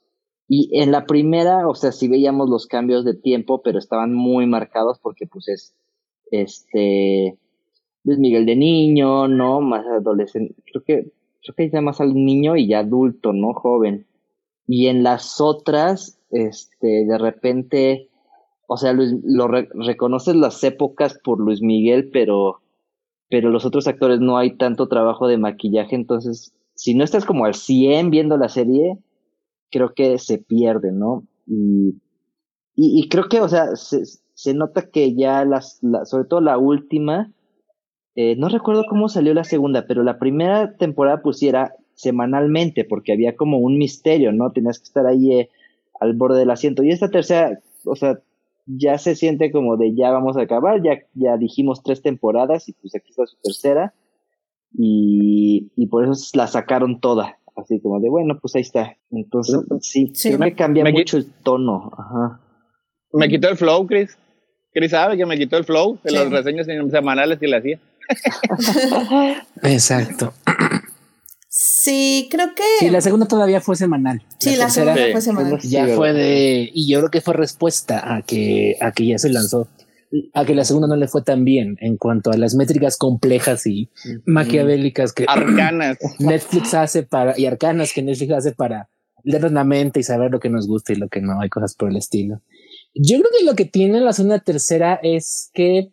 Y 0.48 0.68
en 0.80 0.90
la 0.90 1.06
primera, 1.06 1.68
o 1.68 1.74
sea, 1.74 1.92
sí 1.92 2.08
veíamos 2.08 2.50
los 2.50 2.66
cambios 2.66 3.04
de 3.04 3.14
tiempo, 3.14 3.62
pero 3.62 3.78
estaban 3.78 4.12
muy 4.12 4.46
marcados 4.46 4.98
porque 4.98 5.26
pues 5.26 5.48
es, 5.48 5.74
este, 6.32 7.38
Luis 8.04 8.18
Miguel 8.18 8.46
de 8.46 8.56
niño, 8.56 9.28
¿no? 9.28 9.60
Más 9.60 9.86
adolescente, 9.86 10.54
creo 10.70 10.84
que, 10.84 11.12
creo 11.42 11.54
que 11.56 11.70
ya 11.70 11.80
más 11.80 12.00
al 12.00 12.14
niño 12.14 12.56
y 12.56 12.68
ya 12.68 12.80
adulto, 12.80 13.32
¿no? 13.32 13.54
Joven. 13.54 14.06
Y 14.66 14.86
en 14.88 15.02
las 15.02 15.40
otras, 15.40 16.18
este, 16.30 17.04
de 17.06 17.18
repente, 17.18 18.08
o 18.66 18.76
sea, 18.76 18.92
lo 18.92 19.48
reconoces 19.48 20.34
las 20.34 20.62
épocas 20.64 21.18
por 21.22 21.40
Luis 21.40 21.62
Miguel, 21.62 22.10
pero, 22.12 22.60
pero 23.28 23.50
los 23.50 23.64
otros 23.64 23.86
actores 23.86 24.20
no 24.20 24.38
hay 24.38 24.56
tanto 24.56 24.88
trabajo 24.88 25.26
de 25.28 25.38
maquillaje, 25.38 25.94
entonces, 25.94 26.54
si 26.74 26.94
no 26.94 27.04
estás 27.04 27.24
como 27.24 27.44
al 27.44 27.54
100 27.54 28.10
viendo 28.10 28.36
la 28.36 28.48
serie, 28.48 28.98
creo 29.70 29.94
que 29.94 30.18
se 30.18 30.38
pierde, 30.38 30.92
¿no? 30.92 31.24
Y, 31.46 31.96
y, 32.74 33.08
creo 33.08 33.28
que, 33.28 33.40
o 33.40 33.48
sea, 33.48 33.76
se, 33.76 34.04
se 34.34 34.54
nota 34.54 34.88
que 34.90 35.14
ya 35.14 35.44
las, 35.44 35.80
sobre 36.04 36.24
todo 36.24 36.40
la 36.40 36.58
última, 36.58 37.30
eh, 38.14 38.36
no 38.36 38.48
recuerdo 38.48 38.84
cómo 38.88 39.08
salió 39.08 39.32
la 39.34 39.44
segunda, 39.44 39.86
pero 39.86 40.02
la 40.02 40.18
primera 40.18 40.76
temporada 40.76 41.22
pusiera 41.22 41.74
semanalmente 41.94 42.84
porque 42.84 43.12
había 43.12 43.36
como 43.36 43.58
un 43.58 43.78
misterio, 43.78 44.32
¿no? 44.32 44.52
Tenías 44.52 44.78
que 44.78 44.84
estar 44.84 45.06
ahí 45.06 45.32
eh, 45.32 45.50
al 46.00 46.14
borde 46.14 46.38
del 46.40 46.50
asiento. 46.50 46.82
Y 46.82 46.90
esta 46.90 47.10
tercera, 47.10 47.60
o 47.84 47.96
sea, 47.96 48.18
ya 48.66 48.98
se 48.98 49.14
siente 49.14 49.50
como 49.50 49.76
de 49.76 49.94
ya 49.94 50.10
vamos 50.10 50.36
a 50.36 50.42
acabar, 50.42 50.82
ya, 50.82 50.98
ya 51.14 51.36
dijimos 51.36 51.82
tres 51.82 52.02
temporadas 52.02 52.68
y 52.68 52.72
pues 52.74 52.94
aquí 52.94 53.10
está 53.10 53.26
su 53.26 53.36
tercera. 53.42 53.94
Y, 54.74 55.70
y 55.76 55.86
por 55.86 56.04
eso 56.04 56.12
la 56.34 56.46
sacaron 56.46 57.00
toda, 57.00 57.38
así 57.56 57.80
como 57.80 58.00
de 58.00 58.08
bueno, 58.08 58.38
pues 58.40 58.56
ahí 58.56 58.62
está. 58.62 58.96
Entonces, 59.10 59.60
sí, 59.80 60.12
sí 60.14 60.36
me 60.38 60.54
cambia 60.54 60.84
mucho 60.84 61.16
el 61.16 61.30
tono. 61.42 61.90
Ajá. 61.96 62.40
Me 63.12 63.28
quitó 63.28 63.48
el 63.48 63.56
flow, 63.56 63.86
Chris. 63.86 64.18
Chris 64.72 64.90
sabe 64.90 65.18
que 65.18 65.26
me 65.26 65.36
quitó 65.36 65.58
el 65.58 65.64
flow 65.64 65.98
de 66.02 66.12
las 66.12 66.30
reseñas 66.30 66.66
semanales 66.66 67.38
que 67.38 67.46
le 67.46 67.56
hacía. 67.56 67.80
Exacto. 69.62 70.34
Sí, 71.54 72.28
creo 72.30 72.54
que. 72.54 72.62
Sí, 72.78 72.90
la 72.90 73.00
segunda 73.00 73.26
todavía 73.26 73.60
fue 73.60 73.76
semanal. 73.76 74.22
Sí, 74.38 74.56
la, 74.56 74.70
segunda 74.70 74.94
fue 75.12 75.20
semanal. 75.20 75.60
Ya 75.60 75.86
fue 75.88 76.12
de. 76.12 76.70
Y 76.72 76.90
yo 76.90 77.00
creo 77.00 77.10
que 77.10 77.20
fue 77.20 77.34
respuesta 77.34 78.14
a 78.14 78.22
que, 78.22 78.76
a 78.80 78.92
que 78.92 79.06
ya 79.06 79.18
se 79.18 79.28
lanzó. 79.28 79.68
A 80.32 80.44
que 80.44 80.54
la 80.54 80.64
segunda 80.64 80.88
no 80.88 80.96
le 80.96 81.08
fue 81.08 81.22
tan 81.22 81.44
bien 81.44 81.76
en 81.80 81.96
cuanto 81.96 82.30
a 82.30 82.36
las 82.36 82.54
métricas 82.54 82.96
complejas 82.96 83.66
y 83.66 83.90
maquiavélicas 84.26 85.12
que 85.12 85.24
arcanas 85.26 85.98
Netflix 86.18 86.74
hace 86.74 87.02
para 87.02 87.38
y 87.38 87.46
arcanas 87.46 87.92
que 87.92 88.02
Netflix 88.02 88.32
hace 88.32 88.52
para 88.52 88.88
leer 89.24 89.50
la 89.52 89.64
mente 89.64 90.00
y 90.00 90.02
saber 90.02 90.30
lo 90.30 90.40
que 90.40 90.50
nos 90.50 90.66
gusta 90.66 90.92
y 90.92 90.96
lo 90.96 91.08
que 91.08 91.20
no, 91.20 91.40
hay 91.40 91.48
cosas 91.48 91.74
por 91.74 91.90
el 91.90 91.96
estilo. 91.96 92.40
Yo 92.94 93.18
creo 93.18 93.30
que 93.38 93.44
lo 93.44 93.54
que 93.54 93.64
tiene 93.64 94.00
la 94.00 94.12
segunda 94.12 94.38
tercera 94.38 95.00
es 95.02 95.50
que 95.54 95.92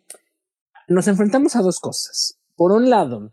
nos 0.90 1.06
enfrentamos 1.06 1.54
a 1.56 1.62
dos 1.62 1.78
cosas. 1.78 2.36
Por 2.56 2.72
un 2.72 2.90
lado, 2.90 3.30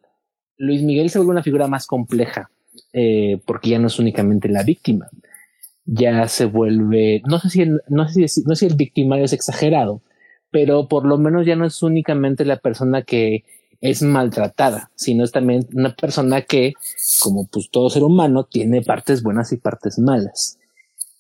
Luis 0.57 0.83
Miguel 0.83 1.09
se 1.09 1.17
vuelve 1.17 1.31
una 1.31 1.43
figura 1.43 1.67
más 1.67 1.87
compleja, 1.87 2.51
eh, 2.93 3.41
porque 3.45 3.71
ya 3.71 3.79
no 3.79 3.87
es 3.87 3.97
únicamente 3.97 4.47
la 4.47 4.63
víctima. 4.63 5.09
Ya 5.85 6.27
se 6.27 6.45
vuelve, 6.45 7.23
no 7.25 7.39
sé 7.39 7.49
si 7.49 7.61
el, 7.63 7.81
no 7.87 8.07
sé 8.07 8.27
si, 8.27 8.43
no 8.43 8.55
sé 8.55 8.59
si 8.59 8.65
el 8.67 8.75
victimario 8.75 9.25
es 9.25 9.33
exagerado, 9.33 10.01
pero 10.51 10.87
por 10.87 11.05
lo 11.05 11.17
menos 11.17 11.45
ya 11.45 11.55
no 11.55 11.65
es 11.65 11.81
únicamente 11.81 12.45
la 12.45 12.57
persona 12.57 13.01
que 13.01 13.43
es 13.81 14.03
maltratada, 14.03 14.91
sino 14.95 15.23
es 15.23 15.31
también 15.31 15.67
una 15.73 15.95
persona 15.95 16.43
que, 16.43 16.73
como 17.21 17.47
pues 17.47 17.69
todo 17.71 17.89
ser 17.89 18.03
humano, 18.03 18.43
tiene 18.43 18.83
partes 18.83 19.23
buenas 19.23 19.51
y 19.51 19.57
partes 19.57 19.97
malas. 19.97 20.59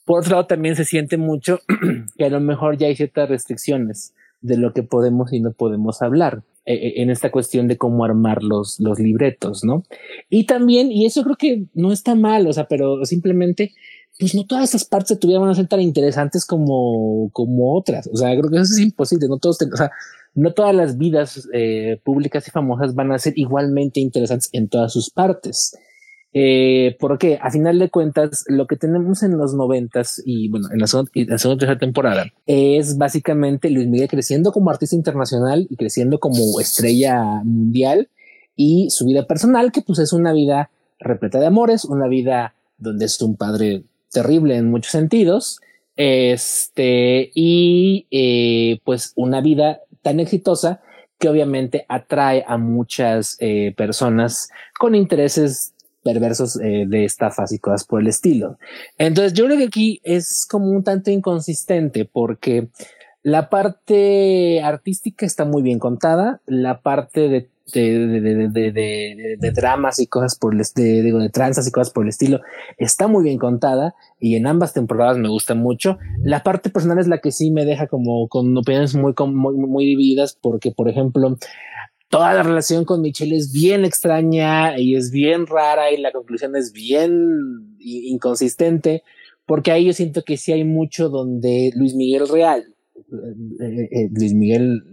Por 0.05 0.19
otro 0.19 0.31
lado, 0.33 0.45
también 0.45 0.75
se 0.75 0.85
siente 0.85 1.17
mucho 1.17 1.61
que 2.17 2.25
a 2.25 2.29
lo 2.29 2.39
mejor 2.39 2.77
ya 2.77 2.87
hay 2.87 2.95
ciertas 2.95 3.27
restricciones 3.27 4.13
de 4.47 4.57
lo 4.57 4.73
que 4.73 4.83
podemos 4.83 5.33
y 5.33 5.39
no 5.39 5.51
podemos 5.51 6.01
hablar 6.01 6.43
eh, 6.65 6.73
eh, 6.73 6.93
en 7.01 7.09
esta 7.09 7.31
cuestión 7.31 7.67
de 7.67 7.77
cómo 7.77 8.03
armar 8.03 8.43
los, 8.43 8.79
los 8.79 8.99
libretos, 8.99 9.63
¿no? 9.63 9.83
Y 10.29 10.45
también, 10.45 10.91
y 10.91 11.05
eso 11.05 11.23
creo 11.23 11.35
que 11.35 11.65
no 11.73 11.91
está 11.91 12.15
mal, 12.15 12.47
o 12.47 12.53
sea, 12.53 12.67
pero 12.67 13.05
simplemente 13.05 13.73
pues 14.19 14.33
no 14.33 14.45
todas 14.45 14.69
esas 14.69 14.85
partes 14.85 15.09
de 15.09 15.17
tu 15.17 15.27
vida 15.27 15.39
van 15.39 15.49
a 15.49 15.55
ser 15.55 15.67
tan 15.67 15.81
interesantes 15.81 16.45
como, 16.45 17.29
como 17.33 17.77
otras. 17.77 18.09
O 18.11 18.17
sea, 18.17 18.29
creo 18.31 18.49
que 18.49 18.57
eso 18.57 18.73
es 18.73 18.79
imposible. 18.79 19.27
No 19.27 19.37
todos, 19.37 19.59
o 19.61 19.77
sea, 19.77 19.91
no 20.33 20.53
todas 20.53 20.73
las 20.73 20.97
vidas 20.97 21.47
eh, 21.53 21.99
públicas 22.03 22.47
y 22.47 22.51
famosas 22.51 22.95
van 22.95 23.11
a 23.11 23.19
ser 23.19 23.33
igualmente 23.35 23.99
interesantes 23.99 24.49
en 24.53 24.69
todas 24.69 24.91
sus 24.91 25.09
partes. 25.09 25.77
Eh, 26.33 26.97
porque 26.99 27.39
a 27.41 27.49
final 27.49 27.79
de 27.79 27.89
cuentas, 27.89 28.43
lo 28.47 28.67
que 28.67 28.75
tenemos 28.75 29.23
en 29.23 29.37
los 29.37 29.53
noventas 29.53 30.21
y 30.25 30.49
bueno, 30.49 30.67
en 30.71 30.79
la 30.79 30.87
segunda 30.87 31.09
y 31.13 31.25
tercera 31.25 31.77
temporada 31.77 32.25
es 32.45 32.97
básicamente 32.97 33.69
Luis 33.69 33.87
Miguel 33.87 34.09
creciendo 34.09 34.51
como 34.51 34.69
artista 34.69 34.95
internacional 34.95 35.67
y 35.69 35.77
creciendo 35.77 36.19
como 36.19 36.59
estrella 36.59 37.41
mundial 37.43 38.09
y 38.55 38.89
su 38.89 39.05
vida 39.05 39.25
personal, 39.25 39.71
que 39.71 39.81
pues 39.81 39.99
es 39.99 40.11
una 40.13 40.33
vida 40.33 40.69
repleta 40.99 41.39
de 41.39 41.45
amores, 41.45 41.85
una 41.85 42.07
vida 42.07 42.55
donde 42.77 43.05
es 43.05 43.21
un 43.21 43.35
padre 43.35 43.83
terrible 44.11 44.57
en 44.57 44.69
muchos 44.69 44.91
sentidos, 44.91 45.61
este, 45.95 47.31
y 47.33 48.07
eh, 48.11 48.79
pues 48.83 49.13
una 49.15 49.41
vida 49.41 49.81
tan 50.01 50.19
exitosa 50.19 50.81
que 51.19 51.29
obviamente 51.29 51.85
atrae 51.89 52.43
a 52.47 52.57
muchas 52.57 53.37
eh, 53.39 53.73
personas 53.75 54.49
con 54.79 54.93
intereses 54.93 55.73
perversos 56.07 56.57
eh, 56.61 56.85
de 56.87 57.03
estafas 57.03 57.51
y 57.51 57.59
cosas 57.59 57.85
por 57.85 57.99
el 57.99 58.07
estilo. 58.07 58.57
Entonces 58.97 59.33
yo 59.33 59.45
creo 59.45 59.57
que 59.57 59.65
aquí 59.65 59.99
es 60.03 60.47
como 60.49 60.67
un 60.67 60.83
tanto 60.83 61.11
inconsistente 61.11 62.05
porque 62.05 62.69
la 63.23 63.49
parte 63.49 64.61
artística 64.61 65.25
está 65.25 65.43
muy 65.43 65.61
bien 65.61 65.79
contada, 65.79 66.41
la 66.45 66.81
parte 66.81 67.27
de 67.27 67.49
de, 67.73 68.21
de, 68.21 68.71
de, 68.71 69.37
de, 69.37 69.51
dramas 69.51 69.99
y 69.99 70.07
cosas 70.07 70.37
por 70.37 70.53
el 70.53 70.61
de, 70.73 71.01
digo, 71.01 71.19
de 71.19 71.29
tranzas 71.29 71.67
y 71.67 71.71
cosas 71.71 71.91
por 71.91 72.05
el 72.05 72.09
estilo 72.09 72.39
está 72.77 73.07
muy 73.07 73.25
bien 73.25 73.37
contada 73.37 73.93
y 74.21 74.35
en 74.35 74.47
ambas 74.47 74.71
temporadas 74.73 75.17
me 75.17 75.27
gusta 75.27 75.53
mucho. 75.53 75.97
La 76.23 76.43
parte 76.43 76.69
personal 76.69 76.99
es 76.99 77.07
la 77.07 77.17
que 77.17 77.33
sí 77.33 77.51
me 77.51 77.65
deja 77.65 77.87
como 77.87 78.29
con 78.29 78.57
opiniones 78.57 78.95
muy, 78.95 79.13
muy, 79.19 79.55
muy 79.55 79.85
divididas 79.85 80.37
porque, 80.41 80.71
por 80.71 80.87
ejemplo, 80.87 81.37
toda 82.09 82.33
la 82.33 82.43
relación 82.43 82.85
con 82.85 83.01
Michelle 83.01 83.35
es 83.35 83.51
bien 83.51 83.85
extraña 83.85 84.79
y 84.79 84.95
es 84.95 85.11
bien 85.11 85.45
rara 85.45 85.91
y 85.91 85.97
la 85.97 86.11
conclusión 86.11 86.55
es 86.55 86.71
bien 86.71 87.75
inconsistente 87.79 89.03
porque 89.45 89.71
ahí 89.71 89.85
yo 89.85 89.93
siento 89.93 90.23
que 90.23 90.37
sí 90.37 90.51
hay 90.51 90.63
mucho 90.63 91.09
donde 91.09 91.71
Luis 91.73 91.95
Miguel 91.95 92.27
Real, 92.27 92.75
eh, 92.95 93.65
eh, 93.65 93.89
eh, 93.91 94.09
Luis 94.11 94.33
Miguel 94.33 94.83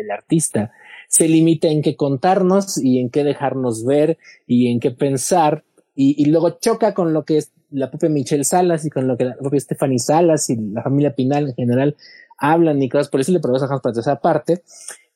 el 0.00 0.10
artista, 0.10 0.72
se 1.08 1.26
limita 1.26 1.68
en 1.68 1.82
qué 1.82 1.96
contarnos 1.96 2.78
y 2.78 2.98
en 2.98 3.10
qué 3.10 3.24
dejarnos 3.24 3.84
ver 3.84 4.18
y 4.46 4.70
en 4.70 4.78
qué 4.78 4.90
pensar 4.90 5.64
y, 6.00 6.26
luego 6.26 6.60
choca 6.60 6.94
con 6.94 7.12
lo 7.12 7.24
que 7.24 7.38
es 7.38 7.50
la 7.70 7.90
propia 7.90 8.08
Michelle 8.08 8.44
Salas 8.44 8.84
y 8.84 8.90
con 8.90 9.08
lo 9.08 9.16
que 9.16 9.24
la 9.24 9.36
propia 9.36 9.58
Stephanie 9.58 9.98
Salas 9.98 10.48
y 10.48 10.56
la 10.56 10.84
familia 10.84 11.16
Pinal 11.16 11.48
en 11.48 11.54
general 11.56 11.96
hablan 12.38 12.80
y 12.80 12.88
cosas 12.88 13.08
por 13.08 13.20
eso 13.20 13.32
le 13.32 13.40
probamos 13.40 13.68
a 13.68 13.80
para 13.80 13.98
esa 13.98 14.20
parte. 14.20 14.62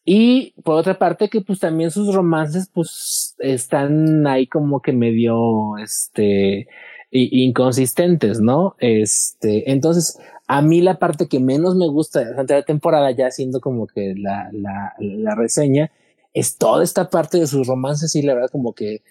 Y 0.04 0.54
por 0.62 0.76
otra 0.76 0.98
parte 0.98 1.28
que 1.28 1.40
pues 1.42 1.60
también 1.60 1.90
sus 1.90 2.14
romances 2.14 2.68
pues 2.72 3.36
están 3.38 4.26
ahí 4.26 4.46
como 4.46 4.80
que 4.80 4.92
medio 4.92 5.76
este 5.78 6.66
inconsistentes, 7.10 8.40
¿no? 8.40 8.74
Este, 8.78 9.70
entonces 9.70 10.18
a 10.46 10.62
mí 10.62 10.80
la 10.80 10.98
parte 10.98 11.28
que 11.28 11.40
menos 11.40 11.76
me 11.76 11.88
gusta 11.88 12.42
de 12.42 12.54
la 12.54 12.62
temporada, 12.62 13.10
ya 13.10 13.30
siendo 13.30 13.60
como 13.60 13.86
que 13.86 14.14
la, 14.16 14.48
la, 14.52 14.94
la 14.98 15.34
reseña, 15.34 15.92
es 16.34 16.56
toda 16.56 16.82
esta 16.82 17.10
parte 17.10 17.38
de 17.38 17.46
sus 17.46 17.66
romances 17.66 18.14
y 18.16 18.22
la 18.22 18.34
verdad 18.34 18.50
como 18.50 18.74
que 18.74 19.02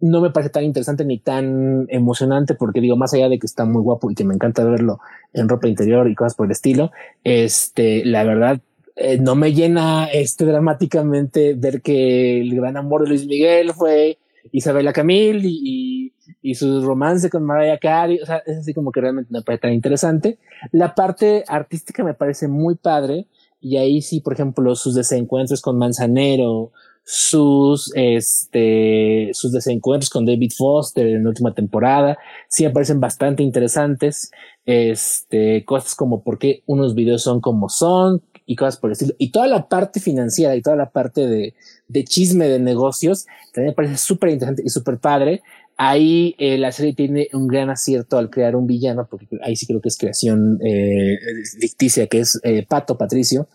no 0.00 0.20
me 0.20 0.30
parece 0.30 0.50
tan 0.50 0.64
interesante 0.64 1.04
ni 1.04 1.18
tan 1.18 1.86
emocionante 1.88 2.54
porque 2.54 2.80
digo, 2.80 2.96
más 2.96 3.14
allá 3.14 3.28
de 3.28 3.38
que 3.38 3.46
está 3.46 3.64
muy 3.64 3.82
guapo 3.82 4.10
y 4.10 4.14
que 4.14 4.24
me 4.24 4.34
encanta 4.34 4.64
verlo 4.64 4.98
en 5.32 5.48
ropa 5.48 5.68
interior 5.68 6.08
y 6.10 6.14
cosas 6.14 6.34
por 6.34 6.46
el 6.46 6.52
estilo, 6.52 6.90
este, 7.22 8.04
la 8.04 8.24
verdad, 8.24 8.60
eh, 8.96 9.18
no 9.18 9.34
me 9.34 9.52
llena 9.52 10.06
este 10.06 10.44
dramáticamente 10.44 11.54
ver 11.54 11.80
que 11.82 12.40
el 12.40 12.54
gran 12.54 12.76
amor 12.76 13.02
de 13.02 13.08
Luis 13.08 13.26
Miguel 13.26 13.72
fue 13.72 14.18
Isabela 14.50 14.92
Camil 14.92 15.42
y, 15.44 16.12
y, 16.42 16.54
su 16.54 16.84
romance 16.84 17.30
con 17.30 17.44
Mariah 17.44 17.78
Carey, 17.78 18.20
o 18.20 18.26
sea, 18.26 18.42
es 18.44 18.58
así 18.58 18.74
como 18.74 18.92
que 18.92 19.00
realmente 19.00 19.32
me 19.32 19.42
parece 19.42 19.62
tan 19.62 19.72
interesante. 19.72 20.38
La 20.72 20.94
parte 20.94 21.44
artística 21.46 22.04
me 22.04 22.14
parece 22.14 22.48
muy 22.48 22.74
padre 22.74 23.26
y 23.60 23.76
ahí 23.76 24.02
sí, 24.02 24.20
por 24.20 24.34
ejemplo, 24.34 24.74
sus 24.74 24.94
desencuentros 24.94 25.62
con 25.62 25.78
Manzanero, 25.78 26.72
sus, 27.04 27.92
este, 27.94 29.30
sus 29.32 29.52
desencuentros 29.52 30.10
con 30.10 30.26
David 30.26 30.52
Foster 30.56 31.06
en 31.06 31.24
la 31.24 31.30
última 31.30 31.54
temporada, 31.54 32.18
sí 32.48 32.64
me 32.64 32.70
parecen 32.70 33.00
bastante 33.00 33.42
interesantes. 33.42 34.30
Este, 34.64 35.64
cosas 35.64 35.94
como 35.94 36.22
por 36.22 36.38
qué 36.38 36.62
unos 36.66 36.94
videos 36.94 37.22
son 37.22 37.40
como 37.40 37.68
son, 37.68 38.22
y 38.52 38.56
cosas 38.56 38.76
por 38.76 38.90
el 38.90 38.92
estilo. 38.92 39.14
Y 39.18 39.30
toda 39.30 39.46
la 39.46 39.68
parte 39.68 39.98
financiera 39.98 40.54
y 40.54 40.62
toda 40.62 40.76
la 40.76 40.90
parte 40.90 41.26
de, 41.26 41.54
de 41.88 42.04
chisme 42.04 42.48
de 42.48 42.58
negocios 42.58 43.26
también 43.52 43.70
me 43.70 43.74
parece 43.74 43.96
súper 43.96 44.30
interesante 44.30 44.62
y 44.64 44.68
súper 44.68 44.98
padre. 44.98 45.42
Ahí 45.76 46.34
eh, 46.38 46.58
la 46.58 46.70
serie 46.70 46.94
tiene 46.94 47.28
un 47.32 47.48
gran 47.48 47.70
acierto 47.70 48.18
al 48.18 48.30
crear 48.30 48.56
un 48.56 48.66
villano, 48.66 49.06
porque 49.10 49.26
ahí 49.42 49.56
sí 49.56 49.66
creo 49.66 49.80
que 49.80 49.88
es 49.88 49.96
creación 49.96 50.58
eh, 50.62 51.18
ficticia, 51.58 52.06
que 52.06 52.20
es 52.20 52.38
eh, 52.44 52.64
Pato 52.68 52.98
Patricio, 52.98 53.48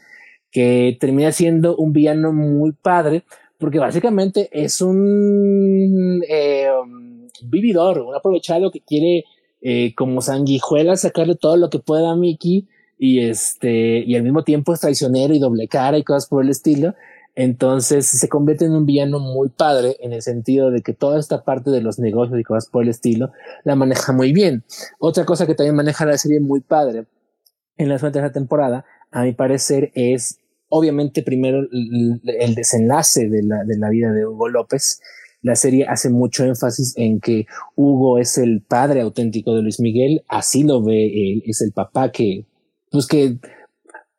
que 0.51 0.97
termina 0.99 1.31
siendo 1.31 1.77
un 1.77 1.93
villano 1.93 2.33
muy 2.33 2.71
padre, 2.71 3.23
porque 3.59 3.79
básicamente 3.79 4.49
es 4.51 4.81
un 4.81 6.21
um, 6.21 7.27
vividor, 7.43 7.99
un 7.99 8.15
aprovechado 8.15 8.71
que 8.71 8.81
quiere 8.81 9.25
como 9.95 10.21
sanguijuela 10.21 10.95
sacarle 10.95 11.35
todo 11.35 11.57
lo 11.57 11.69
que 11.69 11.79
pueda 11.79 12.11
a 12.11 12.15
Mickey 12.15 12.67
y 12.97 13.19
este, 13.21 13.99
y 13.99 14.15
al 14.15 14.23
mismo 14.23 14.43
tiempo 14.43 14.73
es 14.73 14.79
traicionero 14.79 15.33
y 15.33 15.39
doble 15.39 15.67
cara 15.67 15.97
y 15.97 16.03
cosas 16.03 16.27
por 16.27 16.43
el 16.43 16.49
estilo. 16.49 16.95
Entonces 17.35 18.07
se 18.07 18.29
convierte 18.29 18.65
en 18.65 18.71
un 18.71 18.87
villano 18.87 19.19
muy 19.19 19.49
padre 19.49 19.95
en 19.99 20.11
el 20.11 20.23
sentido 20.23 20.71
de 20.71 20.81
que 20.81 20.93
toda 20.93 21.19
esta 21.19 21.43
parte 21.43 21.69
de 21.69 21.81
los 21.81 21.99
negocios 21.99 22.39
y 22.39 22.43
cosas 22.43 22.67
por 22.67 22.83
el 22.83 22.89
estilo 22.89 23.31
la 23.63 23.75
maneja 23.75 24.11
muy 24.11 24.33
bien. 24.33 24.63
Otra 24.97 25.23
cosa 25.25 25.45
que 25.45 25.53
también 25.53 25.75
maneja 25.75 26.05
la 26.05 26.17
serie 26.17 26.39
muy 26.39 26.61
padre 26.61 27.05
en 27.77 27.89
la 27.89 27.99
segunda 27.99 28.31
temporada, 28.31 28.85
a 29.11 29.23
mi 29.23 29.33
parecer, 29.33 29.91
es 29.93 30.39
obviamente 30.69 31.21
primero 31.21 31.59
el, 31.71 32.55
desenlace 32.55 33.29
de 33.29 33.43
la, 33.43 33.63
de 33.63 33.77
la 33.77 33.89
vida 33.89 34.11
de 34.11 34.25
Hugo 34.25 34.49
López. 34.49 34.99
La 35.43 35.55
serie 35.55 35.85
hace 35.87 36.09
mucho 36.09 36.43
énfasis 36.43 36.93
en 36.97 37.19
que 37.19 37.45
Hugo 37.75 38.17
es 38.17 38.39
el 38.39 38.63
padre 38.67 39.01
auténtico 39.01 39.55
de 39.55 39.61
Luis 39.61 39.79
Miguel, 39.79 40.23
así 40.27 40.63
lo 40.63 40.83
ve 40.83 41.05
él, 41.05 41.43
es 41.45 41.61
el 41.61 41.71
papá 41.71 42.11
que 42.11 42.45
pues 42.91 43.07
que 43.07 43.39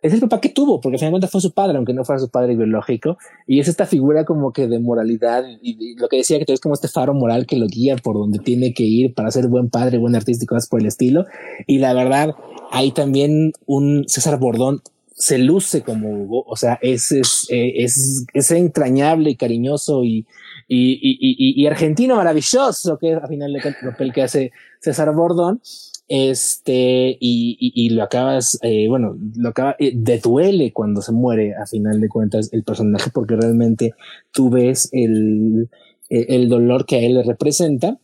es 0.00 0.12
el 0.12 0.20
papá 0.20 0.40
que 0.40 0.50
tuvo, 0.50 0.80
porque 0.80 0.98
finalmente 0.98 1.26
fue 1.26 1.40
su 1.40 1.52
padre, 1.52 1.76
aunque 1.76 1.92
no 1.92 2.04
fuera 2.04 2.20
su 2.20 2.30
padre 2.30 2.54
biológico, 2.54 3.18
y 3.46 3.58
es 3.58 3.66
esta 3.66 3.84
figura 3.84 4.24
como 4.24 4.52
que 4.52 4.68
de 4.68 4.78
moralidad, 4.78 5.44
y, 5.60 5.96
lo 5.96 6.08
que 6.08 6.18
decía 6.18 6.38
que 6.44 6.52
es 6.52 6.60
como 6.60 6.74
este 6.74 6.88
faro 6.88 7.14
moral 7.14 7.46
que 7.46 7.56
lo 7.56 7.66
guía 7.66 7.96
por 7.96 8.16
donde 8.16 8.38
tiene 8.38 8.72
que 8.74 8.84
ir 8.84 9.14
para 9.14 9.30
ser 9.30 9.48
buen 9.48 9.70
padre, 9.70 9.98
buen 9.98 10.14
artista 10.14 10.44
y 10.44 10.46
cosas 10.46 10.68
por 10.68 10.80
el 10.80 10.86
estilo, 10.86 11.26
y 11.66 11.78
la 11.78 11.94
verdad, 11.94 12.36
hay 12.70 12.92
también 12.92 13.52
un 13.66 14.04
César 14.06 14.38
Bordón 14.38 14.82
se 15.18 15.36
luce 15.38 15.82
como 15.82 16.10
Hugo, 16.10 16.44
o 16.46 16.54
sea, 16.54 16.78
es, 16.80 17.10
es, 17.10 17.48
eh, 17.50 17.82
es, 17.82 18.24
es 18.32 18.50
entrañable 18.52 19.30
y 19.30 19.36
cariñoso 19.36 20.04
y, 20.04 20.26
y, 20.68 20.92
y, 21.02 21.60
y, 21.60 21.66
argentino 21.66 22.14
maravilloso, 22.14 22.98
que 22.98 23.14
a 23.14 23.26
final 23.26 23.52
de 23.52 23.60
cuentas 23.60 23.82
el 23.82 23.90
papel 23.90 24.12
que 24.12 24.22
hace 24.22 24.52
César 24.80 25.12
Bordón, 25.12 25.60
este, 26.08 27.18
y, 27.20 27.56
y, 27.60 27.90
lo 27.90 28.02
acabas, 28.02 28.58
eh, 28.62 28.88
bueno, 28.88 29.18
lo 29.36 29.50
acaba, 29.50 29.76
eh, 29.78 29.92
de 29.94 30.18
duele 30.18 30.72
cuando 30.72 31.02
se 31.02 31.12
muere 31.12 31.54
a 31.54 31.66
final 31.66 32.00
de 32.00 32.08
cuentas 32.08 32.50
el 32.52 32.64
personaje, 32.64 33.10
porque 33.12 33.36
realmente 33.36 33.92
tú 34.32 34.48
ves 34.48 34.88
el, 34.92 35.68
eh, 36.08 36.26
el 36.30 36.48
dolor 36.48 36.86
que 36.86 36.96
a 36.96 37.00
él 37.00 37.14
le 37.14 37.22
representa. 37.22 37.98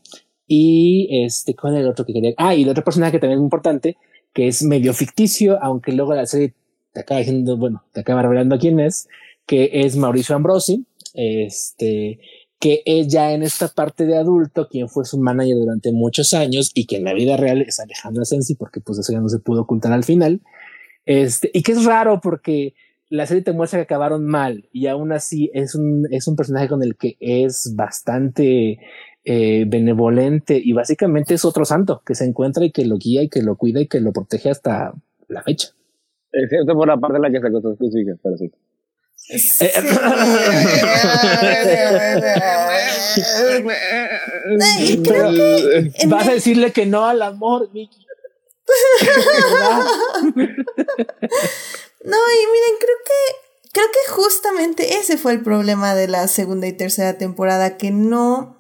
Y 0.47 1.25
este, 1.25 1.57
¿cuál 1.57 1.75
es 1.75 1.81
el 1.81 1.89
otro 1.89 2.05
que 2.05 2.13
quería? 2.13 2.35
Ah, 2.37 2.55
y 2.55 2.65
el 2.65 2.69
otro 2.69 2.85
personaje 2.85 3.13
que 3.13 3.19
también 3.21 3.41
es 3.41 3.45
importante, 3.45 3.97
que 4.35 4.49
es 4.49 4.63
medio 4.63 4.93
ficticio, 4.93 5.59
aunque 5.63 5.93
luego 5.93 6.15
la 6.15 6.27
serie 6.27 6.53
te 6.93 7.01
acaba 7.01 7.21
diciendo, 7.21 7.57
bueno, 7.57 7.85
te 7.93 8.01
acaba 8.01 8.21
revelando 8.21 8.59
quién 8.59 8.81
es, 8.81 9.09
que 9.47 9.71
es 9.73 9.97
Mauricio 9.97 10.37
Ambrosi, 10.37 10.85
este, 11.15 12.21
que 12.59 12.83
es 12.87 13.09
ya 13.09 13.33
en 13.33 13.43
esta 13.43 13.69
parte 13.69 14.07
de 14.07 14.17
adulto, 14.17 14.69
quien 14.69 14.89
fue 14.89 15.05
su 15.05 15.19
manager 15.19 15.57
durante 15.57 15.93
muchos 15.93 16.35
años 16.35 16.71
y 16.75 16.87
que 16.87 16.97
en 16.97 17.05
la 17.05 17.13
vida 17.13 17.37
real 17.37 17.63
es 17.63 17.81
Alejandra 17.81 18.25
Sensi, 18.25 18.55
porque 18.55 18.81
pues 18.81 18.99
eso 18.99 19.13
ya 19.13 19.21
no 19.21 19.29
se 19.29 19.39
pudo 19.39 19.63
ocultar 19.63 19.93
al 19.93 20.05
final. 20.05 20.41
Este, 21.07 21.51
y 21.53 21.63
que 21.63 21.73
es 21.73 21.85
raro 21.85 22.21
porque 22.23 22.75
la 23.11 23.27
serie 23.27 23.43
te 23.43 23.53
muestra 23.53 23.79
que 23.79 23.85
acabaron 23.85 24.25
mal 24.25 24.69
y 24.73 24.87
aún 24.87 25.13
así 25.13 25.51
es 25.53 25.75
un, 25.75 26.07
es 26.11 26.27
un 26.27 26.37
personaje 26.37 26.69
con 26.69 26.83
el 26.83 26.97
que 26.97 27.17
es 27.21 27.75
bastante 27.77 28.79
eh, 29.25 29.65
benevolente 29.67 30.61
y 30.63 30.73
básicamente 30.73 31.35
es 31.35 31.45
otro 31.45 31.65
santo 31.65 32.03
que 32.05 32.15
se 32.15 32.25
encuentra 32.25 32.65
y 32.65 32.73
que 32.73 32.85
lo 32.85 32.97
guía 32.97 33.23
y 33.23 33.29
que 33.29 33.43
lo 33.43 33.57
cuida 33.57 33.81
y 33.81 33.89
que 33.89 34.01
lo 34.01 34.13
protege 34.13 34.51
hasta 34.51 34.93
la 35.29 35.43
fecha. 35.43 35.69
Excepto 36.33 36.75
por 36.75 36.89
la 36.89 36.97
parte 36.97 37.15
de 37.15 37.21
la 37.21 37.31
que 37.31 37.41
se 37.41 37.53
cosas 37.53 37.77
pero 38.23 38.37
sí. 38.37 38.51
Vas 46.07 46.29
a 46.29 46.33
decirle 46.33 46.73
que 46.73 46.87
no 46.87 47.07
al 47.07 47.23
amor, 47.23 47.71
Mickey. 47.73 48.05
no, 50.35 50.37
y 50.37 50.47
miren, 52.05 52.77
creo 52.81 52.99
que 53.05 53.45
creo 53.73 53.87
que 53.93 54.11
justamente 54.11 54.97
ese 54.99 55.19
fue 55.19 55.33
el 55.33 55.43
problema 55.43 55.95
de 55.95 56.09
la 56.09 56.29
segunda 56.29 56.67
y 56.67 56.73
tercera 56.73 57.19
temporada, 57.19 57.77
que 57.77 57.91
no 57.91 58.57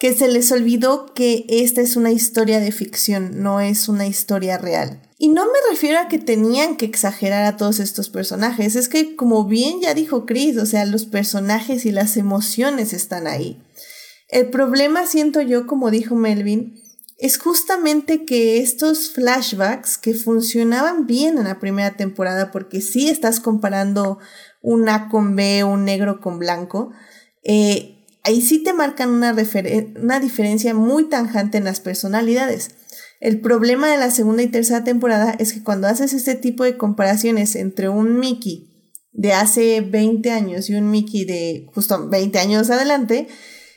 que 0.00 0.14
se 0.14 0.28
les 0.28 0.50
olvidó 0.50 1.12
que 1.12 1.44
esta 1.46 1.82
es 1.82 1.94
una 1.94 2.10
historia 2.10 2.58
de 2.58 2.72
ficción, 2.72 3.42
no 3.42 3.60
es 3.60 3.86
una 3.86 4.06
historia 4.06 4.56
real. 4.56 5.02
Y 5.18 5.28
no 5.28 5.44
me 5.44 5.70
refiero 5.70 5.98
a 5.98 6.08
que 6.08 6.18
tenían 6.18 6.78
que 6.78 6.86
exagerar 6.86 7.44
a 7.44 7.58
todos 7.58 7.80
estos 7.80 8.08
personajes, 8.08 8.76
es 8.76 8.88
que 8.88 9.14
como 9.14 9.44
bien 9.44 9.82
ya 9.82 9.92
dijo 9.92 10.24
Chris, 10.24 10.56
o 10.56 10.64
sea, 10.64 10.86
los 10.86 11.04
personajes 11.04 11.84
y 11.84 11.92
las 11.92 12.16
emociones 12.16 12.94
están 12.94 13.26
ahí. 13.26 13.62
El 14.28 14.48
problema, 14.48 15.04
siento 15.04 15.42
yo, 15.42 15.66
como 15.66 15.90
dijo 15.90 16.14
Melvin, 16.14 16.82
es 17.18 17.36
justamente 17.36 18.24
que 18.24 18.62
estos 18.62 19.10
flashbacks 19.10 19.98
que 19.98 20.14
funcionaban 20.14 21.06
bien 21.06 21.36
en 21.36 21.44
la 21.44 21.58
primera 21.58 21.98
temporada, 21.98 22.50
porque 22.52 22.80
sí 22.80 23.10
estás 23.10 23.38
comparando 23.38 24.18
un 24.62 24.88
A 24.88 25.10
con 25.10 25.36
B, 25.36 25.62
un 25.62 25.84
negro 25.84 26.22
con 26.22 26.38
blanco, 26.38 26.90
eh, 27.42 27.99
ahí 28.24 28.40
sí 28.42 28.62
te 28.62 28.72
marcan 28.72 29.10
una, 29.10 29.34
una 30.00 30.20
diferencia 30.20 30.74
muy 30.74 31.08
tanjante 31.08 31.58
en 31.58 31.64
las 31.64 31.80
personalidades. 31.80 32.70
El 33.20 33.40
problema 33.40 33.90
de 33.90 33.98
la 33.98 34.10
segunda 34.10 34.42
y 34.42 34.48
tercera 34.48 34.82
temporada 34.82 35.36
es 35.38 35.52
que 35.52 35.62
cuando 35.62 35.88
haces 35.88 36.12
este 36.14 36.34
tipo 36.34 36.64
de 36.64 36.78
comparaciones 36.78 37.54
entre 37.54 37.88
un 37.88 38.18
Mickey 38.18 38.70
de 39.12 39.32
hace 39.32 39.82
20 39.82 40.30
años 40.30 40.70
y 40.70 40.74
un 40.74 40.90
Mickey 40.90 41.24
de 41.24 41.66
justo 41.74 42.08
20 42.08 42.38
años 42.38 42.70
adelante, 42.70 43.28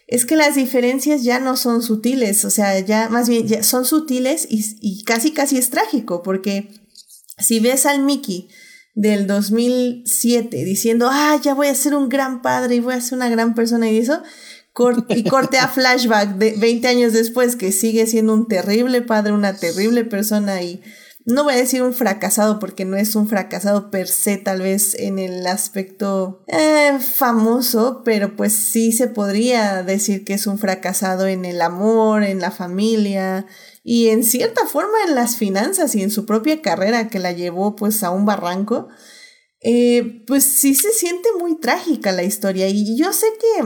es 0.08 0.26
que 0.26 0.36
las 0.36 0.56
diferencias 0.56 1.24
ya 1.24 1.40
no 1.40 1.58
son 1.58 1.82
sutiles, 1.82 2.46
o 2.46 2.50
sea, 2.50 2.80
ya 2.80 3.10
más 3.10 3.28
bien 3.28 3.48
ya 3.48 3.64
son 3.64 3.86
sutiles 3.86 4.48
y, 4.50 5.04
casi 5.04 5.32
casi 5.32 5.58
es 5.58 5.70
trágico, 5.70 6.22
porque 6.24 6.70
si 7.38 7.60
ves 7.60 7.86
al 7.86 8.04
Mickey 8.04 8.48
del 8.94 9.28
2007 9.28 10.64
diciendo, 10.64 11.10
ah, 11.12 11.40
ya 11.42 11.54
voy 11.54 11.68
a 11.68 11.76
ser 11.76 11.96
un 11.96 12.10
gran 12.10 12.42
padre 12.42 12.76
y 12.76 12.80
voy 12.80 12.94
a 12.94 13.02
ser 13.02 13.18
una 13.18 13.30
gran 13.30 13.56
persona 13.56 13.90
y 13.90 13.98
eso, 13.98 14.22
y 15.10 15.24
corte 15.24 15.58
a 15.58 15.68
flashback 15.74 16.36
de 16.38 16.56
20 16.58 16.88
años 16.88 17.14
después 17.14 17.56
que 17.56 17.72
sigue 17.72 18.08
siendo 18.08 18.34
un 18.34 18.48
terrible 18.48 19.02
padre, 19.02 19.34
una 19.34 19.56
terrible 19.56 20.06
persona 20.06 20.62
y 20.62 20.82
no 21.26 21.46
voy 21.46 21.54
a 21.54 21.58
decir 21.58 21.82
un 21.82 21.94
fracasado 21.94 22.60
porque 22.60 22.84
no 22.84 22.98
es 22.98 23.16
un 23.16 23.28
fracasado 23.28 23.92
per 23.92 24.08
se 24.08 24.38
tal 24.38 24.62
vez 24.62 24.94
en 24.96 25.20
el 25.20 25.48
aspecto 25.48 26.44
eh, 26.48 26.98
famoso, 27.00 28.02
pero 28.04 28.36
pues 28.36 28.52
sí 28.52 28.92
se 28.92 29.08
podría 29.08 29.84
decir 29.84 30.26
que 30.26 30.34
es 30.34 30.48
un 30.48 30.60
fracasado 30.60 31.28
en 31.28 31.46
el 31.46 31.62
amor, 31.62 32.24
en 32.24 32.40
la 32.40 32.52
familia 32.52 33.46
y 33.84 34.10
en 34.10 34.24
cierta 34.24 34.66
forma 34.66 34.98
en 35.08 35.16
las 35.16 35.36
finanzas 35.36 35.94
y 35.96 36.02
en 36.02 36.12
su 36.12 36.26
propia 36.26 36.62
carrera 36.62 37.10
que 37.10 37.20
la 37.20 37.32
llevó 37.32 37.76
pues 37.76 38.04
a 38.04 38.12
un 38.12 38.26
barranco. 38.26 38.88
Eh, 39.66 40.24
pues 40.28 40.44
sí 40.44 40.76
se 40.76 40.92
siente 40.92 41.30
muy 41.40 41.58
trágica 41.58 42.12
la 42.12 42.24
historia 42.24 42.68
y 42.68 42.98
yo 42.98 43.14
sé 43.14 43.28
que 43.40 43.66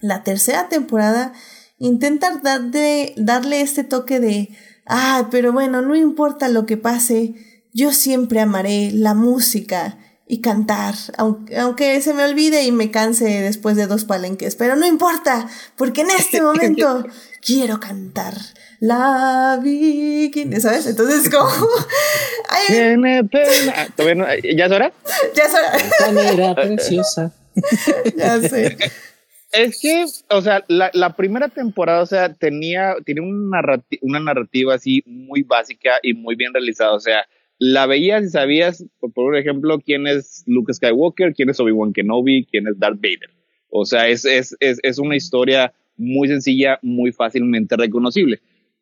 la 0.00 0.22
tercera 0.22 0.68
temporada 0.70 1.34
intenta 1.78 2.40
darle, 2.42 3.12
darle 3.16 3.60
este 3.60 3.84
toque 3.84 4.18
de 4.18 4.48
Ah, 4.92 5.28
pero 5.30 5.52
bueno, 5.52 5.82
no 5.82 5.94
importa 5.94 6.48
lo 6.48 6.66
que 6.66 6.76
pase, 6.76 7.34
yo 7.72 7.92
siempre 7.92 8.40
amaré 8.40 8.90
la 8.90 9.14
música 9.14 9.98
y 10.26 10.40
cantar, 10.40 10.96
aunque, 11.16 12.00
se 12.00 12.12
me 12.12 12.24
olvide 12.24 12.64
y 12.64 12.72
me 12.72 12.90
canse 12.90 13.24
después 13.40 13.76
de 13.76 13.86
dos 13.86 14.04
palenques, 14.04 14.56
pero 14.56 14.74
no 14.74 14.88
importa, 14.88 15.48
porque 15.76 16.00
en 16.00 16.10
este 16.10 16.42
momento 16.42 17.04
quiero 17.40 17.78
cantar. 17.78 18.34
La 18.80 19.60
Viking, 19.62 20.58
¿sabes? 20.58 20.86
Entonces, 20.86 21.28
como. 21.28 21.50
Tiene 22.66 23.24
pena. 23.24 23.86
¿Ya 24.56 24.66
es 24.66 24.72
hora? 24.72 24.92
Ya 25.34 25.44
es 25.44 25.54
hora. 25.54 26.32
Era 26.32 26.54
preciosa. 26.54 27.34
ya 28.16 28.40
sé. 28.40 28.78
Es 29.52 29.80
que, 29.80 30.06
o 30.30 30.40
sea, 30.40 30.64
la, 30.68 30.90
la, 30.94 31.14
primera 31.16 31.48
temporada, 31.48 32.02
o 32.02 32.06
sea, 32.06 32.32
tenía, 32.32 32.94
tiene 33.04 33.20
una, 33.20 33.60
una 34.00 34.20
narrativa 34.20 34.74
así 34.74 35.02
muy 35.04 35.42
básica 35.42 35.90
y 36.02 36.14
muy 36.14 36.36
bien 36.36 36.54
realizada. 36.54 36.94
O 36.94 37.00
sea, 37.00 37.26
la 37.58 37.84
veías 37.86 38.24
y 38.24 38.28
sabías, 38.28 38.84
por, 39.00 39.12
por 39.12 39.36
ejemplo, 39.36 39.78
quién 39.84 40.06
es 40.06 40.44
Luke 40.46 40.72
Skywalker, 40.72 41.34
quién 41.34 41.50
es 41.50 41.60
Obi-Wan 41.60 41.92
Kenobi, 41.92 42.46
quién 42.50 42.66
es 42.68 42.78
Darth 42.78 43.00
Vader. 43.00 43.30
O 43.68 43.84
sea, 43.84 44.08
es, 44.08 44.24
es, 44.24 44.56
es, 44.60 44.78
es 44.82 44.98
una 44.98 45.16
historia 45.16 45.74
muy 45.96 46.28
sencilla, 46.28 46.78
muy 46.80 47.12
fácilmente 47.12 47.76
reconocible. 47.76 48.40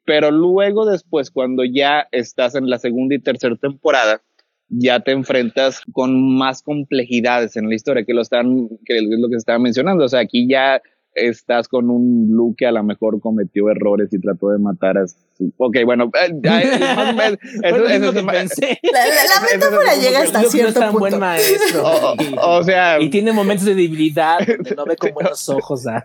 Pero 0.08 0.30
luego 0.30 0.86
después, 0.86 1.30
cuando 1.30 1.64
ya 1.64 2.08
estás 2.12 2.54
en 2.54 2.70
la 2.70 2.78
segunda 2.78 3.14
y 3.14 3.18
tercera 3.18 3.56
temporada, 3.56 4.22
ya 4.70 5.00
te 5.00 5.12
enfrentas 5.12 5.82
con 5.92 6.34
más 6.34 6.62
complejidades 6.62 7.58
en 7.58 7.68
la 7.68 7.74
historia, 7.74 8.06
que 8.06 8.14
lo 8.14 8.22
están, 8.22 8.70
que 8.86 8.96
es 8.96 9.02
lo 9.06 9.28
que 9.28 9.36
estaba 9.36 9.58
mencionando. 9.58 10.06
O 10.06 10.08
sea, 10.08 10.20
aquí 10.20 10.48
ya 10.48 10.80
estás 11.26 11.68
con 11.68 11.90
un 11.90 12.28
Luke 12.30 12.56
que 12.58 12.66
a 12.66 12.72
lo 12.72 12.82
mejor 12.82 13.20
cometió 13.20 13.70
errores 13.70 14.12
y 14.12 14.20
trató 14.20 14.50
de 14.50 14.58
matar 14.58 14.98
a 14.98 15.06
su... 15.06 15.52
Ok, 15.56 15.76
bueno, 15.84 16.10
la, 16.42 16.58
metáfora 19.52 19.94
llega 20.00 20.22
hasta 20.22 20.42
cierto 20.44 20.80
punto. 20.80 20.98
buen 20.98 21.18
maestro. 21.18 21.84
O, 22.42 22.62
sea... 22.62 23.00
Y 23.00 23.10
tiene 23.10 23.32
momentos 23.32 23.66
de 23.66 23.74
debilidad 23.74 24.38
no 24.76 24.84
ve 24.84 24.96
con 24.96 25.12
buenos 25.12 25.48
ojos 25.48 25.86
a, 25.86 26.02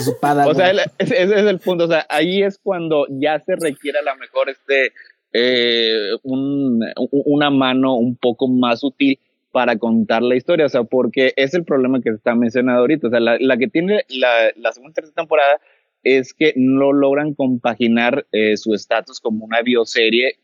su 0.00 0.18
padre. 0.20 0.50
O 0.50 0.54
sea, 0.54 0.70
ese 0.98 1.22
es 1.22 1.30
el 1.30 1.58
punto. 1.58 1.84
O 1.84 1.88
sea, 1.88 2.06
ahí 2.08 2.42
es 2.42 2.58
cuando 2.58 3.06
ya 3.10 3.38
se 3.40 3.56
requiere 3.56 3.98
a 3.98 4.02
lo 4.02 4.16
mejor 4.16 4.48
este 4.50 4.92
eh, 5.32 6.10
un, 6.22 6.80
una 7.10 7.50
mano 7.50 7.94
un 7.96 8.16
poco 8.16 8.48
más 8.48 8.84
útil 8.84 9.18
para 9.52 9.78
contar 9.78 10.22
la 10.22 10.34
historia, 10.34 10.66
o 10.66 10.68
sea, 10.68 10.84
porque 10.84 11.32
es 11.36 11.54
el 11.54 11.64
problema 11.64 12.00
que 12.00 12.10
está 12.10 12.34
mencionando 12.34 12.80
ahorita, 12.80 13.06
o 13.06 13.10
sea, 13.10 13.20
la, 13.20 13.36
la 13.38 13.56
que 13.58 13.68
tiene 13.68 14.04
la, 14.08 14.50
la 14.56 14.72
segunda 14.72 14.92
y 14.92 14.94
tercera 14.94 15.14
temporada 15.14 15.60
es 16.02 16.34
que 16.34 16.54
no 16.56 16.92
logran 16.92 17.34
compaginar 17.34 18.26
eh, 18.32 18.56
su 18.56 18.74
estatus 18.74 19.20
como 19.20 19.44
una 19.44 19.62
bioserie 19.62 20.38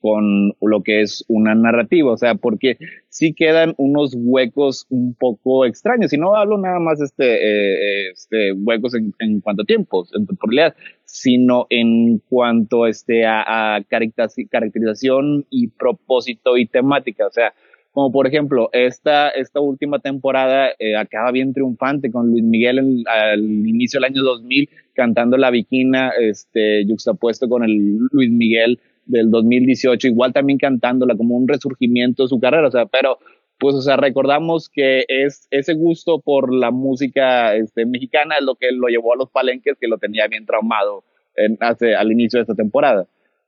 con 0.00 0.54
lo 0.62 0.82
que 0.82 1.02
es 1.02 1.22
una 1.28 1.54
narrativa, 1.54 2.10
o 2.10 2.16
sea, 2.16 2.34
porque 2.34 2.78
sí 3.10 3.34
quedan 3.34 3.74
unos 3.76 4.14
huecos 4.16 4.86
un 4.88 5.14
poco 5.14 5.66
extraños, 5.66 6.14
y 6.14 6.18
no 6.18 6.34
hablo 6.34 6.56
nada 6.56 6.78
más 6.78 7.00
este, 7.00 7.24
eh, 7.26 8.10
este 8.10 8.52
huecos 8.52 8.94
en, 8.94 9.12
en, 9.18 9.40
cuanto 9.40 9.62
a 9.62 9.66
tiempos, 9.66 10.10
en 10.14 10.26
temporalidad, 10.26 10.74
sino 11.04 11.66
en 11.68 12.22
cuanto 12.30 12.86
este, 12.86 13.26
a, 13.26 13.76
a 13.76 13.82
caracterización 13.84 15.44
y 15.50 15.68
propósito 15.68 16.56
y 16.56 16.66
temática, 16.66 17.26
o 17.26 17.30
sea, 17.30 17.52
como 17.96 18.12
por 18.12 18.26
ejemplo, 18.26 18.68
esta, 18.74 19.30
esta 19.30 19.58
última 19.58 20.00
temporada 20.00 20.68
eh, 20.78 20.96
acaba 20.96 21.30
bien 21.30 21.54
triunfante 21.54 22.10
con 22.10 22.30
Luis 22.30 22.44
Miguel 22.44 23.04
al 23.06 23.40
inicio 23.40 23.98
del 23.98 24.10
año 24.10 24.22
2000 24.22 24.68
cantando 24.92 25.38
La 25.38 25.50
Viquina, 25.50 26.10
este, 26.20 26.84
yuxtapuesto 26.84 27.48
con 27.48 27.64
el 27.64 27.96
Luis 28.12 28.30
Miguel 28.30 28.78
del 29.06 29.30
2018, 29.30 30.08
igual 30.08 30.34
también 30.34 30.58
cantándola 30.58 31.16
como 31.16 31.36
un 31.36 31.48
resurgimiento 31.48 32.24
de 32.24 32.28
su 32.28 32.38
carrera, 32.38 32.68
o 32.68 32.70
sea, 32.70 32.84
pero 32.84 33.18
pues, 33.58 33.74
o 33.74 33.80
sea, 33.80 33.96
recordamos 33.96 34.68
que 34.68 35.06
es 35.08 35.48
ese 35.50 35.72
gusto 35.72 36.20
por 36.20 36.52
la 36.52 36.70
música 36.70 37.54
este, 37.54 37.86
mexicana 37.86 38.36
es 38.38 38.44
lo 38.44 38.56
que 38.56 38.72
lo 38.72 38.88
llevó 38.88 39.14
a 39.14 39.16
los 39.16 39.30
palenques, 39.30 39.78
que 39.80 39.88
lo 39.88 39.96
tenía 39.96 40.26
bien 40.28 40.44
traumado 40.44 41.02
en, 41.34 41.56
hace, 41.60 41.94
al 41.94 42.12
inicio 42.12 42.40
de 42.40 42.42
esta 42.42 42.54
temporada. 42.54 43.06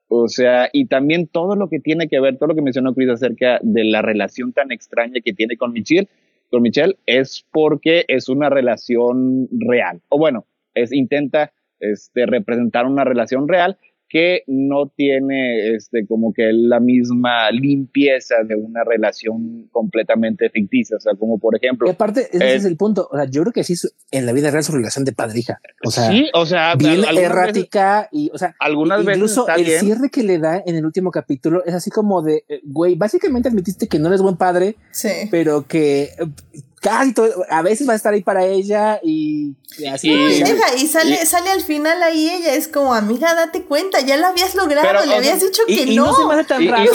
O 0.08 0.28
sea, 0.28 0.70
y 0.72 0.86
también 0.86 1.26
todo 1.26 1.54
lo 1.54 1.68
que 1.68 1.80
tiene 1.80 2.08
que 2.08 2.18
ver, 2.18 2.38
todo 2.38 2.48
lo 2.48 2.54
que 2.54 2.62
mencionó 2.62 2.94
Chris 2.94 3.10
acerca 3.10 3.60
de 3.62 3.84
la 3.84 4.00
relación 4.00 4.52
tan 4.52 4.72
extraña 4.72 5.20
que 5.22 5.34
tiene 5.34 5.56
con 5.56 5.72
Michelle, 5.72 6.08
con 6.50 6.62
Michelle, 6.62 6.96
es 7.04 7.44
porque 7.52 8.06
es 8.08 8.30
una 8.30 8.48
relación 8.48 9.48
real. 9.52 10.00
O 10.08 10.18
bueno, 10.18 10.46
es 10.74 10.92
intenta 10.92 11.52
este, 11.78 12.24
representar 12.24 12.86
una 12.86 13.04
relación 13.04 13.48
real 13.48 13.76
que 14.08 14.42
no 14.46 14.88
tiene 14.88 15.74
este 15.74 16.06
como 16.06 16.32
que 16.32 16.50
la 16.52 16.80
misma 16.80 17.50
limpieza 17.50 18.36
de 18.46 18.56
una 18.56 18.84
relación 18.84 19.68
completamente 19.70 20.48
ficticia, 20.50 20.96
o 20.96 21.00
sea, 21.00 21.14
como 21.14 21.38
por 21.38 21.56
ejemplo. 21.56 21.86
Y 21.86 21.90
aparte, 21.90 22.28
ese 22.32 22.54
es 22.54 22.64
el 22.64 22.76
punto, 22.76 23.08
o 23.10 23.16
sea, 23.16 23.26
yo 23.26 23.42
creo 23.42 23.52
que 23.52 23.64
sí 23.64 23.74
en 24.10 24.26
la 24.26 24.32
vida 24.32 24.50
real 24.50 24.64
su 24.64 24.72
relación 24.72 25.04
de 25.04 25.12
padre-hija, 25.12 25.60
o 25.84 25.90
sea, 25.90 26.10
sí, 26.10 26.28
o 26.32 26.46
sea, 26.46 26.74
bien 26.74 27.04
errática 27.04 28.08
y, 28.10 28.30
o 28.32 28.38
sea, 28.38 28.54
algunas 28.58 29.02
incluso 29.02 29.46
veces 29.46 29.74
el 29.74 29.80
cierre 29.80 30.10
que 30.10 30.22
le 30.22 30.38
da 30.38 30.62
en 30.64 30.76
el 30.76 30.84
último 30.84 31.10
capítulo 31.10 31.64
es 31.64 31.74
así 31.74 31.90
como 31.90 32.22
de, 32.22 32.44
eh, 32.48 32.60
güey, 32.64 32.94
básicamente 32.94 33.48
admitiste 33.48 33.88
que 33.88 33.98
no 33.98 34.08
eres 34.08 34.22
buen 34.22 34.36
padre, 34.36 34.76
sí. 34.90 35.10
pero 35.30 35.66
que 35.66 36.10
casi 36.80 37.14
todo, 37.14 37.44
a 37.48 37.62
veces 37.62 37.88
va 37.88 37.92
a 37.92 37.96
estar 37.96 38.14
ahí 38.14 38.22
para 38.22 38.46
ella 38.46 39.00
y, 39.02 39.54
así. 39.90 40.10
Y, 40.10 40.42
deja, 40.42 40.76
y 40.76 40.86
sale, 40.86 41.14
y, 41.22 41.26
sale 41.26 41.50
al 41.50 41.62
final 41.62 42.02
ahí 42.02 42.28
ella, 42.28 42.54
es 42.54 42.68
como, 42.68 42.94
amiga, 42.94 43.34
date 43.34 43.62
cuenta, 43.62 44.00
ya 44.00 44.16
lo 44.16 44.26
habías 44.26 44.54
logrado, 44.54 44.86
pero, 44.86 45.06
le 45.06 45.14
habías 45.14 45.40
dicho 45.40 45.62
que 45.66 45.84
y, 45.84 45.96
no. 45.96 46.06
no 46.06 46.14
se 46.14 46.26
me 46.26 46.34
hace 46.34 46.44
tan 46.44 46.68
raro. 46.68 46.90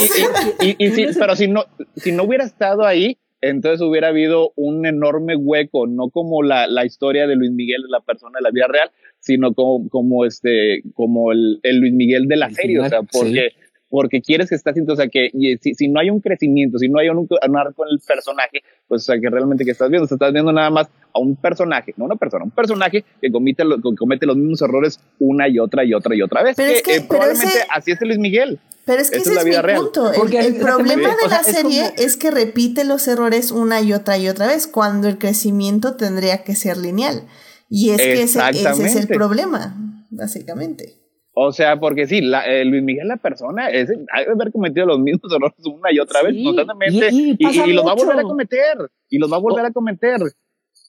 y, 0.61 0.91
si, 0.91 1.05
pero 1.17 1.35
si 1.35 1.47
no, 1.47 1.65
si 1.97 2.11
no 2.11 2.23
hubiera 2.23 2.45
estado 2.45 2.85
ahí, 2.85 3.17
entonces 3.41 3.81
hubiera 3.81 4.07
habido 4.07 4.53
un 4.55 4.85
enorme 4.85 5.35
hueco, 5.35 5.85
no 5.85 6.09
como 6.09 6.43
la, 6.43 6.67
la 6.67 6.85
historia 6.85 7.27
de 7.27 7.35
Luis 7.35 7.51
Miguel, 7.51 7.81
la 7.89 7.99
persona 7.99 8.39
de 8.39 8.43
la 8.43 8.51
vida 8.51 8.67
real, 8.67 8.89
sino 9.19 9.53
como, 9.53 9.89
como 9.89 10.25
este, 10.25 10.81
como 10.93 11.31
el, 11.31 11.59
el 11.63 11.77
Luis 11.79 11.93
Miguel 11.93 12.27
de 12.27 12.37
la 12.37 12.49
serie, 12.49 12.79
o 12.79 12.87
sea, 12.87 13.03
porque, 13.03 13.49
porque 13.93 14.23
quieres 14.23 14.49
que 14.49 14.55
estés, 14.55 14.73
o 14.87 14.95
sea, 14.95 15.07
que 15.07 15.29
si, 15.61 15.75
si, 15.75 15.87
no 15.87 15.99
hay 15.99 16.09
un 16.09 16.19
crecimiento, 16.19 16.79
si 16.79 16.89
no 16.89 16.97
hay 16.97 17.09
un, 17.09 17.19
un 17.19 17.57
arco 17.57 17.85
en 17.85 17.91
el 17.91 17.99
personaje, 17.99 18.63
pues, 18.87 19.03
o 19.03 19.05
sea, 19.05 19.21
que 19.21 19.29
realmente 19.29 19.63
que 19.63 19.69
estás 19.69 19.87
viendo, 19.87 20.05
o 20.05 20.07
sea, 20.07 20.15
estás 20.15 20.33
viendo 20.33 20.51
nada 20.51 20.71
más 20.71 20.87
a 21.13 21.19
un 21.19 21.35
personaje, 21.35 21.93
no 21.95 22.05
una 22.05 22.15
persona, 22.15 22.43
un 22.43 22.49
personaje 22.49 23.05
que 23.21 23.31
comete, 23.31 23.61
que 23.61 23.95
comete 23.95 24.25
los 24.25 24.35
mismos 24.35 24.63
errores 24.63 24.99
una 25.19 25.47
y 25.47 25.59
otra 25.59 25.85
y 25.85 25.93
otra 25.93 26.15
y 26.15 26.23
otra 26.23 26.41
vez. 26.41 26.55
Pero 26.57 26.71
es 26.71 26.81
que, 26.81 26.95
eh, 26.95 27.05
probablemente 27.07 27.53
así 27.69 27.91
es 27.91 28.01
Luis 28.01 28.17
Miguel. 28.17 28.59
Pero 28.83 28.99
es 28.99 29.11
que 29.11 29.17
ese 29.17 29.35
es, 29.35 29.45
mi 29.45 29.51
punto. 29.75 30.11
El, 30.11 30.33
el 30.37 30.55
problema 30.55 31.15
de 31.15 31.29
la 31.29 31.43
serie 31.43 31.93
es, 31.95 32.17
que 32.17 32.31
repite 32.31 32.85
los 32.85 33.07
errores 33.07 33.51
una 33.51 33.79
y 33.81 33.93
otra 33.93 34.17
y 34.17 34.27
otra 34.27 34.47
vez, 34.47 34.65
cuando 34.65 35.07
el 35.07 35.19
crecimiento 35.19 35.97
tendría 35.97 36.43
que 36.43 36.55
ser 36.55 36.77
lineal. 36.77 37.27
Y 37.69 37.91
es 37.91 38.01
que 38.01 38.23
ese, 38.23 38.39
ese 38.49 38.85
es 38.87 38.95
el 38.95 39.07
problema, 39.07 39.77
básicamente. 40.09 41.02
O 41.35 41.51
sea, 41.51 41.79
porque 41.79 42.05
sí, 42.05 42.21
la, 42.21 42.45
eh, 42.45 42.63
Luis 42.63 42.83
Miguel, 42.83 43.07
la 43.07 43.17
persona, 43.17 43.69
es, 43.69 43.89
ha 43.89 44.19
de 44.19 44.31
haber 44.31 44.51
cometido 44.51 44.85
los 44.85 44.99
mismos 44.99 45.31
errores 45.35 45.57
una 45.65 45.91
y 45.91 45.99
otra 45.99 46.21
vez, 46.21 46.35
constantemente, 46.43 47.09
y, 47.11 47.35
y, 47.39 47.73
los 47.73 47.85
va 47.85 47.91
a 47.91 47.95
volver 47.95 48.19
a 48.19 48.23
cometer, 48.23 48.91
y 49.09 49.17
los 49.17 49.31
va 49.31 49.37
a 49.37 49.39
volver 49.39 49.65
a 49.65 49.71
cometer. 49.71 50.19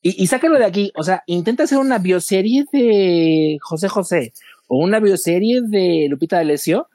Y, 0.02 0.22
y 0.22 0.26
sácalo 0.26 0.58
de 0.58 0.66
aquí, 0.66 0.92
o 0.96 1.02
sea, 1.02 1.22
intenta 1.26 1.62
hacer 1.62 1.78
una 1.78 1.98
bioserie 1.98 2.66
de 2.70 3.56
José 3.62 3.88
José, 3.88 4.32
o 4.68 4.78
una 4.78 5.00
bioserie 5.00 5.62
de 5.62 6.08
Lupita 6.10 6.36
D'Alessio, 6.36 6.88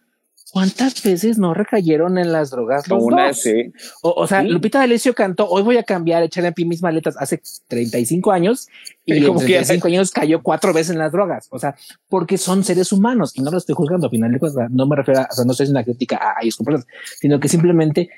¿Cuántas 0.52 1.04
veces 1.04 1.38
no 1.38 1.54
recayeron 1.54 2.18
en 2.18 2.32
las 2.32 2.50
drogas 2.50 2.88
los 2.88 3.04
Una, 3.04 3.28
dos? 3.28 3.42
Sí. 3.42 3.72
O, 4.02 4.12
o, 4.12 4.28
sea, 4.28 4.42
Lupita 4.42 4.80
D'Alessio 4.80 5.14
cantó, 5.14 5.48
hoy 5.48 5.62
voy 5.62 5.78
a 5.78 5.84
cambiar, 5.84 6.24
echarle 6.24 6.50
a 6.50 6.52
pie 6.52 6.66
mis 6.66 6.82
maletas 6.82 7.16
hace 7.20 7.42
35 7.68 8.32
años 8.32 8.68
y 9.06 9.18
en 9.18 9.36
35 9.36 9.88
años 9.88 10.12
cayó 10.12 10.42
cuatro 10.42 10.74
veces 10.74 10.92
en 10.92 11.00
las 11.00 11.12
drogas. 11.12 11.48
O 11.52 11.60
sea, 11.60 11.76
porque 12.08 12.38
son 12.38 12.64
seres 12.64 12.92
humanos 12.92 13.34
y 13.36 13.42
no 13.42 13.52
lo 13.52 13.58
estoy 13.58 13.76
juzgando. 13.76 14.08
Al 14.08 14.12
final 14.12 14.32
de 14.32 14.40
cuentas, 14.40 14.72
no 14.72 14.88
me 14.88 14.96
refiero 14.96 15.22
a, 15.22 15.28
o 15.30 15.34
sea, 15.34 15.46
no 15.46 15.52
estoy 15.52 15.66
haciendo 15.66 15.80
una 15.80 15.86
crítica 15.86 16.18
a, 16.18 16.42
ellos 16.42 16.58
sino 17.20 17.40
que 17.40 17.48
simplemente 17.48 18.10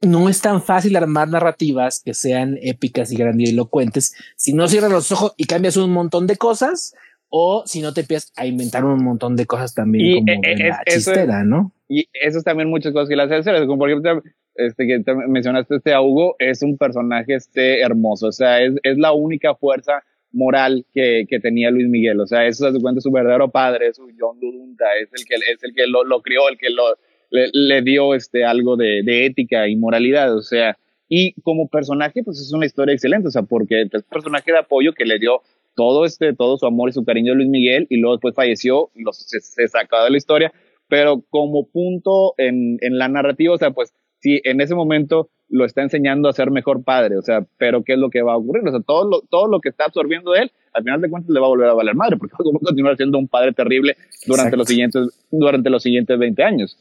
no 0.00 0.28
es 0.28 0.40
tan 0.40 0.62
fácil 0.62 0.96
armar 0.96 1.28
narrativas 1.28 2.00
que 2.04 2.14
sean 2.14 2.56
épicas 2.62 3.10
y 3.10 3.16
grandilocuentes 3.16 4.14
si 4.36 4.52
no 4.52 4.68
cierras 4.68 4.92
los 4.92 5.10
ojos 5.10 5.34
y 5.36 5.46
cambias 5.46 5.76
un 5.76 5.92
montón 5.92 6.26
de 6.28 6.36
cosas 6.36 6.94
o 7.30 7.62
si 7.66 7.80
no 7.80 7.92
te 7.92 8.00
empiezas 8.02 8.32
a 8.36 8.46
inventar 8.46 8.84
un 8.84 9.04
montón 9.04 9.36
de 9.36 9.46
cosas 9.46 9.74
también 9.74 10.24
como 10.24 10.42
e, 10.42 10.54
de 10.56 10.68
la 10.68 10.82
chistera, 10.86 11.44
¿no? 11.44 11.72
Y 11.88 12.08
eso 12.12 12.38
es 12.38 12.44
también 12.44 12.68
muchas 12.68 12.92
cosas 12.92 13.08
que 13.08 13.16
le 13.16 13.22
hacen 13.22 13.66
como 13.66 13.78
por 13.78 13.90
ejemplo, 13.90 14.22
este 14.54 14.86
que 14.86 15.00
te 15.00 15.14
mencionaste 15.14 15.76
este 15.76 15.92
a 15.92 16.00
Hugo, 16.00 16.36
es 16.38 16.62
un 16.62 16.76
personaje 16.76 17.34
este 17.34 17.80
hermoso, 17.80 18.28
o 18.28 18.32
sea, 18.32 18.62
es, 18.62 18.74
es 18.82 18.98
la 18.98 19.12
única 19.12 19.54
fuerza 19.54 20.02
moral 20.32 20.84
que, 20.92 21.24
que, 21.28 21.40
tenía 21.40 21.70
Luis 21.70 21.88
Miguel, 21.88 22.20
o 22.20 22.26
sea, 22.26 22.46
eso 22.46 22.70
se 22.70 22.80
cuenta 22.80 23.00
su 23.00 23.10
verdadero 23.10 23.50
padre, 23.50 23.94
su 23.94 24.08
John 24.18 24.38
Dudunta, 24.40 24.84
es 25.00 25.08
el 25.12 25.24
que, 25.24 25.34
es 25.36 25.62
el 25.62 25.74
que 25.74 25.86
lo, 25.86 26.04
lo 26.04 26.20
crió, 26.20 26.48
el 26.50 26.58
que 26.58 26.68
lo, 26.70 26.82
le, 27.30 27.48
le 27.52 27.82
dio 27.82 28.14
este 28.14 28.44
algo 28.44 28.76
de, 28.76 29.02
de, 29.02 29.26
ética 29.26 29.68
y 29.68 29.76
moralidad, 29.76 30.36
o 30.36 30.42
sea, 30.42 30.76
y 31.08 31.32
como 31.40 31.68
personaje, 31.68 32.22
pues 32.22 32.38
es 32.38 32.52
una 32.52 32.66
historia 32.66 32.92
excelente, 32.92 33.28
o 33.28 33.30
sea, 33.30 33.42
porque 33.42 33.82
es 33.82 33.94
un 33.94 34.02
personaje 34.10 34.52
de 34.52 34.58
apoyo 34.58 34.92
que 34.92 35.06
le 35.06 35.18
dio 35.18 35.40
todo 35.78 36.04
este, 36.04 36.34
todo 36.34 36.58
su 36.58 36.66
amor 36.66 36.88
y 36.88 36.92
su 36.92 37.04
cariño 37.04 37.32
a 37.32 37.36
Luis 37.36 37.48
Miguel, 37.48 37.86
y 37.88 38.00
luego 38.00 38.16
después 38.16 38.34
falleció, 38.34 38.90
se, 39.12 39.38
se 39.38 39.68
sacó 39.68 40.02
de 40.02 40.10
la 40.10 40.16
historia, 40.16 40.52
pero 40.88 41.22
como 41.30 41.68
punto 41.68 42.34
en, 42.36 42.78
en 42.80 42.98
la 42.98 43.06
narrativa, 43.06 43.54
o 43.54 43.58
sea, 43.58 43.70
pues 43.70 43.94
sí, 44.18 44.40
en 44.42 44.60
ese 44.60 44.74
momento 44.74 45.30
lo 45.50 45.64
está 45.64 45.82
enseñando 45.82 46.28
a 46.28 46.32
ser 46.32 46.50
mejor 46.50 46.82
padre, 46.84 47.16
o 47.16 47.22
sea, 47.22 47.44
pero 47.56 47.82
¿qué 47.82 47.94
es 47.94 47.98
lo 47.98 48.10
que 48.10 48.22
va 48.22 48.34
a 48.34 48.36
ocurrir? 48.36 48.66
O 48.66 48.70
sea, 48.70 48.80
todo 48.80 49.08
lo, 49.08 49.20
todo 49.22 49.48
lo 49.48 49.60
que 49.60 49.70
está 49.70 49.84
absorbiendo 49.84 50.34
él, 50.34 50.50
al 50.74 50.82
final 50.82 51.00
de 51.00 51.08
cuentas 51.08 51.30
le 51.30 51.40
va 51.40 51.46
a 51.46 51.48
volver 51.48 51.68
a 51.68 51.74
valer 51.74 51.94
madre, 51.94 52.16
porque 52.16 52.34
va 52.38 52.58
a 52.58 52.64
continuar 52.64 52.96
siendo 52.96 53.18
un 53.18 53.28
padre 53.28 53.52
terrible 53.52 53.96
durante 54.26 54.56
los 54.56 54.68
siguientes 54.68 55.08
durante 55.30 55.68
los 55.70 55.82
siguientes 55.82 56.18
20 56.18 56.42
años. 56.42 56.76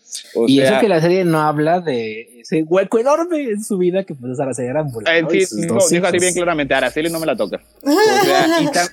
y 0.47 0.59
eso 0.59 0.79
que 0.79 0.87
la 0.87 1.01
serie 1.01 1.25
no 1.25 1.39
habla 1.39 1.81
de 1.81 2.41
ese 2.41 2.63
hueco 2.63 2.99
enorme 2.99 3.41
en 3.43 3.63
su 3.63 3.77
vida 3.77 4.03
que 4.03 4.15
pues 4.15 4.39
Araceli 4.39 4.69
Arámbula. 4.69 5.17
Eh, 5.17 5.45
sí, 5.45 5.67
no, 5.67 5.77
dijo 5.89 6.07
así 6.07 6.19
bien 6.19 6.33
claramente, 6.33 6.73
Araceli 6.73 7.09
no 7.09 7.19
me 7.19 7.25
la 7.25 7.35
toca. 7.35 7.61
O 7.83 8.73
sea, 8.73 8.87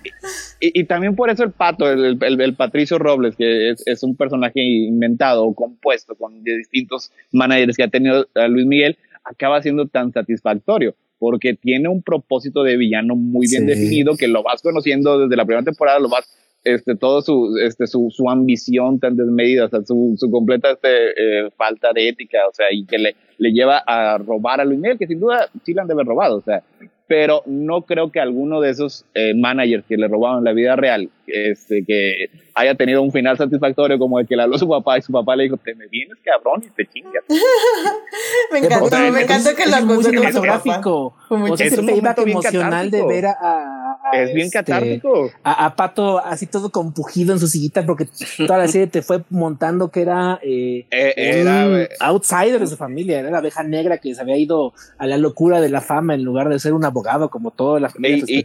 y, 0.61 0.81
y, 0.81 0.85
también 0.85 1.15
por 1.15 1.31
eso 1.31 1.45
el 1.45 1.51
pato, 1.51 1.91
el, 1.91 2.19
el, 2.21 2.41
el 2.41 2.55
Patricio 2.55 2.99
Robles, 2.99 3.37
que 3.37 3.71
es, 3.71 3.83
es, 3.87 4.03
un 4.03 4.17
personaje 4.17 4.61
inventado 4.61 5.45
o 5.45 5.55
compuesto 5.55 6.15
con 6.15 6.43
de 6.43 6.59
distintos 6.59 7.11
managers 7.33 7.77
que 7.77 7.83
ha 7.85 7.89
tenido 7.89 8.27
a 8.35 8.49
Luis 8.49 8.67
Miguel, 8.67 8.97
acaba 9.25 9.63
siendo 9.63 9.87
tan 9.89 10.13
satisfactorio 10.13 10.95
porque 11.19 11.55
tiene 11.55 11.89
un 11.89 12.03
propósito 12.03 12.63
de 12.63 12.77
villano 12.77 13.17
muy 13.17 13.47
bien 13.49 13.67
definido 13.67 14.17
que 14.17 14.29
lo 14.29 14.43
vas 14.43 14.61
conociendo 14.63 15.21
desde 15.21 15.37
la 15.37 15.45
primera 15.45 15.65
temporada, 15.65 15.99
lo 15.99 16.09
vas 16.09 16.27
este, 16.65 16.97
todo 16.97 17.21
su, 17.21 17.57
este, 17.63 17.87
su, 17.87 18.09
su 18.11 18.29
ambición 18.29 18.99
tan 18.99 19.17
desmedida, 19.17 19.67
o 19.67 19.69
sea, 19.69 19.83
su, 19.85 20.15
su 20.19 20.31
completa 20.31 20.71
este, 20.73 20.89
eh, 21.11 21.51
falta 21.57 21.93
de 21.95 22.09
ética, 22.09 22.39
o 22.49 22.53
sea, 22.55 22.67
y 22.73 22.87
que 22.87 22.99
le, 22.99 23.17
le 23.39 23.53
lleva 23.53 23.83
a 23.87 24.19
robar 24.19 24.61
a 24.61 24.65
Luis 24.65 24.81
Miguel, 24.81 24.99
que 24.99 25.07
sin 25.07 25.21
duda 25.21 25.49
sí 25.65 25.75
le 25.75 25.83
han 25.83 25.87
de 25.87 25.93
haber 25.93 26.07
robado, 26.07 26.39
o 26.39 26.43
sea, 26.43 26.63
pero 27.07 27.43
no 27.47 27.83
creo 27.83 28.11
que 28.11 28.21
alguno 28.21 28.61
de 28.61 28.71
esos 28.71 29.05
eh, 29.15 29.35
managers 29.35 29.85
que 29.87 29.97
le 29.97 30.09
robaron 30.09 30.43
la 30.43 30.53
vida 30.53 30.75
real, 30.75 31.11
este, 31.27 31.85
que 31.87 32.31
haya 32.55 32.75
tenido 32.75 33.03
un 33.03 33.13
final 33.13 33.37
satisfactorio 33.37 33.99
como 33.99 34.19
el 34.19 34.27
que 34.27 34.37
le 34.37 34.43
habló 34.43 34.57
su 34.57 34.69
papá 34.69 34.99
y 34.99 35.03
su 35.03 35.13
papá 35.13 35.37
le 35.37 35.45
dijo, 35.45 35.57
te 35.59 35.75
me 35.75 35.87
vienes 35.89 36.17
cabrón 36.25 36.63
y 36.65 36.71
te 36.71 36.87
chingas. 36.87 37.25
me 38.53 38.59
encantó, 38.59 38.99
me 39.13 39.23
encantó 39.23 39.51
que 39.55 39.67
lo 39.67 40.03
cinematográfico. 40.03 41.15
O 41.35 41.57
sea, 41.57 41.67
es 41.67 41.79
un 41.79 41.87
momento 41.87 42.23
emocional 42.27 42.91
de 42.91 43.05
ver 43.07 43.27
a, 43.27 43.85
es 44.13 44.35
bien 44.35 44.47
este, 44.47 44.59
catártico. 44.59 45.31
A, 45.43 45.75
Pato 45.77 46.19
así 46.19 46.47
todo 46.47 46.71
compugido 46.71 47.33
en 47.33 47.41
su 47.41 47.49
sillita 47.49 47.85
porque 47.85 48.07
toda 48.39 48.59
la 48.59 48.69
serie 48.69 48.87
te 48.87 49.03
fue 49.03 49.23
montando 49.31 49.91
que 49.91 50.03
era, 50.03 50.39
eh, 50.43 50.87
eh 50.91 51.43
un 51.43 51.89
outsider 52.01 52.61
de 52.61 52.67
su 52.67 52.77
familia, 52.77 53.21
era 53.21 53.31
la 53.31 53.39
abeja 53.39 53.63
negra 53.63 53.99
que 53.99 54.15
se 54.15 54.21
había 54.21 54.37
ido 54.37 54.73
a 54.99 55.07
la 55.07 55.17
locura 55.17 55.61
de 55.61 55.69
la 55.69 55.81
fama 55.81 56.15
en 56.15 56.23
lugar 56.23 56.49
de 56.49 56.59
ser 56.59 56.73
un 56.73 56.85
abogado 56.85 57.31
como 57.31 57.51
toda 57.51 57.81
la 57.81 57.89
familia 57.89 58.25
y, 58.29 58.45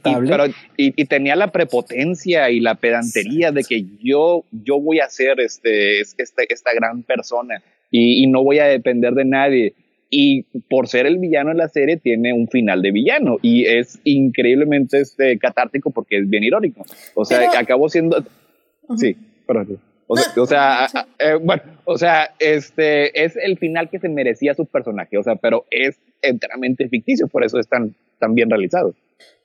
y, 0.78 1.06
tenía 1.06 1.36
la 1.36 1.52
prepotencia 1.52 2.50
y 2.50 2.60
la 2.60 2.76
pedantería 2.76 3.52
de 3.52 3.64
que 3.64 3.86
yo, 4.02 4.46
yo 4.52 4.80
voy 4.80 5.00
a 5.00 5.10
ser 5.10 5.40
este, 5.40 6.02
este 6.02 6.48
esta 6.50 6.74
gran 6.74 7.04
persona 7.04 7.62
y 7.92 8.28
no 8.28 8.44
voy 8.44 8.60
a 8.60 8.66
depender 8.66 9.14
de 9.14 9.26
nadie 9.26 9.74
y 10.10 10.44
por 10.70 10.88
ser 10.88 11.06
el 11.06 11.18
villano 11.20 11.52
en 11.52 11.58
la 11.58 11.70
serie 11.70 11.98
tiene 11.98 12.34
un 12.34 12.48
final 12.48 12.82
de 12.82 12.92
villano 12.92 13.38
y 13.42 13.66
es 13.66 14.00
increíblemente 14.04 15.00
este 15.00 15.38
catártico 15.38 15.92
porque 15.92 16.18
es 16.18 16.30
bien 16.30 16.44
irónico. 16.44 16.84
O 17.14 17.26
sea, 17.26 17.60
acabó 17.60 17.90
siendo 17.90 18.24
sí, 18.98 19.16
perdón. 19.46 19.80
O 20.08 20.48
sea, 20.48 20.88
eh, 21.20 21.36
bueno, 21.40 21.62
o 21.86 21.96
sea, 21.96 22.34
este 22.40 23.24
es 23.24 23.36
el 23.36 23.60
final 23.60 23.92
que 23.92 24.00
se 24.00 24.10
merecía 24.10 24.56
su 24.56 24.66
personaje, 24.66 25.20
o 25.20 25.24
sea, 25.24 25.36
pero 25.36 25.66
es 25.70 25.98
enteramente 26.24 26.90
ficticio, 26.90 27.28
por 27.28 27.44
eso 27.44 27.60
es 27.60 27.68
tan, 27.68 27.94
tan 28.18 28.34
bien 28.34 28.50
realizado. 28.50 28.96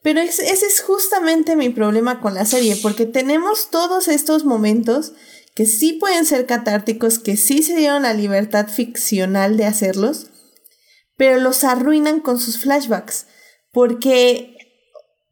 Pero 0.03 0.21
ese 0.21 0.43
es 0.43 0.83
justamente 0.87 1.55
mi 1.55 1.69
problema 1.69 2.21
con 2.21 2.33
la 2.35 2.47
serie, 2.47 2.77
porque 2.83 3.05
tenemos 3.05 3.71
todos 3.71 4.09
estos 4.09 4.47
momentos 4.47 5.13
que 5.55 5.67
sí 5.67 5.99
pueden 6.01 6.25
ser 6.25 6.47
catárticos, 6.47 7.19
que 7.19 7.37
sí 7.37 7.63
se 7.63 7.77
dieron 7.77 8.03
la 8.03 8.15
libertad 8.15 8.69
ficcional 8.69 9.59
de 9.59 9.67
hacerlos, 9.67 10.31
pero 11.17 11.39
los 11.39 11.65
arruinan 11.65 12.21
con 12.21 12.39
sus 12.39 12.59
flashbacks. 12.59 13.27
Porque, 13.73 14.57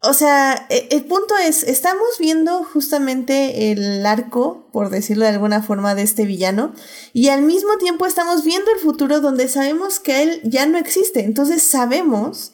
o 0.01 0.13
sea, 0.15 0.67
e, 0.69 0.89
el, 0.91 1.05
punto 1.05 1.37
es, 1.37 1.63
estamos 1.63 2.19
viendo 2.19 2.65
justamente 2.65 3.73
el 3.73 4.05
arco, 4.05 4.69
por 4.73 4.91
decirlo 4.91 5.25
de 5.25 5.31
alguna 5.31 5.63
forma, 5.63 5.95
de 5.95 6.03
este 6.03 6.25
villano, 6.25 6.75
y 7.13 7.29
al 7.29 7.43
mismo 7.43 7.77
tiempo 7.79 8.07
estamos 8.07 8.45
viendo 8.45 8.71
el 8.73 8.81
futuro 8.81 9.21
donde 9.21 9.49
sabemos 9.49 10.01
que 10.01 10.23
él 10.23 10.41
ya 10.45 10.67
no 10.67 10.79
existe. 10.79 11.25
Entonces 11.25 11.63
sabemos 11.63 12.53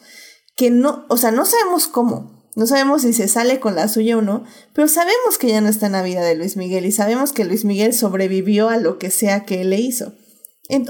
que 0.55 0.69
no, 0.69 1.05
o 1.09 1.17
sea, 1.17 1.31
no 1.31 1.45
sabemos 1.45 1.87
cómo. 1.87 2.37
No 2.55 2.67
sabemos 2.67 3.03
si 3.03 3.13
se 3.13 3.29
sale 3.29 3.61
con 3.61 3.75
la 3.75 3.87
suya 3.87 4.17
o 4.17 4.21
no, 4.21 4.43
pero 4.73 4.89
sabemos 4.89 5.37
que 5.39 5.47
ya 5.47 5.61
no 5.61 5.69
está 5.69 5.85
en 5.85 5.93
la 5.93 6.01
vida 6.01 6.21
de 6.21 6.35
Luis 6.35 6.57
Miguel 6.57 6.85
y 6.85 6.91
sabemos 6.91 7.31
que 7.31 7.45
Luis 7.45 7.63
Miguel 7.63 7.93
sobrevivió 7.93 8.67
a 8.67 8.77
lo 8.77 8.97
que 8.97 9.11
sea 9.11 9.45
que 9.45 9.61
él 9.61 9.69
le 9.69 9.77
hizo 9.77 10.13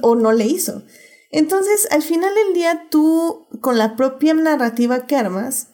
o 0.01 0.15
no 0.15 0.31
le 0.31 0.45
hizo. 0.45 0.83
Entonces, 1.31 1.87
al 1.91 2.01
final 2.01 2.33
del 2.33 2.53
día, 2.53 2.87
tú, 2.89 3.47
con 3.61 3.77
la 3.77 3.95
propia 3.95 4.33
narrativa 4.33 5.05
que 5.05 5.15
armas, 5.15 5.67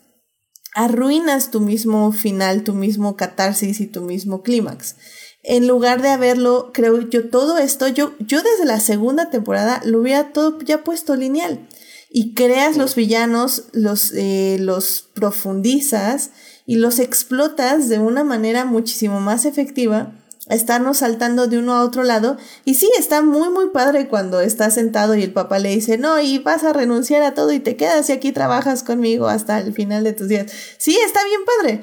arruinas 0.74 1.52
tu 1.52 1.62
mismo 1.62 2.12
final, 2.12 2.64
tu 2.64 2.74
mismo 2.74 3.16
catarsis 3.16 3.80
y 3.80 3.88
tu 3.88 4.02
mismo 4.02 4.44
clímax. 4.44 4.98
En 5.42 5.68
lugar 5.68 6.02
de 6.02 6.10
haberlo, 6.10 6.72
creo 6.74 7.00
yo, 7.02 7.30
todo 7.30 7.58
esto, 7.58 7.88
yo, 7.88 8.14
yo 8.20 8.42
desde 8.42 8.66
la 8.66 8.80
segunda 8.82 9.30
temporada 9.30 9.82
lo 9.86 10.02
hubiera 10.02 10.34
todo 10.34 10.60
ya 10.60 10.84
puesto 10.84 11.16
lineal. 11.16 11.68
Y 12.10 12.34
creas 12.34 12.78
los 12.78 12.96
villanos, 12.96 13.66
los, 13.72 14.12
eh, 14.14 14.58
los 14.60 15.10
profundizas 15.14 16.32
y 16.66 16.76
los 16.76 17.00
explotas 17.00 17.88
de 17.88 18.00
una 18.00 18.24
manera 18.24 18.66
muchísimo 18.66 19.22
más 19.22 19.46
efectiva 19.46 20.25
estarnos 20.50 20.98
saltando 20.98 21.48
de 21.48 21.58
uno 21.58 21.74
a 21.74 21.84
otro 21.84 22.04
lado. 22.04 22.38
Y 22.66 22.76
sí, 22.76 22.90
está 22.98 23.22
muy, 23.22 23.50
muy 23.50 23.70
padre 23.70 24.08
cuando 24.08 24.42
está 24.42 24.70
sentado 24.70 25.16
y 25.16 25.24
el 25.24 25.34
papá 25.34 25.60
le 25.60 25.70
dice, 25.70 25.98
no, 25.98 26.20
y 26.20 26.40
vas 26.40 26.64
a 26.64 26.74
renunciar 26.74 27.24
a 27.24 27.34
todo 27.34 27.52
y 27.52 27.60
te 27.60 27.76
quedas 27.76 28.10
y 28.10 28.14
aquí 28.14 28.32
trabajas 28.32 28.84
conmigo 28.84 29.28
hasta 29.28 29.60
el 29.60 29.74
final 29.74 30.04
de 30.04 30.14
tus 30.14 30.28
días. 30.28 30.52
Sí, 30.78 30.98
está 31.06 31.24
bien 31.26 31.42
padre. 31.46 31.82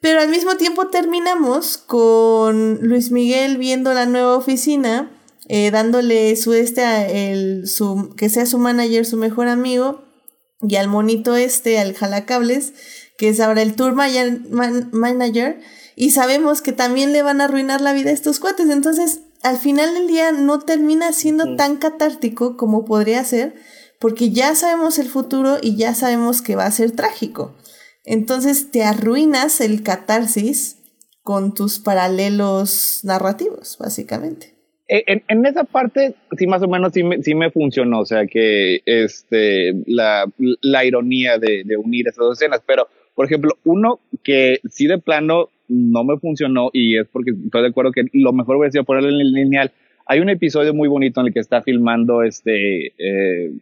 Pero 0.00 0.20
al 0.20 0.28
mismo 0.28 0.56
tiempo 0.56 0.88
terminamos 0.88 1.78
con 1.78 2.78
Luis 2.82 3.10
Miguel 3.10 3.56
viendo 3.56 3.94
la 3.94 4.04
nueva 4.04 4.36
oficina, 4.36 5.10
eh, 5.48 5.70
dándole 5.70 6.36
su 6.36 6.52
este, 6.52 7.32
el, 7.32 7.66
su, 7.66 8.14
que 8.16 8.28
sea 8.28 8.44
su 8.44 8.58
manager, 8.58 9.06
su 9.06 9.16
mejor 9.16 9.48
amigo, 9.48 10.04
y 10.60 10.76
al 10.76 10.88
monito 10.88 11.36
este, 11.36 11.78
al 11.78 11.94
jalacables, 11.94 12.74
que 13.16 13.28
es 13.28 13.40
ahora 13.40 13.62
el 13.62 13.76
tour 13.76 13.94
manager 13.94 15.60
y 15.96 16.10
sabemos 16.10 16.62
que 16.62 16.72
también 16.72 17.12
le 17.12 17.22
van 17.22 17.40
a 17.40 17.44
arruinar 17.44 17.80
la 17.80 17.92
vida 17.92 18.10
a 18.10 18.14
estos 18.14 18.40
cuates. 18.40 18.68
Entonces, 18.70 19.20
al 19.42 19.58
final 19.58 19.94
del 19.94 20.08
día 20.08 20.32
no 20.32 20.58
termina 20.60 21.12
siendo 21.12 21.56
tan 21.56 21.76
catártico 21.76 22.56
como 22.56 22.84
podría 22.84 23.22
ser, 23.24 23.54
porque 24.00 24.30
ya 24.30 24.54
sabemos 24.54 24.98
el 24.98 25.08
futuro 25.08 25.58
y 25.62 25.76
ya 25.76 25.94
sabemos 25.94 26.42
que 26.42 26.56
va 26.56 26.66
a 26.66 26.70
ser 26.70 26.92
trágico. 26.92 27.54
Entonces 28.04 28.70
te 28.70 28.84
arruinas 28.84 29.60
el 29.60 29.82
catarsis 29.82 30.78
con 31.22 31.54
tus 31.54 31.78
paralelos 31.78 33.00
narrativos, 33.04 33.78
básicamente. 33.78 34.54
Eh, 34.88 35.22
en, 35.26 35.46
esa 35.46 35.64
parte, 35.64 36.14
sí, 36.36 36.46
más 36.46 36.62
o 36.62 36.68
menos 36.68 36.92
sí 36.92 37.02
me, 37.02 37.22
sí 37.22 37.34
me 37.34 37.50
funcionó, 37.50 38.00
o 38.00 38.06
sea, 38.06 38.26
que 38.26 38.82
este, 38.84 39.72
la, 39.86 40.30
la 40.60 40.84
ironía 40.84 41.38
de, 41.38 41.64
de 41.64 41.76
unir 41.78 42.06
esas 42.06 42.18
dos 42.18 42.38
escenas, 42.38 42.60
pero, 42.66 42.88
por 43.14 43.24
ejemplo, 43.24 43.56
uno 43.64 44.00
que 44.22 44.60
sí 44.70 44.86
de 44.86 44.98
plano 44.98 45.48
no 45.68 46.04
me 46.04 46.18
funcionó 46.18 46.70
y 46.72 46.98
es 46.98 47.06
porque 47.08 47.30
estoy 47.30 47.62
de 47.62 47.68
acuerdo 47.68 47.92
que 47.92 48.04
lo 48.12 48.32
mejor 48.32 48.56
hubiera 48.56 48.72
sido 48.72 48.84
ponerlo 48.84 49.08
en 49.10 49.20
el 49.20 49.32
lineal. 49.32 49.72
Hay 50.06 50.20
un 50.20 50.28
episodio 50.28 50.74
muy 50.74 50.88
bonito 50.88 51.20
en 51.20 51.28
el 51.28 51.32
que 51.32 51.40
está 51.40 51.62
filmando 51.62 52.22
este 52.22 52.88
eh, 52.98 53.52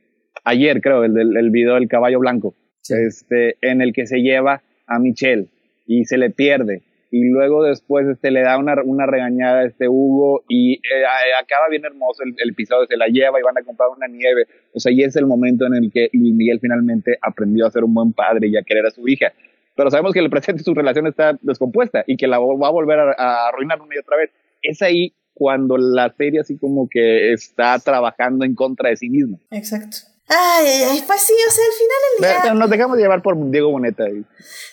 ayer, 0.44 0.80
creo, 0.80 1.04
el 1.04 1.14
del 1.14 1.36
el 1.36 1.50
video 1.50 1.74
del 1.74 1.88
caballo 1.88 2.18
blanco, 2.18 2.54
este, 2.88 3.56
en 3.60 3.80
el 3.80 3.92
que 3.92 4.06
se 4.06 4.18
lleva 4.18 4.62
a 4.86 4.98
Michelle 4.98 5.46
y 5.86 6.04
se 6.04 6.18
le 6.18 6.30
pierde. 6.30 6.82
Y 7.12 7.28
luego 7.28 7.62
después 7.62 8.08
este, 8.08 8.30
le 8.30 8.40
da 8.40 8.56
una, 8.56 8.74
una 8.82 9.04
regañada 9.06 9.60
a 9.60 9.66
este 9.66 9.86
Hugo 9.86 10.44
y 10.48 10.76
eh, 10.76 11.04
acaba 11.38 11.68
bien 11.68 11.84
hermoso 11.84 12.22
el, 12.24 12.34
el, 12.38 12.50
episodio, 12.50 12.86
se 12.86 12.96
la 12.96 13.06
lleva 13.06 13.38
y 13.38 13.42
van 13.42 13.58
a 13.58 13.62
comprar 13.62 13.90
una 13.94 14.08
nieve. 14.08 14.46
O 14.72 14.80
sea, 14.80 14.90
y 14.90 15.02
es 15.02 15.14
el 15.16 15.26
momento 15.26 15.66
en 15.66 15.74
el 15.74 15.92
que 15.92 16.08
Luis 16.14 16.34
Miguel 16.34 16.58
finalmente 16.58 17.18
aprendió 17.20 17.66
a 17.66 17.70
ser 17.70 17.84
un 17.84 17.92
buen 17.92 18.14
padre 18.14 18.48
y 18.48 18.56
a 18.56 18.62
querer 18.62 18.86
a 18.86 18.90
su 18.90 19.06
hija 19.06 19.32
pero 19.74 19.90
sabemos 19.90 20.12
que 20.12 20.18
en 20.18 20.26
el 20.26 20.30
presente 20.30 20.62
su 20.62 20.74
relación 20.74 21.06
está 21.06 21.38
descompuesta 21.40 22.04
y 22.06 22.16
que 22.16 22.26
la 22.26 22.38
va 22.38 22.68
a 22.68 22.70
volver 22.70 22.98
a, 23.00 23.48
arruinar 23.48 23.80
una 23.80 23.94
y 23.94 23.98
otra 23.98 24.16
vez. 24.16 24.30
Es 24.62 24.82
ahí 24.82 25.14
cuando 25.34 25.76
la 25.78 26.12
serie 26.16 26.40
así 26.40 26.58
como 26.58 26.88
que 26.88 27.32
está 27.32 27.78
trabajando 27.78 28.44
en 28.44 28.54
contra 28.54 28.90
de 28.90 28.96
sí 28.96 29.08
misma. 29.08 29.38
Exacto. 29.50 29.96
Ay, 30.28 30.66
ay, 30.90 31.04
pues 31.06 31.20
sí, 31.22 31.34
o 31.46 31.50
sea, 31.50 31.64
al 31.64 31.72
final 31.72 32.38
el 32.38 32.44
día... 32.44 32.54
nos 32.54 32.70
dejamos 32.70 32.96
llevar 32.96 33.22
por 33.22 33.50
Diego 33.50 33.70
Boneta. 33.70 34.08
Y 34.08 34.24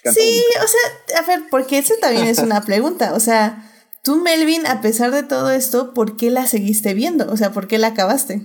sí, 0.05 0.43
o 0.63 0.67
sea, 0.67 1.19
a 1.19 1.25
ver, 1.25 1.41
porque 1.49 1.79
eso 1.79 1.95
también 1.99 2.27
es 2.27 2.39
una 2.39 2.61
pregunta. 2.61 3.13
O 3.13 3.19
sea, 3.19 3.69
tú, 4.03 4.21
Melvin, 4.21 4.65
a 4.67 4.81
pesar 4.81 5.11
de 5.11 5.23
todo 5.23 5.51
esto, 5.51 5.93
¿por 5.93 6.15
qué 6.17 6.29
la 6.29 6.45
seguiste 6.45 6.93
viendo? 6.93 7.29
O 7.31 7.35
sea, 7.35 7.51
¿por 7.51 7.67
qué 7.67 7.77
la 7.77 7.87
acabaste? 7.87 8.41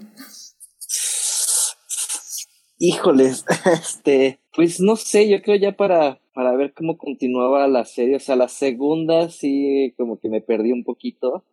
Híjoles, 2.79 3.45
este, 3.73 4.41
pues 4.55 4.81
no 4.81 4.97
sé, 4.97 5.29
yo 5.29 5.41
creo 5.43 5.57
ya 5.57 5.73
para 5.73 6.19
para 6.35 6.55
ver 6.57 6.75
cómo 6.75 6.99
continuaba 6.99 7.67
la 7.69 7.85
serie. 7.85 8.17
O 8.17 8.21
sea, 8.21 8.37
la 8.37 8.49
segunda 8.49 9.31
sí 9.31 9.95
como 9.97 10.19
que 10.19 10.29
me 10.29 10.41
perdí 10.41 10.73
un 10.73 10.85
poquito. 10.85 11.45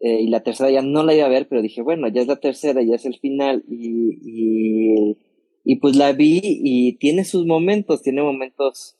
Eh, 0.00 0.20
y 0.22 0.28
la 0.28 0.42
tercera 0.42 0.70
ya 0.70 0.82
no 0.82 1.04
la 1.04 1.14
iba 1.14 1.26
a 1.26 1.30
ver, 1.30 1.48
pero 1.48 1.62
dije, 1.62 1.80
bueno, 1.80 2.08
ya 2.08 2.22
es 2.22 2.26
la 2.26 2.40
tercera, 2.40 2.82
ya 2.82 2.96
es 2.96 3.06
el 3.06 3.18
final. 3.18 3.64
Y, 3.68 5.16
y, 5.64 5.76
pues 5.76 5.96
la 5.96 6.12
vi 6.12 6.40
y 6.42 6.94
tiene 6.98 7.24
sus 7.24 7.46
momentos, 7.46 8.02
tiene 8.02 8.22
momentos 8.22 8.96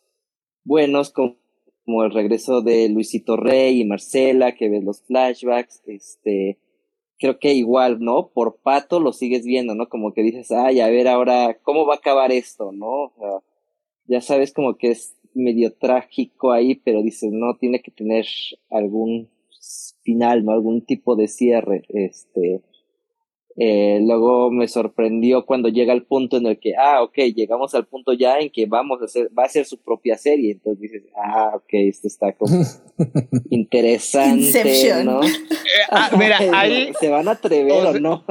buenos 0.65 1.11
como, 1.11 1.37
como 1.85 2.05
el 2.05 2.13
regreso 2.13 2.63
de 2.63 2.89
Luisito 2.89 3.37
Rey 3.37 3.81
y 3.81 3.85
Marcela, 3.85 4.55
que 4.55 4.69
ves 4.69 4.85
los 4.85 5.03
flashbacks, 5.03 5.83
este, 5.87 6.59
creo 7.19 7.39
que 7.39 7.53
igual, 7.55 7.99
¿no? 8.01 8.31
Por 8.33 8.59
pato 8.63 9.01
lo 9.01 9.13
sigues 9.13 9.45
viendo, 9.45 9.75
¿no? 9.75 9.89
Como 9.89 10.13
que 10.15 10.23
dices, 10.23 10.53
ay, 10.53 10.81
a 10.81 10.89
ver 10.89 11.09
ahora, 11.09 11.59
¿cómo 11.63 11.85
va 11.85 11.95
a 11.95 11.97
acabar 11.99 12.31
esto, 12.31 12.71
no? 12.73 12.87
O 12.87 13.13
sea, 13.19 13.52
ya 14.07 14.21
sabes 14.21 14.53
como 14.53 14.77
que 14.77 14.91
es 14.91 15.17
medio 15.35 15.73
trágico 15.73 16.53
ahí, 16.53 16.75
pero 16.75 17.03
dices, 17.03 17.31
no, 17.33 17.57
tiene 17.57 17.81
que 17.81 17.91
tener 17.91 18.27
algún 18.71 19.29
final, 20.03 20.45
¿no? 20.45 20.53
Algún 20.53 20.85
tipo 20.85 21.17
de 21.17 21.29
cierre, 21.29 21.83
este. 21.89 22.63
Eh, 23.57 24.01
luego 24.03 24.51
me 24.51 24.67
sorprendió 24.67 25.45
cuando 25.45 25.69
llega 25.69 25.93
el 25.93 26.05
punto 26.05 26.39
en 26.39 26.47
el 26.47 26.59
que, 26.59 26.75
ah, 26.77 27.03
ok, 27.03 27.17
llegamos 27.35 27.75
al 27.75 27.87
punto 27.87 28.15
ya 28.15 28.39
en 28.39 28.51
que 28.51 28.67
vamos 28.67 29.03
a 29.03 29.05
hacer, 29.05 29.29
va 29.39 29.45
a 29.45 29.49
ser 29.49 29.67
su 29.67 29.83
propia 29.83 30.17
serie. 30.17 30.53
Entonces 30.53 30.81
dices, 30.81 31.03
ah, 31.17 31.53
ok, 31.55 31.69
esto 31.73 32.07
está 32.07 32.33
como 32.33 32.57
interesante, 33.51 35.05
¿no? 35.05 35.21
Eh, 35.73 35.87
ah, 35.91 36.11
mira, 36.19 36.39
ahí. 36.55 36.93
¿Se 36.99 37.09
van 37.09 37.29
a 37.29 37.33
atrever 37.33 37.87
o 37.87 37.99
no? 37.99 38.25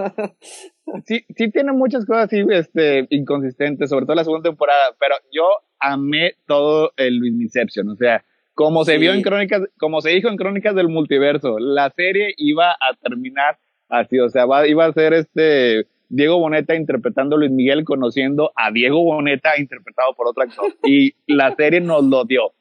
sí, 1.05 1.25
sí 1.35 1.51
tiene 1.51 1.71
muchas 1.71 2.05
cosas 2.05 2.25
así, 2.25 2.43
este, 2.51 3.07
inconsistentes, 3.09 3.89
sobre 3.89 4.05
todo 4.05 4.15
la 4.15 4.23
segunda 4.23 4.49
temporada, 4.49 4.95
pero 4.99 5.15
yo 5.31 5.47
amé 5.79 6.35
todo 6.45 6.91
el 6.97 7.17
Luismiception, 7.17 7.89
o 7.89 7.95
sea, 7.95 8.23
como 8.53 8.85
se 8.85 8.97
vio 8.97 9.13
en 9.13 9.21
Crónicas, 9.21 9.63
como 9.79 10.01
se 10.01 10.09
dijo 10.11 10.29
en 10.29 10.37
Crónicas 10.37 10.75
del 10.75 10.89
Multiverso, 10.89 11.57
la 11.57 11.89
serie 11.89 12.33
iba 12.37 12.71
a 12.71 12.93
terminar 13.01 13.57
así, 13.91 14.19
o 14.19 14.29
sea, 14.29 14.45
va, 14.45 14.67
iba 14.67 14.85
a 14.85 14.93
ser 14.93 15.13
este 15.13 15.87
Diego 16.09 16.39
Boneta 16.39 16.75
interpretando 16.75 17.35
a 17.35 17.39
Luis 17.39 17.51
Miguel, 17.51 17.85
conociendo 17.85 18.51
a 18.55 18.71
Diego 18.71 19.03
Boneta 19.03 19.51
interpretado 19.59 20.13
por 20.15 20.27
otro 20.27 20.43
actor, 20.43 20.73
y 20.83 21.13
la 21.27 21.55
serie 21.55 21.81
nos 21.81 22.03
lo 22.03 22.25
dio, 22.25 22.53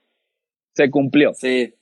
se 0.74 0.90
cumplió. 0.90 1.32
Sí, 1.34 1.74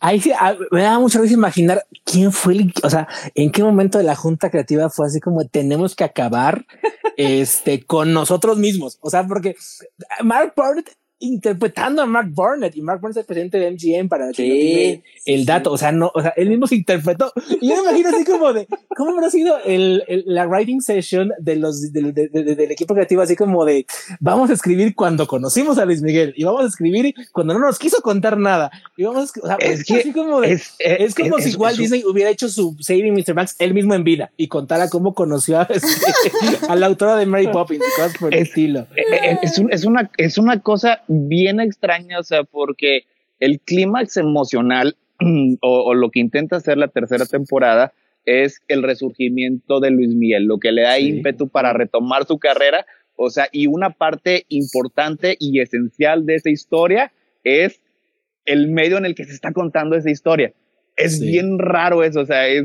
Ahí 0.00 0.20
sí, 0.20 0.32
ah, 0.32 0.56
me 0.70 0.82
da 0.82 0.98
mucha 0.98 1.20
risa 1.20 1.34
imaginar 1.34 1.86
quién 2.04 2.32
fue 2.32 2.54
el, 2.54 2.72
o 2.82 2.88
sea, 2.88 3.06
en 3.34 3.52
qué 3.52 3.62
momento 3.62 3.98
de 3.98 4.04
la 4.04 4.16
junta 4.16 4.50
creativa 4.50 4.88
fue 4.88 5.06
así 5.06 5.20
como 5.20 5.46
tenemos 5.46 5.94
que 5.94 6.04
acabar 6.04 6.64
este 7.16 7.84
con 7.84 8.12
nosotros 8.12 8.56
mismos. 8.58 8.98
O 9.02 9.10
sea, 9.10 9.26
porque 9.26 9.56
Mark 10.22 10.54
Burnett 10.56 10.96
interpretando 11.20 12.02
a 12.02 12.06
Mark 12.06 12.28
Burnett 12.30 12.76
y 12.76 12.82
Mark 12.82 13.00
Burnett 13.00 13.16
es 13.16 13.20
el 13.22 13.26
presidente 13.26 13.58
de 13.58 13.70
MGM 13.72 14.08
para 14.08 14.32
sí, 14.32 15.02
el 15.24 15.44
dato. 15.44 15.72
O 15.72 15.78
sea, 15.78 15.90
no, 15.90 16.10
o 16.14 16.22
sea, 16.22 16.32
él 16.36 16.48
mismo 16.48 16.66
se 16.66 16.76
interpretó. 16.76 17.32
Y 17.60 17.68
yo 17.68 17.76
me 17.76 17.82
imagino 17.82 18.10
así 18.10 18.24
como 18.24 18.52
de 18.52 18.68
cómo 18.96 19.12
habrá 19.12 19.30
sido 19.30 19.58
el, 19.64 20.04
la 20.26 20.46
writing 20.46 20.80
session 20.80 21.32
de 21.38 21.56
los 21.56 21.92
del 21.92 22.70
equipo 22.70 22.94
creativo, 22.94 23.22
así 23.22 23.36
como 23.36 23.64
de 23.64 23.86
vamos 24.20 24.50
a 24.50 24.52
escribir 24.52 24.94
cuando 24.94 25.26
conocimos 25.26 25.78
a 25.78 25.84
Luis 25.84 26.02
Miguel 26.02 26.34
y 26.36 26.44
vamos 26.44 26.64
a 26.64 26.68
escribir 26.68 27.14
cuando 27.32 27.54
no 27.54 27.60
nos 27.60 27.78
quiso 27.78 28.00
contar 28.00 28.38
nada. 28.38 28.70
Y 28.96 29.04
vamos 29.04 29.32
a, 29.36 29.40
o 29.40 29.46
sea, 29.46 29.56
es, 29.56 29.84
que, 29.84 29.96
así 29.96 30.12
como 30.12 30.40
de, 30.40 30.52
es, 30.52 30.74
es, 30.78 31.14
como 31.14 31.38
si 31.38 31.50
igual 31.50 31.76
Disney 31.76 32.04
hubiera 32.04 32.30
hecho 32.30 32.48
su 32.48 32.76
Saving 32.80 33.14
Mr. 33.14 33.34
Banks 33.34 33.56
él 33.58 33.74
mismo 33.74 33.94
en 33.94 34.04
vida 34.04 34.30
y 34.36 34.48
contara 34.48 34.88
cómo 34.88 35.14
conoció 35.14 35.58
a, 35.60 35.62
este, 35.70 35.90
a 36.68 36.76
la 36.76 36.86
autora 36.86 37.16
de 37.16 37.26
Mary 37.26 37.48
Poppins 37.52 37.84
y 37.84 38.00
cosas 38.00 38.16
por 38.18 38.34
el 38.34 38.42
estilo. 38.42 38.86
Eh, 38.94 39.02
eh, 39.12 39.38
es, 39.42 39.60
es, 39.70 39.84
una, 39.84 40.10
es 40.16 40.38
una 40.38 40.60
cosa 40.60 41.02
bien 41.08 41.60
extraña, 41.60 42.18
o 42.18 42.22
sea, 42.22 42.44
porque 42.44 43.04
el 43.40 43.60
clímax 43.60 44.16
emocional 44.16 44.96
o, 45.62 45.94
lo 45.94 46.10
que 46.10 46.20
intenta 46.20 46.56
hacer 46.56 46.78
la 46.78 46.88
tercera 46.88 47.26
temporada 47.26 47.92
es 48.24 48.60
el 48.68 48.82
resurgimiento 48.82 49.80
de 49.80 49.90
Luis 49.90 50.14
Miguel, 50.14 50.44
lo 50.44 50.58
que 50.58 50.72
le 50.72 50.82
da 50.82 50.98
ímpetu 50.98 51.48
para 51.48 51.72
retomar 51.72 52.26
su 52.26 52.38
carrera, 52.38 52.84
o 53.16 53.30
sea, 53.30 53.48
y 53.50 53.66
una 53.66 53.90
parte 53.90 54.44
importante 54.48 55.36
y 55.40 55.60
esencial 55.60 56.26
de 56.26 56.36
esa 56.36 56.50
historia 56.50 57.12
es 57.42 57.80
el 58.44 58.68
medio 58.68 58.98
en 58.98 59.06
el 59.06 59.14
que 59.14 59.24
se 59.24 59.32
está 59.32 59.52
contando 59.52 59.96
esa 59.96 60.10
historia. 60.10 60.52
Es 60.96 61.20
bien 61.20 61.58
raro 61.58 62.02
eso, 62.02 62.20
o 62.20 62.26
sea, 62.26 62.48
es, 62.48 62.64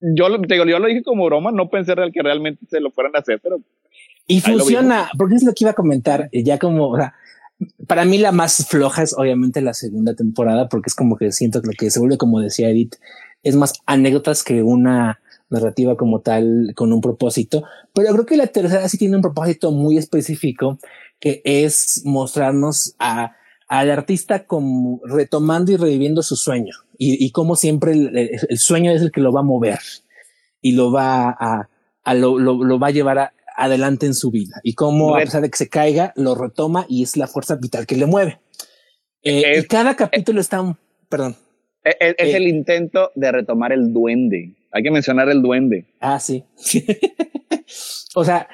yo, 0.00 0.28
lo, 0.28 0.38
digo, 0.38 0.64
yo 0.64 0.78
lo 0.78 0.86
dije 0.86 1.02
como 1.02 1.26
broma, 1.26 1.50
no 1.50 1.68
pensé 1.68 1.94
que 2.12 2.22
realmente 2.22 2.64
se 2.70 2.80
lo 2.80 2.90
fueran 2.90 3.14
a 3.16 3.18
hacer, 3.18 3.40
pero... 3.42 3.60
Y 4.28 4.40
funciona, 4.40 5.10
porque 5.18 5.34
es 5.34 5.42
lo 5.42 5.52
que 5.52 5.64
iba 5.64 5.72
a 5.72 5.74
comentar, 5.74 6.30
ya 6.32 6.58
como, 6.58 6.88
o 6.88 6.96
sea, 6.96 7.14
para 7.86 8.04
mí 8.04 8.18
la 8.18 8.32
más 8.32 8.66
floja 8.68 9.02
es 9.02 9.14
obviamente 9.16 9.60
la 9.60 9.74
segunda 9.74 10.14
temporada, 10.14 10.68
porque 10.68 10.88
es 10.88 10.94
como 10.94 11.16
que 11.16 11.32
siento 11.32 11.60
que 11.60 11.68
lo 11.68 11.72
que 11.72 11.90
se 11.90 11.98
vuelve, 11.98 12.18
como 12.18 12.40
decía 12.40 12.70
Edith, 12.70 12.96
es 13.42 13.56
más 13.56 13.74
anécdotas 13.86 14.42
que 14.42 14.62
una 14.62 15.20
narrativa 15.50 15.96
como 15.96 16.20
tal 16.20 16.72
con 16.74 16.92
un 16.92 17.00
propósito. 17.00 17.64
Pero 17.94 18.12
creo 18.12 18.26
que 18.26 18.36
la 18.36 18.46
tercera 18.46 18.88
sí 18.88 18.98
tiene 18.98 19.16
un 19.16 19.22
propósito 19.22 19.70
muy 19.70 19.98
específico, 19.98 20.78
que 21.20 21.42
es 21.44 22.02
mostrarnos 22.04 22.94
a 22.98 23.36
al 23.68 23.90
artista 23.90 24.44
como 24.44 25.00
retomando 25.02 25.72
y 25.72 25.76
reviviendo 25.76 26.22
su 26.22 26.36
sueño 26.36 26.74
y, 26.98 27.24
y 27.24 27.30
como 27.30 27.56
siempre 27.56 27.92
el, 27.92 28.58
sueño 28.58 28.92
es 28.92 29.00
el 29.00 29.10
que 29.10 29.22
lo 29.22 29.32
va 29.32 29.40
a 29.40 29.44
mover 29.44 29.78
y 30.60 30.72
lo 30.72 30.92
va 30.92 31.30
a, 31.30 31.70
a 32.04 32.14
lo, 32.14 32.38
lo, 32.38 32.62
lo 32.62 32.78
va 32.78 32.88
a 32.88 32.90
llevar 32.90 33.18
a, 33.18 33.32
adelante 33.56 34.06
en 34.06 34.14
su 34.14 34.30
vida 34.30 34.60
y 34.62 34.74
cómo 34.74 35.14
a 35.16 35.20
pesar 35.20 35.42
de 35.42 35.50
que 35.50 35.56
se 35.58 35.68
caiga, 35.68 36.12
lo 36.16 36.34
retoma 36.34 36.86
y 36.88 37.02
es 37.02 37.16
la 37.16 37.26
fuerza 37.26 37.56
vital 37.56 37.86
que 37.86 37.96
le 37.96 38.06
mueve. 38.06 38.40
Eh, 39.22 39.60
y 39.60 39.66
cada 39.66 39.94
capítulo 39.96 40.40
está, 40.40 40.76
perdón. 41.08 41.36
Es, 41.84 41.96
es- 42.00 42.14
es 42.18 42.34
el 42.34 42.48
intento 42.48 43.10
de 43.14 43.32
retomar 43.32 43.72
el 43.72 43.92
duende. 43.92 44.54
Hay 44.70 44.82
que 44.82 44.90
mencionar 44.90 45.28
el 45.28 45.42
duende. 45.42 45.86
Ah, 46.00 46.18
sí. 46.18 46.44
o 48.14 48.24
sea, 48.24 48.48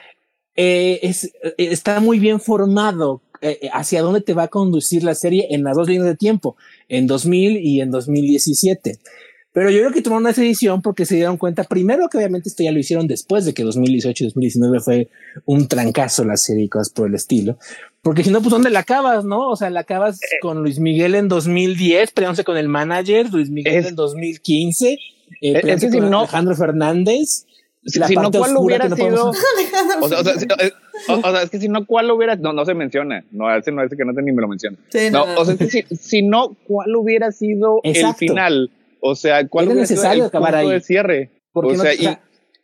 eh, 0.57 0.99
es, 1.03 1.25
eh, 1.43 1.55
está 1.59 2.01
muy 2.01 2.19
bien 2.19 2.41
formado 2.41 3.23
eh, 3.41 3.69
hacia 3.73 4.03
dónde 4.03 4.21
te 4.21 4.35
va 4.35 4.45
a 4.45 4.49
conducir 4.49 5.05
la 5.05 5.15
serie 5.15 5.47
en 5.51 5.63
las 5.63 5.77
dos 5.77 5.89
líneas 5.89 6.07
de 6.07 6.17
tiempo, 6.17 6.57
en 6.89 7.07
2000 7.07 7.59
y 7.65 7.81
en 7.81 7.91
2017. 7.91 8.99
Pero 9.53 9.71
yo 9.71 9.79
creo 9.81 9.93
que 9.93 10.03
tomaron 10.03 10.27
esa 10.29 10.43
decisión 10.43 10.83
porque 10.83 11.07
se 11.07 11.17
dieron 11.17 11.37
cuenta, 11.39 11.65
primero 11.65 12.09
que 12.09 12.19
obviamente 12.19 12.49
esto 12.49 12.63
ya 12.63 12.71
lo 12.71 12.79
hicieron 12.79 13.07
después 13.07 13.45
de 13.45 13.55
que 13.55 13.63
2018 13.65 14.25
y 14.25 14.27
2019 14.29 14.81
fue 14.81 15.09
un 15.47 15.67
trancazo 15.69 16.25
la 16.25 16.37
serie 16.37 16.65
y 16.65 16.69
cosas 16.69 16.91
por 16.91 17.09
el 17.09 17.15
estilo. 17.15 17.59
Porque 18.03 18.23
si 18.23 18.31
no, 18.31 18.41
pues 18.41 18.51
¿dónde 18.51 18.71
la 18.71 18.81
acabas, 18.81 19.25
no? 19.25 19.49
O 19.49 19.57
sea, 19.57 19.71
la 19.71 19.81
acabas 19.81 20.21
con 20.43 20.63
Luis 20.63 20.79
Miguel 20.79 21.15
en 21.15 21.29
2010, 21.29 22.13
peleándose 22.13 22.45
con 22.45 22.57
el 22.57 22.69
manager, 22.69 23.31
Luis 23.33 23.51
Miguel 23.51 23.75
Es- 23.75 23.87
en 23.87 23.97
2015, 23.97 24.93
eh, 25.41 25.61
es 25.65 25.85
con 25.93 26.11
no- 26.11 26.21
Alejandro 26.21 26.55
Fernández. 26.55 27.47
Si, 27.87 27.99
la 27.99 28.07
si 28.09 28.17
no, 28.17 28.31
¿cuál 28.31 28.55
hubiera 28.59 28.87
no 28.89 28.97
sido? 28.97 29.33
O 30.03 30.09
sea, 30.09 30.21
o 30.21 30.25
sea, 30.25 30.35
si- 30.39 30.45
eh, 30.47 30.73
o- 31.09 31.15
o 31.27 31.31
sea, 31.33 31.43
es 31.43 31.49
que 31.51 31.59
si 31.59 31.69
no, 31.69 31.87
¿cuál 31.87 32.11
hubiera? 32.11 32.37
No, 32.37 32.53
no 32.53 32.65
se 32.67 32.75
menciona. 32.75 33.25
No, 33.31 33.55
ese 33.57 33.73
no, 33.73 33.83
ese 33.83 33.97
que 33.97 34.05
no 34.05 34.13
te 34.15 34.21
ni 34.23 34.33
me 34.33 34.43
lo 34.43 34.49
menciona. 34.49 34.77
Sí, 34.91 35.11
No, 35.11 35.25
o 35.37 35.45
sea, 35.45 35.55
es 35.55 35.59
que 35.61 35.69
si, 35.71 35.97
si 35.97 36.23
no, 36.23 36.55
¿cuál 36.67 36.95
hubiera 36.97 37.33
sido 37.33 37.81
el 37.83 37.93
Exacto. 37.97 38.19
final? 38.19 38.71
O 39.01 39.15
sea, 39.15 39.47
¿cuál 39.49 39.67
sido 39.67 39.81
necesario 39.81 40.23
el 40.25 40.29
acabar 40.29 40.53
punto 40.55 40.69
ahí. 40.69 40.75
de 40.75 40.81
cierre? 40.81 41.31
Porque, 41.53 41.73
o 41.73 41.77
no- 41.77 41.83
sea, 41.83 41.93
o 41.93 41.97
sea, 41.97 42.21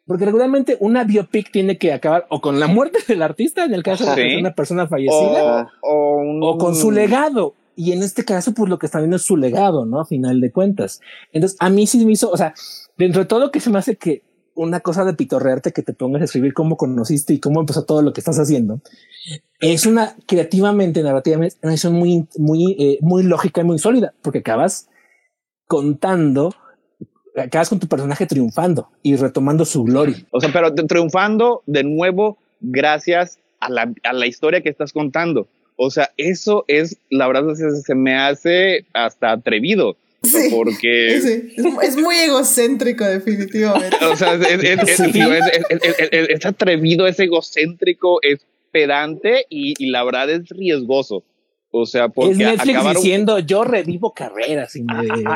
porque 0.07 0.25
regularmente 0.27 0.77
una 0.81 1.05
biopic 1.05 1.51
tiene 1.51 1.79
que 1.79 1.93
acabar 1.93 2.27
o 2.29 2.41
con 2.41 2.61
la 2.61 2.67
muerte 2.67 2.99
del 3.09 3.23
artista, 3.23 3.65
en 3.65 3.73
el 3.75 3.83
caso 3.83 4.05
de 4.15 4.23
Sí. 4.23 4.29
sea 4.31 4.39
una 4.41 4.55
persona 4.55 4.87
fallecida, 4.87 5.71
o, 5.83 5.89
o, 5.91 6.17
un- 6.19 6.41
o 6.43 6.59
con 6.59 6.75
su 6.75 6.91
legado. 6.91 7.55
Y 7.77 7.91
en 7.93 8.03
este 8.05 8.25
caso, 8.25 8.53
pues 8.55 8.69
lo 8.71 8.79
que 8.79 8.87
está 8.87 8.99
viendo 8.99 9.17
es 9.17 9.23
su 9.23 9.37
legado, 9.37 9.85
¿no? 9.85 9.99
A 10.01 10.05
final 10.05 10.41
de 10.41 10.53
cuentas. 10.53 11.01
Entonces, 11.33 11.57
a 11.61 11.71
mí 11.71 11.87
sí 11.89 12.05
me 12.07 12.13
hizo, 12.13 12.31
o 12.31 12.37
sea, 12.37 12.55
dentro 12.97 13.23
de 13.23 13.27
todo 13.27 13.41
lo 13.41 13.51
que 13.51 13.59
se 13.61 13.71
me 13.71 13.79
hace 13.79 13.97
que 13.97 14.23
una 14.55 14.79
cosa 14.79 15.05
de 15.05 15.15
pitorrearte 15.15 15.73
que 15.73 15.83
te 15.83 15.93
pongas 15.93 16.23
a 16.23 16.27
escribir 16.27 16.55
cómo 16.55 16.77
conociste 16.77 17.35
y 17.35 17.41
cómo 17.41 17.59
empezó 17.59 17.85
todo 17.85 18.03
lo 18.03 18.13
que 18.13 18.21
estás 18.21 18.39
haciendo, 18.39 18.81
es 19.59 19.87
una 19.87 20.15
creativamente, 20.27 21.03
narrativamente, 21.03 21.57
una 21.63 21.73
decisión 21.73 21.95
muy, 21.95 22.29
muy, 22.37 22.77
eh, 22.79 22.99
muy 23.01 23.25
lógica 23.25 23.63
y 23.63 23.65
muy 23.65 23.81
sólida, 23.81 24.15
porque 24.23 24.39
acabas 24.39 24.89
contando, 25.67 26.55
acabas 27.37 27.69
con 27.69 27.81
tu 27.81 27.87
personaje 27.89 28.27
triunfando 28.27 28.89
y 29.03 29.17
retomando 29.17 29.65
su 29.65 29.85
gloria. 29.85 30.17
O 30.31 30.41
sea, 30.41 30.51
pero 30.53 30.75
triunfando 30.75 31.63
de 31.67 31.85
nuevo 31.85 32.39
gracias 32.61 33.39
a 33.61 33.71
la, 33.71 33.93
a 34.03 34.13
la 34.13 34.27
historia 34.27 34.61
que 34.63 34.69
estás 34.69 34.93
contando. 34.93 35.49
O 35.77 35.91
sea, 35.91 36.11
eso 36.17 36.65
es, 36.69 36.97
la 37.11 37.27
verdad, 37.27 37.55
se, 37.55 37.71
se 37.83 37.95
me 37.95 38.15
hace 38.17 38.85
hasta 38.93 39.33
atrevido. 39.33 39.97
Sí. 40.23 40.49
Porque, 40.51 41.21
Sí, 41.23 41.53
es, 41.57 41.65
es 41.91 41.97
muy 41.97 42.15
egocéntrico, 42.17 43.05
definitivamente. 43.05 43.97
o 44.05 44.17
sea, 44.17 44.35
es, 44.35 44.63
es- 44.63 44.79
es- 44.89 44.97
Sí. 44.97 45.13
digo, 45.13 45.33
es- 45.33 45.45
es- 45.69 45.81
es- 45.99 46.09
es- 46.13 46.29
es 46.31 46.47
atrevido, 46.47 47.07
es 47.07 47.19
egocéntrico, 47.19 48.21
es 48.23 48.39
pedante 48.71 49.45
y, 49.51 49.75
y 49.79 49.91
la 49.91 50.05
verdad 50.05 50.31
es 50.31 50.49
riesgoso. 50.49 51.23
O 51.77 51.87
sea, 51.87 52.09
porque 52.09 52.31
es 52.33 52.39
Netflix 52.39 52.77
acabar 52.77 52.97
un- 52.97 53.03
diciendo 53.03 53.39
yo 53.41 53.65
revivo 53.65 54.13
carreras 54.15 54.77
y 54.77 54.83
me... 54.85 54.95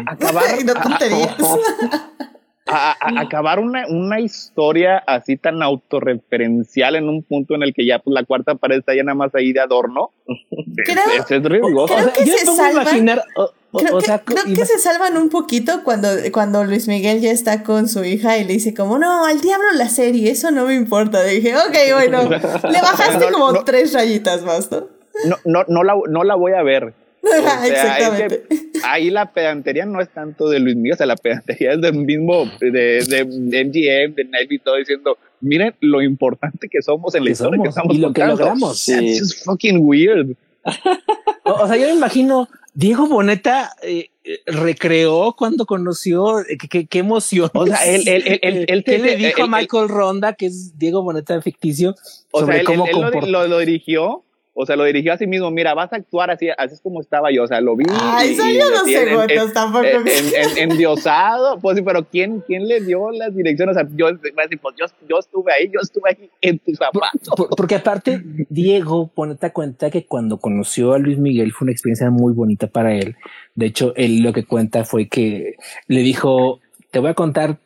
a- 2.70 2.96
acabar, 3.00 3.58
y 3.58 3.60
a- 3.60 3.60
una, 3.60 3.86
una 3.88 4.20
historia 4.20 4.98
así 5.06 5.36
tan 5.36 5.62
autorreferencial 5.62 6.96
en 6.96 7.08
un 7.08 7.22
punto 7.24 7.54
en 7.54 7.62
el 7.62 7.72
que 7.74 7.84
ya 7.86 7.98
pues, 7.98 8.14
la 8.14 8.24
cuarta 8.24 8.54
pared 8.54 8.78
está 8.78 8.94
ya 8.94 9.02
nada 9.02 9.16
más 9.16 9.34
ahí 9.34 9.52
de 9.52 9.60
adorno. 9.60 10.10
Creo- 10.84 11.24
es, 11.24 11.30
es 11.30 11.42
riesgoso. 11.42 11.94
creo 11.94 12.06
o 12.08 12.10
sea, 12.10 12.12
que 12.12 12.24
yo 12.30 12.36
se 12.36 12.46
salvan. 12.46 12.82
imaginar, 12.82 13.24
o, 13.36 13.42
o- 13.72 13.78
Creo, 13.80 13.96
o 13.96 13.98
que, 14.00 14.06
sea, 14.06 14.18
creo 14.20 14.44
y- 14.46 14.54
que 14.54 14.64
se 14.64 14.78
salvan 14.78 15.16
un 15.16 15.30
poquito 15.30 15.82
cuando, 15.82 16.08
cuando 16.32 16.62
Luis 16.64 16.86
Miguel 16.88 17.20
ya 17.20 17.32
está 17.32 17.62
con 17.64 17.88
su 17.88 18.04
hija 18.04 18.38
y 18.38 18.44
le 18.44 18.52
dice 18.54 18.74
como, 18.74 18.98
no, 18.98 19.24
al 19.26 19.40
diablo 19.40 19.66
la 19.74 19.88
serie, 19.88 20.30
eso 20.30 20.50
no 20.52 20.66
me 20.66 20.74
importa. 20.74 21.24
dije, 21.24 21.54
ok, 21.56 21.76
bueno, 21.94 22.22
le 22.30 22.80
bajaste 22.80 23.26
No, 23.26 23.32
como 23.32 23.52
no. 23.52 23.64
tres 23.64 23.92
rayitas 23.92 24.42
más, 24.44 24.70
¿no? 24.70 24.86
No, 25.26 25.36
no, 25.44 25.64
no, 25.68 25.82
la, 25.84 25.96
no 26.08 26.24
la 26.24 26.34
voy 26.34 26.52
a 26.52 26.62
ver. 26.62 26.94
O 27.20 27.28
sea, 27.42 27.66
Exactamente. 27.66 28.42
que 28.48 28.78
ahí 28.84 29.10
la 29.10 29.32
pedantería 29.32 29.84
no 29.84 30.00
es 30.00 30.08
tanto 30.08 30.48
de 30.48 30.60
Luis 30.60 30.76
Miguel, 30.76 30.92
o 30.94 30.96
sea, 30.96 31.06
la 31.06 31.16
pedantería 31.16 31.72
es 31.72 31.80
del 31.80 31.94
mismo, 31.94 32.48
de, 32.60 32.70
de, 32.70 33.24
de 33.26 33.64
MGM, 33.64 34.14
de 34.14 34.24
Nike 34.24 34.54
y 34.54 34.58
todo 34.60 34.76
diciendo, 34.76 35.18
miren 35.40 35.74
lo 35.80 36.00
importante 36.00 36.68
que 36.70 36.80
somos 36.80 37.14
en 37.16 37.22
la 37.24 37.26
Que 37.26 37.32
historia 37.32 37.60
que 37.62 37.72
somos, 37.72 37.76
estamos 37.76 37.96
y 37.96 37.98
lo 37.98 38.12
que 38.12 38.20
contando. 38.20 38.36
logramos. 38.44 38.78
Sí. 38.78 38.92
That's 38.94 39.18
just 39.20 39.44
fucking 39.44 39.78
weird. 39.82 40.36
o, 41.44 41.50
o 41.52 41.66
sea, 41.66 41.76
yo 41.76 41.86
me 41.88 41.94
imagino, 41.94 42.48
Diego 42.72 43.08
Boneta 43.08 43.72
eh, 43.82 44.10
eh, 44.24 44.38
recreó 44.46 45.34
cuando 45.36 45.66
conoció, 45.66 46.40
eh, 46.40 46.56
qué, 46.88 46.98
emoción. 46.98 47.50
O 47.52 47.66
sea, 47.66 47.84
él- 47.84 48.06
él- 48.06 48.22
él- 48.26 48.38
él- 48.42 48.64
él 48.68 48.84
¿Qué 48.84 48.98
le 48.98 49.16
dijo 49.16 49.38
él- 49.44 49.52
a 49.52 49.56
Michael 49.58 49.88
Ronda, 49.88 50.32
que 50.34 50.46
es 50.46 50.78
Diego 50.78 51.02
Boneta 51.02 51.42
ficticio, 51.42 51.94
O 52.30 52.40
sobre 52.40 52.52
sea, 52.54 52.60
él, 52.60 52.66
cómo 52.66 52.86
él- 52.86 52.92
él 52.94 53.00
lo, 53.32 53.40
lo- 53.42 53.48
lo 53.48 53.58
dirigió, 53.58 54.22
o 54.60 54.66
sea, 54.66 54.74
lo 54.74 54.82
dirigió 54.84 55.12
a 55.12 55.16
sí 55.18 55.26
mismo. 55.28 55.50
Mira, 55.52 55.72
vas 55.74 55.92
a 55.92 55.96
actuar 55.96 56.30
así, 56.32 56.48
así 56.58 56.74
es 56.74 56.80
como 56.80 57.00
estaba 57.00 57.30
yo. 57.30 57.44
O 57.44 57.46
sea, 57.46 57.60
lo 57.60 57.76
vi. 57.76 57.84
Ay, 57.88 58.30
y- 58.32 58.34
salió 58.34 58.66
y 58.66 58.70
dos 58.70 58.82
así 58.82 58.94
en- 58.94 59.52
tampoco. 59.52 59.84
en- 59.84 60.08
en- 60.08 60.34
en- 60.58 60.70
endiosado. 60.72 61.58
Pues 61.60 61.76
sí, 61.76 61.82
pero 61.82 62.04
¿quién, 62.04 62.42
¿quién 62.46 62.66
le 62.66 62.80
dio 62.80 63.10
las 63.12 63.34
direcciones? 63.34 63.76
O 63.76 63.80
sea, 63.80 63.88
yo, 63.94 64.08
a 64.08 64.12
pues, 64.14 64.74
yo, 64.76 64.86
yo 65.08 65.18
estuve 65.18 65.52
ahí, 65.52 65.70
yo 65.72 65.80
estuve 65.80 66.10
ahí 66.10 66.30
en 66.40 66.58
tus 66.58 66.76
zapatos. 66.76 67.28
Por- 67.36 67.50
porque 67.50 67.76
aparte, 67.76 68.20
Diego, 68.48 69.08
ponete 69.14 69.52
cuenta 69.52 69.90
que 69.90 70.04
cuando 70.06 70.38
conoció 70.38 70.92
a 70.94 70.98
Luis 70.98 71.18
Miguel 71.18 71.52
fue 71.52 71.66
una 71.66 71.72
experiencia 71.72 72.10
muy 72.10 72.32
bonita 72.32 72.66
para 72.66 72.94
él. 72.94 73.16
De 73.54 73.66
hecho, 73.66 73.92
él 73.96 74.22
lo 74.22 74.32
que 74.32 74.44
cuenta 74.44 74.84
fue 74.84 75.08
que 75.08 75.54
le 75.86 76.00
dijo, 76.00 76.60
te 76.90 76.98
voy 76.98 77.10
a 77.10 77.14
contar 77.14 77.58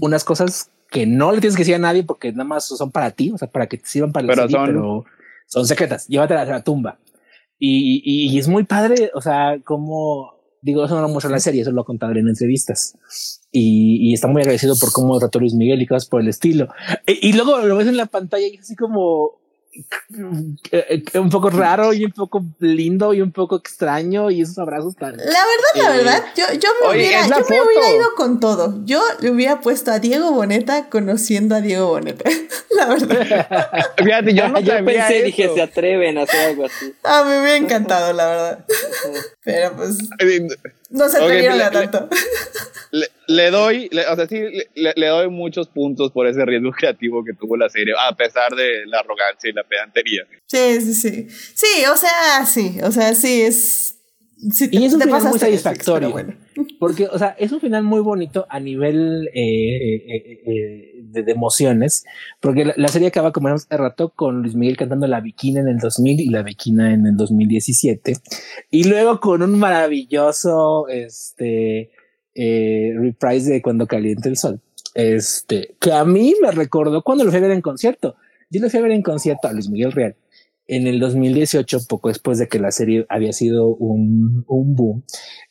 unas 0.00 0.24
cosas 0.24 0.70
que 0.90 1.06
no 1.06 1.30
le 1.32 1.40
tienes 1.40 1.56
que 1.56 1.60
decir 1.62 1.76
a 1.76 1.78
nadie 1.78 2.02
porque 2.02 2.32
nada 2.32 2.44
más 2.44 2.64
son 2.66 2.90
para 2.90 3.12
ti, 3.12 3.30
o 3.32 3.38
sea, 3.38 3.48
para 3.48 3.66
que 3.68 3.76
te 3.78 3.86
sirvan 3.86 4.10
para 4.12 4.26
la 4.26 4.32
Pero 4.32 4.42
serie, 4.42 4.56
son- 4.56 4.66
pero 4.66 5.04
son 5.50 5.66
secretas, 5.66 6.06
llévatelas 6.08 6.48
a 6.48 6.52
la 6.52 6.64
tumba. 6.64 6.98
Y, 7.58 8.02
y, 8.04 8.32
y 8.34 8.38
es 8.38 8.48
muy 8.48 8.64
padre, 8.64 9.10
o 9.14 9.20
sea, 9.20 9.60
como 9.64 10.40
digo, 10.62 10.84
eso 10.84 10.94
no 10.94 11.02
lo 11.02 11.08
muestra 11.08 11.28
en 11.28 11.32
la 11.32 11.40
serie, 11.40 11.62
eso 11.62 11.72
lo 11.72 11.82
ha 11.82 11.84
contado 11.84 12.12
en 12.12 12.28
entrevistas. 12.28 12.96
Y, 13.50 14.10
y 14.10 14.14
está 14.14 14.28
muy 14.28 14.42
agradecido 14.42 14.76
por 14.78 14.92
cómo 14.92 15.18
trató 15.18 15.40
Luis 15.40 15.54
Miguel 15.54 15.82
y 15.82 15.86
cosas 15.86 16.08
por 16.08 16.20
el 16.20 16.28
estilo. 16.28 16.68
E- 17.06 17.18
Y, 17.20 17.32
luego 17.32 17.58
lo 17.58 17.76
ves 17.76 17.88
en 17.88 17.96
la 17.96 18.06
pantalla 18.06 18.46
y 18.46 18.54
es 18.54 18.60
así 18.60 18.76
como 18.76 19.40
un 21.14 21.30
poco 21.30 21.50
raro 21.50 21.92
y 21.92 22.04
un 22.04 22.10
poco 22.12 22.44
lindo 22.58 23.14
y 23.14 23.20
un 23.20 23.32
poco 23.32 23.56
extraño 23.56 24.30
y 24.30 24.42
esos 24.42 24.58
abrazos 24.58 24.96
tan... 24.96 25.16
La 25.16 25.24
verdad, 25.24 25.74
la 25.76 25.94
Eh, 25.94 25.96
verdad, 25.98 26.24
yo, 26.36 26.44
yo 26.58 26.68
me, 26.82 26.88
oye, 26.88 26.98
hubiera, 27.06 27.26
yo 27.28 27.36
me 27.48 27.60
hubiera 27.62 27.90
ido 27.94 28.14
con 28.16 28.40
todo. 28.40 28.84
Yo 28.84 29.00
le 29.20 29.30
hubiera 29.30 29.60
puesto 29.60 29.92
a 29.92 29.98
Diego 30.00 30.32
Boneta 30.32 30.88
conociendo 30.88 31.54
a 31.54 31.60
Diego 31.60 31.88
Boneta. 31.88 32.28
La 32.76 32.86
verdad. 32.86 33.90
Fíjate, 33.96 34.34
yo 34.34 34.48
no 34.48 34.60
yo 34.60 34.72
sabía 34.72 34.84
pensé, 34.84 35.16
eso. 35.18 35.26
dije, 35.26 35.50
se 35.54 35.62
atreven 35.62 36.18
a 36.18 36.22
hacer 36.22 36.50
algo 36.50 36.64
así. 36.66 36.92
A 37.04 37.22
mí 37.24 37.30
me 37.30 37.40
hubiera 37.42 37.56
encantado, 37.56 38.12
la 38.12 38.26
verdad. 38.26 38.64
Pero 39.44 39.76
pues 39.76 39.98
Eh, 40.18 40.48
no 40.90 41.08
se 41.08 41.16
atrevieron 41.18 41.58
le- 41.58 41.64
a 41.64 41.70
le- 41.70 41.88
tanto. 41.88 42.08
Le, 42.92 43.06
le 43.28 43.50
doy, 43.50 43.88
le- 43.92 44.06
o 44.08 44.16
sea, 44.16 44.26
sí, 44.26 44.36
le, 44.74 44.92
le 44.96 45.06
doy 45.06 45.28
muchos 45.30 45.68
puntos 45.68 46.10
por 46.10 46.26
ese 46.26 46.44
riesgo 46.44 46.70
creativo 46.78 47.24
que 47.24 47.32
tuvo 47.34 47.56
la 47.56 47.68
serie, 47.68 47.94
a 47.98 48.14
pesar 48.16 48.50
de 48.56 48.84
la 48.86 48.98
arrogancia 49.00 49.48
y 49.48 49.52
la 49.52 49.64
pedantería. 49.64 50.22
Sí, 50.46 50.80
sí, 50.80 50.94
sí. 50.94 51.26
Sí, 51.54 51.84
o 51.92 51.96
sea, 51.96 52.44
sí. 52.46 52.78
O 52.82 52.90
sea, 52.90 53.14
sí, 53.14 53.42
es. 53.42 53.96
sí, 54.52 54.68
Y 54.72 54.84
es 54.84 54.92
un 54.92 54.98
te 55.00 55.04
final 55.06 55.22
muy 55.22 55.38
satisfactorio. 55.38 56.10
bueno. 56.10 56.34
Porque, 56.78 57.06
o 57.06 57.18
sea, 57.18 57.36
es 57.38 57.52
un 57.52 57.60
final 57.60 57.82
muy 57.84 58.00
bonito 58.00 58.46
a 58.50 58.58
nivel 58.58 59.28
eh, 59.34 59.94
eh, 59.94 60.40
eh, 60.46 60.99
de, 61.12 61.22
de 61.22 61.32
emociones, 61.32 62.04
porque 62.40 62.64
la, 62.64 62.74
la 62.76 62.88
serie 62.88 63.08
acaba, 63.08 63.32
como 63.32 63.48
hace 63.48 63.76
rato, 63.76 64.10
con 64.10 64.42
Luis 64.42 64.54
Miguel 64.54 64.76
cantando 64.76 65.06
La 65.06 65.20
Bikina 65.20 65.60
en 65.60 65.68
el 65.68 65.78
2000 65.78 66.20
y 66.20 66.30
La 66.30 66.42
Bikina 66.42 66.92
en 66.92 67.06
el 67.06 67.16
2017, 67.16 68.14
y 68.70 68.84
luego 68.84 69.20
con 69.20 69.42
un 69.42 69.58
maravilloso 69.58 70.88
este, 70.88 71.90
eh, 72.34 72.92
reprise 72.96 73.52
de 73.52 73.62
Cuando 73.62 73.86
Caliente 73.86 74.28
el 74.28 74.36
Sol, 74.36 74.60
este, 74.94 75.76
que 75.80 75.92
a 75.92 76.04
mí 76.04 76.34
me 76.40 76.50
recordó 76.50 77.02
cuando 77.02 77.24
lo 77.24 77.30
fui 77.30 77.38
a 77.38 77.42
ver 77.42 77.50
en 77.52 77.60
concierto. 77.60 78.16
Yo 78.50 78.60
lo 78.60 78.68
fui 78.68 78.80
a 78.80 78.82
ver 78.82 78.92
en 78.92 79.02
concierto 79.02 79.46
a 79.46 79.52
Luis 79.52 79.68
Miguel 79.68 79.92
Real 79.92 80.16
en 80.70 80.86
el 80.86 81.00
2018, 81.00 81.80
poco 81.88 82.08
después 82.08 82.38
de 82.38 82.46
que 82.46 82.60
la 82.60 82.70
serie 82.70 83.04
había 83.08 83.32
sido 83.32 83.66
un, 83.66 84.44
un 84.46 84.76
boom. 84.76 85.02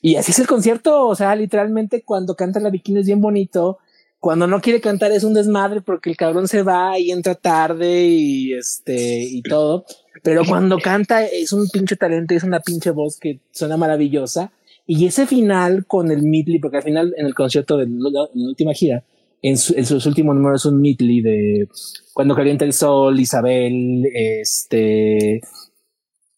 Y 0.01 0.15
así 0.15 0.31
es 0.31 0.39
el 0.39 0.47
concierto, 0.47 1.07
o 1.07 1.13
sea, 1.13 1.35
literalmente 1.35 2.03
cuando 2.03 2.35
canta 2.35 2.61
la 2.61 2.69
bikini 2.69 3.01
es 3.01 3.05
bien 3.05 3.19
bonito, 3.19 3.79
cuando 4.19 4.47
no 4.47 4.61
quiere 4.61 4.81
cantar 4.81 5.11
es 5.11 5.23
un 5.23 5.33
desmadre 5.33 5.81
porque 5.81 6.09
el 6.09 6.17
cabrón 6.17 6.47
se 6.47 6.63
va 6.63 6.99
y 6.99 7.11
entra 7.11 7.35
tarde 7.35 8.05
y 8.05 8.53
este 8.53 9.23
y 9.23 9.41
todo, 9.41 9.85
pero 10.23 10.43
cuando 10.45 10.77
canta 10.79 11.25
es 11.25 11.53
un 11.53 11.67
pinche 11.69 11.95
talento, 11.95 12.33
es 12.33 12.43
una 12.43 12.59
pinche 12.59 12.91
voz 12.91 13.17
que 13.17 13.39
suena 13.51 13.77
maravillosa. 13.77 14.51
Y 14.85 15.05
ese 15.05 15.27
final 15.27 15.85
con 15.85 16.11
el 16.11 16.23
Midley, 16.23 16.59
porque 16.59 16.77
al 16.77 16.83
final 16.83 17.13
en 17.15 17.27
el 17.27 17.35
concierto 17.35 17.77
de 17.77 17.85
la, 17.85 18.27
en 18.33 18.43
la 18.43 18.49
última 18.49 18.73
gira, 18.73 19.03
en, 19.41 19.57
su, 19.57 19.73
en 19.75 19.85
sus 19.85 20.05
últimos 20.07 20.35
números 20.35 20.61
es 20.61 20.65
un 20.65 20.81
Midley 20.81 21.21
de 21.21 21.67
cuando 22.13 22.35
calienta 22.35 22.65
el 22.65 22.73
sol, 22.73 23.19
Isabel, 23.19 24.03
este 24.13 25.41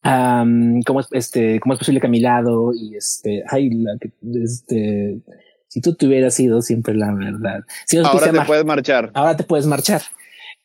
¿cómo, 0.04 1.00
es, 1.00 1.08
este, 1.12 1.60
¿Cómo 1.60 1.74
es 1.74 1.80
posible 1.80 2.00
que 2.00 2.08
a 2.08 2.10
mi 2.10 2.20
lado? 2.20 2.72
Y 2.74 2.96
este, 2.96 3.44
ay, 3.48 3.70
la 3.70 3.98
este, 4.44 5.20
si 5.72 5.80
tú 5.80 5.96
te 5.96 6.06
hubieras 6.06 6.34
sido 6.34 6.62
siempre 6.62 6.94
la 6.94 7.14
verdad. 7.14 7.64
Si 7.86 7.96
ahora 7.96 8.30
te 8.30 8.42
puedes 8.42 8.66
marchar. 8.66 9.10
Ahora 9.14 9.38
te 9.38 9.46
puedes 9.46 9.66
marchar. 9.66 10.02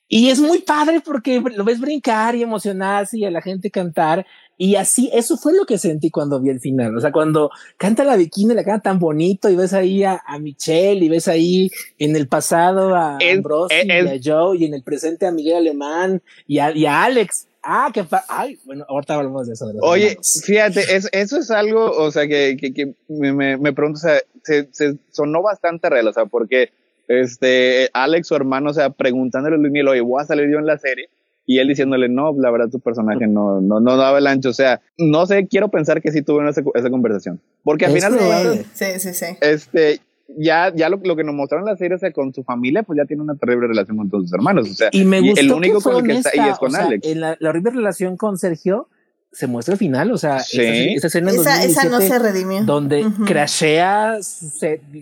Y 0.08 0.30
es 0.30 0.40
muy 0.40 0.62
padre 0.62 1.00
porque 1.00 1.40
lo 1.40 1.62
ves 1.62 1.78
brincar 1.78 2.34
y 2.34 2.42
emocionarse 2.42 3.16
y 3.16 3.24
a 3.24 3.30
la 3.30 3.40
gente 3.40 3.70
cantar. 3.70 4.26
Y 4.58 4.74
así, 4.74 5.08
eso 5.12 5.36
fue 5.36 5.52
lo 5.54 5.64
que 5.64 5.78
sentí 5.78 6.10
cuando 6.10 6.40
vi 6.40 6.50
el 6.50 6.58
final. 6.58 6.96
O 6.96 7.00
sea, 7.00 7.12
cuando 7.12 7.52
canta 7.76 8.02
la 8.02 8.16
bikini, 8.16 8.52
la 8.52 8.64
canta 8.64 8.90
tan 8.90 8.98
bonito 8.98 9.48
y 9.48 9.54
ves 9.54 9.74
ahí 9.74 10.02
a, 10.02 10.20
Michelle 10.40 11.04
y 11.04 11.08
ves 11.08 11.28
ahí 11.28 11.70
en 11.98 12.16
el 12.16 12.26
pasado 12.26 12.96
a 12.96 13.18
Ambrose 13.32 13.86
y 13.86 13.90
a 13.90 14.18
Joe 14.20 14.58
y 14.58 14.64
en 14.64 14.74
el 14.74 14.82
presente 14.82 15.24
a 15.24 15.30
Miguel 15.30 15.58
Alemán 15.58 16.20
y 16.48 16.58
a, 16.58 16.72
y 16.72 16.84
a 16.84 17.04
Alex. 17.04 17.46
Ah, 17.68 17.90
qué 17.92 18.04
Ay, 18.28 18.58
bueno, 18.64 18.84
ahorita 18.88 19.16
hablamos 19.16 19.48
de 19.48 19.54
eso. 19.54 19.66
Oye, 19.82 20.16
fíjate, 20.44 20.82
eso 20.96 21.38
es 21.38 21.50
algo, 21.50 21.90
o 21.90 22.10
sea, 22.12 22.28
que, 22.28 22.56
que, 22.56 22.72
que 22.72 22.94
me, 23.08 23.32
me, 23.32 23.56
me, 23.56 23.72
pregunto, 23.72 23.98
o 23.98 24.00
sea, 24.00 24.20
se, 24.44 24.68
se, 24.70 24.96
sonó 25.10 25.42
bastante 25.42 25.90
real, 25.90 26.06
o 26.06 26.12
sea, 26.12 26.26
porque 26.26 26.70
este, 27.08 27.90
Alex, 27.92 28.28
su 28.28 28.34
hermano, 28.34 28.70
o 28.70 28.74
sea, 28.74 28.90
preguntándole 28.90 29.56
a 29.56 29.58
Luis 29.58 29.72
Miguel, 29.72 29.88
oye, 29.88 30.00
voy 30.00 30.22
a 30.22 30.26
salir 30.26 30.50
yo 30.50 30.58
en 30.58 30.66
la 30.66 30.78
serie. 30.78 31.08
Y 31.48 31.60
él 31.60 31.68
diciéndole, 31.68 32.08
no, 32.08 32.34
la 32.36 32.50
verdad, 32.50 32.68
tu 32.68 32.80
personaje 32.80 33.28
no, 33.28 33.60
no, 33.60 33.78
no 33.78 33.96
daba 33.96 34.18
el 34.18 34.26
ancho. 34.26 34.48
O 34.48 34.52
sea, 34.52 34.80
no 34.98 35.26
sé, 35.26 35.46
quiero 35.46 35.68
pensar 35.68 36.02
que 36.02 36.10
sí 36.10 36.22
tuve 36.22 36.48
esa, 36.48 36.62
esa 36.74 36.90
conversación. 36.90 37.40
Porque 37.62 37.86
al 37.86 37.92
final, 37.92 38.64
sí, 38.74 38.86
sí, 38.98 39.14
sí. 39.14 39.26
Este, 39.40 40.00
ya, 40.28 40.72
ya 40.74 40.88
lo, 40.88 41.00
lo, 41.02 41.16
que 41.16 41.24
nos 41.24 41.34
mostraron 41.34 41.66
en 41.66 41.72
la 41.72 41.78
serie, 41.78 41.96
o 41.96 41.98
sea, 41.98 42.12
con 42.12 42.32
su 42.34 42.42
familia, 42.42 42.82
pues 42.82 42.96
ya 42.96 43.04
tiene 43.04 43.22
una 43.22 43.36
terrible 43.36 43.68
relación 43.68 43.96
con 43.96 44.10
todos 44.10 44.24
sus 44.24 44.32
hermanos. 44.32 44.70
O 44.70 44.74
sea, 44.74 44.88
y 44.92 45.04
me 45.04 45.20
gustó 45.20 45.40
el 45.40 45.52
único 45.52 45.80
con 45.80 45.96
el 45.96 46.02
que 46.02 46.18
está 46.18 46.30
ahí 46.32 46.50
es 46.50 46.58
con 46.58 46.74
Alex. 46.74 47.06
En 47.06 47.20
la, 47.20 47.36
la, 47.38 47.50
horrible 47.50 47.70
relación 47.70 48.16
con 48.16 48.36
Sergio 48.38 48.88
se 49.36 49.46
muestra 49.46 49.72
al 49.74 49.78
final, 49.78 50.10
o 50.12 50.16
sea, 50.16 50.38
esa, 50.38 51.06
escena 51.06 51.30
en 51.30 51.40
esa, 51.40 51.62
esa, 51.62 51.84
no 51.90 52.00
se 52.00 52.18
redimió. 52.18 52.64
Donde 52.64 53.04
crashea, 53.26 54.16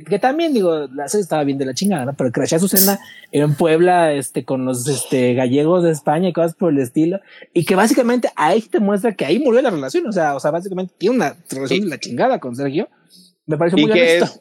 que 0.09 0.18
también 0.18 0.52
digo, 0.52 0.88
la 0.88 1.06
serie 1.09 1.22
estaba 1.22 1.44
bien 1.44 1.56
de 1.56 1.66
la 1.66 1.72
chingada, 1.72 2.05
¿no? 2.05 2.14
pero 2.14 2.32
crashea 2.32 2.59
su 2.59 2.66
cena 2.66 2.98
en 3.30 3.55
Puebla, 3.55 4.12
este, 4.12 4.44
con 4.44 4.64
los 4.64 4.88
este, 4.88 5.34
gallegos 5.34 5.84
de 5.84 5.92
España 5.92 6.28
y 6.28 6.32
cosas 6.32 6.55
por 6.55 6.72
el 6.72 6.80
estilo, 6.80 7.20
y 7.52 7.64
que 7.64 7.76
básicamente 7.76 8.28
ahí 8.34 8.60
te 8.62 8.80
muestra 8.80 9.14
que 9.14 9.24
ahí 9.24 9.38
murió 9.38 9.62
la 9.62 9.70
relación, 9.70 10.05
o 10.09 10.12
sea, 10.12 10.34
o 10.34 10.40
sea, 10.40 10.51
básicamente 10.51 10.92
tiene 10.98 11.14
una 11.14 11.36
relación 11.48 11.82
de 11.82 11.86
la 11.86 11.98
chingada 11.98 12.40
con 12.40 12.56
Sergio. 12.56 12.88
Me 13.46 13.56
parece 13.56 13.76
muy 13.76 13.90
honesto. 13.90 14.40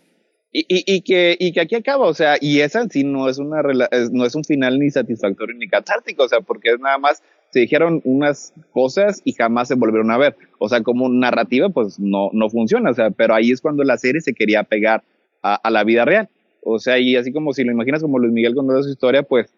Y, 0.55 0.65
y, 0.69 1.01
que, 1.01 1.35
y 1.39 1.51
que 1.51 1.61
aquí 1.61 1.73
acaba, 1.73 2.05
o 2.05 2.13
sea, 2.13 2.35
y 2.39 2.59
esa 2.59 2.87
sí 2.87 3.03
no 3.03 3.27
es 3.27 3.39
una 3.39 3.63
no 4.11 4.23
es 4.23 4.35
un 4.35 4.43
final 4.43 4.77
ni 4.77 4.91
satisfactorio 4.91 5.55
ni 5.55 5.67
catártico, 5.67 6.25
o 6.25 6.27
sea, 6.27 6.41
porque 6.41 6.69
es 6.69 6.79
nada 6.79 6.99
más 6.99 7.23
se 7.49 7.61
dijeron 7.61 8.01
unas 8.03 8.53
cosas 8.71 9.21
y 9.25 9.33
jamás 9.33 9.67
se 9.67 9.75
volvieron 9.75 10.11
a 10.11 10.17
ver. 10.17 10.35
O 10.59 10.69
sea, 10.69 10.83
como 10.83 11.09
narrativa, 11.09 11.69
pues 11.69 11.99
no, 11.99 12.29
no 12.33 12.49
funciona, 12.49 12.91
o 12.91 12.93
sea, 12.93 13.09
pero 13.09 13.33
ahí 13.33 13.51
es 13.51 13.61
cuando 13.61 13.83
la 13.83 13.97
serie 13.97 14.21
se 14.21 14.33
quería 14.33 14.63
pegar 14.63 15.03
a, 15.41 15.55
a 15.55 15.71
la 15.71 15.83
vida 15.83 16.05
real. 16.05 16.29
O 16.61 16.77
sea, 16.79 16.99
y 16.99 17.15
así 17.15 17.31
como 17.31 17.53
si 17.53 17.63
lo 17.63 17.71
imaginas 17.71 18.01
como 18.01 18.19
Luis 18.19 18.33
Miguel 18.33 18.55
contando 18.55 18.83
su 18.83 18.89
historia, 18.89 19.23
pues 19.23 19.53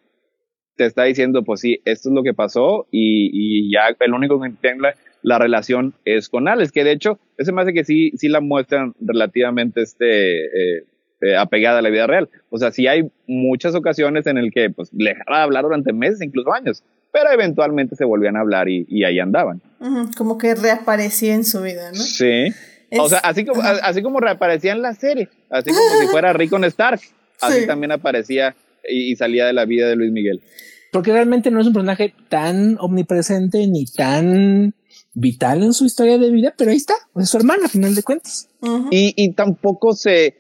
te 0.76 0.86
está 0.86 1.04
diciendo, 1.04 1.44
pues 1.44 1.62
sí, 1.62 1.80
esto 1.86 2.10
es 2.10 2.16
lo 2.16 2.24
que 2.24 2.34
pasó 2.34 2.88
y, 2.92 3.30
y 3.32 3.72
ya 3.72 3.96
el 4.00 4.14
único 4.14 4.40
que 4.40 4.48
entiende 4.48 4.90
la 5.26 5.40
relación 5.40 5.96
es 6.06 6.30
con 6.30 6.48
Alex, 6.48 6.72
que 6.72 6.84
de 6.84 6.92
hecho, 6.92 7.20
ese 7.38 7.52
me 7.52 7.64
hace 7.64 7.74
que 7.74 7.84
sí, 7.84 8.12
sí 8.16 8.30
la 8.30 8.42
muestran 8.42 8.94
relativamente 9.02 9.82
este, 9.82 10.46
eh, 10.46 10.86
eh, 11.22 11.36
apegada 11.36 11.80
a 11.80 11.82
la 11.82 11.90
vida 11.90 12.06
real. 12.06 12.30
O 12.52 12.60
sea, 12.60 12.72
sí 12.72 12.86
hay 12.86 13.10
muchas 13.26 13.74
ocasiones 13.74 14.28
en 14.28 14.38
el 14.38 14.52
que 14.52 14.70
pues 14.70 14.92
le 14.94 15.16
dejaba 15.16 15.40
de 15.40 15.44
hablar 15.46 15.64
durante 15.64 15.94
meses, 15.94 16.22
incluso 16.22 16.54
años, 16.54 16.84
pero 17.12 17.32
eventualmente 17.32 17.96
se 17.96 18.06
volvían 18.06 18.38
a 18.38 18.42
hablar 18.42 18.70
y, 18.70 18.86
y 18.88 19.04
ahí 19.04 19.20
andaban. 19.20 19.64
como 20.16 20.38
que 20.38 20.54
reaparecía 20.54 21.34
en 21.34 21.44
su 21.44 21.64
vida, 21.64 21.92
¿no? 21.92 21.98
Sí. 21.98 22.54
O 23.00 23.10
sea, 23.10 23.18
así 23.20 23.46
como, 23.46 23.64
así 23.64 24.04
como 24.04 24.20
reaparecía 24.20 24.74
en 24.74 24.84
la 24.84 24.94
serie, 24.94 25.28
así 25.50 25.72
como 25.72 26.02
si 26.02 26.08
fuera 26.08 26.34
Rickon 26.34 26.66
Stark, 26.66 27.02
así 27.42 27.66
también 27.66 27.92
aparecía 27.92 28.56
y 28.88 29.16
salía 29.16 29.48
de 29.48 29.54
la 29.54 29.66
vida 29.66 29.90
de 29.90 29.96
Luis 29.96 30.12
Miguel. 30.12 30.42
Porque 30.92 31.12
realmente 31.12 31.52
no 31.52 31.60
es 31.60 31.68
un 31.68 31.74
personaje 31.74 32.14
tan 32.30 32.78
omnipresente 32.80 33.68
ni 33.68 33.86
tan 33.86 34.74
vital 35.16 35.64
en 35.64 35.74
su 35.74 35.86
historia 35.86 36.18
de 36.18 36.30
vida, 36.30 36.54
pero 36.56 36.72
ahí 36.72 36.78
está, 36.78 36.94
es 37.16 37.30
su 37.30 37.38
hermana 37.38 37.66
a 37.66 37.70
final 37.70 37.96
de 37.96 38.04
cuentas. 38.04 38.50
y, 38.92 39.14
y, 39.16 39.34
tampoco 39.34 39.94
se, 39.94 40.36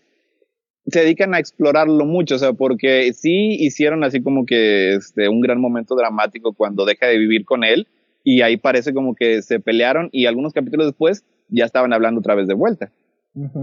se 0.87 0.99
dedican 0.99 1.33
a 1.33 1.39
explorarlo 1.39 2.05
mucho, 2.05 2.35
o 2.35 2.39
sea, 2.39 2.53
porque 2.53 3.11
sí 3.13 3.55
hicieron 3.59 4.03
así 4.03 4.21
como 4.21 4.45
que 4.45 4.95
este, 4.95 5.29
un 5.29 5.41
gran 5.41 5.59
momento 5.59 5.95
dramático 5.95 6.53
cuando 6.53 6.85
deja 6.85 7.07
de 7.07 7.17
vivir 7.17 7.45
con 7.45 7.63
él 7.63 7.87
y 8.23 8.41
ahí 8.41 8.57
parece 8.57 8.93
como 8.93 9.15
que 9.15 9.41
se 9.41 9.59
pelearon 9.59 10.09
y 10.11 10.25
algunos 10.25 10.53
capítulos 10.53 10.87
después 10.87 11.23
ya 11.47 11.65
estaban 11.65 11.93
hablando 11.93 12.19
otra 12.19 12.35
vez 12.35 12.47
de 12.47 12.53
vuelta. 12.53 12.91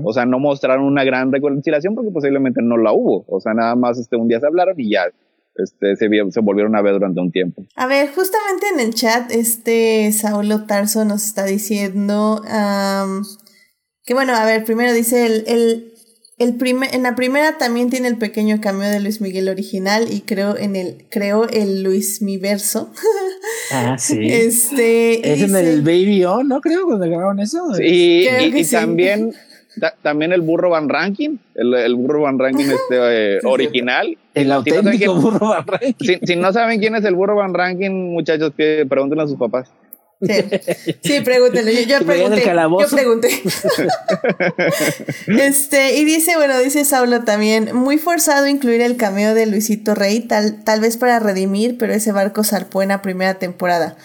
O 0.05 0.13
sea, 0.13 0.27
no 0.27 0.39
mostraron 0.39 0.85
una 0.85 1.03
gran 1.03 1.33
reconciliación 1.33 1.95
porque 1.95 2.11
posiblemente 2.11 2.61
no 2.61 2.77
la 2.77 2.93
hubo. 2.93 3.25
O 3.27 3.41
sea, 3.41 3.55
nada 3.55 3.75
más 3.75 3.99
este, 3.99 4.17
un 4.17 4.29
día 4.29 4.39
se 4.39 4.47
hablaron 4.47 4.79
y 4.79 4.91
ya 4.91 5.05
este, 5.55 5.97
se, 5.97 6.09
se, 6.31 6.41
volvieron 6.41 6.74
a 6.77 6.83
ver 6.83 6.95
durante 6.95 7.20
un 7.20 7.31
tiempo. 7.31 7.65
A 7.77 7.87
ver, 7.87 8.11
justamente 8.15 8.66
en 8.73 8.81
el 8.81 8.95
chat, 8.95 9.31
este 9.31 10.11
Saulo 10.12 10.65
Tarso 10.65 11.05
nos 11.05 11.24
está 11.24 11.45
diciendo 11.45 12.43
que, 14.05 14.15
bueno, 14.15 14.35
a 14.35 14.45
ver, 14.45 14.65
primero 14.65 14.93
dice 14.93 15.27
el, 15.27 15.45
el, 15.47 15.93
el 16.39 16.57
primer, 16.57 16.95
en 16.95 17.03
la 17.03 17.15
primera 17.15 17.59
también 17.59 17.91
tiene 17.91 18.09
el 18.09 18.19
pequeño 18.19 18.61
cambio 18.61 18.89
de 18.89 19.01
Luis 19.01 19.20
Miguel 19.20 19.49
original 19.49 20.09
y 20.11 20.23
creo 20.23 20.57
en 20.57 20.74
el, 20.74 21.07
creo 21.11 21.49
el 21.49 21.83
Luis 21.83 22.23
Miverso. 22.23 22.93
Ah, 23.70 23.97
sí. 23.99 24.19
Este. 24.31 25.33
Es 25.33 25.43
en 25.43 25.55
el 25.55 25.83
Baby 25.83 26.24
On, 26.24 26.49
¿no? 26.49 26.61
Creo 26.61 26.85
cuando 26.85 27.07
grabaron 27.07 27.41
eso. 27.41 27.74
Sí, 27.74 27.85
y, 28.24 28.59
y 28.59 28.65
también 28.65 29.35
también 30.03 30.32
el 30.32 30.40
burro 30.40 30.70
Van 30.70 30.89
Ranking, 30.89 31.36
el, 31.55 31.74
el 31.74 31.94
burro 31.94 32.23
Van 32.23 32.39
Ranking 32.39 32.65
este, 32.70 33.36
eh, 33.36 33.39
original. 33.44 34.16
El 34.35 34.53
auténtico 34.53 35.15
burro 35.15 35.49
Van 35.49 35.66
Ranking. 35.66 36.19
Si, 36.24 36.36
no 36.36 36.53
saben 36.53 36.81
quién 36.81 36.94
es 36.94 37.05
el 37.05 37.15
burro 37.15 37.36
Van 37.36 37.55
Ranking, 37.55 37.90
muchachos, 38.12 38.53
que 38.57 38.86
pregúntenle 38.89 39.24
a 39.24 39.27
sus 39.27 39.39
papás. 39.39 39.70
Sí, 40.20 40.35
sí 41.03 41.20
pregúntenle. 41.20 41.85
Yo, 41.85 41.99
pregunté. 42.07 42.44
Yo 42.44 42.89
pregunté. 42.89 43.28
este, 45.27 45.97
y 45.97 46.05
dice, 46.05 46.36
bueno, 46.36 46.59
dice 46.61 46.85
Saulo 46.85 47.24
también, 47.24 47.74
muy 47.74 47.99
forzado 47.99 48.47
incluir 48.47 48.82
el 48.82 48.97
cameo 48.97 49.35
de 49.35 49.47
Luisito 49.47 49.97
Rey, 49.97 50.20
tal, 50.20 50.62
tal 50.62 50.81
vez 50.81 50.97
para 50.97 51.19
redimir, 51.19 51.77
pero 51.77 51.93
ese 51.93 52.12
barco 52.12 52.44
zarpó 52.44 52.82
en 52.82 52.90
la 52.90 53.03
primera 53.03 53.35
temporada. 53.35 53.97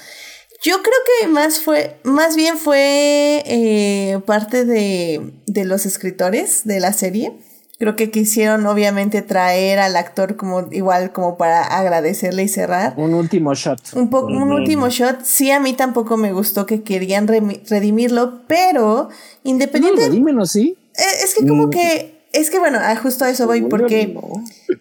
Yo 0.63 0.81
creo 0.81 0.95
que 1.21 1.27
más 1.27 1.59
fue, 1.59 1.97
más 2.03 2.35
bien 2.35 2.57
fue 2.57 3.43
eh, 3.45 4.19
parte 4.25 4.65
de, 4.65 5.33
de, 5.45 5.65
los 5.65 5.85
escritores 5.85 6.61
de 6.65 6.79
la 6.79 6.93
serie. 6.93 7.33
Creo 7.79 7.95
que 7.95 8.09
quisieron 8.09 8.65
obviamente 8.65 9.21
traer 9.21 9.77
al 9.77 9.95
actor 9.95 10.35
como 10.35 10.67
igual 10.71 11.11
como 11.11 11.37
para 11.37 11.61
agradecerle 11.63 12.43
y 12.43 12.47
cerrar. 12.47 12.95
Un 12.97 13.13
último 13.13 13.53
shot. 13.53 13.79
Un, 13.93 14.09
poco, 14.09 14.27
un 14.27 14.51
último 14.51 14.89
shot. 14.89 15.23
Sí, 15.23 15.51
a 15.51 15.59
mí 15.59 15.73
tampoco 15.73 16.17
me 16.17 16.33
gustó 16.33 16.65
que 16.65 16.81
querían 16.81 17.27
redimirlo, 17.27 18.41
pero 18.47 19.09
independientemente... 19.43 20.33
No, 20.33 20.45
sí. 20.47 20.75
Eh, 20.95 21.23
es 21.23 21.35
que 21.35 21.45
como 21.45 21.67
mm. 21.67 21.69
que... 21.69 22.17
Es 22.33 22.49
que 22.49 22.57
bueno, 22.57 22.79
ah, 22.81 22.95
justo 22.95 23.25
a 23.25 23.29
eso 23.29 23.45
voy, 23.45 23.61
porque 23.61 24.15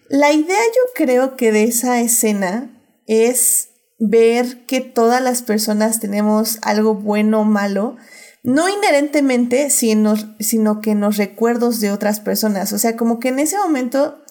la 0.09 0.33
idea 0.33 0.57
yo 0.57 0.81
creo 0.95 1.35
que 1.35 1.51
de 1.51 1.63
esa 1.63 2.01
escena 2.01 2.69
es 3.05 3.69
ver 3.99 4.65
que 4.65 4.81
todas 4.81 5.21
las 5.21 5.41
personas 5.41 5.99
tenemos 5.99 6.59
algo 6.61 6.95
bueno 6.95 7.41
o 7.41 7.43
malo, 7.43 7.95
no 8.43 8.69
inherentemente, 8.69 9.69
sino, 9.69 10.15
sino 10.39 10.81
que 10.81 10.91
en 10.91 11.01
los 11.01 11.17
recuerdos 11.17 11.79
de 11.79 11.91
otras 11.91 12.19
personas. 12.19 12.71
O 12.73 12.77
sea, 12.77 12.95
como 12.95 13.19
que 13.19 13.29
en 13.29 13.39
ese 13.39 13.57
momento 13.57 14.23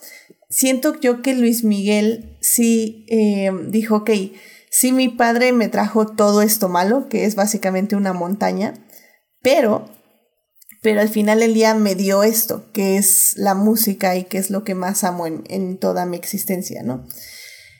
siento 0.49 0.99
yo 1.01 1.23
que 1.23 1.35
Luis 1.35 1.65
Miguel 1.65 2.39
sí 2.41 3.05
eh, 3.09 3.51
dijo, 3.69 3.97
ok, 3.97 4.11
sí 4.71 4.93
mi 4.93 5.09
padre 5.09 5.53
me 5.53 5.69
trajo 5.69 6.07
todo 6.07 6.43
esto 6.43 6.69
malo, 6.69 7.09
que 7.09 7.25
es 7.25 7.35
básicamente 7.35 7.97
una 7.97 8.13
montaña, 8.13 8.75
pero, 9.43 9.91
pero 10.83 11.01
al 11.01 11.09
final 11.09 11.41
del 11.41 11.55
día 11.55 11.75
me 11.75 11.95
dio 11.95 12.23
esto, 12.23 12.71
que 12.73 12.97
es 12.97 13.35
la 13.37 13.55
música 13.55 14.17
y 14.17 14.25
que 14.25 14.39
es 14.39 14.51
lo 14.51 14.65
que 14.65 14.75
más 14.75 15.05
amo 15.05 15.27
en, 15.27 15.45
en 15.49 15.79
toda 15.79 16.07
mi 16.07 16.17
existencia, 16.17 16.83
¿no? 16.83 17.07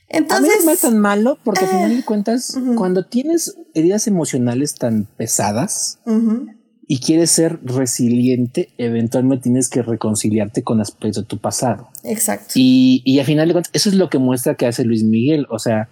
Entonces, 0.09 0.55
a 0.55 0.59
mí 0.59 0.65
no 0.67 0.71
es 0.73 0.81
tan 0.81 0.99
malo 0.99 1.39
porque 1.43 1.65
al 1.65 1.71
final 1.71 1.91
de 1.91 1.99
eh, 1.99 2.05
cuentas, 2.05 2.57
cuando 2.77 3.07
tienes 3.07 3.57
heridas 3.75 4.07
emocionales 4.07 4.75
tan 4.77 5.05
pesadas 5.17 5.99
y 6.87 7.01
quieres 7.01 7.31
ser 7.33 7.59
resiliente, 7.65 8.69
eventualmente 8.79 9.45
tienes 9.45 9.69
que 9.69 9.83
reconciliarte 9.83 10.63
con 10.63 10.81
aspectos 10.81 11.25
de 11.25 11.29
tu 11.29 11.39
pasado. 11.39 11.89
Exacto. 12.05 12.53
Y, 12.55 13.03
y 13.05 13.19
al 13.19 13.27
final 13.27 13.49
de 13.49 13.55
cuentas, 13.55 13.71
eso 13.75 13.89
es 13.89 13.97
lo 13.97 14.09
que 14.09 14.19
muestra 14.19 14.55
que 14.55 14.67
hace 14.67 14.85
Luis 14.85 15.03
Miguel. 15.03 15.47
O 15.51 15.59
sea, 15.59 15.89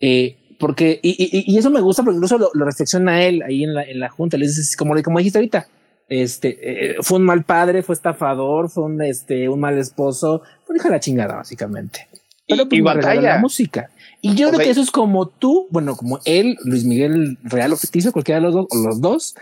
eh, 0.00 0.56
porque, 0.58 0.98
y, 1.02 1.10
y, 1.10 1.44
y, 1.46 1.58
eso 1.58 1.70
me 1.70 1.80
gusta 1.80 2.02
porque 2.02 2.16
incluso 2.16 2.38
lo, 2.38 2.50
lo, 2.54 2.64
reflexiona 2.64 3.12
a 3.12 3.22
él 3.24 3.42
ahí 3.42 3.62
en 3.62 3.74
la, 3.74 3.84
en 3.84 4.00
la 4.00 4.08
junta. 4.08 4.36
Le 4.36 4.46
dice, 4.46 4.76
como, 4.76 5.00
como 5.02 5.18
dijiste 5.18 5.38
ahorita, 5.38 5.68
este, 6.08 6.58
eh, 6.90 6.96
fue 7.02 7.18
un 7.18 7.24
mal 7.24 7.44
padre, 7.44 7.82
fue 7.82 7.94
estafador, 7.94 8.68
fue 8.68 8.84
un, 8.84 9.00
este, 9.02 9.48
un 9.48 9.60
mal 9.60 9.78
esposo, 9.78 10.42
fue 10.66 10.76
hija 10.76 10.90
la 10.90 11.00
chingada, 11.00 11.36
básicamente. 11.36 12.08
Pero 12.46 12.68
pues 12.68 12.82
la 13.22 13.38
música. 13.38 13.90
Y 14.20 14.34
yo 14.34 14.48
creo 14.48 14.60
que 14.60 14.70
eso 14.70 14.82
es 14.82 14.90
como 14.90 15.26
tú, 15.26 15.68
bueno, 15.70 15.96
como 15.96 16.20
él, 16.24 16.56
Luis 16.64 16.84
Miguel 16.84 17.38
Real 17.42 17.72
o 17.72 17.76
ficticio, 17.76 18.12
cualquiera 18.12 18.40
de 18.40 18.46
los 18.46 18.54
dos, 18.54 18.66
o 18.70 18.76
los 18.76 19.00
dos, 19.00 19.34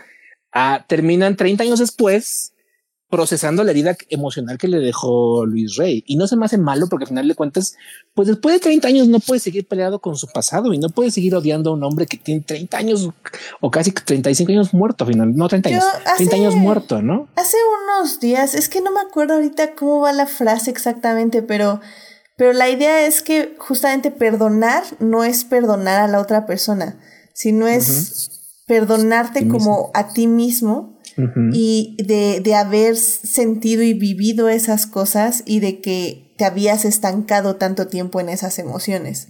ah, 0.53 0.85
terminan 0.87 1.35
30 1.35 1.63
años 1.63 1.79
después 1.79 2.53
procesando 3.11 3.63
la 3.63 3.71
herida 3.71 3.95
emocional 4.09 4.57
que 4.57 4.69
le 4.69 4.79
dejó 4.79 5.45
Luis 5.45 5.75
Rey. 5.75 6.03
Y 6.07 6.15
no 6.15 6.27
se 6.27 6.37
me 6.37 6.45
hace 6.45 6.57
malo 6.57 6.87
porque 6.89 7.03
al 7.03 7.09
final 7.09 7.27
de 7.27 7.35
cuentas, 7.35 7.75
pues 8.15 8.29
después 8.29 8.55
de 8.55 8.59
30 8.61 8.87
años 8.87 9.07
no 9.09 9.19
puede 9.19 9.41
seguir 9.41 9.67
peleado 9.67 9.99
con 9.99 10.15
su 10.15 10.27
pasado 10.27 10.73
y 10.73 10.79
no 10.79 10.89
puede 10.89 11.11
seguir 11.11 11.35
odiando 11.35 11.69
a 11.69 11.73
un 11.73 11.83
hombre 11.83 12.07
que 12.07 12.17
tiene 12.17 12.41
30 12.41 12.77
años 12.77 13.09
o 13.59 13.69
casi 13.69 13.91
35 13.91 14.51
años 14.51 14.73
muerto, 14.73 15.03
al 15.03 15.11
final, 15.11 15.35
no 15.35 15.47
30 15.47 15.69
años, 15.69 15.83
30 16.15 16.35
años 16.37 16.55
muerto, 16.55 17.01
¿no? 17.01 17.27
Hace 17.35 17.57
unos 17.83 18.21
días, 18.21 18.55
es 18.55 18.69
que 18.69 18.81
no 18.81 18.91
me 18.91 19.01
acuerdo 19.01 19.35
ahorita 19.35 19.75
cómo 19.75 19.99
va 19.99 20.13
la 20.13 20.25
frase 20.25 20.71
exactamente, 20.71 21.43
pero, 21.43 21.81
pero 22.41 22.53
la 22.53 22.71
idea 22.71 23.05
es 23.05 23.21
que 23.21 23.53
justamente 23.59 24.09
perdonar 24.09 24.81
no 24.97 25.23
es 25.23 25.43
perdonar 25.43 26.01
a 26.01 26.07
la 26.07 26.19
otra 26.19 26.47
persona, 26.47 26.99
sino 27.33 27.67
es 27.67 28.31
perdonarte 28.65 29.47
como 29.47 29.91
a 29.93 30.11
ti 30.11 30.25
mismo 30.25 30.99
y 31.53 31.95
de, 32.03 32.39
de, 32.39 32.55
haber 32.55 32.97
sentido 32.97 33.83
y 33.83 33.93
vivido 33.93 34.49
esas 34.49 34.87
cosas 34.87 35.43
y 35.45 35.59
de 35.59 35.81
que 35.81 36.33
te 36.35 36.45
habías 36.45 36.83
estancado 36.83 37.57
tanto 37.57 37.85
tiempo 37.85 38.19
en 38.19 38.29
esas 38.29 38.57
emociones. 38.57 39.27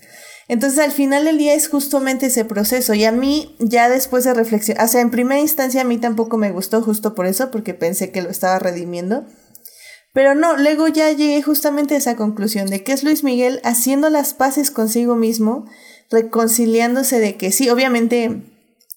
Entonces 0.47 0.79
al 0.79 0.91
final 0.93 1.25
del 1.25 1.37
día 1.37 1.53
es 1.53 1.67
justamente 1.67 2.27
ese 2.27 2.45
proceso 2.45 2.93
y 2.93 3.03
a 3.03 3.11
mí 3.11 3.57
ya 3.59 3.89
después 3.89 4.23
de 4.23 4.33
reflexión, 4.33 4.79
o 4.79 4.87
sea, 4.87 5.01
en 5.01 5.11
primera 5.11 5.41
instancia 5.41 5.81
a 5.81 5.83
mí 5.83 5.97
tampoco 5.97 6.37
me 6.37 6.51
gustó 6.51 6.81
justo 6.81 7.13
por 7.13 7.25
eso, 7.25 7.51
porque 7.51 7.73
pensé 7.73 8.13
que 8.13 8.21
lo 8.21 8.29
estaba 8.29 8.57
redimiendo. 8.57 9.25
Pero 10.13 10.35
no, 10.35 10.57
luego 10.57 10.87
ya 10.87 11.11
llegué 11.11 11.41
justamente 11.41 11.95
a 11.95 11.97
esa 11.97 12.15
conclusión 12.15 12.67
de 12.67 12.83
que 12.83 12.91
es 12.91 13.03
Luis 13.03 13.23
Miguel 13.23 13.61
haciendo 13.63 14.09
las 14.09 14.33
paces 14.33 14.69
consigo 14.71 15.15
mismo, 15.15 15.65
reconciliándose 16.09 17.19
de 17.19 17.37
que 17.37 17.51
sí, 17.51 17.69
obviamente 17.69 18.41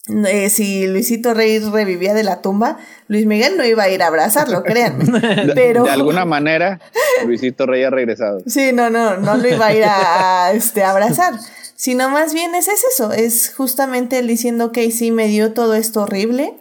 eh, 0.07 0.51
si 0.51 0.87
Luisito 0.87 1.33
Rey 1.33 1.59
revivía 1.61 2.13
de 2.13 2.25
la 2.25 2.43
tumba, 2.43 2.77
Luis 3.09 3.25
Miguel 3.25 3.57
no 3.57 3.65
iba 3.65 3.85
a 3.85 3.89
ir 3.89 4.03
a 4.03 4.09
abrazarlo, 4.09 4.63
créanme. 4.63 5.07
Pero... 5.55 5.85
De, 5.85 5.91
alguna 5.93 6.27
manera, 6.27 6.81
Luisito 7.25 7.65
Rey 7.65 7.85
ha 7.85 7.91
regresado. 7.91 8.41
Sí, 8.47 8.73
no, 8.73 8.91
no, 8.91 9.17
no 9.17 9.37
lo 9.37 9.49
iba 9.49 9.67
a 9.67 9.75
ir 9.75 9.85
a, 9.87 10.53
este, 10.53 10.85
abrazar. 10.85 11.35
Sino 11.75 12.11
más 12.11 12.35
bien 12.35 12.55
es, 12.55 12.69
eso, 12.69 13.13
es 13.13 13.53
justamente 13.55 14.19
él 14.19 14.27
diciendo, 14.27 14.67
ok, 14.67 14.79
sí, 14.91 15.11
me 15.11 15.27
dio 15.27 15.55
todo 15.55 15.75
esto 15.75 16.03
horrible, 16.03 16.55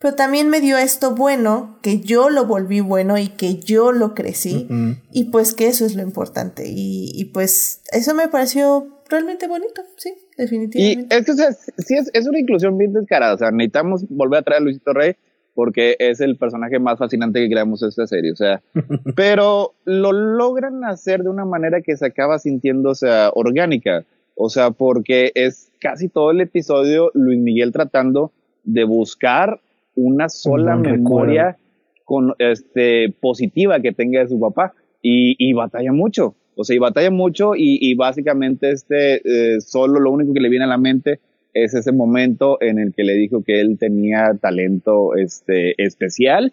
pero 0.00 0.14
también 0.14 0.48
me 0.48 0.60
dio 0.60 0.78
esto 0.78 1.14
bueno, 1.14 1.78
que 1.82 2.00
yo 2.00 2.30
lo 2.30 2.46
volví 2.46 2.80
bueno 2.80 3.18
y 3.18 3.28
que 3.28 3.60
yo 3.60 3.92
lo 3.92 4.14
crecí, 4.14 4.66
y 5.12 5.24
pues 5.24 5.54
que 5.54 5.68
eso 5.68 5.84
es 5.84 5.94
lo 5.94 6.02
importante. 6.02 6.68
Y, 6.68 7.12
y 7.14 7.26
pues 7.26 7.82
eso 7.92 8.14
me 8.14 8.28
pareció 8.28 8.88
realmente 9.08 9.46
bonito, 9.46 9.82
sí 9.96 10.14
definitivamente. 10.40 11.14
Y 11.14 11.18
es 11.18 11.26
que 11.26 11.82
sí 11.82 11.94
es, 12.12 12.26
una 12.26 12.38
inclusión 12.38 12.78
bien 12.78 12.92
descarada. 12.92 13.34
O 13.34 13.38
sea, 13.38 13.50
necesitamos 13.50 14.04
volver 14.08 14.40
a 14.40 14.42
traer 14.42 14.62
a 14.62 14.64
Luisito 14.64 14.92
Rey 14.92 15.14
porque 15.54 15.96
es 15.98 16.20
el 16.20 16.36
personaje 16.36 16.78
más 16.78 16.98
fascinante 16.98 17.40
que 17.40 17.50
creamos 17.50 17.82
esta 17.82 18.06
serie. 18.06 18.32
O 18.32 18.36
sea, 18.36 18.62
pero 19.16 19.74
lo 19.84 20.12
logran 20.12 20.84
hacer 20.84 21.22
de 21.22 21.28
una 21.28 21.44
manera 21.44 21.82
que 21.82 21.96
se 21.96 22.06
acaba 22.06 22.38
sintiendo, 22.38 22.90
o 22.90 22.94
sea, 22.94 23.30
orgánica. 23.34 24.04
O 24.34 24.48
sea, 24.48 24.70
porque 24.70 25.32
es 25.34 25.70
casi 25.80 26.08
todo 26.08 26.30
el 26.30 26.40
episodio 26.40 27.10
Luis 27.14 27.38
Miguel 27.38 27.72
tratando 27.72 28.32
de 28.64 28.84
buscar 28.84 29.60
una 30.02 30.28
sola 30.28 30.76
memoria 30.76 31.56
con, 32.04 32.34
este, 32.38 33.14
positiva 33.20 33.80
que 33.80 33.92
tenga 33.92 34.20
de 34.20 34.28
su 34.28 34.40
papá. 34.40 34.74
Y, 35.02 35.34
y 35.38 35.54
batalla 35.54 35.92
mucho. 35.92 36.34
O 36.60 36.64
sea, 36.64 36.76
y 36.76 36.78
batalla 36.78 37.10
mucho 37.10 37.52
y, 37.56 37.94
básicamente 37.94 38.70
este, 38.70 39.22
eh, 39.24 39.60
solo 39.60 39.98
lo 39.98 40.10
único 40.10 40.34
que 40.34 40.40
le 40.40 40.50
viene 40.50 40.66
a 40.66 40.68
la 40.68 40.76
mente 40.76 41.20
es 41.54 41.74
ese 41.74 41.90
momento 41.90 42.58
en 42.60 42.78
el 42.78 42.92
que 42.94 43.02
le 43.02 43.14
dijo 43.14 43.42
que 43.42 43.60
él 43.60 43.78
tenía 43.78 44.36
talento 44.40 45.16
este, 45.16 45.82
especial 45.82 46.52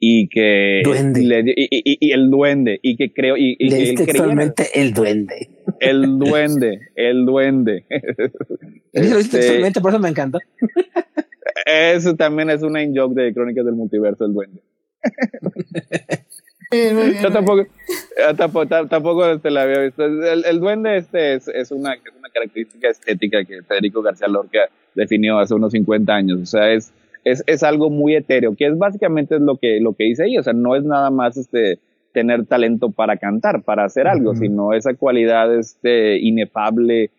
y 0.00 0.28
que 0.28 0.82
duende. 0.84 1.54
y, 1.56 2.10
el 2.12 2.30
duende 2.30 2.78
y 2.82 2.96
que 2.96 3.12
creo 3.12 3.36
y, 3.36 3.56
y 3.58 3.68
que 3.68 4.04
textualmente 4.04 4.64
el 4.74 4.92
duende 4.92 5.48
el 5.80 6.18
duende 6.18 6.78
el 6.94 7.24
duende 7.24 7.84
este, 8.92 9.38
textualmente 9.38 9.80
por 9.80 9.90
eso 9.90 9.98
me 9.98 10.08
encanta 10.08 10.38
eso 11.66 12.14
también 12.14 12.50
es 12.50 12.62
una 12.62 12.82
in 12.82 12.96
joke 12.96 13.14
de 13.14 13.32
Crónicas 13.32 13.64
del 13.64 13.74
Multiverso 13.74 14.24
el 14.24 14.32
duende 14.32 14.62
yo 17.22 17.30
tampoco, 17.32 17.66
tampoco, 18.90 19.26
este, 19.30 19.50
la 19.50 19.62
había 19.62 19.80
visto. 19.80 20.04
El, 20.04 20.60
duende 20.60 20.96
este 20.96 21.34
es, 21.34 21.48
es, 21.48 21.70
una, 21.70 21.94
es 21.94 22.14
una 22.18 22.28
característica 22.30 22.88
estética 22.88 23.44
que 23.44 23.62
Federico 23.62 24.02
García 24.02 24.28
Lorca 24.28 24.68
definió 24.94 25.38
hace 25.38 25.54
unos 25.54 25.72
50 25.72 26.12
años. 26.12 26.40
O 26.40 26.46
sea, 26.46 26.72
es, 26.72 26.92
es, 27.24 27.42
es 27.46 27.62
algo 27.62 27.90
muy 27.90 28.14
etéreo, 28.16 28.54
que 28.54 28.66
es 28.66 28.76
básicamente 28.76 29.38
lo 29.38 29.56
que, 29.56 29.80
lo 29.80 29.94
que 29.94 30.04
dice 30.04 30.24
ahí. 30.24 30.38
O 30.38 30.42
sea, 30.42 30.52
no 30.52 30.76
es 30.76 30.84
nada 30.84 31.10
más 31.10 31.36
este, 31.36 31.78
tener 32.12 32.46
talento 32.46 32.90
para 32.90 33.16
cantar, 33.16 33.62
para 33.62 33.84
hacer 33.84 34.06
algo, 34.06 34.34
sino 34.34 34.72
esa 34.72 34.94
cualidad 34.94 35.56
este, 35.56 36.18
inefable 36.18 37.10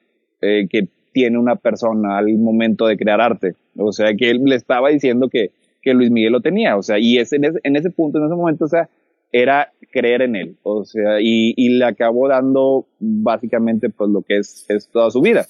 eh, 0.41 0.68
que 0.69 0.88
tiene 1.11 1.38
una 1.38 1.56
persona 1.56 2.18
al 2.18 2.27
momento 2.38 2.88
de 2.88 2.98
crear 2.98 3.22
arte. 3.22 3.56
O 3.77 3.91
sea, 3.91 4.14
que 4.15 4.30
él 4.30 4.41
le 4.44 4.56
estaba 4.56 4.90
diciendo 4.90 5.30
que, 5.30 5.52
que 5.81 5.94
Luis 5.94 6.11
Miguel 6.11 6.34
lo 6.34 6.41
tenía. 6.41 6.77
O 6.77 6.84
sea, 6.84 6.99
y 6.99 7.18
es 7.18 7.34
en, 7.34 7.45
ese, 7.45 7.60
en 7.64 7.76
ese 7.76 7.90
punto, 7.90 8.18
en 8.18 8.26
ese 8.26 8.36
momento, 8.36 8.65
o 8.65 8.69
sea, 8.69 8.90
era 9.31 9.72
creer 9.91 10.22
en 10.22 10.36
él, 10.36 10.57
o 10.64 10.86
sea, 10.86 11.19
y, 11.22 11.53
le 11.69 11.86
acabó 11.86 12.27
dando 12.27 12.88
básicamente 12.99 13.90
pues 13.90 14.10
lo 14.10 14.22
que 14.22 14.38
es, 14.38 14.65
es 14.69 14.90
toda 14.90 15.11
su 15.11 15.22
vida. 15.22 15.45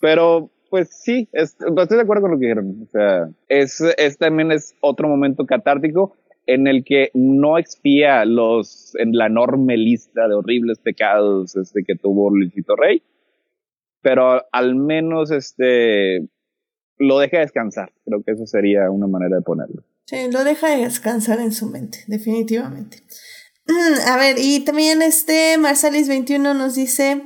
Pero 0.00 0.50
pues 0.70 0.88
sí, 0.90 1.28
estoy 1.32 1.96
de 1.96 2.00
acuerdo 2.00 2.22
con 2.22 2.32
lo 2.32 2.38
que 2.38 2.46
dijeron, 2.46 2.82
o 2.82 2.86
sea, 2.90 3.28
es, 3.48 3.80
es 3.96 4.18
también 4.18 4.52
es 4.52 4.74
otro 4.80 5.08
momento 5.08 5.46
catártico 5.46 6.16
en 6.46 6.66
el 6.66 6.84
que 6.84 7.10
no 7.14 7.58
expía 7.58 8.24
los, 8.24 8.94
en 8.96 9.12
la 9.12 9.26
enorme 9.26 9.76
lista 9.76 10.28
de 10.28 10.34
horribles 10.34 10.78
pecados 10.78 11.56
este, 11.56 11.84
que 11.84 11.94
tuvo 11.94 12.30
Luisito 12.30 12.76
Rey, 12.76 13.02
pero 14.04 14.44
al 14.52 14.76
menos 14.76 15.30
este, 15.30 16.28
lo 16.98 17.18
deja 17.18 17.38
descansar, 17.38 17.90
creo 18.04 18.22
que 18.22 18.32
eso 18.32 18.46
sería 18.46 18.90
una 18.90 19.06
manera 19.06 19.36
de 19.36 19.42
ponerlo. 19.42 19.82
Sí, 20.04 20.30
lo 20.30 20.44
deja 20.44 20.76
descansar 20.76 21.40
en 21.40 21.52
su 21.52 21.66
mente, 21.66 22.04
definitivamente. 22.06 23.02
A 24.06 24.18
ver, 24.18 24.36
y 24.38 24.60
también 24.60 25.00
este 25.00 25.56
Marsalis21 25.58 26.54
nos 26.54 26.74
dice, 26.74 27.22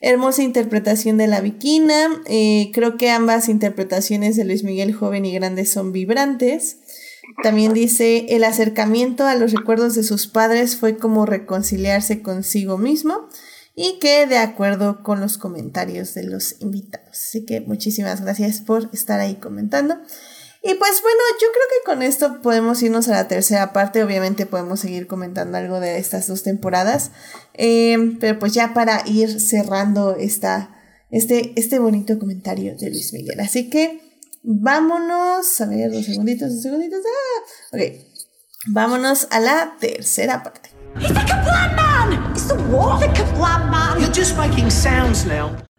hermosa 0.00 0.44
interpretación 0.44 1.18
de 1.18 1.26
la 1.26 1.40
Viquina. 1.40 2.22
Eh, 2.26 2.70
creo 2.72 2.96
que 2.96 3.10
ambas 3.10 3.48
interpretaciones 3.48 4.36
de 4.36 4.44
Luis 4.44 4.62
Miguel 4.62 4.94
joven 4.94 5.24
y 5.24 5.34
grande 5.34 5.66
son 5.66 5.90
vibrantes. 5.90 6.78
También 7.42 7.74
dice, 7.74 8.26
el 8.28 8.44
acercamiento 8.44 9.26
a 9.26 9.34
los 9.34 9.52
recuerdos 9.52 9.96
de 9.96 10.04
sus 10.04 10.28
padres 10.28 10.76
fue 10.76 10.96
como 10.96 11.26
reconciliarse 11.26 12.22
consigo 12.22 12.78
mismo 12.78 13.28
y 13.82 13.98
que 13.98 14.26
de 14.26 14.36
acuerdo 14.36 15.02
con 15.02 15.20
los 15.20 15.38
comentarios 15.38 16.12
de 16.12 16.24
los 16.24 16.60
invitados. 16.60 17.08
Así 17.12 17.46
que 17.46 17.62
muchísimas 17.62 18.20
gracias 18.20 18.60
por 18.60 18.90
estar 18.92 19.20
ahí 19.20 19.36
comentando. 19.36 19.94
Y 20.62 20.74
pues 20.74 21.00
bueno, 21.00 21.18
yo 21.40 21.46
creo 21.48 21.64
que 21.70 21.86
con 21.86 22.02
esto 22.02 22.42
podemos 22.42 22.82
irnos 22.82 23.08
a 23.08 23.12
la 23.12 23.26
tercera 23.26 23.72
parte. 23.72 24.04
Obviamente 24.04 24.44
podemos 24.44 24.80
seguir 24.80 25.06
comentando 25.06 25.56
algo 25.56 25.80
de 25.80 25.96
estas 25.96 26.26
dos 26.26 26.42
temporadas. 26.42 27.12
Eh, 27.54 28.18
pero 28.20 28.38
pues 28.38 28.52
ya 28.52 28.74
para 28.74 29.02
ir 29.06 29.40
cerrando 29.40 30.14
esta, 30.14 30.76
este, 31.10 31.54
este 31.56 31.78
bonito 31.78 32.18
comentario 32.18 32.76
de 32.76 32.90
Luis 32.90 33.14
Miguel. 33.14 33.40
Así 33.40 33.70
que 33.70 34.02
vámonos. 34.42 35.58
A 35.58 35.64
ver, 35.64 35.90
dos 35.90 36.04
segunditos, 36.04 36.52
dos 36.52 36.62
segunditos. 36.62 37.00
Ah, 37.06 37.76
ok. 37.76 37.82
Vámonos 38.66 39.26
a 39.30 39.40
la 39.40 39.76
tercera 39.80 40.42
parte. 40.42 40.68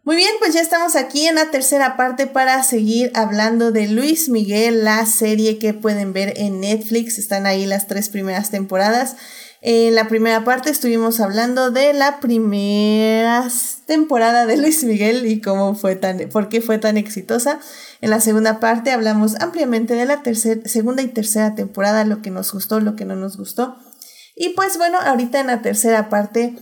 Muy 0.04 0.16
bien, 0.16 0.32
pues 0.40 0.54
ya 0.54 0.62
estamos 0.62 0.96
aquí 0.96 1.28
en 1.28 1.36
la 1.36 1.52
tercera 1.52 1.98
parte 1.98 2.28
para 2.28 2.64
seguir 2.64 3.12
hablando 3.14 3.72
de 3.72 3.88
Luis 3.88 4.30
Miguel, 4.30 4.84
la 4.84 5.06
serie 5.06 5.60
que 5.60 5.74
pueden 5.74 6.14
ver 6.14 6.34
en 6.38 6.62
Netflix. 6.62 7.18
Están 7.18 7.46
ahí 7.46 7.66
las 7.66 7.88
tres 7.88 8.10
primeras 8.10 8.50
temporadas. 8.52 9.16
En 9.62 9.94
la 9.94 10.08
primera 10.08 10.44
parte 10.44 10.70
estuvimos 10.70 11.20
hablando 11.20 11.70
de 11.70 11.94
la 11.94 12.20
primera 12.20 13.48
temporada 13.86 14.46
de 14.48 14.58
Luis 14.58 14.84
Miguel 14.84 15.28
y 15.28 15.40
cómo 15.40 15.76
fue 15.76 15.96
tan, 15.96 16.18
por 16.32 16.50
qué 16.50 16.62
fue 16.62 16.80
tan 16.80 16.98
exitosa. 16.98 17.60
En 18.02 18.10
la 18.10 18.22
segunda 18.22 18.60
parte 18.60 18.92
hablamos 18.92 19.36
ampliamente 19.40 19.94
de 19.94 20.06
la 20.06 20.24
tercera, 20.24 20.62
segunda 20.66 21.04
y 21.04 21.10
tercera 21.10 21.54
temporada, 21.54 22.06
lo 22.06 22.22
que 22.22 22.32
nos 22.32 22.52
gustó, 22.54 22.80
lo 22.80 22.96
que 22.96 23.06
no 23.06 23.16
nos 23.16 23.38
gustó. 23.38 23.78
Y 24.42 24.50
pues 24.50 24.78
bueno, 24.78 24.98
ahorita 25.00 25.40
en 25.40 25.48
la 25.48 25.62
tercera 25.62 26.10
parte 26.10 26.58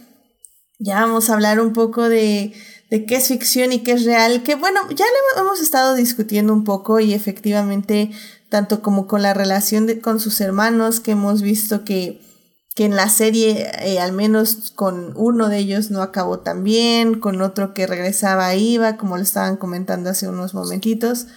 ya 0.80 1.02
vamos 1.02 1.30
a 1.30 1.34
hablar 1.34 1.60
un 1.60 1.72
poco 1.72 2.10
de 2.10 2.54
de 2.90 3.06
qué 3.06 3.16
es 3.16 3.28
ficción 3.28 3.72
y 3.72 3.84
qué 3.84 3.94
es 3.94 4.06
real, 4.06 4.44
que 4.44 4.56
bueno, 4.56 4.80
ya 4.90 5.06
lo 5.36 5.42
hemos 5.42 5.62
estado 5.62 5.94
discutiendo 5.96 6.54
un 6.54 6.64
poco 6.64 7.00
y 7.00 7.14
efectivamente, 7.14 8.12
tanto 8.50 8.82
como 8.82 9.08
con 9.08 9.22
la 9.22 9.34
relación 9.34 9.86
de, 9.86 10.00
con 10.00 10.20
sus 10.20 10.42
hermanos, 10.42 11.00
que 11.00 11.12
hemos 11.12 11.42
visto 11.42 11.84
que, 11.84 12.20
que 12.74 12.86
en 12.86 12.96
la 12.96 13.10
serie 13.10 13.70
eh, 13.80 14.00
al 14.00 14.12
menos 14.12 14.72
con 14.76 15.14
uno 15.16 15.50
de 15.50 15.60
ellos 15.60 15.92
no 15.92 16.02
acabó 16.02 16.40
tan 16.40 16.64
bien, 16.64 17.20
con 17.20 17.42
otro 17.42 17.76
que 17.76 17.86
regresaba 17.86 18.56
iba, 18.56 18.98
como 18.98 19.18
lo 19.18 19.24
estaban 19.24 19.58
comentando 19.58 20.10
hace 20.10 20.28
unos 20.28 20.56
momentitos. 20.56 21.28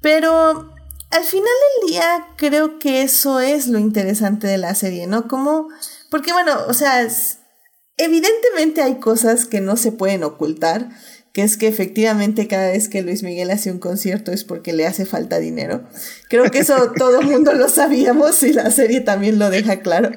Pero 0.00 0.72
al 1.10 1.24
final 1.24 1.52
del 1.80 1.90
día 1.90 2.26
creo 2.36 2.78
que 2.78 3.02
eso 3.02 3.40
es 3.40 3.68
lo 3.68 3.78
interesante 3.78 4.46
de 4.46 4.58
la 4.58 4.74
serie, 4.74 5.06
¿no? 5.06 5.28
Como, 5.28 5.68
porque 6.10 6.32
bueno, 6.32 6.52
o 6.68 6.74
sea, 6.74 7.06
evidentemente 7.96 8.82
hay 8.82 8.98
cosas 8.98 9.46
que 9.46 9.60
no 9.60 9.76
se 9.76 9.92
pueden 9.92 10.24
ocultar 10.24 10.90
que 11.36 11.42
es 11.42 11.58
que 11.58 11.66
efectivamente 11.66 12.48
cada 12.48 12.70
vez 12.70 12.88
que 12.88 13.02
Luis 13.02 13.22
Miguel 13.22 13.50
hace 13.50 13.70
un 13.70 13.78
concierto 13.78 14.32
es 14.32 14.42
porque 14.42 14.72
le 14.72 14.86
hace 14.86 15.04
falta 15.04 15.38
dinero. 15.38 15.82
Creo 16.30 16.50
que 16.50 16.60
eso 16.60 16.92
todo 16.96 17.20
el 17.20 17.26
mundo 17.26 17.52
lo 17.52 17.68
sabíamos 17.68 18.42
y 18.42 18.54
la 18.54 18.70
serie 18.70 19.02
también 19.02 19.38
lo 19.38 19.50
deja 19.50 19.80
claro. 19.80 20.12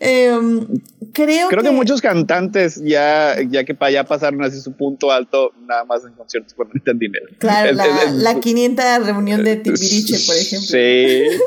Em, 0.00 0.66
creo, 1.12 1.46
creo 1.50 1.62
que... 1.62 1.70
muchos 1.70 2.00
cantantes 2.00 2.82
ya, 2.82 3.36
ya 3.48 3.62
que 3.62 3.76
para 3.76 3.90
allá 3.90 4.04
pasaron 4.06 4.42
así 4.42 4.60
su 4.60 4.72
punto 4.72 5.12
alto, 5.12 5.52
nada 5.68 5.84
más 5.84 6.04
en 6.04 6.14
conciertos 6.14 6.52
cuando 6.52 6.74
necesitan 6.74 6.98
dinero. 6.98 7.26
Claro, 7.38 7.70
la, 7.70 7.86
la 8.10 8.40
500 8.40 9.06
reunión 9.06 9.44
de 9.44 9.58
Timbiriche, 9.58 10.18
por 10.26 10.34
ejemplo. 10.34 10.66
Sí. 10.66 11.26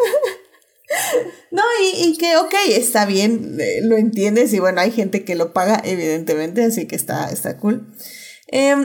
No, 1.51 1.61
y, 1.83 2.07
y, 2.07 2.17
que, 2.17 2.35
ok, 2.37 2.53
está 2.69 3.05
bien, 3.05 3.57
eh, 3.59 3.81
lo 3.83 3.95
entiendes, 3.95 4.51
y 4.53 4.59
bueno, 4.59 4.81
hay 4.81 4.89
gente 4.89 5.23
que 5.23 5.35
lo 5.35 5.53
paga, 5.53 5.79
evidentemente, 5.85 6.63
así 6.63 6.87
que 6.87 6.95
está, 6.95 7.29
está 7.29 7.57
cool. 7.57 7.85
Eh, 8.51 8.75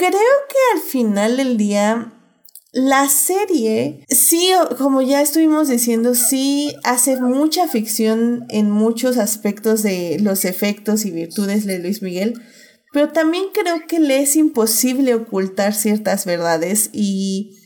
creo 0.00 0.12
que 0.48 0.78
al 0.78 0.80
final 0.80 1.36
del 1.36 1.58
día 1.58 2.10
la 2.72 3.06
serie, 3.08 4.06
sí, 4.08 4.50
como 4.78 5.02
ya 5.02 5.20
estuvimos 5.20 5.68
diciendo, 5.68 6.14
sí 6.14 6.74
hace 6.84 7.20
mucha 7.20 7.68
ficción 7.68 8.46
en 8.48 8.70
muchos 8.70 9.18
aspectos 9.18 9.82
de 9.82 10.18
los 10.20 10.46
efectos 10.46 11.04
y 11.04 11.10
virtudes 11.10 11.66
de 11.66 11.80
Luis 11.80 12.00
Miguel, 12.00 12.40
pero 12.94 13.10
también 13.10 13.44
creo 13.52 13.86
que 13.86 14.00
le 14.00 14.22
es 14.22 14.36
imposible 14.36 15.14
ocultar 15.14 15.74
ciertas 15.74 16.24
verdades 16.24 16.88
y, 16.94 17.58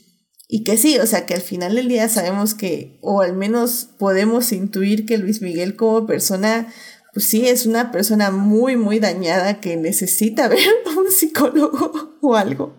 y 0.49 0.65
que 0.65 0.75
sí, 0.75 0.97
o 0.97 1.05
sea, 1.05 1.25
que 1.25 1.35
al 1.35 1.41
final 1.41 1.75
del 1.75 1.87
día 1.87 2.09
sabemos 2.09 2.53
que, 2.53 2.99
o 3.01 3.21
al 3.21 3.33
menos 3.33 3.87
podemos 3.97 4.51
intuir 4.51 5.05
que 5.05 5.17
Luis 5.17 5.41
Miguel 5.41 5.77
como 5.77 6.05
persona 6.05 6.67
pues 7.15 7.29
sí, 7.29 7.47
es 7.47 7.65
una 7.65 7.93
persona 7.93 8.29
muy, 8.29 8.75
muy 8.75 8.99
dañada 8.99 9.61
que 9.61 9.77
necesita 9.77 10.47
ver 10.49 10.67
a 10.85 10.99
un 10.99 11.09
psicólogo 11.09 12.17
o 12.21 12.35
algo. 12.35 12.77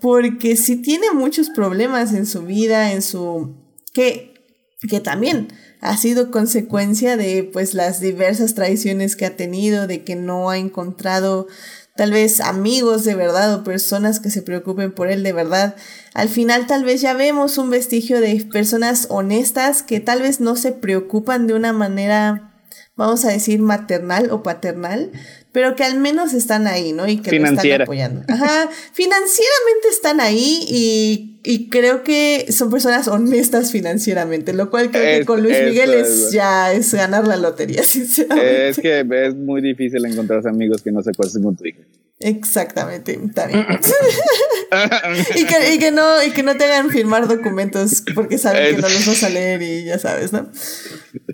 Porque 0.00 0.56
sí 0.56 0.82
tiene 0.82 1.12
muchos 1.12 1.48
problemas 1.48 2.12
en 2.12 2.26
su 2.26 2.42
vida, 2.42 2.92
en 2.92 3.02
su... 3.02 3.54
que, 3.92 4.34
que 4.90 4.98
también 4.98 5.46
ha 5.80 5.96
sido 5.96 6.32
consecuencia 6.32 7.16
de 7.16 7.48
pues 7.52 7.74
las 7.74 8.00
diversas 8.00 8.54
traiciones 8.54 9.14
que 9.14 9.26
ha 9.26 9.36
tenido, 9.36 9.86
de 9.86 10.02
que 10.02 10.16
no 10.16 10.50
ha 10.50 10.58
encontrado 10.58 11.46
tal 11.94 12.10
vez 12.10 12.40
amigos 12.40 13.04
de 13.04 13.14
verdad 13.14 13.54
o 13.54 13.62
personas 13.62 14.18
que 14.18 14.30
se 14.30 14.42
preocupen 14.42 14.92
por 14.92 15.06
él 15.06 15.22
de 15.22 15.32
verdad. 15.32 15.76
Al 16.14 16.28
final 16.28 16.66
tal 16.66 16.82
vez 16.82 17.00
ya 17.00 17.14
vemos 17.14 17.58
un 17.58 17.70
vestigio 17.70 18.20
de 18.20 18.44
personas 18.52 19.06
honestas 19.08 19.84
que 19.84 20.00
tal 20.00 20.20
vez 20.20 20.40
no 20.40 20.56
se 20.56 20.72
preocupan 20.72 21.46
de 21.46 21.54
una 21.54 21.72
manera 21.72 22.51
vamos 22.94 23.24
a 23.24 23.30
decir, 23.30 23.60
maternal 23.60 24.30
o 24.30 24.42
paternal, 24.42 25.10
pero 25.50 25.74
que 25.76 25.84
al 25.84 25.98
menos 25.98 26.34
están 26.34 26.66
ahí, 26.66 26.92
¿no? 26.92 27.08
Y 27.08 27.18
que 27.18 27.38
lo 27.38 27.46
están 27.46 27.82
apoyando. 27.82 28.22
Ajá, 28.28 28.68
financieramente 28.92 29.88
están 29.90 30.20
ahí 30.20 30.64
y, 30.68 31.40
y, 31.44 31.68
creo 31.68 32.02
que 32.04 32.46
son 32.50 32.70
personas 32.70 33.08
honestas 33.08 33.70
financieramente, 33.70 34.52
lo 34.52 34.70
cual 34.70 34.90
creo 34.90 35.20
que 35.20 35.24
con 35.24 35.42
Luis 35.42 35.56
Miguel 35.64 35.94
es, 35.94 36.32
ya 36.32 36.72
es 36.72 36.92
ganar 36.92 37.26
la 37.26 37.36
lotería, 37.36 37.82
sinceramente. 37.84 38.68
Es 38.68 38.78
que 38.78 39.00
es 39.00 39.34
muy 39.34 39.62
difícil 39.62 40.04
encontrar 40.04 40.46
amigos 40.46 40.82
que 40.82 40.92
no 40.92 41.02
se 41.02 41.10
acuerden 41.10 41.42
con 41.42 41.56
tu 41.56 41.66
hija. 41.66 41.80
Exactamente, 42.22 43.16
bien. 43.16 43.32
y, 45.34 45.44
que, 45.44 45.74
y, 45.74 45.78
que, 45.78 45.90
no, 45.90 46.22
y 46.22 46.30
que 46.30 46.42
no 46.42 46.56
te 46.56 46.64
hagan 46.64 46.90
firmar 46.90 47.28
documentos 47.28 48.02
porque 48.14 48.38
saben 48.38 48.76
que 48.76 48.82
no 48.82 48.88
los 48.88 49.06
vas 49.06 49.22
a 49.24 49.28
leer 49.28 49.62
y 49.62 49.84
ya 49.84 49.98
sabes, 49.98 50.32
¿no? 50.32 50.50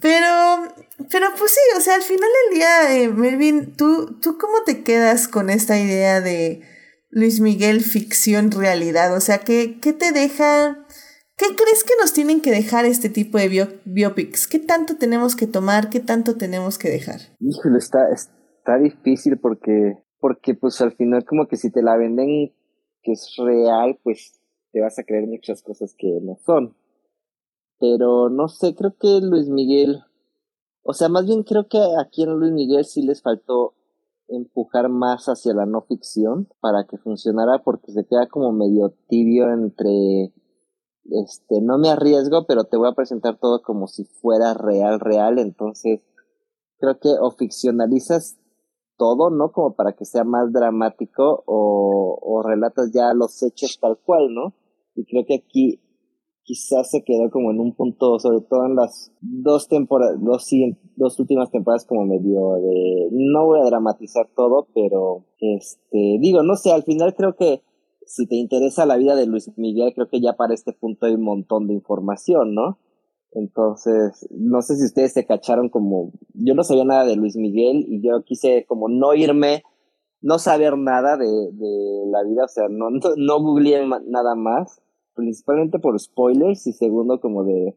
Pero 0.01 0.75
pero 1.11 1.27
pues 1.39 1.53
sí, 1.53 1.61
o 1.77 1.81
sea, 1.81 1.95
al 1.95 2.03
final 2.03 2.29
del 2.51 2.59
día, 2.59 2.97
eh, 2.97 3.09
Melvin, 3.09 3.75
¿tú, 3.77 4.19
¿tú 4.21 4.37
cómo 4.37 4.65
te 4.67 4.83
quedas 4.83 5.29
con 5.29 5.49
esta 5.49 5.79
idea 5.79 6.21
de 6.21 6.63
Luis 7.11 7.41
Miguel 7.41 7.83
ficción 7.83 8.51
realidad? 8.51 9.17
O 9.17 9.21
sea, 9.21 9.39
¿qué, 9.39 9.79
qué 9.81 9.93
te 9.93 10.11
deja? 10.11 10.85
¿Qué 11.37 11.55
crees 11.55 11.85
que 11.85 11.95
nos 12.01 12.13
tienen 12.13 12.41
que 12.41 12.51
dejar 12.51 12.85
este 12.85 13.09
tipo 13.09 13.39
de 13.39 13.79
biopics? 13.85 14.49
¿Qué 14.49 14.59
tanto 14.59 14.97
tenemos 14.97 15.37
que 15.37 15.47
tomar? 15.47 15.89
¿Qué 15.89 16.01
tanto 16.01 16.37
tenemos 16.37 16.79
que 16.79 16.91
dejar? 16.91 17.21
Híjole, 17.39 17.79
está, 17.79 18.09
está 18.11 18.77
difícil 18.79 19.39
porque, 19.39 20.03
porque 20.21 20.55
pues 20.55 20.81
al 20.81 20.93
final 20.93 21.25
como 21.25 21.47
que 21.47 21.57
si 21.57 21.71
te 21.71 21.83
la 21.83 21.97
venden 21.97 22.53
que 23.03 23.13
es 23.13 23.35
real, 23.37 23.99
pues 24.03 24.41
te 24.73 24.81
vas 24.81 24.99
a 24.99 25.05
creer 25.05 25.27
muchas 25.27 25.63
cosas 25.63 25.95
que 25.97 26.21
no 26.23 26.37
son. 26.45 26.77
Pero 27.79 28.29
no 28.29 28.49
sé, 28.49 28.75
creo 28.75 28.97
que 28.99 29.21
Luis 29.23 29.49
Miguel 29.49 30.03
o 30.91 30.95
sea, 30.95 31.11
más 31.11 31.27
bien 31.27 31.43
creo 31.43 31.69
que 31.69 31.79
aquí 32.01 32.23
en 32.23 32.31
Luis 32.31 32.51
Miguel 32.51 32.87
sí 32.87 33.03
les 33.03 33.21
faltó 33.21 33.75
empujar 34.27 34.89
más 34.89 35.27
hacia 35.27 35.53
la 35.53 35.67
no 35.67 35.83
ficción 35.83 36.49
para 36.61 36.87
que 36.87 36.97
funcionara 36.97 37.63
porque 37.63 37.93
se 37.93 38.07
queda 38.07 38.27
como 38.27 38.53
medio 38.53 38.95
tibio 39.07 39.53
entre 39.53 40.33
este 41.11 41.61
no 41.61 41.77
me 41.79 41.91
arriesgo 41.91 42.47
pero 42.47 42.65
te 42.65 42.79
voy 42.79 42.89
a 42.89 42.95
presentar 42.95 43.39
todo 43.39 43.61
como 43.61 43.87
si 43.87 44.05
fuera 44.05 44.55
real 44.55 45.01
real 45.01 45.39
entonces 45.39 46.01
creo 46.79 46.99
que 46.99 47.11
o 47.21 47.31
ficcionalizas 47.31 48.39
todo 48.99 49.31
no 49.31 49.53
como 49.53 49.75
para 49.75 49.93
que 49.93 50.05
sea 50.05 50.25
más 50.25 50.53
dramático 50.53 51.45
o, 51.47 52.43
relatas 52.45 52.93
ya 52.95 53.15
los 53.15 53.43
hechos 53.43 53.79
tal 53.81 53.99
cual 53.99 54.33
no 54.33 54.55
y 54.95 55.05
creo 55.05 55.25
que 55.27 55.35
aquí 55.35 55.81
quizás 56.45 56.91
se 56.91 57.03
quedó 57.05 57.31
como 57.31 57.51
en 57.51 57.61
un 57.61 57.75
punto, 57.75 58.19
sobre 58.19 58.41
todo 58.41 58.65
en 58.65 58.75
las 58.75 59.13
dos 59.21 59.69
temporadas, 59.69 60.17
dos, 60.23 60.49
dos 60.97 61.21
últimas 61.21 61.51
temporadas 61.51 61.85
como 61.85 62.07
medio 62.07 62.55
de, 62.55 63.09
no 63.11 63.45
voy 63.45 63.61
a 63.61 63.65
dramatizar 63.65 64.31
todo, 64.35 64.67
pero 64.75 65.27
este, 65.41 66.17
digo, 66.21 66.43
no 66.43 66.57
sé, 66.57 66.73
al 66.73 66.85
final 66.85 67.15
creo 67.15 67.37
que 67.37 67.61
si 68.07 68.27
te 68.27 68.37
interesa 68.37 68.87
la 68.87 68.97
vida 68.97 69.15
de 69.15 69.27
Luis 69.27 69.53
Miguel, 69.59 69.93
creo 69.95 70.09
que 70.09 70.23
ya 70.23 70.33
para 70.33 70.55
este 70.55 70.73
punto 70.73 71.05
hay 71.05 71.15
un 71.15 71.25
montón 71.25 71.67
de 71.67 71.75
información, 71.75 72.55
¿no? 72.55 72.79
Entonces, 73.33 74.27
no 74.31 74.63
sé 74.63 74.77
si 74.77 74.85
ustedes 74.85 75.13
se 75.13 75.27
cacharon 75.27 75.69
como, 75.69 76.13
yo 76.35 76.55
no 76.55 76.65
sabía 76.65 76.85
nada 76.85 77.05
de 77.05 77.17
Luis 77.17 77.37
Miguel 77.37 77.85
y 77.89 78.01
yo 78.03 78.23
quise 78.25 78.65
como 78.67 78.89
no 78.89 79.15
irme, 79.15 79.63
no 80.21 80.39
saber 80.39 80.79
nada 80.79 81.17
de, 81.17 81.27
de 81.27 82.07
la 82.11 82.23
vida, 82.25 82.45
o 82.45 82.49
sea, 82.49 82.69
no, 82.69 82.91
no, 82.91 83.01
no 83.17 83.41
googleé 83.41 83.87
nada 84.07 84.35
más 84.35 84.81
principalmente 85.19 85.81
por 85.81 85.99
spoilers 85.99 86.65
y 86.69 86.73
segundo 86.73 87.21
como 87.21 87.43
de 87.43 87.77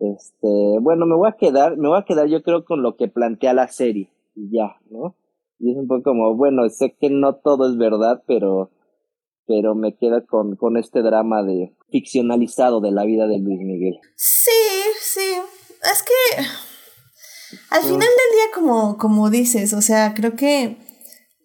este 0.00 0.78
bueno 0.80 1.06
me 1.06 1.16
voy 1.16 1.30
a 1.30 1.32
quedar 1.32 1.78
me 1.78 1.88
voy 1.88 1.98
a 1.98 2.04
quedar 2.04 2.28
yo 2.28 2.42
creo 2.42 2.66
con 2.66 2.82
lo 2.82 2.96
que 2.96 3.08
plantea 3.08 3.54
la 3.54 3.68
serie 3.68 4.10
y 4.36 4.50
ya 4.50 4.76
no 4.90 5.16
y 5.58 5.72
es 5.72 5.78
un 5.78 5.88
poco 5.88 6.02
como 6.02 6.36
bueno 6.36 6.68
sé 6.68 6.94
que 6.94 7.08
no 7.08 7.36
todo 7.36 7.70
es 7.70 7.78
verdad 7.78 8.22
pero 8.26 8.70
pero 9.48 9.74
me 9.74 9.96
quedo 9.96 10.24
con 10.26 10.54
con 10.56 10.76
este 10.76 11.02
drama 11.02 11.42
de 11.42 11.74
ficcionalizado 11.90 12.80
de 12.80 12.92
la 12.92 13.04
vida 13.04 13.26
de 13.26 13.38
Luis 13.38 13.58
Miguel. 13.60 13.98
Sí 14.14 14.50
sí 15.00 15.32
es 15.90 16.02
que 16.02 16.42
al 17.70 17.82
final 17.82 17.98
del 17.98 18.06
día 18.06 18.54
como 18.54 18.98
como 18.98 19.30
dices 19.30 19.72
o 19.72 19.80
sea 19.80 20.14
creo 20.14 20.36
que 20.36 20.76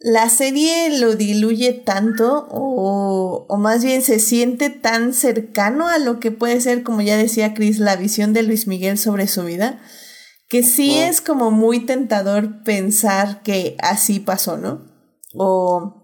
la 0.03 0.29
serie 0.29 0.99
lo 0.99 1.15
diluye 1.15 1.71
tanto 1.71 2.45
o, 2.51 3.45
o, 3.47 3.57
más 3.57 3.85
bien 3.85 4.01
se 4.01 4.19
siente 4.19 4.69
tan 4.69 5.13
cercano 5.13 5.87
a 5.87 5.97
lo 5.97 6.19
que 6.19 6.29
puede 6.29 6.59
ser, 6.59 6.83
como 6.83 7.01
ya 7.01 7.15
decía 7.15 7.53
Chris, 7.53 7.79
la 7.79 7.95
visión 7.95 8.33
de 8.33 8.43
Luis 8.43 8.67
Miguel 8.67 8.97
sobre 8.97 9.27
su 9.27 9.45
vida, 9.45 9.79
que 10.49 10.61
sí 10.61 10.97
es 10.97 11.21
como 11.21 11.51
muy 11.51 11.85
tentador 11.85 12.63
pensar 12.63 13.43
que 13.43 13.77
así 13.79 14.19
pasó, 14.19 14.57
¿no? 14.57 14.81
O 15.35 16.03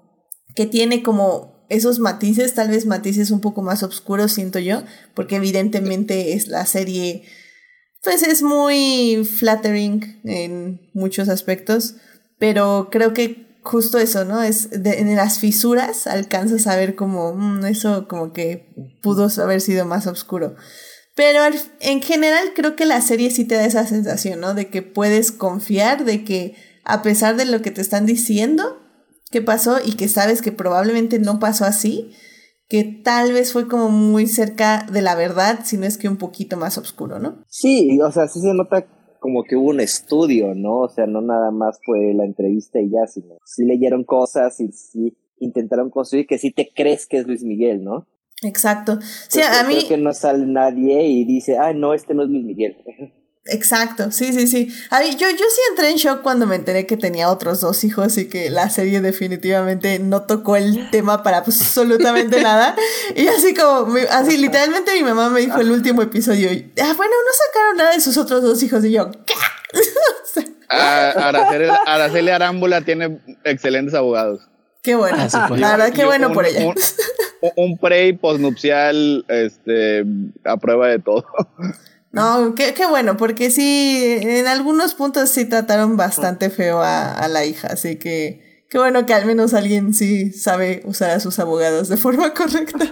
que 0.55 0.65
tiene 0.65 1.03
como 1.03 1.58
esos 1.69 1.99
matices, 1.99 2.53
tal 2.55 2.69
vez 2.69 2.85
matices 2.85 3.31
un 3.31 3.41
poco 3.41 3.61
más 3.61 3.83
oscuros, 3.83 4.33
siento 4.33 4.59
yo, 4.59 4.83
porque 5.13 5.37
evidentemente 5.37 6.33
es 6.33 6.47
la 6.47 6.65
serie, 6.65 7.23
pues 8.03 8.23
es 8.23 8.41
muy 8.41 9.23
flattering 9.23 10.19
en 10.23 10.81
muchos 10.93 11.29
aspectos, 11.29 11.95
pero 12.39 12.89
creo 12.91 13.13
que 13.13 13.49
justo 13.61 13.99
eso, 13.99 14.25
¿no? 14.25 14.41
Es 14.41 14.69
en 14.71 15.15
las 15.15 15.39
fisuras 15.39 16.07
alcanzas 16.07 16.65
a 16.67 16.75
ver 16.75 16.95
como 16.95 17.33
mm, 17.35 17.65
eso 17.65 18.07
como 18.07 18.33
que 18.33 18.73
pudo 19.01 19.29
haber 19.41 19.61
sido 19.61 19.85
más 19.85 20.07
oscuro. 20.07 20.55
Pero 21.15 21.41
en 21.81 22.01
general 22.01 22.53
creo 22.55 22.75
que 22.75 22.85
la 22.85 23.01
serie 23.01 23.29
sí 23.29 23.43
te 23.43 23.55
da 23.55 23.65
esa 23.65 23.85
sensación, 23.85 24.39
¿no? 24.39 24.53
De 24.53 24.69
que 24.69 24.81
puedes 24.81 25.31
confiar, 25.31 26.05
de 26.05 26.23
que 26.23 26.55
a 26.85 27.01
pesar 27.01 27.35
de 27.35 27.45
lo 27.45 27.61
que 27.61 27.71
te 27.71 27.81
están 27.81 28.05
diciendo 28.05 28.78
que 29.31 29.41
pasó 29.41 29.77
y 29.83 29.95
que 29.95 30.07
sabes 30.07 30.41
que 30.41 30.51
probablemente 30.51 31.19
no 31.19 31.39
pasó 31.39 31.65
así, 31.65 32.11
que 32.67 32.83
tal 32.83 33.33
vez 33.33 33.53
fue 33.53 33.67
como 33.67 33.89
muy 33.89 34.27
cerca 34.27 34.85
de 34.91 35.01
la 35.01 35.15
verdad, 35.15 35.59
si 35.63 35.77
no 35.77 35.85
es 35.85 35.97
que 35.97 36.07
un 36.07 36.17
poquito 36.17 36.57
más 36.57 36.77
oscuro, 36.77 37.19
¿no? 37.19 37.43
Sí, 37.47 37.99
o 38.01 38.11
sea, 38.11 38.27
sí 38.27 38.39
se 38.39 38.53
nota 38.53 38.85
como 39.19 39.43
que 39.43 39.55
hubo 39.55 39.69
un 39.69 39.79
estudio, 39.79 40.53
¿no? 40.55 40.81
O 40.81 40.89
sea, 40.89 41.05
no 41.05 41.21
nada 41.21 41.51
más 41.51 41.79
fue 41.83 42.13
la 42.13 42.25
entrevista 42.25 42.79
y 42.79 42.89
ya, 42.89 43.05
sino 43.07 43.37
sí 43.43 43.65
leyeron 43.65 44.03
cosas 44.03 44.59
y 44.59 44.71
sí 44.71 45.17
intentaron 45.39 45.89
construir 45.89 46.27
que 46.27 46.37
sí 46.37 46.51
te 46.51 46.69
crees 46.73 47.07
que 47.07 47.17
es 47.17 47.27
Luis 47.27 47.43
Miguel, 47.43 47.83
¿no? 47.83 48.07
Exacto. 48.43 48.99
Sí, 49.27 49.41
a 49.41 49.63
mí. 49.67 49.75
Creo 49.75 49.89
que 49.89 49.97
no 49.97 50.13
sale 50.13 50.45
nadie 50.45 51.03
y 51.07 51.25
dice, 51.25 51.57
ah, 51.57 51.73
no, 51.73 51.93
este 51.93 52.13
no 52.13 52.23
es 52.23 52.29
Luis 52.29 52.45
Miguel. 52.45 52.77
Exacto, 53.45 54.11
sí, 54.11 54.31
sí, 54.33 54.47
sí. 54.47 54.71
A 54.91 55.03
yo, 55.03 55.29
yo 55.29 55.37
sí 55.37 55.61
entré 55.69 55.89
en 55.89 55.95
shock 55.95 56.21
cuando 56.21 56.45
me 56.45 56.55
enteré 56.55 56.85
que 56.85 56.97
tenía 56.97 57.29
otros 57.29 57.61
dos 57.61 57.83
hijos 57.83 58.17
y 58.17 58.27
que 58.27 58.49
la 58.49 58.69
serie 58.69 59.01
definitivamente 59.01 59.97
no 59.99 60.23
tocó 60.23 60.55
el 60.55 60.89
tema 60.91 61.23
para 61.23 61.37
absolutamente 61.37 62.41
nada. 62.41 62.75
Y 63.15 63.27
así 63.27 63.53
como, 63.53 63.95
así 64.11 64.37
literalmente 64.37 64.93
mi 64.93 65.03
mamá 65.03 65.29
me 65.29 65.41
dijo 65.41 65.59
el 65.59 65.71
último 65.71 66.01
episodio, 66.01 66.51
y, 66.51 66.71
ah, 66.81 66.93
bueno, 66.95 67.13
no 67.13 67.47
sacaron 67.47 67.77
nada 67.77 67.93
de 67.93 68.01
sus 68.01 68.17
otros 68.17 68.41
dos 68.41 68.61
hijos 68.61 68.83
y 68.85 68.91
yo, 68.91 69.11
¿qué? 69.25 69.33
Ah, 70.71 71.13
Araceli, 71.15 71.65
Araceli 71.87 72.29
Arámbula 72.29 72.81
tiene 72.81 73.19
excelentes 73.43 73.95
abogados. 73.95 74.47
Qué 74.83 74.93
bueno. 74.93 75.17
Ah, 75.33 75.49
la 75.57 75.71
verdad, 75.71 75.93
qué 75.93 76.05
bueno 76.05 76.31
por 76.31 76.45
ella. 76.45 76.67
Un, 76.67 76.75
un 77.55 77.77
pre 77.79 78.07
y 78.07 78.13
postnupcial 78.13 79.25
este, 79.27 80.05
a 80.45 80.57
prueba 80.57 80.87
de 80.87 80.99
todo. 80.99 81.25
No, 82.11 82.55
qué, 82.55 82.73
qué 82.73 82.87
bueno, 82.87 83.17
porque 83.17 83.51
sí, 83.51 84.17
en 84.21 84.47
algunos 84.47 84.95
puntos 84.95 85.29
sí 85.29 85.45
trataron 85.45 85.95
bastante 85.95 86.49
feo 86.49 86.81
a, 86.81 87.13
a 87.13 87.27
la 87.27 87.45
hija, 87.45 87.67
así 87.67 87.97
que 87.97 88.63
qué 88.69 88.77
bueno 88.79 89.05
que 89.05 89.13
al 89.13 89.25
menos 89.25 89.53
alguien 89.53 89.93
sí 89.93 90.31
sabe 90.31 90.81
usar 90.85 91.11
a 91.11 91.19
sus 91.19 91.37
abogados 91.39 91.87
de 91.87 91.97
forma 91.97 92.33
correcta. 92.33 92.79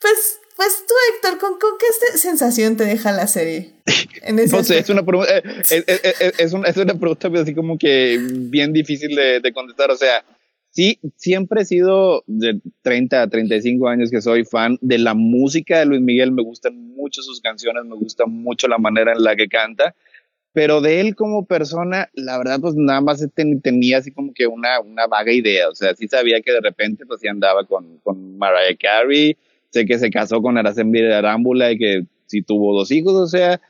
pues, 0.00 0.40
pues 0.56 0.84
tú, 0.86 0.94
Héctor, 1.14 1.38
¿con, 1.38 1.58
¿con, 1.58 1.72
qué 1.78 1.86
sensación 2.18 2.76
te 2.76 2.84
deja 2.84 3.12
la 3.12 3.26
serie? 3.26 3.74
En 4.22 4.38
ese 4.38 4.56
no 4.56 4.64
sé, 4.64 4.78
es 4.78 4.88
una, 4.88 5.04
pregunta, 5.04 5.38
es, 5.38 5.72
es, 5.72 6.00
es, 6.38 6.52
una, 6.52 6.68
es 6.68 6.76
una 6.76 6.94
pregunta 6.94 7.28
así 7.40 7.54
como 7.54 7.76
que 7.76 8.18
bien 8.18 8.72
difícil 8.72 9.14
de, 9.14 9.40
de 9.40 9.52
contestar. 9.52 9.90
O 9.90 9.96
sea, 9.96 10.24
Sí, 10.70 11.00
siempre 11.16 11.62
he 11.62 11.64
sido 11.64 12.22
de 12.28 12.60
30 12.82 13.22
a 13.22 13.28
35 13.28 13.88
años 13.88 14.10
que 14.10 14.20
soy 14.22 14.44
fan 14.44 14.78
de 14.80 14.98
la 14.98 15.14
música 15.14 15.80
de 15.80 15.86
Luis 15.86 16.00
Miguel, 16.00 16.30
me 16.30 16.44
gustan 16.44 16.94
mucho 16.94 17.22
sus 17.22 17.40
canciones, 17.40 17.84
me 17.84 17.96
gusta 17.96 18.26
mucho 18.26 18.68
la 18.68 18.78
manera 18.78 19.12
en 19.12 19.24
la 19.24 19.34
que 19.34 19.48
canta, 19.48 19.96
pero 20.52 20.80
de 20.80 21.00
él 21.00 21.16
como 21.16 21.44
persona, 21.44 22.08
la 22.14 22.38
verdad, 22.38 22.60
pues 22.60 22.76
nada 22.76 23.00
más 23.00 23.26
tenía 23.34 23.98
así 23.98 24.12
como 24.12 24.32
que 24.32 24.46
una, 24.46 24.78
una 24.80 25.08
vaga 25.08 25.32
idea, 25.32 25.68
o 25.68 25.74
sea, 25.74 25.94
sí 25.94 26.06
sabía 26.06 26.40
que 26.40 26.52
de 26.52 26.60
repente 26.60 27.04
pues 27.04 27.20
sí 27.20 27.26
andaba 27.26 27.64
con, 27.64 27.98
con 27.98 28.38
Mariah 28.38 28.76
Carey, 28.78 29.36
sé 29.70 29.86
que 29.86 29.98
se 29.98 30.10
casó 30.10 30.40
con 30.40 30.56
Araceli 30.56 31.04
Arámbula 31.12 31.72
y 31.72 31.78
que 31.78 32.06
sí 32.26 32.42
tuvo 32.42 32.76
dos 32.76 32.92
hijos, 32.92 33.14
o 33.14 33.26
sea, 33.26 33.60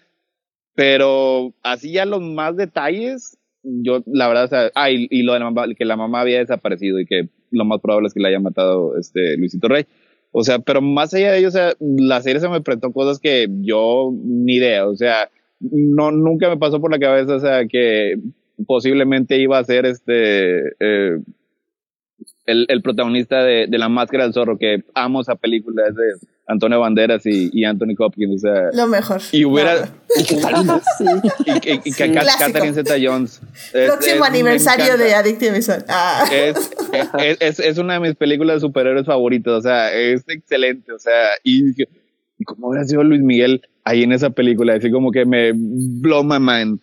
pero 0.74 1.54
así 1.62 1.92
ya 1.92 2.04
los 2.04 2.20
más 2.20 2.56
detalles, 2.56 3.38
yo, 3.62 4.02
la 4.06 4.28
verdad, 4.28 4.44
o 4.44 4.48
sea, 4.48 4.70
ah, 4.74 4.90
y, 4.90 5.22
lo 5.22 5.34
de 5.34 5.38
la 5.38 5.50
mamá, 5.50 5.74
que 5.76 5.84
la 5.84 5.96
mamá 5.96 6.20
había 6.20 6.38
desaparecido 6.38 6.98
y 7.00 7.06
que 7.06 7.28
lo 7.50 7.64
más 7.64 7.80
probable 7.80 8.08
es 8.08 8.14
que 8.14 8.20
la 8.20 8.28
haya 8.28 8.40
matado 8.40 8.96
este 8.98 9.36
Luisito 9.36 9.68
Rey. 9.68 9.86
O 10.32 10.44
sea, 10.44 10.60
pero 10.60 10.80
más 10.80 11.12
allá 11.12 11.32
de 11.32 11.38
ello, 11.38 11.48
o 11.48 11.52
sea, 11.52 11.74
la 11.80 12.22
serie 12.22 12.40
se 12.40 12.48
me 12.48 12.60
prestó 12.60 12.92
cosas 12.92 13.18
que 13.18 13.48
yo 13.62 14.12
ni 14.14 14.56
idea, 14.56 14.86
o 14.86 14.94
sea, 14.94 15.28
no, 15.58 16.12
nunca 16.12 16.48
me 16.48 16.56
pasó 16.56 16.80
por 16.80 16.90
la 16.90 16.98
cabeza, 16.98 17.34
o 17.34 17.40
sea, 17.40 17.66
que 17.66 18.14
posiblemente 18.66 19.38
iba 19.38 19.58
a 19.58 19.64
ser 19.64 19.86
este, 19.86 20.68
eh, 20.80 21.18
el, 22.46 22.66
el, 22.68 22.82
protagonista 22.82 23.42
de, 23.42 23.66
de, 23.68 23.78
La 23.78 23.88
Máscara 23.88 24.24
del 24.24 24.32
Zorro, 24.32 24.58
que 24.58 24.84
amo 24.94 25.20
esa 25.20 25.36
película, 25.36 25.84
es 25.88 25.94
de 25.94 26.28
Antonio 26.46 26.80
Banderas 26.80 27.24
y, 27.26 27.50
y 27.52 27.64
Anthony 27.64 27.94
Hopkins, 27.98 28.36
o 28.36 28.38
sea. 28.38 28.70
Lo 28.72 28.86
mejor. 28.86 29.20
Y 29.32 29.44
hubiera. 29.44 29.88
Y, 30.18 31.50
y, 31.50 31.80
y, 31.84 31.92
que 31.92 32.12
Catherine 32.12 32.74
Zeta 32.74 32.96
Jones. 33.00 33.40
Próximo 33.72 34.24
aniversario 34.24 34.98
de 34.98 35.14
Adictive 35.14 35.56
Visual. 35.56 35.84
Ah. 35.88 36.28
Es, 36.32 36.70
es, 37.40 37.60
es, 37.60 37.78
una 37.78 37.94
de 37.94 38.00
mis 38.00 38.16
películas 38.16 38.56
de 38.56 38.60
superhéroes 38.60 39.06
favoritas, 39.06 39.52
o 39.52 39.62
sea, 39.62 39.92
es 39.94 40.24
excelente, 40.28 40.92
o 40.92 40.98
sea, 40.98 41.30
y, 41.44 41.70
y 42.38 42.44
como 42.44 42.68
hubiera 42.68 42.84
sido 42.84 43.04
Luis 43.04 43.22
Miguel 43.22 43.62
ahí 43.84 44.02
en 44.02 44.12
esa 44.12 44.30
película, 44.30 44.74
así 44.74 44.90
como 44.90 45.12
que 45.12 45.24
me 45.24 45.52
blow 45.54 46.24
my 46.24 46.38
mind. 46.40 46.80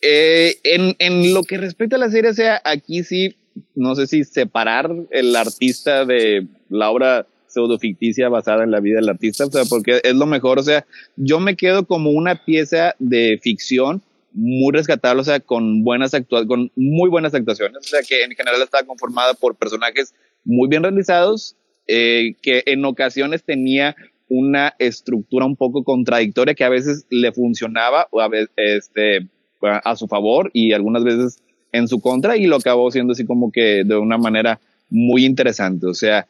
Eh, 0.00 0.56
en, 0.64 0.96
en 0.98 1.32
lo 1.32 1.44
que 1.44 1.58
respecta 1.58 1.96
a 1.96 2.00
la 2.00 2.10
serie, 2.10 2.30
o 2.30 2.34
sea, 2.34 2.60
aquí 2.64 3.04
sí 3.04 3.36
no 3.74 3.94
sé 3.94 4.06
si 4.06 4.24
separar 4.24 4.94
el 5.10 5.34
artista 5.36 6.04
de 6.04 6.46
la 6.68 6.90
obra 6.90 7.26
pseudo 7.46 7.78
ficticia 7.78 8.28
basada 8.28 8.64
en 8.64 8.70
la 8.70 8.80
vida 8.80 8.96
del 8.96 9.08
artista, 9.08 9.46
o 9.46 9.50
sea, 9.50 9.64
porque 9.68 10.00
es 10.02 10.14
lo 10.14 10.26
mejor, 10.26 10.58
o 10.58 10.62
sea, 10.62 10.86
yo 11.16 11.38
me 11.38 11.56
quedo 11.56 11.86
como 11.86 12.10
una 12.10 12.44
pieza 12.44 12.94
de 12.98 13.38
ficción 13.42 14.02
muy 14.32 14.72
rescatable, 14.72 15.20
o 15.20 15.24
sea, 15.24 15.40
con 15.40 15.84
buenas 15.84 16.14
actuaciones, 16.14 16.48
con 16.48 16.72
muy 16.76 17.10
buenas 17.10 17.34
actuaciones, 17.34 17.78
o 17.78 17.88
sea, 17.88 18.00
que 18.02 18.24
en 18.24 18.30
general 18.32 18.62
estaba 18.62 18.86
conformada 18.86 19.34
por 19.34 19.56
personajes 19.56 20.14
muy 20.44 20.68
bien 20.68 20.82
realizados, 20.82 21.56
eh, 21.86 22.34
que 22.40 22.62
en 22.66 22.84
ocasiones 22.84 23.44
tenía 23.44 23.94
una 24.28 24.74
estructura 24.78 25.44
un 25.44 25.56
poco 25.56 25.84
contradictoria 25.84 26.54
que 26.54 26.64
a 26.64 26.70
veces 26.70 27.06
le 27.10 27.32
funcionaba 27.32 28.08
a, 28.10 28.30
este, 28.56 29.28
a 29.60 29.96
su 29.96 30.08
favor 30.08 30.50
y 30.54 30.72
algunas 30.72 31.04
veces 31.04 31.42
en 31.72 31.88
su 31.88 32.00
contra 32.00 32.36
y 32.36 32.46
lo 32.46 32.56
acabó 32.56 32.90
siendo 32.90 33.12
así 33.12 33.24
como 33.24 33.50
que 33.50 33.82
de 33.84 33.96
una 33.96 34.18
manera 34.18 34.60
muy 34.90 35.24
interesante. 35.24 35.86
O 35.86 35.94
sea, 35.94 36.26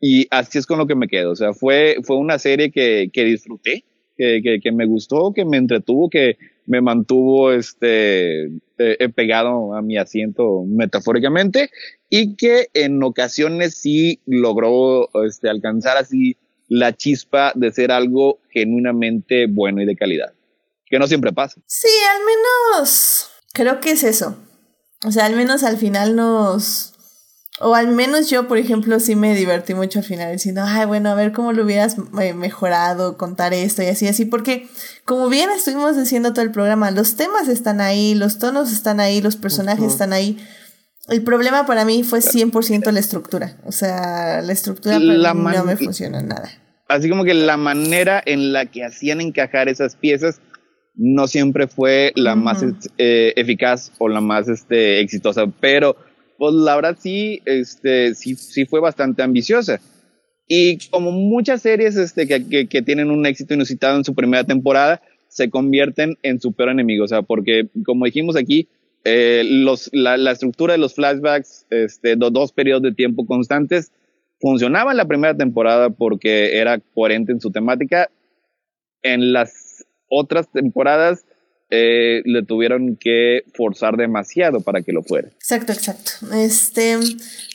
y 0.00 0.26
así 0.30 0.58
es 0.58 0.66
con 0.66 0.78
lo 0.78 0.86
que 0.86 0.94
me 0.94 1.08
quedo. 1.08 1.30
O 1.30 1.36
sea, 1.36 1.54
fue, 1.54 1.96
fue 2.02 2.16
una 2.16 2.38
serie 2.38 2.70
que, 2.70 3.10
que 3.12 3.24
disfruté, 3.24 3.84
que, 4.16 4.60
que, 4.62 4.72
me 4.72 4.86
gustó, 4.86 5.32
que 5.32 5.44
me 5.44 5.56
entretuvo, 5.56 6.10
que 6.10 6.36
me 6.66 6.80
mantuvo 6.80 7.52
este, 7.52 8.44
eh, 8.78 9.08
pegado 9.14 9.74
a 9.74 9.82
mi 9.82 9.96
asiento 9.96 10.64
metafóricamente 10.66 11.70
y 12.08 12.36
que 12.36 12.68
en 12.74 13.02
ocasiones 13.02 13.74
sí 13.74 14.20
logró 14.26 15.08
este, 15.24 15.48
alcanzar 15.48 15.96
así 15.96 16.36
la 16.68 16.92
chispa 16.96 17.52
de 17.54 17.72
ser 17.72 17.90
algo 17.90 18.38
genuinamente 18.50 19.46
bueno 19.46 19.82
y 19.82 19.86
de 19.86 19.96
calidad, 19.96 20.32
que 20.86 20.98
no 20.98 21.06
siempre 21.06 21.32
pasa. 21.32 21.60
Sí, 21.66 21.88
al 22.14 22.20
menos 22.24 23.30
creo 23.52 23.80
que 23.80 23.92
es 23.92 24.04
eso. 24.04 24.36
O 25.04 25.12
sea, 25.12 25.26
al 25.26 25.36
menos 25.36 25.62
al 25.62 25.76
final 25.76 26.16
nos... 26.16 26.90
O 27.60 27.74
al 27.74 27.88
menos 27.88 28.28
yo, 28.30 28.48
por 28.48 28.58
ejemplo, 28.58 28.98
sí 28.98 29.14
me 29.14 29.36
divertí 29.36 29.74
mucho 29.74 30.00
al 30.00 30.04
final 30.04 30.32
diciendo, 30.32 30.62
ay, 30.64 30.86
bueno, 30.86 31.10
a 31.10 31.14
ver 31.14 31.32
cómo 31.32 31.52
lo 31.52 31.64
hubieras 31.64 31.96
eh, 32.20 32.32
mejorado, 32.32 33.16
contar 33.16 33.54
esto 33.54 33.82
y 33.82 33.86
así, 33.86 34.08
así, 34.08 34.24
porque 34.24 34.68
como 35.04 35.28
bien 35.28 35.48
estuvimos 35.50 35.96
diciendo 35.96 36.32
todo 36.32 36.44
el 36.44 36.50
programa, 36.50 36.90
los 36.90 37.14
temas 37.14 37.48
están 37.48 37.80
ahí, 37.80 38.14
los 38.14 38.38
tonos 38.38 38.72
están 38.72 38.98
ahí, 39.00 39.20
los 39.20 39.36
personajes 39.36 39.92
están 39.92 40.12
ahí. 40.12 40.38
El 41.08 41.22
problema 41.22 41.66
para 41.66 41.84
mí 41.84 42.02
fue 42.02 42.20
100% 42.20 42.90
la 42.90 43.00
estructura. 43.00 43.56
O 43.64 43.70
sea, 43.70 44.40
la 44.40 44.52
estructura 44.52 44.98
no 44.98 45.64
me 45.64 45.76
funciona 45.76 46.22
nada. 46.22 46.50
Así 46.88 47.08
como 47.08 47.24
que 47.24 47.34
la 47.34 47.56
manera 47.56 48.22
en 48.24 48.52
la 48.52 48.66
que 48.66 48.84
hacían 48.84 49.20
encajar 49.20 49.68
esas 49.68 49.96
piezas 49.96 50.40
no 50.94 51.26
siempre 51.26 51.66
fue 51.66 52.12
la 52.16 52.34
más 52.34 52.64
eh, 52.98 53.32
eficaz 53.36 53.92
o 53.98 54.08
la 54.08 54.20
más 54.20 54.48
este, 54.48 55.00
exitosa, 55.00 55.46
pero 55.60 55.96
pues 56.38 56.54
la 56.54 56.76
verdad 56.76 56.96
sí, 57.00 57.40
este, 57.44 58.14
sí, 58.14 58.34
sí 58.36 58.66
fue 58.66 58.80
bastante 58.80 59.22
ambiciosa. 59.22 59.80
Y 60.48 60.78
como 60.90 61.12
muchas 61.12 61.62
series 61.62 61.96
este, 61.96 62.26
que, 62.26 62.66
que, 62.68 62.82
tienen 62.82 63.10
un 63.10 63.24
éxito 63.26 63.54
inusitado 63.54 63.96
en 63.96 64.04
su 64.04 64.14
primera 64.14 64.44
temporada, 64.44 65.00
se 65.28 65.48
convierten 65.48 66.18
en 66.22 66.40
su 66.40 66.52
peor 66.52 66.70
enemigo, 66.70 67.04
o 67.04 67.08
sea, 67.08 67.22
porque 67.22 67.68
como 67.86 68.04
dijimos 68.04 68.36
aquí, 68.36 68.68
eh, 69.04 69.44
los, 69.46 69.88
la, 69.92 70.16
la, 70.16 70.32
estructura 70.32 70.74
de 70.74 70.78
los 70.78 70.94
flashbacks, 70.94 71.66
este, 71.70 72.16
los 72.16 72.32
dos 72.32 72.52
periodos 72.52 72.82
de 72.82 72.92
tiempo 72.92 73.24
constantes, 73.24 73.92
funcionaba 74.40 74.90
en 74.90 74.98
la 74.98 75.06
primera 75.06 75.36
temporada 75.36 75.90
porque 75.90 76.58
era 76.58 76.78
coherente 76.78 77.32
en 77.32 77.40
su 77.40 77.50
temática. 77.50 78.10
En 79.02 79.32
las 79.32 79.61
otras 80.12 80.50
temporadas 80.52 81.24
eh, 81.70 82.20
le 82.26 82.42
tuvieron 82.42 82.96
que 82.96 83.44
forzar 83.54 83.96
demasiado 83.96 84.60
para 84.60 84.82
que 84.82 84.92
lo 84.92 85.02
fuera. 85.02 85.28
Exacto, 85.28 85.72
exacto. 85.72 86.12
Este, 86.34 86.98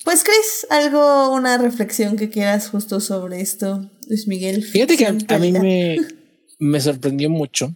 pues 0.03 0.23
Chris, 0.23 0.65
algo, 0.71 1.31
una 1.33 1.59
reflexión 1.59 2.17
que 2.17 2.29
quieras 2.29 2.69
justo 2.69 2.99
sobre 2.99 3.41
esto, 3.41 3.91
Luis 4.09 4.27
Miguel. 4.27 4.63
Fíjate 4.63 4.97
que 4.97 5.05
a, 5.05 5.37
mí 5.37 5.51
me, 5.51 5.97
me, 6.57 6.81
sorprendió 6.81 7.29
mucho 7.29 7.75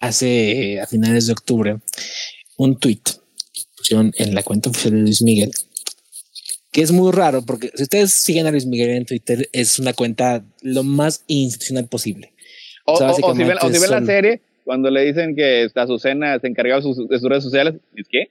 hace 0.00 0.80
a 0.80 0.86
finales 0.88 1.26
de 1.26 1.32
octubre 1.32 1.76
un 2.56 2.76
tweet 2.76 3.02
pusieron 3.76 4.12
en 4.16 4.34
la 4.34 4.42
cuenta 4.42 4.70
oficial 4.70 4.94
de 4.94 5.00
Luis 5.00 5.22
Miguel 5.22 5.52
que 6.72 6.82
es 6.82 6.92
muy 6.92 7.12
raro 7.12 7.44
porque 7.44 7.70
si 7.74 7.84
ustedes 7.84 8.12
siguen 8.12 8.46
a 8.46 8.50
Luis 8.50 8.66
Miguel 8.66 8.90
en 8.90 9.06
Twitter 9.06 9.48
es 9.52 9.78
una 9.78 9.92
cuenta 9.92 10.44
lo 10.62 10.84
más 10.84 11.24
institucional 11.26 11.88
posible. 11.88 12.32
O, 12.90 12.92
o, 12.94 13.30
o, 13.30 13.34
si 13.34 13.44
ven, 13.44 13.58
o 13.60 13.70
si 13.70 13.78
ven 13.78 13.90
la 13.90 14.02
serie, 14.02 14.40
cuando 14.64 14.90
le 14.90 15.04
dicen 15.04 15.36
que 15.36 15.68
Azucena 15.74 16.38
se 16.40 16.46
encargaba 16.46 16.80
de 16.80 16.82
sus, 16.82 17.06
de 17.06 17.18
sus 17.18 17.28
redes 17.28 17.44
sociales, 17.44 17.74
¿es 17.94 18.06
qué? 18.08 18.30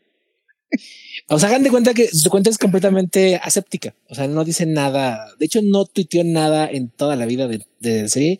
O 1.29 1.37
sea, 1.37 1.49
hagan 1.49 1.63
de 1.63 1.69
cuenta 1.69 1.93
que 1.93 2.07
su 2.07 2.29
cuenta 2.29 2.49
es 2.49 2.57
completamente 2.57 3.35
aséptica. 3.35 3.93
O 4.07 4.15
sea, 4.15 4.29
no 4.29 4.45
dice 4.45 4.65
nada. 4.65 5.27
De 5.37 5.45
hecho, 5.45 5.59
no 5.61 5.83
tuiteó 5.83 6.23
nada 6.23 6.69
en 6.71 6.89
toda 6.89 7.17
la 7.17 7.25
vida 7.25 7.49
de, 7.49 7.65
de 7.81 8.07
serie. 8.07 8.39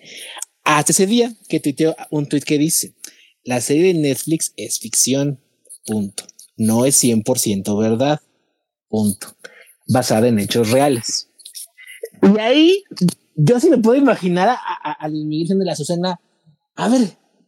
Hasta 0.64 0.94
ese 0.94 1.06
día 1.06 1.34
que 1.50 1.60
tuiteó 1.60 1.98
un 2.12 2.28
tweet 2.28 2.44
que 2.44 2.58
dice: 2.58 2.94
la 3.44 3.60
serie 3.60 3.94
de 3.94 4.00
Netflix 4.00 4.54
es 4.56 4.80
ficción, 4.80 5.42
punto. 5.86 6.24
No 6.56 6.86
es 6.86 7.04
100% 7.04 7.78
verdad, 7.78 8.22
punto. 8.88 9.36
Basada 9.88 10.30
en 10.30 10.40
hechos 10.40 10.72
reales. 10.72 11.30
Y 12.22 12.40
ahí 12.40 12.84
yo 13.38 13.60
sí 13.60 13.70
me 13.70 13.78
puedo 13.78 13.96
imaginar 13.96 14.58
al 15.00 15.12
Miguel 15.14 15.60
de 15.60 15.66
la 15.66 15.76
Susana, 15.76 16.20
a 16.76 16.90
ver, 16.90 17.02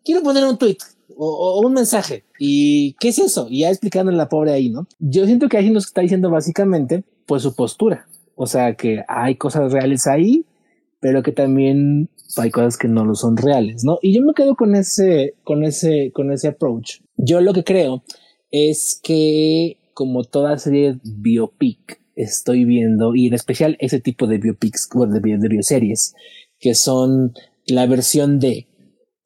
quiero 0.05 0.21
poner 0.21 0.45
un 0.45 0.57
tweet 0.57 0.77
o, 1.17 1.61
un 1.65 1.73
mensaje. 1.73 2.23
¿Y 2.37 2.93
qué 2.99 3.09
es 3.09 3.19
eso? 3.19 3.47
Y 3.49 3.61
ya 3.61 3.69
explicando 3.69 4.11
la 4.11 4.29
pobre 4.29 4.53
ahí, 4.53 4.69
¿no? 4.69 4.87
Yo 4.99 5.25
siento 5.25 5.49
que 5.49 5.57
ahí 5.57 5.71
nos 5.71 5.87
está 5.87 6.01
diciendo 6.01 6.29
básicamente, 6.29 7.03
pues 7.25 7.41
su 7.41 7.55
postura. 7.55 8.07
O 8.35 8.45
sea, 8.45 8.75
que 8.75 9.03
hay 9.07 9.35
cosas 9.35 9.73
reales 9.73 10.05
ahí, 10.05 10.45
pero 11.01 11.23
que 11.23 11.31
también 11.31 12.09
hay 12.37 12.51
cosas 12.51 12.77
que 12.77 12.87
no 12.87 13.03
lo 13.03 13.15
son 13.15 13.35
reales, 13.35 13.83
¿no? 13.83 13.97
Y 14.01 14.13
yo 14.15 14.21
me 14.21 14.33
quedo 14.33 14.55
con 14.55 14.75
ese, 14.75 15.33
con 15.43 15.63
ese, 15.63 16.11
con 16.13 16.31
ese 16.31 16.49
approach. 16.49 17.01
Yo 17.17 17.41
lo 17.41 17.51
que 17.51 17.63
creo 17.63 18.03
es 18.51 18.99
que 19.01 19.77
como 19.93 20.23
toda 20.23 20.57
serie 20.59 20.99
biopic 21.03 21.98
estoy 22.23 22.65
viendo, 22.65 23.15
y 23.15 23.27
en 23.27 23.33
especial 23.33 23.77
ese 23.79 23.99
tipo 23.99 24.27
de 24.27 24.37
biopics, 24.37 24.89
de, 25.09 25.37
de 25.37 25.47
bioseries, 25.47 26.13
que 26.59 26.75
son 26.75 27.33
la 27.65 27.85
versión 27.85 28.39
de, 28.39 28.67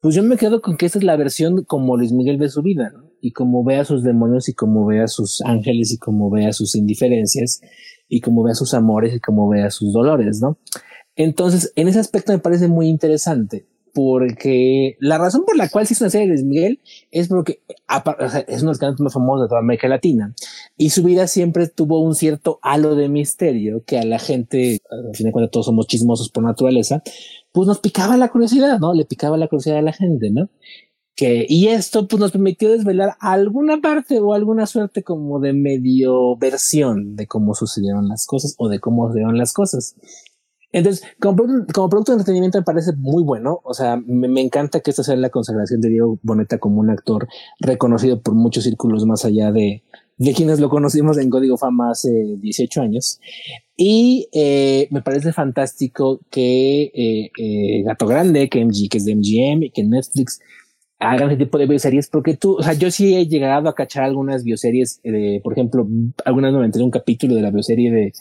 pues 0.00 0.14
yo 0.14 0.22
me 0.22 0.36
quedo 0.36 0.60
con 0.60 0.76
que 0.76 0.86
esta 0.86 0.98
es 0.98 1.04
la 1.04 1.16
versión 1.16 1.64
como 1.64 1.96
Luis 1.96 2.12
Miguel 2.12 2.36
ve 2.36 2.48
su 2.48 2.62
vida, 2.62 2.90
¿no? 2.90 3.10
Y 3.20 3.32
como 3.32 3.64
ve 3.64 3.76
a 3.76 3.84
sus 3.84 4.02
demonios 4.02 4.48
y 4.48 4.54
como 4.54 4.86
ve 4.86 5.00
a 5.00 5.08
sus 5.08 5.40
ángeles 5.40 5.92
y 5.92 5.98
como 5.98 6.30
ve 6.30 6.46
a 6.46 6.52
sus 6.52 6.76
indiferencias 6.76 7.62
y 8.08 8.20
como 8.20 8.42
ve 8.42 8.52
a 8.52 8.54
sus 8.54 8.74
amores 8.74 9.14
y 9.14 9.20
como 9.20 9.48
ve 9.48 9.62
a 9.62 9.70
sus 9.70 9.92
dolores, 9.92 10.40
¿no? 10.40 10.58
Entonces, 11.16 11.72
en 11.74 11.88
ese 11.88 12.00
aspecto 12.00 12.32
me 12.32 12.38
parece 12.38 12.68
muy 12.68 12.88
interesante 12.88 13.66
porque 13.94 14.96
la 14.98 15.18
razón 15.18 15.44
por 15.46 15.56
la 15.56 15.68
cual 15.68 15.86
se 15.86 15.94
hizo 15.94 16.04
una 16.04 16.10
serie 16.10 16.26
de 16.26 16.32
Luis 16.32 16.44
Miguel 16.44 16.80
es 17.12 17.28
porque 17.28 17.60
es 18.48 18.62
uno 18.62 18.70
de 18.70 18.72
los 18.72 18.78
cantantes 18.78 19.00
más 19.00 19.14
famosos 19.14 19.44
de 19.44 19.48
toda 19.48 19.60
América 19.60 19.88
Latina 19.88 20.34
y 20.76 20.90
su 20.90 21.04
vida 21.04 21.28
siempre 21.28 21.68
tuvo 21.68 22.00
un 22.00 22.14
cierto 22.14 22.58
halo 22.62 22.96
de 22.96 23.08
misterio 23.08 23.84
que 23.86 23.98
a 23.98 24.04
la 24.04 24.18
gente, 24.18 24.80
al 24.90 25.14
fin 25.14 25.26
de 25.26 25.32
cuentas 25.32 25.52
todos 25.52 25.66
somos 25.66 25.86
chismosos 25.86 26.28
por 26.28 26.42
naturaleza, 26.42 27.02
pues 27.52 27.68
nos 27.68 27.78
picaba 27.78 28.16
la 28.16 28.28
curiosidad, 28.28 28.80
¿no? 28.80 28.92
Le 28.92 29.04
picaba 29.04 29.36
la 29.36 29.46
curiosidad 29.46 29.78
a 29.78 29.82
la 29.82 29.92
gente, 29.92 30.30
¿no? 30.30 30.50
Que, 31.14 31.46
y 31.48 31.68
esto 31.68 32.08
pues 32.08 32.18
nos 32.18 32.32
permitió 32.32 32.72
desvelar 32.72 33.14
alguna 33.20 33.80
parte 33.80 34.18
o 34.18 34.34
alguna 34.34 34.66
suerte 34.66 35.04
como 35.04 35.38
de 35.38 35.52
medio 35.52 36.36
versión 36.36 37.14
de 37.14 37.28
cómo 37.28 37.54
sucedieron 37.54 38.08
las 38.08 38.26
cosas 38.26 38.56
o 38.58 38.68
de 38.68 38.80
cómo 38.80 39.06
sucedieron 39.06 39.38
las 39.38 39.52
cosas. 39.52 39.94
Entonces, 40.74 41.06
como, 41.20 41.36
producto 41.36 42.10
de 42.10 42.18
entretenimiento 42.18 42.58
me 42.58 42.64
parece 42.64 42.92
muy 42.96 43.22
bueno. 43.22 43.60
O 43.62 43.74
sea, 43.74 43.96
me, 43.96 44.40
encanta 44.40 44.80
que 44.80 44.90
esta 44.90 45.04
sea 45.04 45.14
la 45.14 45.30
consagración 45.30 45.80
de 45.80 45.88
Diego 45.88 46.18
Boneta 46.22 46.58
como 46.58 46.80
un 46.80 46.90
actor 46.90 47.28
reconocido 47.60 48.20
por 48.20 48.34
muchos 48.34 48.64
círculos 48.64 49.06
más 49.06 49.24
allá 49.24 49.52
de, 49.52 49.84
de 50.18 50.34
quienes 50.34 50.58
lo 50.58 50.68
conocimos 50.68 51.16
en 51.16 51.30
Código 51.30 51.56
Fama 51.56 51.92
hace 51.92 52.10
18 52.10 52.82
años. 52.82 53.20
Y 53.76 54.28
eh, 54.32 54.88
me 54.90 55.00
parece 55.00 55.32
fantástico 55.32 56.18
que 56.28 56.90
eh, 56.92 57.30
eh, 57.38 57.82
Gato 57.84 58.08
Grande, 58.08 58.48
que 58.48 58.64
MG, 58.64 58.88
que 58.90 58.98
es 58.98 59.04
de 59.04 59.14
MGM 59.14 59.62
y 59.62 59.70
que 59.70 59.84
Netflix 59.84 60.40
hagan 60.98 61.28
ese 61.28 61.44
tipo 61.44 61.56
de 61.56 61.66
bioseries, 61.66 62.08
porque 62.08 62.36
tú, 62.36 62.56
o 62.56 62.62
sea, 62.64 62.72
yo 62.72 62.90
sí 62.90 63.14
he 63.14 63.28
llegado 63.28 63.68
a 63.68 63.76
cachar 63.76 64.02
algunas 64.02 64.42
bioseries, 64.42 65.00
por 65.42 65.52
ejemplo, 65.52 65.86
algunas 66.24 66.52
me 66.52 66.64
enteré 66.64 66.82
un 66.82 66.90
capítulo 66.90 67.34
de 67.34 67.42
la 67.42 67.50
bioserie 67.50 67.92
de 67.92 68.12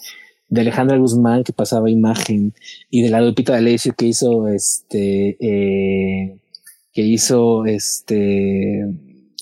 de 0.49 0.61
Alejandra 0.61 0.97
Guzmán 0.97 1.43
que 1.43 1.53
pasaba 1.53 1.89
imagen 1.89 2.53
y 2.89 3.01
de 3.01 3.09
la 3.09 3.21
Lupita 3.21 3.53
D'Alessio 3.53 3.93
que 3.95 4.05
hizo 4.05 4.47
este 4.47 5.37
eh, 5.39 6.37
que 6.93 7.01
hizo 7.01 7.65
este 7.65 8.81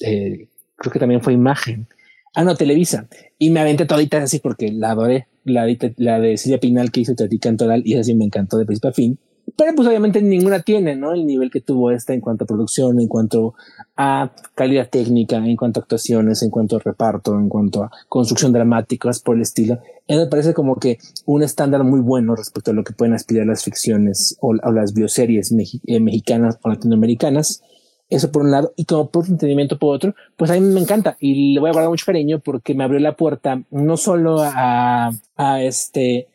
eh, 0.01 0.47
creo 0.75 0.91
que 0.91 0.99
también 0.99 1.21
fue 1.21 1.33
imagen. 1.33 1.87
Ah 2.33 2.43
no 2.43 2.55
Televisa. 2.55 3.07
Y 3.37 3.49
me 3.49 3.59
aventé 3.59 3.85
todita 3.85 4.21
así 4.23 4.39
porque 4.39 4.71
la 4.71 4.91
adoré. 4.91 5.27
La, 5.43 5.65
la 5.97 6.19
de 6.19 6.37
Silvia 6.37 6.59
Pinal 6.59 6.91
que 6.91 7.01
hizo 7.01 7.15
Tati 7.15 7.39
Cantoral 7.39 7.81
y 7.83 7.95
así 7.95 8.13
me 8.13 8.25
encantó 8.25 8.57
de 8.57 8.65
principio 8.65 8.91
a 8.91 8.93
fin 8.93 9.17
pero 9.57 9.75
pues 9.75 9.87
obviamente 9.87 10.21
ninguna 10.21 10.61
tiene, 10.61 10.95
¿no? 10.95 11.13
El 11.13 11.25
nivel 11.25 11.51
que 11.51 11.61
tuvo 11.61 11.91
esta 11.91 12.13
en 12.13 12.21
cuanto 12.21 12.43
a 12.43 12.47
producción, 12.47 12.99
en 12.99 13.07
cuanto 13.07 13.53
a 13.95 14.31
calidad 14.55 14.89
técnica, 14.89 15.37
en 15.37 15.55
cuanto 15.55 15.79
a 15.79 15.83
actuaciones, 15.83 16.41
en 16.43 16.49
cuanto 16.49 16.77
a 16.77 16.79
reparto, 16.79 17.37
en 17.37 17.49
cuanto 17.49 17.83
a 17.83 17.91
construcción 18.09 18.53
dramática, 18.53 19.11
por 19.23 19.35
el 19.35 19.41
estilo. 19.41 19.79
me 20.07 20.27
parece 20.27 20.53
como 20.53 20.77
que 20.77 20.99
un 21.25 21.43
estándar 21.43 21.83
muy 21.83 21.99
bueno 21.99 22.35
respecto 22.35 22.71
a 22.71 22.73
lo 22.73 22.83
que 22.83 22.93
pueden 22.93 23.13
aspirar 23.13 23.45
las 23.45 23.63
ficciones 23.63 24.37
o, 24.39 24.53
las 24.53 24.93
bioseries 24.93 25.53
eh, 25.85 25.99
mexicanas 25.99 26.57
o 26.61 26.69
latinoamericanas. 26.69 27.61
Eso 28.09 28.31
por 28.31 28.41
un 28.41 28.51
lado, 28.51 28.73
y 28.75 28.85
como 28.85 29.09
por 29.09 29.25
entendimiento 29.27 29.79
por 29.79 29.95
otro, 29.95 30.15
pues 30.35 30.51
a 30.51 30.55
mí 30.55 30.59
me 30.59 30.81
encanta 30.81 31.15
y 31.19 31.53
le 31.53 31.59
voy 31.61 31.69
a 31.69 31.73
guardar 31.73 31.89
mucho 31.89 32.05
cariño 32.05 32.39
porque 32.39 32.73
me 32.73 32.83
abrió 32.83 32.99
la 32.99 33.15
puerta 33.15 33.63
no 33.71 33.95
solo 33.95 34.41
a, 34.41 35.11
a 35.37 35.63
este, 35.63 36.27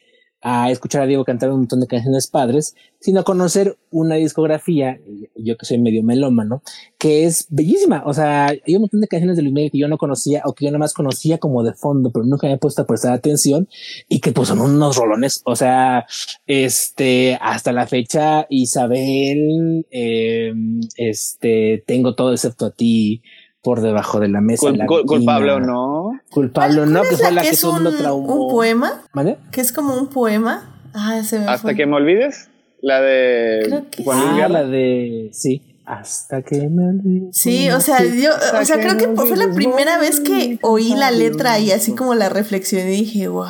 a 0.43 0.71
escuchar 0.71 1.03
a 1.03 1.07
Diego 1.07 1.25
cantar 1.25 1.51
un 1.51 1.61
montón 1.61 1.81
de 1.81 1.87
canciones 1.87 2.29
padres, 2.29 2.75
sino 3.01 3.21
a 3.21 3.25
conocer 3.25 3.77
una 3.91 4.17
discografía, 4.17 5.01
yo 5.35 5.57
que 5.57 5.67
soy 5.67 5.79
medio 5.79 6.03
melómano, 6.03 6.63
que 6.99 7.25
es 7.25 7.47
bellísima. 7.51 8.03
O 8.07 8.15
sea, 8.15 8.47
hay 8.47 8.75
un 8.75 8.83
montón 8.83 9.01
de 9.01 9.09
canciones 9.09 9.37
de 9.37 9.43
Luis 9.43 9.55
Miguel 9.55 9.71
que 9.71 9.79
yo 9.79 9.89
no 9.89 9.99
conocía 9.99 10.43
o 10.45 10.55
que 10.55 10.65
yo 10.65 10.71
nada 10.71 10.79
más 10.79 10.95
conocía 10.95 11.39
como 11.39 11.63
de 11.63 11.73
fondo, 11.73 12.11
pero 12.13 12.25
nunca 12.25 12.47
me 12.47 12.55
he 12.55 12.59
puesto 12.59 12.83
a 12.83 12.87
prestar 12.87 13.13
atención 13.13 13.69
y 14.09 14.21
que 14.21 14.33
pues 14.33 14.49
son 14.49 14.61
unos 14.61 14.97
rolones. 14.97 15.43
O 15.45 15.57
sea, 15.57 16.07
este, 16.47 17.39
hasta 17.41 17.73
la 17.73 17.87
fecha, 17.87 18.47
Isabel, 18.51 19.87
eh, 19.91 20.53
este, 20.97 21.83
tengo 21.87 22.15
todo 22.15 22.33
excepto 22.33 22.67
a 22.67 22.71
ti, 22.71 23.23
por 23.67 23.81
debajo 23.81 24.21
de 24.21 24.29
la 24.29 24.41
mesa. 24.41 24.69
culpable 24.87 25.51
o 25.51 25.59
no. 25.59 26.13
Culpable 26.31 26.83
o 26.83 26.87
no, 26.87 27.03
que 27.03 27.17
fue 27.17 27.33
la 27.33 27.43
que, 27.43 27.49
es 27.49 27.65
un, 27.65 27.85
un 27.85 28.49
poema. 28.49 29.03
¿Vale? 29.13 29.39
Que 29.51 29.61
es 29.61 29.73
como 29.73 29.97
un 29.97 30.07
poema. 30.07 30.89
Ah, 30.95 31.21
se 31.25 31.41
me 31.41 31.47
Hasta 31.47 31.75
que 31.75 31.85
me 31.85 31.97
olvides. 31.97 32.49
La 32.81 33.01
de 33.01 33.83
ah, 34.07 34.49
la 34.49 34.63
de. 34.63 35.31
Sí. 35.33 35.81
Hasta 35.85 36.43
que 36.43 36.69
me 36.69 36.91
olvides. 36.91 37.37
Sí, 37.37 37.69
o 37.71 37.81
sea, 37.81 38.05
yo, 38.05 38.31
o 38.57 38.65
sea, 38.65 38.77
creo 38.77 38.97
que 38.97 39.09
fue 39.09 39.37
la 39.37 39.53
primera 39.53 39.99
vez 39.99 40.21
que 40.21 40.61
oí 40.63 40.95
la 40.95 41.11
letra 41.11 41.59
y 41.59 41.73
así 41.73 41.93
como 41.93 42.15
la 42.15 42.29
reflexioné 42.29 42.95
y 42.95 42.99
dije, 42.99 43.27
wow, 43.27 43.47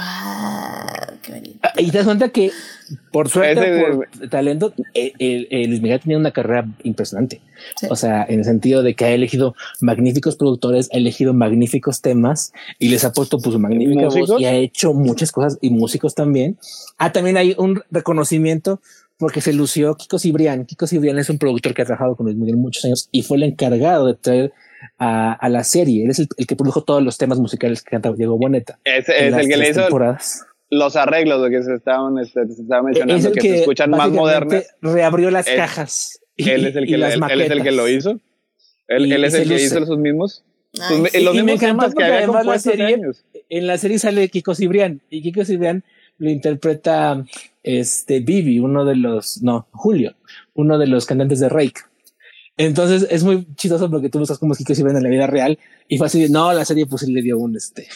qué 1.21 1.33
bonito. 1.33 1.59
Ah, 1.63 1.73
y 1.77 1.91
te 1.91 1.99
das 1.99 2.07
cuenta 2.07 2.31
que 2.31 2.53
por 3.11 3.29
suerte, 3.29 3.85
por 4.21 4.29
talento, 4.29 4.73
el, 4.95 5.49
el, 5.51 5.69
Luis 5.69 5.81
Miguel 5.81 6.01
tenía 6.01 6.19
una 6.19 6.31
carrera 6.31 6.69
impresionante. 6.83 7.41
O 7.91 7.97
sea, 7.97 8.25
en 8.29 8.41
el 8.41 8.45
sentido 8.45 8.83
de 8.83 8.95
que 8.95 9.05
ha 9.05 9.11
elegido 9.11 9.55
magníficos 9.81 10.37
productores, 10.37 10.89
ha 10.93 10.97
elegido 10.97 11.35
magníficos 11.35 12.01
temas 12.01 12.53
y 12.79 12.89
les 12.89 13.05
ha 13.05 13.13
puesto 13.13 13.39
pues 13.39 13.53
su 13.53 13.59
magnífica 13.59 14.09
voz 14.09 14.41
y 14.41 14.45
ha 14.45 14.55
hecho 14.55 14.93
muchas 14.93 15.33
cosas 15.33 15.59
y 15.61 15.71
músicos 15.71 16.15
también. 16.15 16.59
Ah, 16.99 17.13
también 17.13 17.37
hay 17.37 17.55
un 17.59 17.83
reconocimiento 17.91 18.81
porque 19.19 19.41
se 19.41 19.53
lució 19.53 19.95
Kiko 19.97 20.19
Cibrián. 20.19 20.67
Kiko 20.67 20.87
Cibrián 20.87 21.19
es 21.19 21.31
un 21.31 21.39
productor 21.39 21.75
que 21.75 21.83
ha 21.83 21.87
trabajado 21.87 22.17
con 22.17 22.27
Luis 22.27 22.37
Miguel 22.37 22.57
muchos 22.57 22.85
años 22.85 23.09
y 23.11 23.23
fue 23.23 23.39
el 23.39 23.45
encargado 23.45 24.07
de 24.07 24.15
traer 24.15 24.53
a, 24.99 25.33
a 25.33 25.49
la 25.49 25.65
serie. 25.65 26.05
Él 26.05 26.11
es 26.11 26.19
el, 26.19 26.29
que 26.29 26.57
produjo 26.57 26.83
todos 26.85 27.03
los 27.03 27.19
temas 27.19 27.39
musicales 27.39 27.83
que 27.83 27.91
canta 27.91 28.13
Diego 28.13 28.37
Boneta. 28.39 28.79
Es, 28.85 29.09
es 29.09 29.35
el 29.35 29.49
que 29.49 29.57
le 29.57 29.71
hizo 29.71 29.89
los 30.71 30.97
arreglos 30.97 31.43
de 31.43 31.51
que 31.51 31.63
se 31.63 31.75
estaban, 31.75 32.19
este, 32.19 32.47
se 32.49 32.63
estaba 32.63 32.83
mencionando, 32.83 33.33
que, 33.33 33.41
se 33.41 33.59
escuchan 33.61 33.91
más 33.91 34.11
modernas. 34.11 34.75
Reabrió 34.81 35.31
las 35.31 35.47
cajas. 35.47 36.21
él, 36.37 36.67
es 36.67 36.77
el 36.77 36.87
que 36.87 36.95
él, 36.95 37.03
es 37.05 37.51
el 37.51 37.63
que 37.63 37.73
lo 37.73 37.89
hizo. 37.89 38.21
Él, 38.89 39.11
él 39.11 39.25
es 39.25 39.35
el 39.35 39.49
que 39.49 39.63
hizo 39.63 39.79
esos 39.79 39.99
mismos. 39.99 40.45
Pues, 40.73 41.23
los 41.23 41.35
mismos 41.35 41.61
temas 41.61 41.95
que 41.95 42.05
había 42.05 42.27
la 42.27 42.59
serie, 42.59 43.01
En 43.49 43.67
la 43.67 43.79
serie 43.79 43.99
sale 43.99 44.29
Kiko 44.29 44.55
Cibrián 44.55 45.01
y 45.09 45.23
Kiko 45.23 45.45
Cibrián 45.45 45.85
lo 46.19 46.31
interpreta 46.31 47.25
este 47.63 48.21
Vivi, 48.21 48.59
uno 48.59 48.85
de 48.85 48.97
los, 48.97 49.43
no, 49.43 49.69
Julio, 49.73 50.15
uno 50.55 50.79
de 50.79 50.87
los 50.87 51.07
cantantes 51.07 51.41
de 51.41 51.49
Rake. 51.49 51.81
Entonces 52.59 53.07
es 53.11 53.23
muy 53.23 53.47
chistoso 53.55 53.91
porque 53.91 54.09
tú 54.09 54.19
buscas 54.19 54.39
como 54.39 54.55
Kiko 54.55 54.75
Cibrián 54.75 54.97
en 54.97 55.03
la 55.03 55.11
vida 55.11 55.27
real 55.27 55.59
y 55.89 55.99
fue 55.99 56.07
así, 56.07 56.29
no, 56.29 56.53
la 56.53 56.65
serie 56.65 56.87
pues 56.87 57.03
le 57.03 57.23
dio 57.23 57.39
un 57.39 57.57
este. 57.57 57.87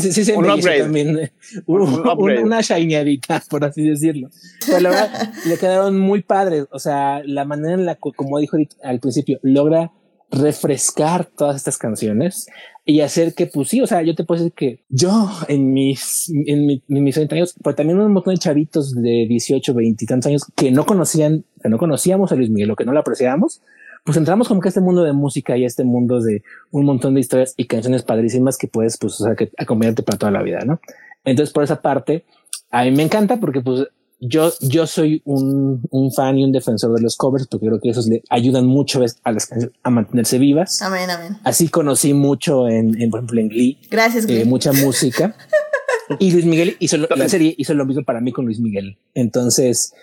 Sí, 0.00 0.12
sí, 0.12 0.24
sí, 0.24 0.32
un 0.32 0.46
también. 0.46 1.30
una 1.66 2.60
shineadita, 2.60 3.42
por 3.50 3.64
así 3.64 3.82
decirlo. 3.82 4.30
Pero 4.66 4.80
la 4.80 4.90
verdad, 4.90 5.32
le 5.46 5.58
quedaron 5.58 5.98
muy 5.98 6.22
padres. 6.22 6.66
O 6.70 6.78
sea, 6.78 7.22
la 7.24 7.44
manera 7.44 7.74
en 7.74 7.84
la 7.84 7.96
que, 7.96 8.10
como 8.16 8.38
dijo 8.38 8.56
al 8.82 9.00
principio, 9.00 9.38
logra 9.42 9.92
refrescar 10.30 11.26
todas 11.26 11.56
estas 11.56 11.76
canciones 11.76 12.46
y 12.86 13.00
hacer 13.00 13.34
que, 13.34 13.46
pues 13.46 13.68
sí, 13.68 13.82
o 13.82 13.86
sea, 13.86 14.02
yo 14.02 14.14
te 14.14 14.24
puedo 14.24 14.42
decir 14.42 14.54
que 14.54 14.82
yo 14.88 15.30
en 15.48 15.72
mis, 15.74 16.32
en, 16.46 16.80
mis 16.88 17.14
30 17.14 17.34
años, 17.34 17.54
pero 17.62 17.76
también 17.76 18.00
un 18.00 18.12
montón 18.12 18.34
de 18.34 18.40
chavitos 18.40 18.94
de 18.94 19.26
18, 19.28 19.74
20 19.74 20.04
y 20.04 20.06
tantos 20.06 20.28
años 20.28 20.46
que 20.56 20.70
no 20.70 20.86
conocían, 20.86 21.44
que 21.62 21.68
no 21.68 21.76
conocíamos 21.76 22.32
a 22.32 22.34
Luis 22.34 22.48
Miguel 22.48 22.70
o 22.70 22.76
que 22.76 22.86
no 22.86 22.92
lo 22.92 23.00
apreciábamos, 23.00 23.60
pues 24.04 24.16
entramos 24.16 24.48
como 24.48 24.60
que 24.60 24.68
a 24.68 24.70
este 24.70 24.80
mundo 24.80 25.02
de 25.04 25.12
música 25.12 25.56
y 25.56 25.64
a 25.64 25.66
este 25.66 25.84
mundo 25.84 26.20
de 26.20 26.42
un 26.70 26.84
montón 26.84 27.14
de 27.14 27.20
historias 27.20 27.54
y 27.56 27.66
canciones 27.66 28.02
padrísimas 28.02 28.58
que 28.58 28.68
puedes, 28.68 28.98
pues, 28.98 29.20
o 29.20 29.24
sea, 29.24 29.36
que 29.36 29.50
acompañarte 29.58 30.02
para 30.02 30.18
toda 30.18 30.32
la 30.32 30.42
vida, 30.42 30.60
¿no? 30.64 30.80
Entonces, 31.24 31.52
por 31.52 31.62
esa 31.62 31.80
parte, 31.80 32.24
a 32.70 32.84
mí 32.84 32.90
me 32.90 33.04
encanta 33.04 33.38
porque, 33.38 33.60
pues, 33.60 33.86
yo, 34.24 34.52
yo 34.60 34.86
soy 34.86 35.20
un, 35.24 35.82
un, 35.90 36.12
fan 36.12 36.38
y 36.38 36.44
un 36.44 36.52
defensor 36.52 36.94
de 36.94 37.02
los 37.02 37.16
covers 37.16 37.48
porque 37.48 37.66
creo 37.66 37.80
que 37.80 37.90
esos 37.90 38.06
le 38.06 38.22
ayudan 38.30 38.66
mucho 38.66 39.02
a 39.24 39.32
las 39.32 39.50
a 39.82 39.90
mantenerse 39.90 40.38
vivas. 40.38 40.80
Amén, 40.80 41.10
amén. 41.10 41.38
Así 41.42 41.68
conocí 41.68 42.14
mucho 42.14 42.68
en, 42.68 43.00
en 43.02 43.10
por 43.10 43.18
ejemplo, 43.18 43.40
en 43.40 43.48
Glee. 43.48 43.78
Gracias, 43.90 44.26
Glee. 44.26 44.42
Eh, 44.42 44.44
mucha 44.44 44.72
música. 44.72 45.34
y 46.18 46.30
Luis 46.30 46.44
Miguel 46.44 46.76
hizo 46.78 46.96
lo, 46.96 47.08
la 47.16 47.28
serie 47.28 47.54
hizo 47.56 47.74
lo 47.74 47.84
mismo 47.84 48.04
para 48.04 48.20
mí 48.20 48.32
con 48.32 48.44
Luis 48.44 48.60
Miguel. 48.60 48.96
Entonces. 49.14 49.94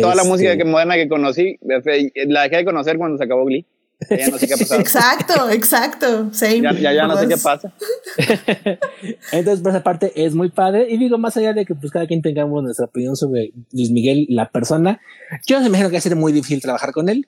Toda 0.00 0.14
la 0.14 0.24
música 0.24 0.50
este 0.50 0.64
que 0.64 0.68
moderna 0.68 0.96
que 0.96 1.08
conocí, 1.08 1.58
la 1.62 2.42
dejé 2.42 2.56
de 2.56 2.64
conocer 2.64 2.98
cuando 2.98 3.16
se 3.16 3.24
acabó 3.24 3.44
Glee. 3.44 3.64
Ya 4.10 4.28
no 4.28 4.38
sé 4.38 4.46
qué 4.46 4.54
ha 4.54 4.56
pasado. 4.58 4.80
Exacto, 4.80 5.50
exacto. 5.50 6.30
Ya, 6.32 6.72
ya, 6.72 6.92
ya, 6.92 7.06
no 7.06 7.16
sé 7.16 7.26
qué 7.26 7.36
pasa. 7.36 7.72
Entonces, 9.32 9.60
por 9.60 9.70
esa 9.70 9.82
parte 9.82 10.12
es 10.14 10.34
muy 10.34 10.50
padre. 10.50 10.86
Y 10.88 10.98
digo, 10.98 11.18
más 11.18 11.36
allá 11.36 11.52
de 11.52 11.64
que 11.64 11.74
pues 11.74 11.92
cada 11.92 12.06
quien 12.06 12.22
tengamos 12.22 12.62
nuestra 12.62 12.86
opinión 12.86 13.16
sobre 13.16 13.52
Luis 13.72 13.90
Miguel, 13.90 14.26
la 14.28 14.50
persona, 14.50 15.00
yo 15.46 15.60
me 15.60 15.66
imagino 15.66 15.88
que 15.88 15.94
va 15.94 15.98
a 15.98 16.02
ser 16.02 16.16
muy 16.16 16.32
difícil 16.32 16.60
trabajar 16.60 16.92
con 16.92 17.08
él. 17.08 17.26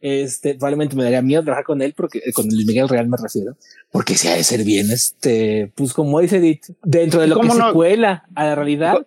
Este, 0.00 0.54
probablemente 0.54 0.96
me 0.96 1.04
daría 1.04 1.22
miedo 1.22 1.42
trabajar 1.42 1.64
con 1.64 1.82
él, 1.82 1.94
porque 1.96 2.18
eh, 2.18 2.32
con 2.32 2.46
Luis 2.46 2.66
Miguel 2.66 2.88
real 2.88 3.08
me 3.08 3.16
refiero, 3.16 3.56
porque 3.90 4.14
si 4.14 4.28
ha 4.28 4.34
de 4.34 4.44
ser 4.44 4.64
bien, 4.64 4.90
este, 4.90 5.72
pues 5.74 5.92
como 5.92 6.20
dice 6.20 6.38
Edith, 6.38 6.66
dentro 6.82 7.20
de 7.20 7.26
lo 7.26 7.40
que 7.40 7.46
no? 7.48 7.54
se 7.54 7.72
cuela 7.72 8.24
a 8.34 8.44
la 8.44 8.54
realidad, 8.54 9.06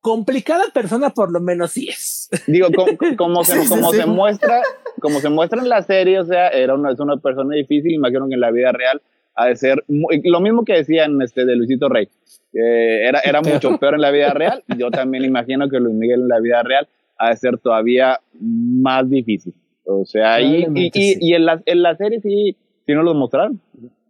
complicada 0.00 0.64
persona 0.72 1.10
por 1.10 1.32
lo 1.32 1.40
menos 1.40 1.72
sí 1.72 1.88
es. 1.88 2.28
Digo, 2.46 2.68
como, 2.74 2.96
como, 3.16 3.44
se, 3.44 3.68
como 3.68 3.92
se 3.92 4.06
muestra, 4.06 4.62
como 5.00 5.20
se 5.20 5.28
muestra 5.28 5.60
en 5.60 5.68
la 5.68 5.82
serie, 5.82 6.18
o 6.18 6.24
sea, 6.24 6.48
era 6.48 6.74
una, 6.74 6.92
es 6.92 7.00
una 7.00 7.16
persona 7.16 7.54
difícil, 7.54 7.92
imagino 7.92 8.28
que 8.28 8.34
en 8.34 8.40
la 8.40 8.50
vida 8.50 8.72
real 8.72 9.02
ha 9.34 9.46
de 9.46 9.56
ser 9.56 9.84
lo 9.86 10.40
mismo 10.40 10.64
que 10.64 10.72
decían 10.72 11.20
este 11.22 11.44
de 11.44 11.54
Luisito 11.54 11.88
Rey, 11.88 12.08
era, 12.52 13.20
era 13.20 13.40
mucho 13.40 13.78
peor 13.78 13.94
en 13.94 14.00
la 14.00 14.10
vida 14.10 14.30
real, 14.34 14.64
yo 14.76 14.90
también 14.90 15.24
imagino 15.24 15.68
que 15.68 15.78
Luis 15.78 15.94
Miguel 15.94 16.22
en 16.22 16.28
la 16.28 16.40
vida 16.40 16.62
real 16.64 16.88
ha 17.18 17.30
de 17.30 17.36
ser 17.36 17.58
todavía 17.58 18.20
más 18.40 19.08
difícil. 19.10 19.54
O 19.90 20.04
sea, 20.04 20.40
y, 20.40 20.66
y, 20.74 20.90
y, 20.92 21.34
en, 21.34 21.46
la, 21.46 21.62
en 21.64 21.82
la 21.82 21.96
serie 21.96 22.20
sí, 22.20 22.56
sí 22.86 22.92
nos 22.92 23.04
lo 23.04 23.14
mostraron. 23.14 23.60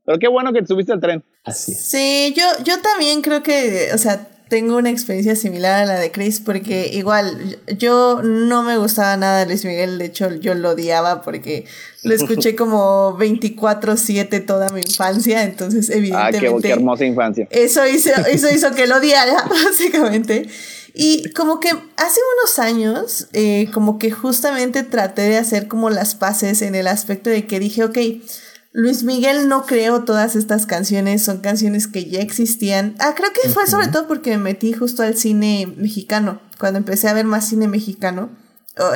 Pero 0.05 0.18
qué 0.18 0.28
bueno 0.28 0.52
que 0.52 0.66
subiste 0.66 0.92
el 0.92 1.00
tren. 1.00 1.22
Así. 1.44 1.72
Sí, 1.72 2.34
yo, 2.36 2.44
yo 2.64 2.80
también 2.82 3.22
creo 3.22 3.42
que, 3.42 3.90
o 3.94 3.98
sea, 3.98 4.26
tengo 4.48 4.76
una 4.76 4.90
experiencia 4.90 5.36
similar 5.36 5.82
a 5.82 5.86
la 5.86 5.98
de 5.98 6.10
Chris 6.10 6.40
porque 6.40 6.90
igual 6.92 7.59
yo 7.76 8.22
no 8.22 8.62
me 8.62 8.76
gustaba 8.78 9.16
nada 9.16 9.40
de 9.40 9.46
Luis 9.46 9.64
Miguel, 9.64 9.98
de 9.98 10.06
hecho 10.06 10.34
yo 10.34 10.55
lo 10.55 10.70
odiaba 10.70 11.22
porque 11.22 11.66
lo 12.02 12.14
escuché 12.14 12.56
como 12.56 13.16
24/7 13.18 14.46
toda 14.46 14.70
mi 14.70 14.80
infancia, 14.80 15.44
entonces 15.44 15.90
evidentemente... 15.90 16.48
Ah, 16.48 16.60
qué, 16.62 16.70
hermosa 16.70 17.05
infancia. 17.05 17.46
Eso 17.50 17.86
hizo, 17.86 18.10
eso 18.28 18.48
hizo 18.52 18.74
que 18.74 18.86
lo 18.86 18.96
odiara, 18.96 19.44
básicamente. 19.66 20.48
Y 21.01 21.31
como 21.31 21.61
que 21.61 21.69
hace 21.69 22.20
unos 22.41 22.59
años, 22.59 23.29
eh, 23.33 23.70
como 23.73 24.01
que 24.01 24.11
justamente 24.11 24.83
traté 24.83 25.23
de 25.23 25.37
hacer 25.37 25.69
como 25.69 25.91
las 25.91 26.16
paces 26.16 26.61
en 26.61 26.75
el 26.75 26.89
aspecto 26.89 27.31
de 27.31 27.47
que 27.47 27.61
dije, 27.61 27.85
ok, 27.85 27.97
Luis 28.73 29.05
Miguel 29.05 29.49
no 29.49 29.65
creó 29.65 30.03
todas 30.03 30.35
estas 30.35 30.66
canciones, 30.66 31.25
son 31.25 31.39
canciones 31.39 31.87
que 31.87 32.07
ya 32.07 32.19
existían. 32.19 32.97
Ah, 32.99 33.15
creo 33.15 33.31
que 33.33 33.49
fue 33.49 33.69
sobre 33.69 33.87
todo 33.87 34.09
porque 34.09 34.31
me 34.33 34.43
metí 34.43 34.73
justo 34.73 35.05
al 35.05 35.16
cine 35.16 35.73
mexicano, 35.77 36.43
cuando 36.59 36.81
empecé 36.81 37.07
a 37.07 37.15
ver 37.15 37.27
más 37.27 37.47
cine 37.47 37.69
mexicano 37.69 38.31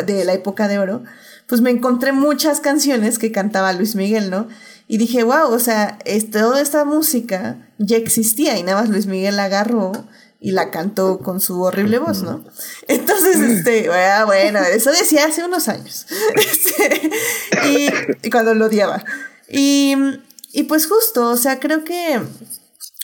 de 0.05 0.25
la 0.25 0.33
época 0.33 0.67
de 0.67 0.81
oro, 0.81 1.05
pues 1.47 1.61
me 1.61 1.71
encontré 1.71 2.11
muchas 2.11 2.59
canciones 2.59 3.21
que 3.21 3.31
cantaba 3.31 3.73
Luis 3.73 3.95
Miguel, 3.95 4.29
¿no? 4.29 4.49
Y 4.89 4.99
dije, 4.99 5.23
wow, 5.23 5.53
o 5.53 5.59
sea, 5.61 5.99
toda 6.33 6.61
esta 6.61 6.85
música 6.85 7.69
ya 7.79 7.97
existía 7.97 8.59
y 8.59 8.65
nada 8.65 8.81
más 8.81 8.91
Luis 8.91 9.07
Miguel 9.07 9.37
la 9.37 9.45
agarró 9.45 9.93
y 10.43 10.51
la 10.51 10.71
cantó 10.71 11.21
con 11.21 11.41
su 11.41 11.63
horrible 11.63 12.01
voz, 12.01 12.25
¿no? 12.25 12.45
Entonces, 12.89 13.37
este, 13.37 13.89
bueno, 14.27 14.59
eso 14.59 14.91
decía 14.91 15.27
hace 15.27 15.45
unos 15.45 15.69
años. 15.69 16.07
Este, 16.35 17.11
y, 17.69 18.27
y, 18.27 18.31
cuando 18.31 18.53
lo 18.55 18.67
odiaba. 18.67 19.05
Y, 19.49 19.95
y 20.53 20.65
pues 20.65 20.87
justo, 20.87 21.31
o 21.31 21.37
sea, 21.37 21.61
creo 21.61 21.85
que 21.85 22.21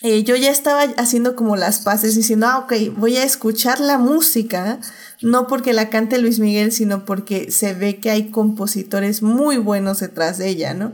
eh, 0.03 0.25
yo 0.25 0.35
ya 0.35 0.51
estaba 0.51 0.83
haciendo 0.97 1.37
como 1.37 1.55
las 1.55 1.79
paces 1.81 2.17
diciendo, 2.17 2.49
ah, 2.49 2.59
ok, 2.59 2.73
voy 2.97 3.17
a 3.17 3.23
escuchar 3.23 3.79
la 3.79 3.99
música, 3.99 4.81
no 5.23 5.47
porque 5.47 5.73
la 5.73 5.91
cante 5.91 6.19
Luis 6.19 6.41
Miguel, 6.41 6.73
sino 6.73 7.05
porque 7.05 7.53
se 7.53 7.73
ve 7.73 8.01
que 8.01 8.11
hay 8.11 8.31
compositores 8.31 9.23
muy 9.23 9.59
buenos 9.59 10.01
detrás 10.01 10.39
de 10.39 10.49
ella, 10.49 10.75
¿no? 10.75 10.93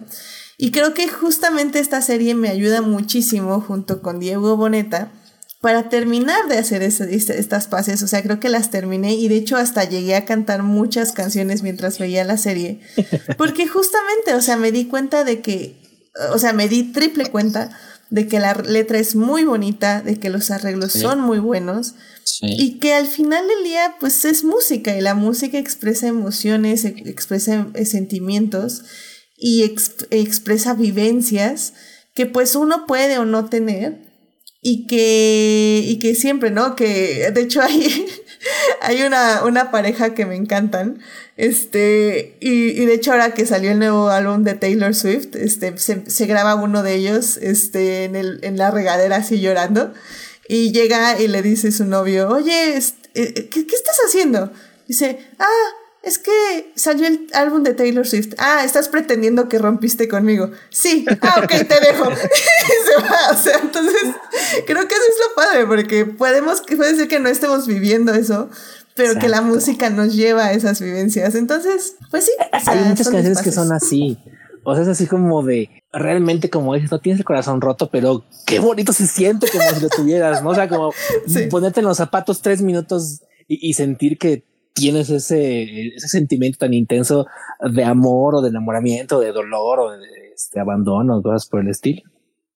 Y 0.58 0.72
creo 0.72 0.92
que 0.92 1.08
justamente 1.08 1.78
esta 1.78 2.02
serie 2.02 2.34
me 2.34 2.50
ayuda 2.50 2.82
muchísimo 2.82 3.62
junto 3.62 4.02
con 4.02 4.20
Diego 4.20 4.58
Boneta 4.58 5.10
para 5.64 5.88
terminar 5.88 6.46
de 6.46 6.58
hacer 6.58 6.82
estas 6.82 7.68
pases. 7.68 8.02
O 8.02 8.06
sea, 8.06 8.22
creo 8.22 8.38
que 8.38 8.50
las 8.50 8.70
terminé 8.70 9.14
y 9.14 9.28
de 9.28 9.36
hecho 9.36 9.56
hasta 9.56 9.88
llegué 9.88 10.14
a 10.14 10.26
cantar 10.26 10.62
muchas 10.62 11.12
canciones 11.12 11.62
mientras 11.62 11.98
veía 11.98 12.22
la 12.22 12.36
serie. 12.36 12.80
Porque 13.38 13.66
justamente, 13.66 14.34
o 14.34 14.42
sea, 14.42 14.58
me 14.58 14.72
di 14.72 14.84
cuenta 14.84 15.24
de 15.24 15.40
que, 15.40 15.74
o 16.34 16.38
sea, 16.38 16.52
me 16.52 16.68
di 16.68 16.92
triple 16.92 17.30
cuenta 17.30 17.70
de 18.10 18.28
que 18.28 18.40
la 18.40 18.52
letra 18.52 18.98
es 18.98 19.16
muy 19.16 19.44
bonita, 19.44 20.02
de 20.02 20.20
que 20.20 20.28
los 20.28 20.50
arreglos 20.50 20.92
son 20.92 21.20
muy 21.20 21.38
buenos. 21.38 21.94
Y 22.42 22.78
que 22.78 22.92
al 22.92 23.06
final 23.06 23.48
del 23.48 23.64
día, 23.64 23.96
pues 24.00 24.26
es 24.26 24.44
música 24.44 24.94
y 24.94 25.00
la 25.00 25.14
música 25.14 25.56
expresa 25.56 26.08
emociones, 26.08 26.84
expresa 26.84 27.68
sentimientos 27.86 28.82
y 29.38 29.62
expresa 29.62 30.74
vivencias 30.74 31.72
que 32.12 32.26
pues 32.26 32.54
uno 32.54 32.84
puede 32.86 33.16
o 33.16 33.24
no 33.24 33.46
tener, 33.46 34.03
y 34.66 34.86
que, 34.86 35.82
y 35.84 35.98
que 35.98 36.14
siempre, 36.14 36.50
¿no? 36.50 36.74
Que 36.74 37.30
de 37.30 37.40
hecho 37.42 37.60
hay, 37.60 38.06
hay 38.80 39.02
una, 39.02 39.44
una 39.44 39.70
pareja 39.70 40.14
que 40.14 40.24
me 40.24 40.36
encantan. 40.36 41.00
Este, 41.36 42.38
y, 42.40 42.72
de 42.86 42.94
hecho 42.94 43.12
ahora 43.12 43.34
que 43.34 43.44
salió 43.44 43.72
el 43.72 43.78
nuevo 43.78 44.08
álbum 44.08 44.42
de 44.42 44.54
Taylor 44.54 44.94
Swift, 44.94 45.36
este, 45.36 45.76
se, 45.76 46.26
graba 46.26 46.54
uno 46.54 46.82
de 46.82 46.94
ellos, 46.94 47.36
este, 47.36 48.04
en, 48.04 48.16
el, 48.16 48.40
en 48.42 48.56
la 48.56 48.70
regadera 48.70 49.16
así 49.16 49.38
llorando. 49.38 49.92
Y 50.48 50.72
llega 50.72 51.20
y 51.20 51.28
le 51.28 51.42
dice 51.42 51.70
su 51.70 51.84
novio, 51.84 52.30
oye, 52.30 52.74
este, 52.74 53.10
eh, 53.12 53.48
¿qué, 53.50 53.66
¿qué 53.66 53.76
estás 53.76 53.98
haciendo? 54.06 54.50
Dice, 54.88 55.18
ah, 55.38 55.68
es 56.04 56.18
que 56.18 56.72
salió 56.74 57.06
el 57.06 57.26
álbum 57.32 57.62
de 57.62 57.72
Taylor 57.72 58.06
Swift. 58.06 58.34
Ah, 58.38 58.62
estás 58.64 58.88
pretendiendo 58.88 59.48
que 59.48 59.58
rompiste 59.58 60.06
conmigo. 60.06 60.50
Sí, 60.68 61.06
ah, 61.22 61.40
ok, 61.42 61.48
te 61.48 61.80
dejo. 61.80 62.10
se 62.14 63.02
va. 63.02 63.32
O 63.32 63.36
sea, 63.36 63.58
entonces, 63.62 64.02
creo 64.66 64.86
que 64.86 64.94
eso 64.94 65.04
es 65.08 65.28
lo 65.28 65.34
padre, 65.34 65.66
porque 65.66 66.04
podemos, 66.04 66.62
puede 66.76 66.94
ser 66.94 67.08
que 67.08 67.20
no 67.20 67.30
estemos 67.30 67.66
viviendo 67.66 68.12
eso, 68.12 68.50
pero 68.94 69.18
que 69.18 69.28
la 69.28 69.40
música 69.40 69.88
nos 69.88 70.14
lleva 70.14 70.46
a 70.46 70.52
esas 70.52 70.80
vivencias. 70.80 71.34
Entonces, 71.34 71.96
pues 72.10 72.26
sí. 72.26 72.32
Hay 72.52 72.80
muchas 72.80 73.08
canciones 73.08 73.40
que 73.40 73.52
son 73.52 73.72
así. 73.72 74.18
O 74.62 74.74
sea, 74.74 74.82
es 74.82 74.88
así 74.88 75.06
como 75.06 75.42
de 75.42 75.70
realmente 75.92 76.50
como 76.50 76.74
dices, 76.74 76.90
no 76.90 76.98
tienes 76.98 77.20
el 77.20 77.24
corazón 77.24 77.60
roto, 77.60 77.88
pero 77.90 78.24
qué 78.46 78.58
bonito 78.58 78.92
se 78.92 79.06
siente 79.06 79.48
como 79.48 79.70
si 79.70 79.80
lo 79.80 79.88
tuvieras, 79.88 80.42
¿no? 80.42 80.50
O 80.50 80.54
sea, 80.54 80.68
como 80.68 80.90
ponerte 81.50 81.80
en 81.80 81.86
los 81.86 81.96
zapatos 81.96 82.42
tres 82.42 82.60
minutos 82.60 83.22
y, 83.46 83.68
y 83.70 83.74
sentir 83.74 84.18
que 84.18 84.44
tienes 84.74 85.08
ese, 85.08 85.94
ese 85.94 86.08
sentimiento 86.08 86.58
tan 86.58 86.74
intenso 86.74 87.26
de 87.60 87.84
amor 87.84 88.34
o 88.34 88.42
de 88.42 88.50
enamoramiento, 88.50 89.20
de 89.20 89.32
dolor 89.32 89.80
o 89.80 89.90
de 89.92 90.32
este, 90.34 90.60
abandono, 90.60 91.22
cosas 91.22 91.48
por 91.48 91.60
el 91.60 91.68
estilo. 91.68 92.02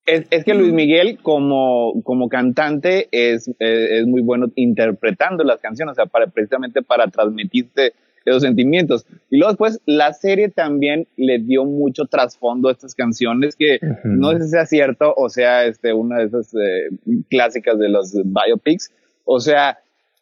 Es, 0.05 0.27
es, 0.31 0.45
que 0.45 0.55
Luis 0.55 0.73
Miguel 0.73 1.19
como, 1.23 2.03
como 2.03 2.29
cantante 2.29 3.09
es, 3.13 3.51
es, 3.59 4.07
muy 4.07 4.23
bueno 4.23 4.47
interpretando 4.57 5.45
las 5.45 5.61
canciones, 5.61 5.93
o 5.93 5.95
sea, 5.95 6.07
para, 6.07 6.27
precisamente 6.27 6.83
para 6.83 7.09
transmitirte 7.09 7.93
esos 8.25 8.43
sentimientos. 8.43 9.07
Y 9.31 9.39
luego 9.39 9.53
después 9.53 9.81
la 9.87 10.13
serie 10.13 10.49
también 10.49 11.07
le 11.17 11.39
dio 11.39 11.65
mucho 11.65 12.07
trasfondo 12.07 12.69
a 12.69 12.73
estas 12.73 12.95
canciones 12.95 13.55
que 13.55 13.79
no 14.05 14.33
sé 14.33 14.45
si 14.45 14.49
sea 14.51 14.67
cierto 14.67 15.15
o 15.17 15.31
sea 15.31 15.65
este, 15.65 15.95
una 15.95 16.19
de 16.19 16.25
esas 16.25 16.53
eh, 16.55 16.91
clásicas 17.31 17.79
de 17.79 17.89
los 17.89 18.13
biopics. 18.25 18.91
O 19.25 19.41
sea, 19.41 19.79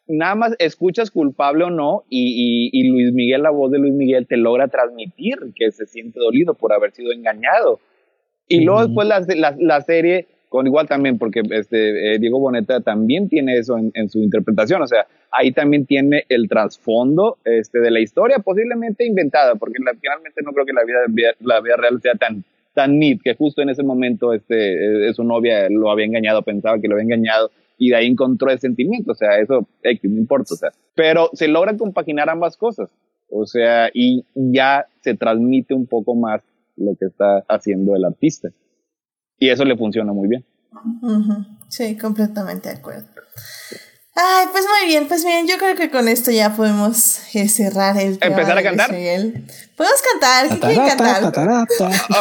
nada 0.07 0.35
más 0.35 0.55
escuchas 0.59 1.11
culpable 1.11 1.65
o 1.65 1.69
no 1.69 2.03
y, 2.09 2.69
y, 2.71 2.89
Luis 2.89 3.13
Miguel, 3.13 3.43
la 3.43 3.51
voz 3.51 3.71
de 3.71 3.79
Luis 3.79 3.93
Miguel, 3.93 4.27
te 4.27 4.37
logra 4.37 4.67
transmitir 4.67 5.37
que 5.55 5.71
se 5.71 5.85
siente 5.85 6.19
dolido 6.19 6.53
por 6.53 6.73
haber 6.73 6.91
sido 6.91 7.11
engañado. 7.11 7.79
Y 8.47 8.63
luego 8.63 8.85
después 8.85 9.07
la, 9.07 9.19
la, 9.35 9.55
la, 9.59 9.81
serie, 9.81 10.25
con 10.49 10.65
igual 10.65 10.87
también, 10.87 11.17
porque 11.17 11.41
este, 11.51 12.13
eh, 12.13 12.19
Diego 12.19 12.39
Boneta 12.39 12.79
también 12.79 13.27
tiene 13.27 13.57
eso 13.57 13.77
en, 13.77 13.91
en, 13.93 14.09
su 14.09 14.19
interpretación, 14.19 14.81
o 14.81 14.87
sea, 14.87 15.05
ahí 15.31 15.51
también 15.51 15.85
tiene 15.85 16.23
el 16.29 16.47
trasfondo 16.47 17.37
este, 17.43 17.79
de 17.79 17.91
la 17.91 17.99
historia, 17.99 18.39
posiblemente 18.39 19.05
inventada, 19.05 19.55
porque 19.55 19.79
la, 19.83 19.93
finalmente 19.99 20.41
no 20.43 20.53
creo 20.53 20.65
que 20.65 20.73
la 20.73 20.85
vida, 20.85 21.35
la 21.41 21.59
vida 21.59 21.75
real 21.75 22.01
sea 22.01 22.15
tan, 22.15 22.45
tan 22.73 22.97
neat, 22.99 23.19
que 23.21 23.35
justo 23.35 23.61
en 23.61 23.69
ese 23.69 23.83
momento 23.83 24.33
este, 24.33 25.09
eh, 25.09 25.13
su 25.13 25.23
novia 25.23 25.67
lo 25.69 25.91
había 25.91 26.05
engañado, 26.05 26.41
pensaba 26.43 26.79
que 26.79 26.87
lo 26.87 26.93
había 26.93 27.03
engañado, 27.03 27.51
y 27.77 27.89
de 27.89 27.95
ahí 27.95 28.07
encontró 28.07 28.49
el 28.51 28.59
sentimiento, 28.59 29.11
o 29.11 29.15
sea, 29.15 29.39
eso 29.39 29.67
X, 29.83 30.09
no 30.09 30.17
importa, 30.17 30.53
o 30.53 30.57
sea, 30.57 30.71
pero 30.95 31.29
se 31.33 31.47
logra 31.47 31.75
compaginar 31.77 32.29
ambas 32.29 32.57
cosas, 32.57 32.89
o 33.29 33.45
sea, 33.45 33.89
y 33.93 34.25
ya 34.35 34.87
se 35.01 35.15
transmite 35.15 35.73
un 35.73 35.85
poco 35.85 36.15
más 36.15 36.41
lo 36.75 36.95
que 36.99 37.05
está 37.05 37.43
haciendo 37.47 37.95
el 37.95 38.05
artista. 38.05 38.49
Y 39.39 39.49
eso 39.49 39.65
le 39.65 39.77
funciona 39.77 40.13
muy 40.13 40.27
bien. 40.27 40.45
Sí, 41.69 41.97
completamente 41.97 42.69
de 42.69 42.75
acuerdo. 42.75 43.07
Ay, 44.15 44.47
pues 44.51 44.65
muy 44.65 44.89
bien, 44.89 45.07
pues 45.07 45.23
bien, 45.23 45.45
yo 45.47 45.57
creo 45.59 45.75
que 45.75 45.91
con 45.91 46.07
esto 46.07 46.31
ya 46.31 46.55
podemos 46.55 47.35
eh, 47.35 47.47
cerrar 47.47 47.97
el 47.97 48.17
tema 48.17 48.33
¿Empezar 48.33 48.57
a 48.57 48.63
cantar? 48.63 48.89
Podemos 48.89 50.01
cantar, 50.11 50.49
¿qué 50.49 50.59
quieren 50.59 50.97
cantar? 50.97 51.67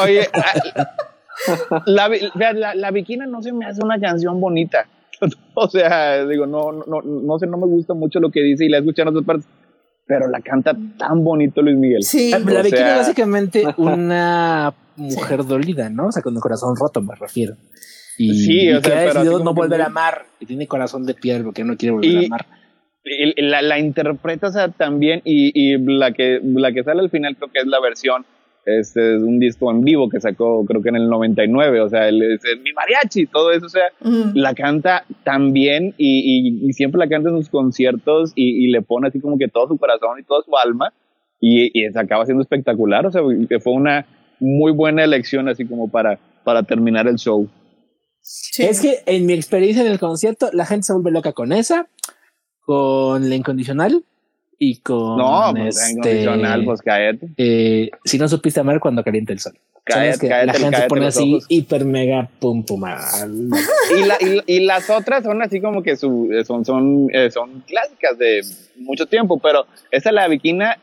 Oye, 0.03 0.29
ah, 0.35 1.83
la, 1.87 2.11
la, 2.35 2.53
la, 2.53 2.75
la 2.75 2.91
Bikina 2.91 3.25
no 3.25 3.43
se 3.43 3.53
me 3.53 3.65
hace 3.65 3.83
una 3.83 3.99
canción 3.99 4.39
bonita. 4.41 4.87
O 5.55 5.69
sea, 5.69 6.25
digo, 6.27 6.47
no, 6.47 6.73
no, 6.73 7.01
no 7.03 7.39
sé, 7.39 7.47
no 7.47 7.57
me 7.57 7.67
gusta 7.67 7.95
mucho 7.95 8.21
lo 8.21 8.31
que 8.31 8.41
dice 8.43 8.65
y 8.67 8.69
la 8.69 8.77
he 8.79 8.81
escuchado 8.81 9.09
en 9.11 9.17
otras 9.17 9.27
partes, 9.27 9.47
pero 10.07 10.29
la 10.29 10.41
canta 10.41 10.77
tan 10.99 11.25
bonito 11.25 11.63
Luis 11.63 11.77
Miguel. 11.79 12.03
Sí, 12.03 12.31
La 12.31 12.37
O 12.39 12.41
Bikini 12.41 12.69
sea- 12.71 12.93
es 12.93 12.99
básicamente 12.99 13.65
una 13.79 14.75
mujer 14.97 15.45
dolida, 15.45 15.89
¿no? 15.91 16.09
O 16.09 16.13
sea, 16.13 16.23
con 16.23 16.35
el 16.35 16.41
corazón 16.41 16.75
roto, 16.79 17.01
me 17.03 17.15
refiero. 17.15 17.55
Y, 18.19 18.35
Sí, 18.35 18.71
o 18.73 18.79
y 18.79 18.83
que 18.83 18.89
sea, 18.89 18.99
ha 18.99 19.03
decidido 19.05 19.39
no 19.45 19.53
que 19.55 19.61
volver 19.61 19.83
a 19.83 19.87
amar 19.87 20.27
y 20.41 20.47
tiene 20.47 20.67
corazón 20.67 21.05
de 21.05 21.15
piedra 21.15 21.45
porque 21.45 21.65
no 21.65 21.77
quiere 21.77 21.93
volver 21.95 22.11
Y- 22.11 22.25
a 22.25 22.27
amar. 22.27 22.47
La, 23.37 23.63
la 23.63 23.79
interpreta 23.79 24.49
o 24.49 24.51
sea, 24.53 24.69
también 24.69 25.21
y, 25.25 25.53
y 25.55 25.79
la, 25.79 26.13
que, 26.13 26.41
la 26.43 26.73
que 26.73 26.83
sale 26.83 27.01
al 27.01 27.11
final 27.11 27.37
creo 27.37 27.53
que 27.53 27.61
es 27.61 27.67
la 27.67 27.79
versión 27.81 28.27
este, 28.67 29.01
de 29.01 29.25
un 29.25 29.39
disco 29.39 29.71
en 29.71 29.83
vivo 29.83 30.09
que 30.11 30.21
sacó 30.21 30.65
creo 30.67 30.83
que 30.83 30.89
en 30.91 30.97
el 30.97 31.09
99, 31.09 31.81
o 31.81 31.89
sea, 31.89 32.09
el, 32.09 32.21
es 32.35 32.41
mi 32.63 32.73
mariachi, 32.73 33.27
todo 33.27 33.53
eso, 33.53 33.67
o 33.67 33.69
sea, 33.71 33.85
la 34.35 34.55
canta 34.55 35.05
tan 35.25 35.53
bien 35.53 35.95
y, 35.97 36.59
y- 36.65 36.69
y 36.69 36.73
siempre 36.73 36.99
la 36.99 37.09
canta 37.09 37.31
en 37.31 37.37
sus 37.39 37.49
conciertos 37.49 38.33
y, 38.35 38.65
y 38.67 38.71
le 38.73 38.83
pone 38.83 39.09
así 39.09 39.21
como 39.21 39.39
que 39.39 39.49
todo 39.49 39.69
su 39.69 39.79
corazón 39.79 40.19
y 40.21 40.25
toda 40.25 40.43
su 40.43 40.57
alma 40.57 40.93
y, 41.41 41.71
y 41.81 41.91
se 41.93 41.99
acaba 41.99 42.25
siendo 42.27 42.43
espectacular, 42.43 43.07
o 43.07 43.11
sea, 43.13 43.23
que 43.49 43.61
fue 43.61 43.73
una 43.73 44.05
muy 44.41 44.73
buena 44.73 45.05
elección 45.05 45.49
así 45.49 45.65
como 45.65 45.89
para, 45.89 46.19
para 46.45 46.63
terminar 46.65 47.07
el 47.07 47.17
show. 47.17 47.49
Sí. 48.21 48.65
Es 48.65 48.81
que 48.81 48.97
en 49.07 49.27
mi 49.27 49.35
experiencia 49.35 49.83
en 49.85 49.93
el 49.93 49.99
concierto, 50.01 50.49
la 50.53 50.67
gente 50.67 50.83
se 50.85 50.93
vuelve 50.93 51.13
loca 51.13 51.33
con 51.33 51.53
esa, 51.53 51.87
con 52.61 53.29
la 53.29 53.35
incondicional 53.37 54.03
y 54.59 54.77
con 54.79 55.19
No, 55.19 55.53
pues 55.55 55.77
este, 55.77 56.27
pues 56.65 56.81
cállate. 56.83 57.29
eh, 57.37 57.91
si 58.05 58.19
no 58.19 58.29
supiste 58.29 58.61
amar 58.61 58.81
cuando 58.81 59.03
calienta 59.05 59.33
el 59.33 59.39
sol. 59.39 59.53
Cállate, 59.85 60.19
que 60.19 60.29
cállate, 60.29 60.47
la 60.47 60.53
gente 60.65 60.77
se 60.83 60.89
pone 60.89 61.07
así 61.07 61.33
ojos. 61.35 61.45
hiper 61.49 61.85
mega 61.85 62.29
pum 62.41 62.65
pum. 62.65 62.83
y, 63.97 64.05
la- 64.05 64.19
y- 64.21 64.57
y 64.57 64.61
las 64.61 64.91
otras 64.91 65.23
son 65.23 65.43
así 65.43 65.61
como 65.61 65.83
que 65.83 65.97
su, 65.97 66.29
eh, 66.33 66.45
son, 66.45 66.65
son, 66.65 67.09
eh, 67.13 67.31
son 67.31 67.63
clásicas 67.67 68.19
de 68.19 68.41
mucho 68.77 69.07
tiempo, 69.07 69.39
pero 69.39 69.67
esa 69.93 70.11
la 70.11 70.27
Bikina, 70.27 70.77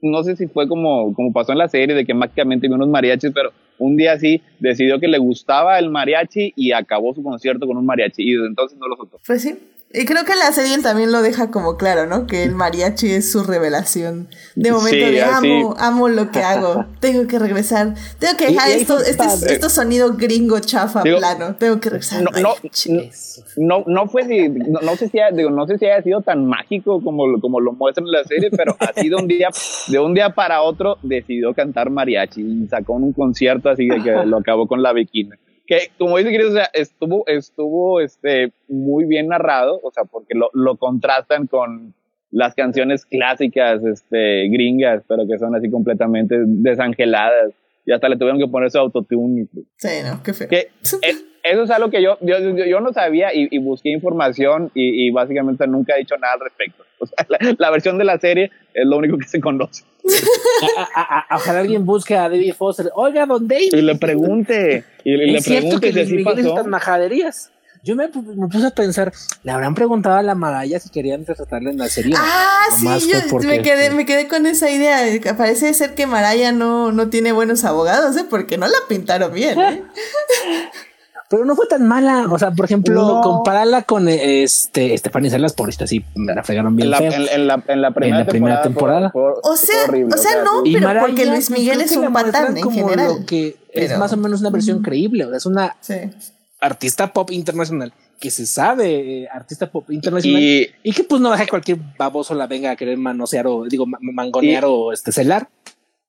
no 0.00 0.22
sé 0.24 0.36
si 0.36 0.46
fue 0.46 0.66
como, 0.68 1.12
como 1.14 1.32
pasó 1.32 1.52
en 1.52 1.58
la 1.58 1.68
serie 1.68 1.94
de 1.94 2.06
que 2.06 2.14
mágicamente 2.14 2.66
vio 2.66 2.76
unos 2.76 2.88
mariachis, 2.88 3.32
pero 3.34 3.52
un 3.80 3.96
día 3.96 4.16
sí 4.18 4.40
decidió 4.60 5.00
que 5.00 5.08
le 5.08 5.18
gustaba 5.18 5.78
el 5.80 5.90
mariachi 5.90 6.52
y 6.54 6.70
acabó 6.72 7.12
su 7.14 7.22
concierto 7.22 7.66
con 7.66 7.76
un 7.76 7.84
mariachi 7.86 8.22
y 8.22 8.34
desde 8.34 8.46
entonces 8.46 8.78
no 8.78 8.86
lo 8.86 8.96
soltó. 8.96 9.18
Pues 9.26 9.42
sí. 9.42 9.58
Y 9.92 10.04
creo 10.04 10.24
que 10.24 10.36
la 10.36 10.52
serie 10.52 10.78
también 10.80 11.10
lo 11.10 11.20
deja 11.20 11.50
como 11.50 11.76
claro, 11.76 12.06
¿no? 12.06 12.28
Que 12.28 12.44
el 12.44 12.54
mariachi 12.54 13.10
es 13.10 13.32
su 13.32 13.42
revelación. 13.42 14.28
De 14.54 14.70
momento 14.70 15.04
Sí, 15.04 15.12
de 15.14 15.22
así. 15.22 15.50
amo, 15.50 15.74
amo 15.80 16.08
lo 16.08 16.30
que 16.30 16.38
hago. 16.44 16.84
Tengo 17.00 17.26
que 17.26 17.40
regresar. 17.40 17.94
Tengo 18.20 18.36
que 18.36 18.46
dejar 18.52 18.70
esto, 18.70 19.00
este, 19.00 19.52
esto 19.52 19.68
sonido 19.68 20.12
gringo 20.16 20.60
chafa 20.60 21.02
Digo, 21.02 21.18
plano. 21.18 21.56
Tengo 21.58 21.80
que 21.80 21.90
regresar. 21.90 22.22
No, 22.22 23.82
no, 23.86 24.06
fue 24.06 24.28
no, 24.28 24.80
no 24.80 24.96
sé 24.96 25.08
si 25.08 25.18
digo, 25.34 25.50
no 25.50 25.66
sé 25.66 25.78
si 25.78 25.86
haya 25.86 26.02
sido 26.02 26.20
tan 26.20 26.46
mágico 26.46 27.02
como, 27.02 27.26
lo- 27.26 27.40
como 27.40 27.60
lo 27.60 27.72
muestran 27.72 28.06
en 28.06 28.12
la 28.12 28.24
serie, 28.24 28.50
pero 28.50 28.76
así 28.78 29.08
de 29.08 29.16
un 29.16 29.26
día, 29.26 29.48
de 29.88 29.98
un 29.98 30.14
día 30.14 30.30
para 30.30 30.62
otro 30.62 30.98
decidió 31.02 31.52
cantar 31.54 31.90
mariachi 31.90 32.66
sacó 32.68 32.92
un 32.94 33.12
concierto 33.12 33.69
así 33.70 33.86
de 33.86 34.02
que 34.02 34.12
lo 34.26 34.38
acabó 34.38 34.66
con 34.66 34.82
la 34.82 34.92
bikini. 34.92 35.30
Que 35.66 35.90
como 35.98 36.18
dice 36.18 36.34
Chris, 36.34 36.46
o 36.46 36.52
sea, 36.52 36.68
estuvo, 36.72 37.26
estuvo 37.26 38.00
este, 38.00 38.52
muy 38.68 39.04
bien 39.04 39.28
narrado, 39.28 39.80
o 39.82 39.90
sea, 39.90 40.04
porque 40.04 40.34
lo, 40.34 40.50
lo 40.52 40.76
contrastan 40.76 41.46
con 41.46 41.94
las 42.30 42.54
canciones 42.54 43.04
clásicas, 43.06 43.84
este, 43.84 44.48
gringas, 44.48 45.02
pero 45.08 45.26
que 45.26 45.38
son 45.38 45.54
así 45.54 45.70
completamente 45.70 46.36
desangeladas. 46.44 47.52
Y 47.86 47.92
hasta 47.92 48.08
le 48.08 48.16
tuvieron 48.16 48.38
que 48.38 48.46
poner 48.46 48.70
su 48.70 48.78
autotune. 48.78 49.46
Sí, 49.76 49.88
no, 50.04 50.22
qué 50.22 50.32
feo. 50.32 50.48
que 50.48 50.58
eh, 51.02 51.14
eso 51.42 51.62
es 51.64 51.70
algo 51.70 51.90
que 51.90 52.02
yo, 52.02 52.18
yo, 52.20 52.38
yo, 52.38 52.64
yo 52.66 52.80
no 52.80 52.92
sabía 52.92 53.34
y, 53.34 53.48
y 53.50 53.58
busqué 53.58 53.90
información 53.90 54.70
y, 54.74 55.06
y 55.06 55.10
básicamente 55.10 55.66
nunca 55.66 55.94
he 55.94 56.00
dicho 56.00 56.16
nada 56.18 56.34
al 56.34 56.40
respecto. 56.40 56.84
O 56.98 57.06
sea, 57.06 57.26
la, 57.28 57.38
la 57.58 57.70
versión 57.70 57.96
de 57.98 58.04
la 58.04 58.18
serie 58.18 58.50
es 58.74 58.86
lo 58.86 58.96
único 58.98 59.16
que 59.18 59.26
se 59.26 59.40
conoce. 59.40 59.84
A- 60.76 60.88
a- 61.00 61.18
a- 61.30 61.36
Ojalá 61.36 61.60
alguien 61.60 61.84
busque 61.86 62.14
a 62.16 62.22
David 62.28 62.54
Foster. 62.54 62.90
Oiga, 62.94 63.26
don 63.26 63.46
David. 63.48 63.72
Y 63.72 63.82
le 63.82 63.94
pregunte, 63.96 64.84
y, 65.04 65.16
le- 65.16 65.26
le 65.26 65.38
es 65.38 65.44
cierto 65.44 65.80
pregunte 65.80 65.92
que 65.92 66.04
si 66.06 66.12
Luis 66.14 66.26
así 66.26 66.36
pasó. 66.42 66.48
estas 66.48 66.66
majaderías. 66.66 67.50
Yo 67.82 67.96
me, 67.96 68.08
me 68.08 68.46
puse 68.48 68.66
a 68.66 68.70
pensar, 68.72 69.10
¿le 69.42 69.52
habrán 69.52 69.74
preguntado 69.74 70.16
a 70.16 70.22
la 70.22 70.34
Maraya 70.34 70.78
si 70.78 70.90
querían 70.90 71.24
retratarla 71.24 71.70
en 71.70 71.78
la 71.78 71.88
serie? 71.88 72.14
Ah, 72.14 72.64
sí, 72.78 72.86
yo 73.10 73.18
porque- 73.30 73.46
me 73.46 73.62
quedé, 73.62 73.88
me 73.90 74.04
quedé 74.04 74.28
con 74.28 74.44
esa 74.44 74.70
idea. 74.70 74.98
Parece 75.38 75.72
ser 75.72 75.94
que 75.94 76.06
Maraya 76.06 76.52
no, 76.52 76.92
no 76.92 77.08
tiene 77.08 77.32
buenos 77.32 77.64
abogados, 77.64 78.14
¿eh? 78.18 78.24
Porque 78.28 78.58
no 78.58 78.66
la 78.66 78.76
pintaron 78.86 79.32
bien, 79.32 79.58
¿eh? 79.58 79.82
Pero 81.30 81.44
no 81.44 81.54
fue 81.54 81.66
tan 81.68 81.86
mala. 81.86 82.26
O 82.28 82.38
sea, 82.40 82.50
por 82.50 82.64
ejemplo, 82.64 82.94
No. 82.94 83.20
compararla 83.22 83.82
con 83.82 84.08
eh, 84.08 84.42
este 84.42 84.98
Stephanie 84.98 85.30
Salas 85.30 85.52
por 85.52 85.68
esto, 85.68 85.86
sí, 85.86 86.04
me 86.16 86.34
la 86.34 86.42
fregaron 86.42 86.74
bien 86.74 86.86
En 86.86 86.90
la, 86.90 86.98
feo. 86.98 87.12
en, 87.12 87.28
en 87.28 87.46
la, 87.46 87.62
en 87.68 87.80
la 87.82 87.90
primera 87.92 88.18
la 88.18 88.26
primera 88.26 88.62
temporada. 88.62 89.10
fue- 89.10 89.22
fue- 89.40 89.52
O 89.52 89.56
sea, 89.56 89.84
horrible, 89.86 90.12
o 90.14 90.18
sea, 90.18 90.42
no, 90.42 90.66
Y 90.66 90.74
pero 90.74 90.88
Maraya, 90.88 91.06
porque 91.06 91.26
Luis 91.26 91.48
Miguel 91.50 91.80
es 91.82 91.96
un 91.96 92.12
patán 92.12 92.56
en 92.56 92.62
como 92.64 92.76
general. 92.88 93.20
Lo 93.20 93.26
que 93.26 93.56
es 93.72 93.96
más 93.96 94.12
o 94.12 94.16
menos 94.16 94.40
una 94.40 94.50
versión 94.50 94.82
creíble. 94.82 95.24
O 95.24 95.28
sea, 95.28 95.36
es 95.38 95.46
una 95.46 95.76
Sí. 95.80 95.94
artista 96.60 97.12
pop 97.12 97.30
internacional 97.30 97.92
que 98.18 98.30
se 98.30 98.44
sabe, 98.44 99.22
eh, 99.22 99.28
artista 99.32 99.70
pop 99.70 99.88
internacional. 99.90 100.42
Y, 100.42 100.66
Y, 100.82 100.92
que 100.92 101.04
pues 101.04 101.22
no 101.22 101.30
deja 101.30 101.44
que 101.44 101.50
cualquier 101.50 101.78
baboso 101.96 102.34
la 102.34 102.46
venga 102.46 102.72
a 102.72 102.76
querer 102.76 102.98
manosear 102.98 103.46
o 103.46 103.64
digo 103.64 103.86
ma- 103.86 103.96
mangonear 104.02 104.64
Y- 104.64 104.66
o 104.68 104.92
este 104.92 105.10
celar. 105.10 105.48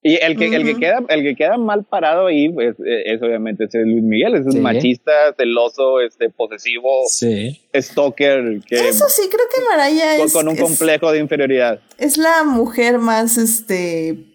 Y 0.04 0.16
el 0.16 0.36
que, 0.36 0.48
el 0.48 0.64
que 0.66 0.76
queda, 0.78 1.00
el 1.10 1.22
que 1.24 1.36
queda 1.36 1.58
mal 1.58 1.84
parado 1.84 2.28
ahí 2.28 2.50
pues, 2.50 2.76
eh, 2.80 3.04
es 3.06 3.22
obviamente 3.22 3.66
ese 3.66 3.80
Luis 3.86 4.04
Miguel, 4.04 4.34
es 4.36 4.46
un 4.46 4.54
Sí. 4.54 4.60
machista, 4.60 5.12
celoso, 5.38 6.02
este, 6.02 6.30
posesivo, 6.30 6.90
Sí. 7.08 7.62
stalker, 7.76 8.62
que 8.68 8.76
Eso 8.90 9.06
sí, 9.10 9.24
creo 9.30 9.46
que 9.54 9.62
Maraya 9.70 10.18
con, 10.18 10.26
es, 10.26 10.34
con 10.34 10.48
un 10.48 10.56
es- 10.56 10.62
complejo 10.62 11.12
de 11.12 11.20
inferioridad. 11.20 11.80
es 12.00 12.18
la 12.18 12.44
mujer 12.44 12.98
más 12.98 13.38
este 13.38 14.26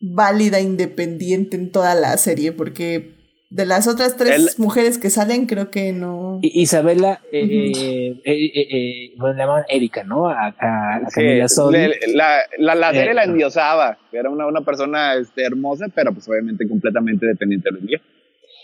válida, 0.00 0.60
independiente 0.60 1.56
en 1.56 1.72
toda 1.72 1.94
la 1.94 2.16
serie, 2.18 2.52
porque 2.52 3.17
de 3.50 3.64
las 3.64 3.88
otras 3.88 4.16
tres 4.16 4.58
mujeres 4.58 4.98
que 4.98 5.08
salen, 5.08 5.46
creo 5.46 5.70
que 5.70 5.92
no. 5.94 6.38
Isabela, 6.42 7.20
eh, 7.32 7.72
eh, 7.74 8.20
eh, 8.24 8.44
eh, 8.54 8.68
eh, 8.70 9.12
bueno, 9.16 9.34
le 9.34 9.40
llamaban 9.40 9.64
Erika, 9.68 10.04
¿no? 10.04 10.28
A, 10.28 10.54
a, 10.58 10.96
a 10.96 11.10
Sí, 11.10 11.22
le- 11.22 11.98
la, 12.14 12.40
la, 12.58 12.74
la 12.74 12.92
serie 12.92 13.12
Eh, 13.12 13.14
la 13.14 13.24
endiosaba, 13.24 13.96
era 14.12 14.28
una, 14.28 14.46
una 14.46 14.60
persona 14.60 15.14
este, 15.14 15.44
hermosa, 15.44 15.86
pero 15.94 16.12
pues 16.12 16.28
obviamente 16.28 16.68
completamente 16.68 17.24
dependiente 17.26 17.68
de 17.68 17.72
Luis 17.72 17.84
Miguel 17.84 18.00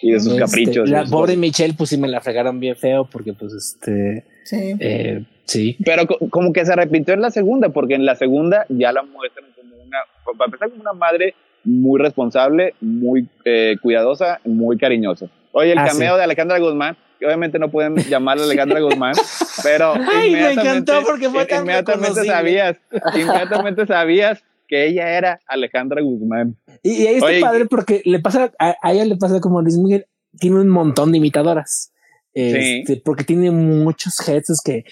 y 0.03 0.11
de 0.13 0.21
sus 0.21 0.33
Este, 0.35 0.41
caprichos. 0.45 0.91
La 0.91 1.05
pobre 1.05 1.29
cosas. 1.33 1.37
Michelle, 1.39 1.75
pues 1.79 1.89
sí 1.91 1.97
me 1.97 2.09
la 2.09 2.21
fregaron 2.21 2.61
bien 2.61 2.77
feo 2.77 3.09
porque 3.11 3.33
pues 3.33 3.55
este, 3.55 4.27
Sí. 4.45 4.75
eh, 4.81 5.25
sí. 5.45 5.79
Pero 5.83 6.07
co- 6.07 6.19
como 6.29 6.53
que 6.53 6.67
se 6.67 6.77
repitió 6.77 7.15
en 7.15 7.23
la 7.23 7.31
segunda, 7.31 7.71
porque 7.71 7.95
en 7.95 8.05
la 8.05 8.17
segunda 8.17 8.67
ya 8.69 8.93
la 8.93 9.03
muestran 9.03 9.47
como 9.57 9.77
una, 9.77 9.97
para 10.37 10.45
empezar 10.45 10.69
como 10.69 10.83
una 10.83 10.93
madre 10.93 11.35
muy 11.65 12.01
responsable, 12.01 12.75
muy 12.81 13.29
eh, 13.45 13.77
cuidadosa, 13.83 14.41
muy 14.45 14.77
cariñosa. 14.79 15.27
Oye, 15.53 15.73
el 15.73 15.79
Ah, 15.79 15.87
cameo 15.89 16.15
sí. 16.15 16.19
de 16.19 16.25
Alejandra 16.25 16.59
Guzmán, 16.59 16.97
que 17.19 17.27
obviamente 17.27 17.59
no 17.59 17.71
pueden 17.71 17.97
llamarla 17.97 18.45
Alejandra 18.45 18.81
Guzmán, 18.81 19.15
pero 19.63 19.93
Ay, 20.13 20.33
me 20.33 20.39
inmediatamente- 20.39 20.93
encantó 20.93 21.07
porque 21.07 21.31
fue 21.31 21.47
tan 21.47 21.63
inmediatamente 21.63 22.07
reconocible. 22.21 22.33
sabías, 22.33 22.77
inmediatamente 23.15 23.87
sabías 23.87 24.43
que 24.67 24.87
ella 24.87 25.17
era 25.17 25.41
Alejandra 25.47 26.01
Guzmán. 26.03 26.57
Y, 26.83 27.03
y 27.03 27.07
ahí 27.07 27.15
está 27.17 27.27
Oye, 27.27 27.41
padre 27.41 27.67
porque 27.67 28.03
le 28.05 28.19
pasa, 28.19 28.51
a, 28.59 28.75
a 28.83 28.93
ella 28.93 29.05
le 29.05 29.17
pasa 29.17 29.41
como 29.41 29.61
Luis 29.63 29.77
Miguel, 29.79 30.07
tiene 30.39 30.57
un 30.61 30.69
montón 30.69 31.13
de 31.13 31.19
imitadoras. 31.19 31.93
Este, 32.37 33.01
porque 33.05 33.23
tiene 33.23 33.53
muchos 33.53 34.15
hits 34.27 34.61
que 34.65 34.85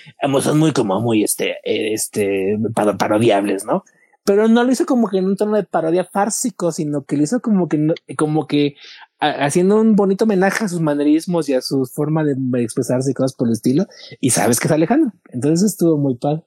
son 0.42 0.58
muy 0.60 0.70
como 0.72 1.00
muy 1.00 1.24
este, 1.24 1.56
eh, 1.64 1.92
este, 1.92 2.56
paro- 2.72 2.96
parodiables, 2.96 3.64
¿no? 3.64 3.82
Pero 4.24 4.46
no 4.48 4.62
lo 4.62 4.70
hizo 4.70 4.86
como 4.86 5.08
que 5.08 5.18
en 5.18 5.24
un 5.26 5.36
tono 5.36 5.56
de 5.56 5.64
parodia 5.64 6.04
fársico, 6.04 6.70
sino 6.70 7.04
que 7.04 7.16
lo 7.16 7.24
hizo 7.24 7.40
como 7.40 7.68
que, 7.68 7.78
no- 7.78 7.94
como 8.16 8.46
que 8.46 8.76
a- 9.18 9.44
haciendo 9.46 9.80
un 9.80 9.96
bonito 9.96 10.24
homenaje 10.24 10.64
a 10.64 10.68
sus 10.68 10.80
manerismos 10.80 11.48
y 11.48 11.54
a 11.54 11.60
su 11.60 11.84
forma 11.86 12.22
de 12.24 12.36
expresarse 12.62 13.10
y 13.10 13.14
cosas 13.14 13.34
por 13.34 13.48
el 13.48 13.52
estilo. 13.54 13.86
Y 14.20 14.30
sabes 14.30 14.60
que 14.60 14.68
es 14.68 14.72
Alejandro. 14.72 15.12
Entonces 15.30 15.72
estuvo 15.72 15.96
muy 15.98 16.14
padre. 16.16 16.44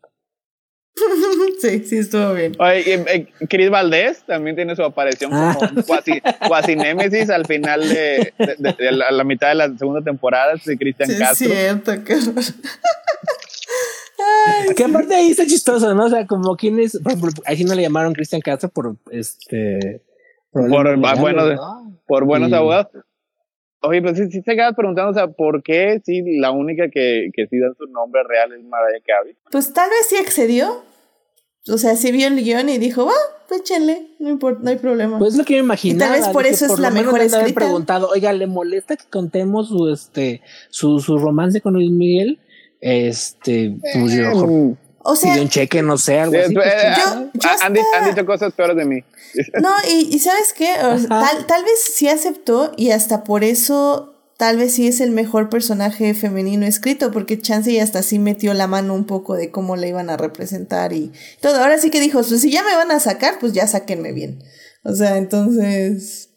sí, 1.60 1.84
sí, 1.84 1.98
estuvo 1.98 2.34
bien. 2.34 2.54
Oye, 2.60 2.84
y, 2.88 2.92
eh, 2.92 3.28
Chris 3.50 3.70
Valdés 3.70 4.24
también 4.26 4.56
tiene 4.56 4.74
su 4.78 4.84
aparición 4.84 5.32
como 5.32 5.44
Ah. 5.52 5.72
cuasi, 5.86 6.22
cuasi 6.48 6.76
némesis 6.78 7.30
al 7.30 7.46
final 7.46 7.82
de, 7.82 8.34
de- 8.40 8.56
de- 8.58 8.74
de 8.74 8.92
la, 8.94 9.12
la 9.12 9.24
mitad 9.26 9.50
de 9.50 9.56
la 9.56 9.78
segunda 9.78 10.02
temporada 10.02 10.54
de 10.64 10.78
Cristian 10.78 11.10
Sí, 11.10 11.16
es 11.16 11.20
Castro. 11.20 11.48
cierto, 11.50 11.92
Que 14.76 14.84
aparte 14.84 15.16
ahí 15.16 15.32
está 15.32 15.46
chistoso, 15.46 15.94
¿no? 15.94 16.06
O 16.06 16.10
sea, 16.10 16.26
como 16.26 16.56
quienes, 16.56 17.00
por 17.00 17.14
ejemplo, 17.14 17.32
ahí 17.46 17.58
sí 17.58 17.64
no 17.64 17.76
le 17.76 17.82
llamaron 17.82 18.14
Cristian 18.14 18.42
Castro 18.42 18.70
por 18.70 18.96
este. 19.12 20.02
Por- 20.52 20.70
problemas 20.70 21.18
ah, 21.18 21.22
bueno, 21.22 21.38
legales, 21.44 21.60
¿no? 21.60 22.00
por 22.08 22.26
buenos 22.26 22.50
Y- 22.50 22.54
abogados. 22.54 22.88
Oye, 23.82 24.02
pues 24.02 24.18
sí, 24.18 24.32
sí 24.32 24.42
te 24.42 24.56
quedas 24.56 24.74
preguntando, 24.76 25.12
o 25.12 25.14
sea, 25.14 25.28
¿por 25.28 25.62
qué 25.62 26.02
sí 26.04 26.24
la 26.40 26.50
única 26.52 26.90
que, 26.90 27.30
que 27.34 27.46
sí 27.48 27.60
da 27.60 27.68
su 27.78 27.86
nombre 27.92 28.22
real 28.28 28.52
es 28.54 28.64
Mariah 28.64 29.02
Carey? 29.06 29.36
Pues 29.52 29.74
tal 29.74 29.90
vez 29.90 30.08
sí 30.10 30.16
accedió. 30.18 30.84
O 31.68 31.78
sea, 31.78 31.96
sí 31.96 32.12
vio 32.12 32.28
el 32.28 32.44
guion 32.44 32.70
y 32.70 32.78
dijo, 32.78 33.08
ah, 33.10 33.44
pues 33.48 33.62
échenle, 33.62 34.08
no 34.20 34.30
importa, 34.30 34.60
no 34.64 34.70
hay 34.70 34.78
problema. 34.78 35.18
Pues 35.18 35.34
es 35.34 35.38
lo 35.38 35.46
que 35.46 35.56
me 35.56 35.60
imaginaba. 35.62 36.12
Y 36.12 36.20
tal 36.20 36.20
vez 36.22 36.30
por 36.34 36.46
eso 36.46 36.66
es 36.66 36.80
la 36.80 36.92
mejor 36.92 37.20
escrita. 37.20 37.40
escrita. 37.40 37.60
preguntado, 37.60 38.10
oiga, 38.10 38.34
¿le 38.34 38.46
molesta 38.48 38.96
que 38.96 39.06
contemos 39.10 39.70
su, 39.70 39.90
este, 39.90 40.42
su, 40.70 41.00
su 41.00 41.18
romance 41.18 41.62
con 41.62 41.74
Luis 41.74 41.92
Miguel? 41.92 42.40
Este, 42.82 43.76
pues 43.94 44.14
yo, 44.14 44.32
Mm, 44.46 44.78
o 45.08 45.16
sea, 45.16 45.32
pidió 45.32 45.44
un 45.44 45.50
cheque, 45.50 45.82
no 45.82 45.98
sé, 45.98 46.20
algo 46.20 46.34
sí, 46.34 46.40
así. 46.40 46.56
eh, 46.56 46.94
yo- 46.98 47.30
yo 47.34 47.50
han, 47.62 47.74
di- 47.74 47.80
hasta- 47.80 47.98
han 48.00 48.10
dicho 48.10 48.26
cosas 48.26 48.54
peores 48.54 48.76
de 48.76 48.86
mí. 48.86 49.00
No, 49.62 49.70
y, 49.90 50.16
y 50.16 50.20
¿sabes 50.20 50.54
qué? 50.56 50.74
O 50.84 50.98
sea, 50.98 51.08
Ajá. 51.20 51.30
tal, 51.32 51.46
tal 51.48 51.64
vez 51.64 51.74
sí 51.94 52.08
aceptó 52.08 52.72
y 52.78 52.92
hasta 52.92 53.24
por 53.24 53.44
eso 53.44 54.12
tal 54.38 54.58
vez 54.58 54.74
sí 54.74 54.88
es 54.88 55.00
el 55.02 55.12
mejor 55.12 55.50
personaje 55.50 56.14
femenino 56.14 56.66
escrito, 56.66 57.12
porque 57.12 57.40
Chance 57.40 57.72
y 57.72 57.80
hasta 57.80 58.02
sí 58.04 58.20
metió 58.20 58.54
la 58.54 58.68
mano 58.68 58.94
un 58.94 59.06
poco 59.06 59.36
de 59.36 59.50
cómo 59.52 59.76
le 59.78 59.88
iban 59.90 60.10
a 60.10 60.18
representar 60.18 60.92
y 60.94 61.12
todo. 61.42 61.56
Ahora 61.62 61.78
sí 61.78 61.90
que 61.90 62.02
dijo, 62.02 62.22
pues 62.22 62.42
si 62.42 62.52
ya 62.52 62.62
me 62.64 62.76
van 62.76 62.92
a 62.92 63.00
sacar, 63.00 63.40
pues 63.40 63.54
ya 63.54 63.66
sáquenme 63.68 64.12
bien. 64.12 64.44
O 64.84 64.94
sea, 64.94 65.18
entonces, 65.18 66.30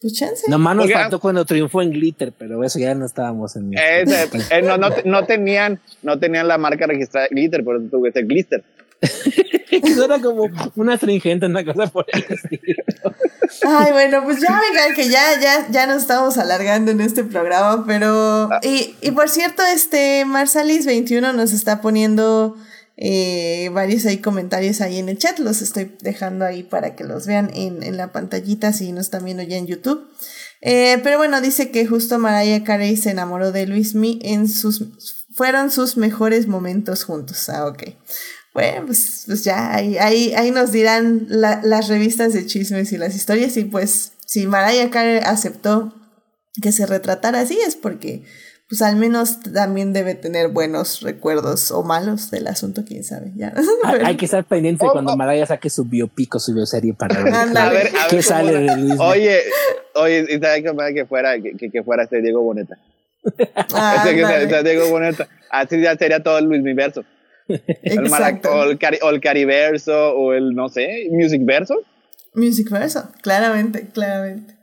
pues 0.00 0.14
Chance. 0.14 0.44
Nomás 0.48 0.76
nos 0.76 0.92
faltó 0.92 1.20
cuando 1.20 1.44
triunfó 1.44 1.82
en 1.82 1.90
Glitter, 1.90 2.32
pero 2.36 2.62
eso 2.64 2.78
ya 2.78 2.94
no 2.94 3.06
estábamos 3.06 3.56
en 3.56 3.72
Ese, 3.72 4.28
eh, 4.50 4.62
no, 4.62 4.76
no, 4.76 4.90
no 5.04 5.24
tenían, 5.24 5.80
no 6.02 6.18
tenían 6.18 6.48
la 6.48 6.58
marca 6.58 6.86
registrada 6.86 7.26
de 7.28 7.34
Glitter, 7.34 7.64
por 7.64 7.76
eso 7.76 7.86
tuve 7.90 8.10
ese 8.10 8.22
Glitter. 8.22 8.64
Eso 9.70 10.04
era 10.04 10.18
como 10.20 10.48
una 10.76 10.94
astringente, 10.94 11.46
una 11.46 11.64
cosa 11.64 11.86
por 11.88 12.06
el 12.12 12.24
estilo. 12.28 12.82
Ay, 13.66 13.92
bueno, 13.92 14.22
pues 14.24 14.40
ya 14.40 14.60
vengan, 14.60 14.94
que 14.94 15.08
ya, 15.08 15.38
ya, 15.40 15.66
ya 15.70 15.86
nos 15.86 16.02
estamos 16.02 16.38
alargando 16.38 16.92
en 16.92 17.00
este 17.00 17.24
programa, 17.24 17.84
pero. 17.86 18.48
Y, 18.62 18.94
y 19.02 19.10
por 19.10 19.28
cierto, 19.28 19.62
este 19.64 20.24
Marsalis21 20.24 21.34
nos 21.34 21.52
está 21.52 21.80
poniendo 21.80 22.56
eh, 22.96 23.68
varios 23.72 24.06
ahí 24.06 24.18
comentarios 24.18 24.80
ahí 24.80 24.98
en 24.98 25.08
el 25.08 25.18
chat. 25.18 25.38
Los 25.38 25.62
estoy 25.62 25.96
dejando 26.00 26.44
ahí 26.44 26.62
para 26.62 26.94
que 26.96 27.04
los 27.04 27.26
vean 27.26 27.50
en, 27.54 27.82
en 27.82 27.96
la 27.96 28.12
pantallita 28.12 28.72
si 28.72 28.92
nos 28.92 29.06
están 29.06 29.24
viendo 29.24 29.42
ya 29.42 29.56
en 29.56 29.66
YouTube. 29.66 30.08
Eh, 30.62 30.98
pero 31.02 31.18
bueno, 31.18 31.40
dice 31.40 31.70
que 31.70 31.86
justo 31.86 32.18
Mariah 32.18 32.64
Carey 32.64 32.96
se 32.96 33.10
enamoró 33.10 33.52
de 33.52 33.66
Luis 33.66 33.94
Mi 33.94 34.18
en 34.22 34.48
sus. 34.48 34.84
Fueron 35.34 35.70
sus 35.70 35.96
mejores 35.98 36.46
momentos 36.48 37.04
juntos. 37.04 37.48
Ah, 37.50 37.66
ok. 37.66 37.82
Bueno, 38.54 38.86
pues, 38.86 39.24
pues 39.26 39.44
ya, 39.44 39.74
ahí, 39.74 39.98
ahí, 39.98 40.32
ahí 40.34 40.50
nos 40.50 40.72
dirán 40.72 41.26
la- 41.28 41.60
las 41.62 41.88
revistas 41.88 42.32
de 42.32 42.46
chismes 42.46 42.90
y 42.92 42.96
las 42.96 43.14
historias. 43.14 43.54
Y 43.58 43.64
pues, 43.64 44.12
si 44.24 44.46
Mariah 44.46 44.88
Carey 44.90 45.18
aceptó 45.22 45.94
que 46.62 46.72
se 46.72 46.86
retratara 46.86 47.40
así, 47.40 47.58
es 47.66 47.76
porque, 47.76 48.24
pues 48.68 48.82
al 48.82 48.96
menos 48.96 49.40
también 49.42 49.92
debe 49.92 50.14
tener 50.14 50.48
buenos 50.48 51.00
recuerdos 51.02 51.70
o 51.70 51.82
malos 51.84 52.30
del 52.30 52.48
asunto, 52.48 52.84
quién 52.86 53.04
sabe. 53.04 53.32
Ya. 53.36 53.54
Hay, 53.84 54.00
hay 54.04 54.16
que 54.16 54.24
estar 54.24 54.44
pendiente 54.44 54.84
de 54.84 54.88
Oh, 54.88 54.92
cuando 54.92 55.12
oh. 55.12 55.16
Mariah 55.16 55.46
saque 55.46 55.70
su 55.70 55.84
biopico, 55.84 56.40
su 56.40 56.52
bioserie 56.52 56.92
para 56.94 57.22
ver, 57.22 57.32
Ándale. 57.32 57.60
A 57.68 57.70
ver, 57.70 57.86
a 57.88 58.02
ver 58.02 58.10
qué 58.10 58.22
sale 58.22 58.52
de 58.52 58.76
Luis. 58.76 58.98
Oye, 58.98 59.40
oye, 59.94 60.26
y 60.28 60.38
sabes 60.40 60.62
que, 60.64 60.94
que 60.94 61.06
fuera, 61.06 61.40
que, 61.40 61.70
que- 61.70 61.82
fuera 61.84 62.02
este 62.04 62.20
Diego 62.20 62.42
Boneta. 62.42 62.76
Ah, 63.72 64.02
sea 64.48 64.62
Diego 64.62 64.88
Boneta. 64.90 65.28
Así 65.50 65.80
ya 65.80 65.96
sería 65.96 66.22
todo 66.22 66.38
el 66.38 66.46
Luis 66.46 66.62
Miverso. 66.62 67.04
El 67.48 67.98
Exacto. 68.00 68.50
o, 68.52 68.64
el 68.64 68.78
cari- 68.78 68.98
o 69.02 69.10
el 69.10 69.20
Cariverso, 69.20 70.14
o 70.16 70.32
el, 70.32 70.54
no 70.54 70.68
sé, 70.68 71.06
Music 71.12 71.42
Verso. 71.44 71.76
Music 72.34 72.68
Verso, 72.70 73.10
claramente, 73.22 73.86
claramente. 73.92 74.55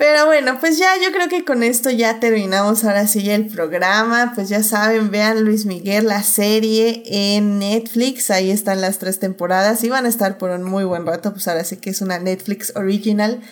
Pero 0.00 0.24
bueno, 0.24 0.58
pues 0.58 0.78
ya 0.78 0.94
yo 0.96 1.12
creo 1.12 1.28
que 1.28 1.44
con 1.44 1.62
esto 1.62 1.90
ya 1.90 2.20
terminamos 2.20 2.84
ahora 2.84 3.06
sí 3.06 3.28
el 3.28 3.48
programa. 3.48 4.32
Pues 4.34 4.48
ya 4.48 4.62
saben, 4.62 5.10
vean 5.10 5.44
Luis 5.44 5.66
Miguel, 5.66 6.06
la 6.06 6.22
serie 6.22 7.02
en 7.04 7.58
Netflix. 7.58 8.30
Ahí 8.30 8.50
están 8.50 8.80
las 8.80 8.98
tres 8.98 9.18
temporadas 9.18 9.84
y 9.84 9.90
van 9.90 10.06
a 10.06 10.08
estar 10.08 10.38
por 10.38 10.52
un 10.52 10.62
muy 10.62 10.84
buen 10.84 11.04
rato. 11.04 11.34
Pues 11.34 11.48
ahora 11.48 11.64
sí 11.64 11.76
que 11.76 11.90
es 11.90 12.00
una 12.00 12.18
Netflix 12.18 12.72
original. 12.76 13.42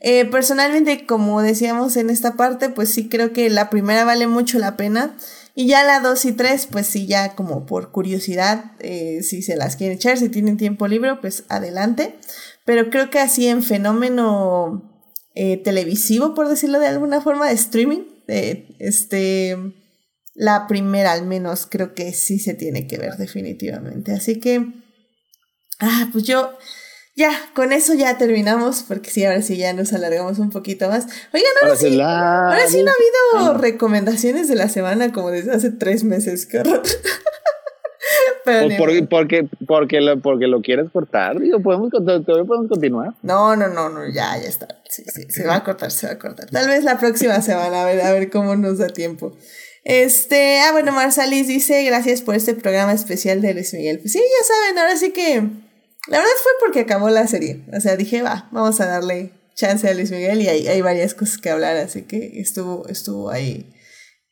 Eh, 0.00 0.26
personalmente, 0.26 1.06
como 1.06 1.40
decíamos 1.40 1.96
en 1.96 2.10
esta 2.10 2.34
parte, 2.34 2.68
pues 2.68 2.90
sí 2.90 3.08
creo 3.08 3.32
que 3.32 3.48
la 3.48 3.70
primera 3.70 4.04
vale 4.04 4.26
mucho 4.26 4.58
la 4.58 4.76
pena. 4.76 5.16
Y 5.54 5.68
ya 5.68 5.84
la 5.84 6.00
2 6.00 6.22
y 6.26 6.32
3, 6.32 6.66
pues 6.66 6.86
sí, 6.86 7.06
ya 7.06 7.34
como 7.34 7.64
por 7.64 7.92
curiosidad, 7.92 8.72
eh, 8.80 9.22
si 9.22 9.40
se 9.40 9.56
las 9.56 9.76
quieren 9.76 9.96
echar, 9.96 10.18
si 10.18 10.28
tienen 10.28 10.58
tiempo 10.58 10.86
libre, 10.86 11.16
pues 11.18 11.44
adelante. 11.48 12.14
Pero 12.66 12.90
creo 12.90 13.08
que 13.08 13.20
así 13.20 13.48
en 13.48 13.62
fenómeno 13.62 14.93
eh, 15.34 15.56
televisivo, 15.56 16.34
por 16.34 16.48
decirlo 16.48 16.78
de 16.78 16.86
alguna 16.86 17.20
forma, 17.20 17.48
de 17.48 17.54
streaming, 17.54 18.02
eh, 18.28 18.68
este, 18.78 19.56
la 20.34 20.66
primera 20.66 21.12
al 21.12 21.26
menos 21.26 21.66
creo 21.68 21.94
que 21.94 22.12
sí 22.12 22.38
se 22.38 22.54
tiene 22.54 22.86
que 22.86 22.98
ver 22.98 23.16
definitivamente. 23.16 24.12
Así 24.12 24.38
que, 24.38 24.64
ah, 25.80 26.08
pues 26.12 26.24
yo, 26.24 26.56
ya, 27.16 27.32
con 27.54 27.72
eso 27.72 27.94
ya 27.94 28.18
terminamos, 28.18 28.84
porque 28.86 29.10
sí, 29.10 29.24
ahora 29.24 29.42
sí 29.42 29.56
ya 29.56 29.72
nos 29.72 29.92
alargamos 29.92 30.38
un 30.38 30.50
poquito 30.50 30.88
más. 30.88 31.06
Oigan, 31.32 31.50
ahora 31.62 31.76
sí, 31.76 32.00
ahora 32.00 32.68
sí 32.68 32.82
no 32.82 32.90
ha 32.90 33.40
habido 33.40 33.58
recomendaciones 33.58 34.48
de 34.48 34.56
la 34.56 34.68
semana 34.68 35.12
como 35.12 35.30
desde 35.30 35.52
hace 35.52 35.70
tres 35.70 36.04
meses, 36.04 36.46
qué 36.46 36.58
horror. 36.58 36.82
Pero 38.44 38.66
O 38.66 38.68
ni 38.68 38.76
por- 38.76 38.92
modo. 38.92 39.08
porque, 39.08 39.48
porque, 39.66 40.00
lo, 40.00 40.20
porque 40.20 40.46
lo 40.46 40.60
quieres 40.62 40.86
cortar. 40.92 41.40
Digo, 41.40 41.60
podemos, 41.62 41.90
todavía 41.90 42.24
podemos 42.44 42.68
continuar. 42.68 43.14
No, 43.22 43.56
no, 43.56 43.68
no, 43.68 43.88
no, 43.88 44.06
ya, 44.12 44.36
ya 44.38 44.48
está. 44.48 44.68
Sí, 44.88 45.02
sí, 45.12 45.22
se 45.30 45.46
va 45.46 45.56
a 45.56 45.64
cortar, 45.64 45.90
se 45.90 46.06
va 46.06 46.12
a 46.14 46.18
cortar. 46.18 46.48
Tal 46.50 46.68
vez 46.68 46.84
la 46.84 46.98
próxima 46.98 47.40
semana, 47.42 47.82
a 47.82 47.86
ver, 47.86 48.00
a 48.02 48.12
ver 48.12 48.30
cómo 48.30 48.54
nos 48.56 48.78
da 48.78 48.88
tiempo. 48.88 49.36
Este, 49.84 50.60
ah, 50.60 50.72
bueno, 50.72 50.92
Marsalis 50.92 51.46
dice, 51.46 51.82
gracias 51.84 52.22
por 52.22 52.34
este 52.34 52.54
programa 52.54 52.92
especial 52.92 53.40
de 53.42 53.52
Luis 53.54 53.74
Miguel. 53.74 53.98
Pues 54.00 54.12
sí, 54.12 54.18
ya 54.20 54.46
saben, 54.46 54.78
ahora 54.78 54.96
sí 54.96 55.10
que, 55.12 55.34
la 56.08 56.18
verdad 56.18 56.32
fue 56.42 56.52
porque 56.60 56.80
acabó 56.80 57.10
la 57.10 57.26
serie. 57.26 57.64
O 57.76 57.80
sea, 57.80 57.96
dije, 57.96 58.22
va, 58.22 58.48
vamos 58.52 58.80
a 58.80 58.86
darle 58.86 59.32
chance 59.54 59.88
a 59.88 59.94
Luis 59.94 60.10
Miguel 60.10 60.40
y 60.42 60.48
hay, 60.48 60.66
hay 60.68 60.80
varias 60.80 61.14
cosas 61.14 61.38
que 61.38 61.50
hablar, 61.50 61.76
así 61.76 62.02
que 62.02 62.40
estuvo, 62.40 62.88
estuvo 62.88 63.30
ahí 63.30 63.70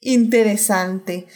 interesante. 0.01 1.27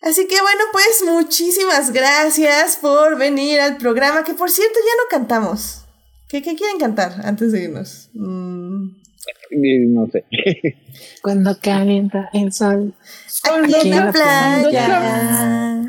Así 0.00 0.26
que 0.28 0.40
bueno, 0.40 0.60
pues 0.72 1.02
muchísimas 1.04 1.92
gracias 1.92 2.76
por 2.80 3.18
venir 3.18 3.60
al 3.60 3.76
programa, 3.78 4.22
que 4.24 4.34
por 4.34 4.50
cierto 4.50 4.74
ya 4.78 4.92
no 5.02 5.08
cantamos. 5.10 5.82
¿Qué, 6.28 6.40
qué 6.42 6.54
quieren 6.54 6.78
cantar 6.78 7.14
antes 7.24 7.52
de 7.52 7.64
irnos? 7.64 8.10
Mm, 8.14 8.90
Y 9.50 9.78
no 9.88 10.06
sé. 10.12 10.24
Cuando 11.22 11.58
calienta 11.60 12.28
el 12.32 12.52
sol, 12.52 12.94
Aquí 13.44 13.74
en 13.88 13.90
la 13.90 14.04
la 14.06 14.12
playa 14.12 15.82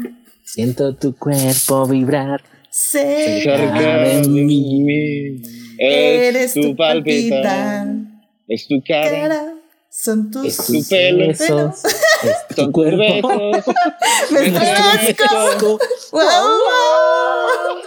siento 0.43 0.95
tu 0.95 1.15
cuerpo 1.15 1.85
vibrar. 1.87 2.41
cerca 2.71 3.57
Cerca 3.57 3.97
de 4.03 4.27
mí. 4.27 5.41
eres 5.77 6.53
tu 6.53 6.75
palpitar. 6.75 7.43
palpita, 7.43 7.87
Es 8.47 8.67
tu 8.67 8.81
cara. 8.85 9.09
cara, 9.11 9.53
son 9.91 10.31
tus 10.31 10.45
Es 10.45 10.57
tu 10.65 10.73
tus 10.73 10.87
pelo. 10.87 11.33
Es 12.23 12.47
tu 12.47 12.55
Son 12.55 12.65
tus 12.65 12.73
cuerpo. 12.73 13.29
Me 14.31 14.39
beso. 14.51 15.79
¡Wow, 16.11 16.21
wow! 16.21 17.81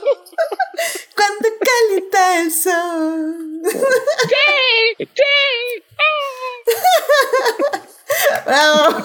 Cuando 1.14 1.48
calienta 1.60 2.40
el 2.40 2.50
sol. 2.52 3.62
¡Bravo! 8.46 9.02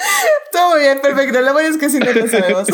Todo 0.52 0.70
muy 0.70 0.80
bien, 0.80 1.00
perfecto. 1.00 1.40
Lo 1.40 1.52
bueno 1.52 1.68
es 1.68 1.76
que 1.76 1.88
sí 1.90 1.98
no 1.98 2.12
lo 2.12 2.26
sabemos. 2.26 2.68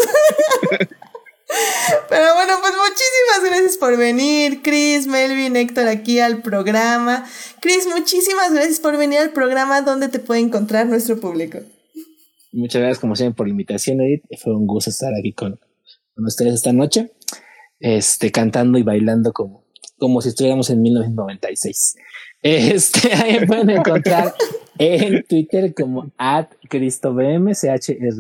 Pero 2.09 2.35
bueno, 2.35 2.55
pues 2.61 2.73
muchísimas 2.73 3.45
gracias 3.45 3.77
por 3.77 3.97
venir, 3.97 4.63
Chris, 4.63 5.07
Melvin, 5.07 5.57
Héctor, 5.57 5.87
aquí 5.89 6.19
al 6.19 6.43
programa. 6.43 7.25
Chris, 7.61 7.87
muchísimas 7.87 8.53
gracias 8.53 8.81
por 8.81 8.97
venir 8.97 9.21
al 9.21 9.31
programa 9.31 9.83
donde 9.83 10.09
te 10.09 10.19
puede 10.19 10.41
encontrar 10.41 10.87
nuestro 10.87 11.21
público. 11.21 11.59
Muchas 12.53 12.81
gracias 12.81 12.99
como 12.99 13.15
siempre 13.15 13.37
por 13.37 13.47
la 13.47 13.53
invitación, 13.53 14.01
Edith. 14.01 14.25
Fue 14.43 14.57
un 14.57 14.67
gusto 14.67 14.91
estar 14.91 15.13
aquí 15.15 15.33
con, 15.33 15.61
con 16.15 16.25
ustedes 16.25 16.55
esta 16.55 16.73
noche, 16.73 17.13
este, 17.79 18.33
cantando 18.33 18.79
y 18.79 18.83
bailando 18.83 19.33
como, 19.33 19.67
como 19.99 20.21
si 20.23 20.31
estuviéramos 20.31 20.71
en 20.71 20.83
1996. 20.83 21.97
Este, 22.43 23.15
ahí 23.15 23.47
pueden 23.47 23.71
encontrar 23.71 24.35
en 24.79 25.23
Twitter 25.25 25.75
como 25.75 26.13
at 26.19 26.49
CristoVM, 26.69 27.55
C-H-R-I-S-T-O-V-M. 27.55 28.11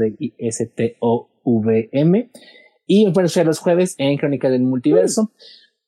Y 1.88 2.04
me 2.04 2.30
pueden 2.86 3.26
escuchar 3.26 3.46
los 3.46 3.58
jueves 3.58 3.94
en 3.98 4.16
Crónica 4.16 4.48
del 4.48 4.62
Multiverso, 4.62 5.32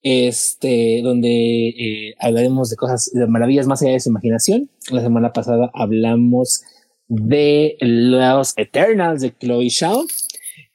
este, 0.02 1.00
donde 1.02 1.68
eh, 1.68 2.14
hablaremos 2.20 2.70
de 2.70 2.76
cosas, 2.76 3.10
de 3.12 3.26
maravillas 3.26 3.66
más 3.66 3.82
allá 3.82 3.92
de 3.92 4.00
su 4.00 4.10
imaginación. 4.10 4.70
La 4.90 5.00
semana 5.00 5.32
pasada 5.32 5.70
hablamos 5.74 6.62
de 7.08 7.76
los 7.80 8.52
Eternals 8.56 9.22
de 9.22 9.34
Chloe 9.36 9.68
Shaw. 9.68 10.06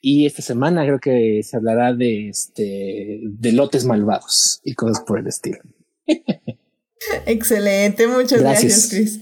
Y 0.06 0.26
esta 0.26 0.42
semana 0.42 0.84
creo 0.84 1.00
que 1.00 1.42
se 1.44 1.56
hablará 1.56 1.94
de 1.94 2.28
este 2.28 3.22
de 3.24 3.52
lotes 3.54 3.86
malvados 3.86 4.60
y 4.66 4.74
cosas 4.74 5.02
por 5.02 5.20
el 5.20 5.28
estilo. 5.28 5.60
Excelente, 7.26 8.08
muchas 8.08 8.42
gracias, 8.42 8.90
Chris. 8.90 9.22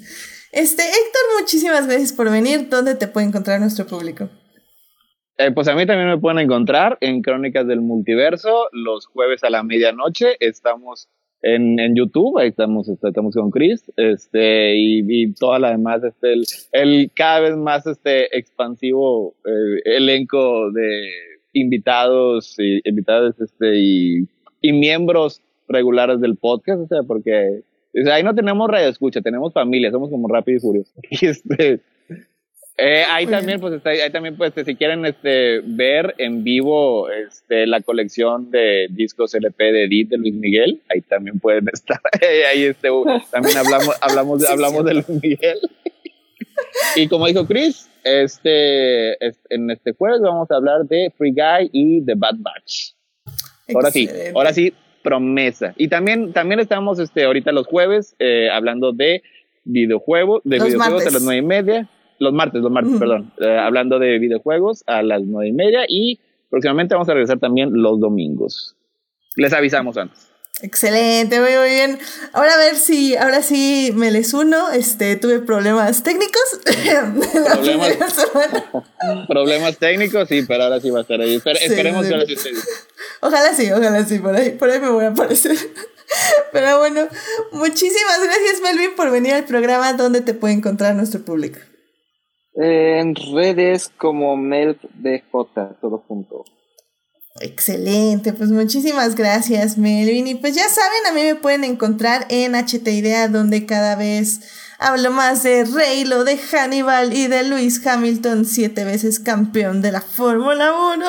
Este, 0.52 0.82
Héctor, 0.82 1.22
muchísimas 1.40 1.86
gracias 1.86 2.14
por 2.14 2.32
venir. 2.32 2.68
¿Dónde 2.70 2.96
te 2.96 3.08
puede 3.08 3.28
encontrar 3.28 3.60
nuestro 3.60 3.86
público? 3.86 4.30
Eh, 5.38 5.52
pues 5.52 5.68
a 5.68 5.76
mí 5.76 5.86
también 5.86 6.10
me 6.10 6.18
pueden 6.18 6.40
encontrar 6.40 6.98
en 7.02 7.22
Crónicas 7.22 7.66
del 7.68 7.82
Multiverso 7.82 8.68
los 8.72 9.06
jueves 9.08 9.44
a 9.44 9.50
la 9.50 9.64
medianoche. 9.64 10.36
Estamos 10.40 11.10
en, 11.42 11.80
en 11.80 11.96
YouTube, 11.96 12.38
ahí 12.38 12.50
estamos, 12.50 12.88
estamos 12.88 13.34
con 13.34 13.50
Chris, 13.50 13.92
este, 13.98 14.76
y, 14.76 15.04
y 15.08 15.34
toda 15.34 15.60
la 15.60 15.72
demás, 15.72 16.04
este, 16.04 16.34
el, 16.72 17.12
cada 17.16 17.40
vez 17.40 17.58
más 17.58 17.88
este 17.88 18.38
expansivo 18.38 19.34
eh, 19.46 19.82
elenco 19.98 20.72
de 20.72 21.10
invitados 21.54 22.56
y 22.60 22.82
este 22.86 23.80
y, 23.80 24.28
y 24.62 24.74
miembros 24.74 25.42
regulares 25.68 26.22
del 26.22 26.38
podcast, 26.38 26.82
o 26.82 26.88
sea, 26.88 27.04
porque 27.08 27.64
o 27.94 28.04
sea, 28.04 28.16
ahí 28.16 28.24
no 28.24 28.36
tenemos 28.36 28.70
radio 28.70 28.88
escucha, 28.88 29.22
tenemos 29.22 29.54
familia, 29.54 29.92
somos 29.92 30.10
como 30.10 30.28
rápido 30.28 30.58
y 30.58 30.62
furioso. 30.62 30.92
Y 31.10 31.26
este, 31.26 31.82
eh, 32.78 33.04
ahí 33.08 33.28
también, 33.28 33.60
pues, 33.60 33.74
está, 33.74 33.92
ahí 33.92 34.10
también, 34.12 34.38
pues, 34.38 34.54
si 34.66 34.76
quieren 34.76 35.06
este, 35.06 35.62
ver 35.64 36.16
en 36.18 36.44
vivo 36.44 37.10
este, 37.10 37.68
la 37.68 37.82
colección 37.82 38.50
de 38.50 38.88
discos 38.90 39.36
LP 39.36 39.72
de 39.72 39.84
Edith 39.84 40.10
de 40.10 40.18
Luis 40.18 40.34
Miguel, 40.34 40.82
ahí 40.90 41.02
también 41.02 41.40
pueden 41.40 41.68
estar. 41.74 42.00
ahí 42.52 42.64
este, 42.64 42.90
también 43.32 43.58
hablamos, 43.58 43.96
hablamos, 44.02 44.50
hablamos 44.50 44.86
de 44.86 44.94
Luis 44.96 45.10
Miguel. 45.10 45.60
y 46.96 47.08
como 47.08 47.28
dijo 47.28 47.46
Chris, 47.46 47.90
este, 48.04 49.24
en 49.54 49.70
este 49.70 49.94
jueves 49.94 50.22
vamos 50.22 50.50
a 50.50 50.56
hablar 50.56 50.86
de 50.86 51.12
Free 51.18 51.34
Guy 51.34 51.70
y 51.72 52.06
The 52.06 52.16
Bad 52.16 52.38
Batch. 52.40 52.94
Ahora 53.74 53.92
sí, 53.92 54.10
ahora 54.34 54.54
sí, 54.54 54.74
promesa. 55.02 55.74
Y 55.78 55.88
también, 55.88 56.34
también 56.34 56.60
estamos 56.60 57.00
este, 57.00 57.24
ahorita 57.24 57.52
los 57.52 57.68
jueves 57.68 58.16
eh, 58.20 58.50
hablando 58.52 58.92
de 58.92 59.24
videojuegos, 59.64 60.42
de 60.44 60.60
videojuegos 60.60 61.06
a 61.06 61.12
las 61.12 61.24
nueve 61.24 61.40
y 61.40 61.46
media. 61.46 61.90
Los 62.22 62.34
martes, 62.34 62.62
los 62.62 62.72
martes, 62.72 63.00
perdón. 63.00 63.34
Eh, 63.40 63.58
hablando 63.58 63.98
de 63.98 64.20
videojuegos 64.20 64.84
a 64.86 65.02
las 65.02 65.24
nueve 65.24 65.50
y 65.50 65.54
media. 65.54 65.86
Y 65.88 66.20
próximamente 66.52 66.94
vamos 66.94 67.10
a 67.10 67.14
regresar 67.14 67.40
también 67.40 67.70
los 67.74 68.00
domingos. 68.00 68.76
Les 69.38 69.52
avisamos 69.54 69.98
antes. 69.98 70.30
Excelente, 70.62 71.40
muy, 71.40 71.50
muy 71.58 71.70
bien. 71.70 71.98
Ahora 72.34 72.54
a 72.54 72.58
ver 72.58 72.76
si, 72.76 73.16
ahora 73.16 73.42
sí 73.42 73.92
me 73.96 74.12
les 74.12 74.36
uno. 74.36 74.70
Este, 74.70 75.16
tuve 75.16 75.40
problemas 75.40 76.04
técnicos. 76.04 76.60
Problemas, 77.56 78.28
problemas 79.28 79.78
técnicos, 79.78 80.30
sí, 80.30 80.44
pero 80.48 80.66
ahora 80.66 80.80
sí 80.80 80.92
va 80.92 81.00
a 81.00 81.02
estar 81.02 81.20
ahí. 81.20 81.42
esperemos 81.60 82.06
que 82.06 82.14
ahora 82.14 82.28
sí 82.28 82.34
esté. 82.34 82.52
Ojalá 83.22 83.52
sí, 83.56 83.72
ojalá 83.72 84.06
sí, 84.06 84.20
por 84.20 84.36
ahí, 84.36 84.52
por 84.52 84.70
ahí 84.70 84.80
me 84.80 84.90
voy 84.90 85.06
a 85.06 85.10
aparecer. 85.10 85.58
Pero 86.52 86.80
bueno, 86.80 87.08
muchísimas 87.54 88.22
gracias 88.22 88.60
Melvin 88.62 88.96
por 88.98 89.10
venir 89.12 89.34
al 89.34 89.46
programa. 89.46 89.94
¿Dónde 89.94 90.20
te 90.20 90.34
puede 90.34 90.54
encontrar 90.54 90.94
nuestro 90.94 91.22
público? 91.22 91.60
En 92.56 93.16
redes 93.16 93.90
como 93.98 94.36
MelvDJ, 94.36 95.32
todo 95.80 96.04
junto. 96.08 96.44
Excelente, 97.40 98.34
pues 98.34 98.52
muchísimas 98.52 99.16
gracias 99.16 99.78
Melvin. 99.78 100.28
Y 100.28 100.36
pues 100.36 100.54
ya 100.54 100.68
saben, 100.68 101.06
a 101.10 101.14
mí 101.14 101.24
me 101.24 101.36
pueden 101.36 101.64
encontrar 101.64 102.26
en 102.30 102.56
HT 102.56 102.88
Idea, 102.88 103.30
donde 103.30 103.66
cada 103.66 103.96
vez 103.96 104.42
hablo 104.80 105.12
más 105.12 105.44
de 105.44 105.64
Reylo, 105.64 106.26
de 106.26 106.38
Hannibal 106.38 107.14
y 107.14 107.28
de 107.28 107.44
Luis 107.44 107.86
Hamilton, 107.86 108.46
siete 108.46 108.84
veces 108.84 109.20
campeón 109.20 109.82
de 109.82 109.94
la 109.94 110.02
Fórmula 110.02 110.74
1. 110.96 111.06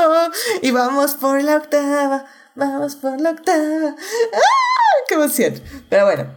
Y 0.62 0.70
vamos 0.70 1.14
por 1.16 1.42
la 1.42 1.56
octava, 1.56 2.24
vamos 2.54 2.94
por 2.94 3.20
la 3.20 3.30
octava. 3.30 3.96
¡Ah! 4.32 5.08
¡Qué 5.08 5.14
emoción! 5.14 5.54
Pero 5.88 6.04
bueno, 6.04 6.34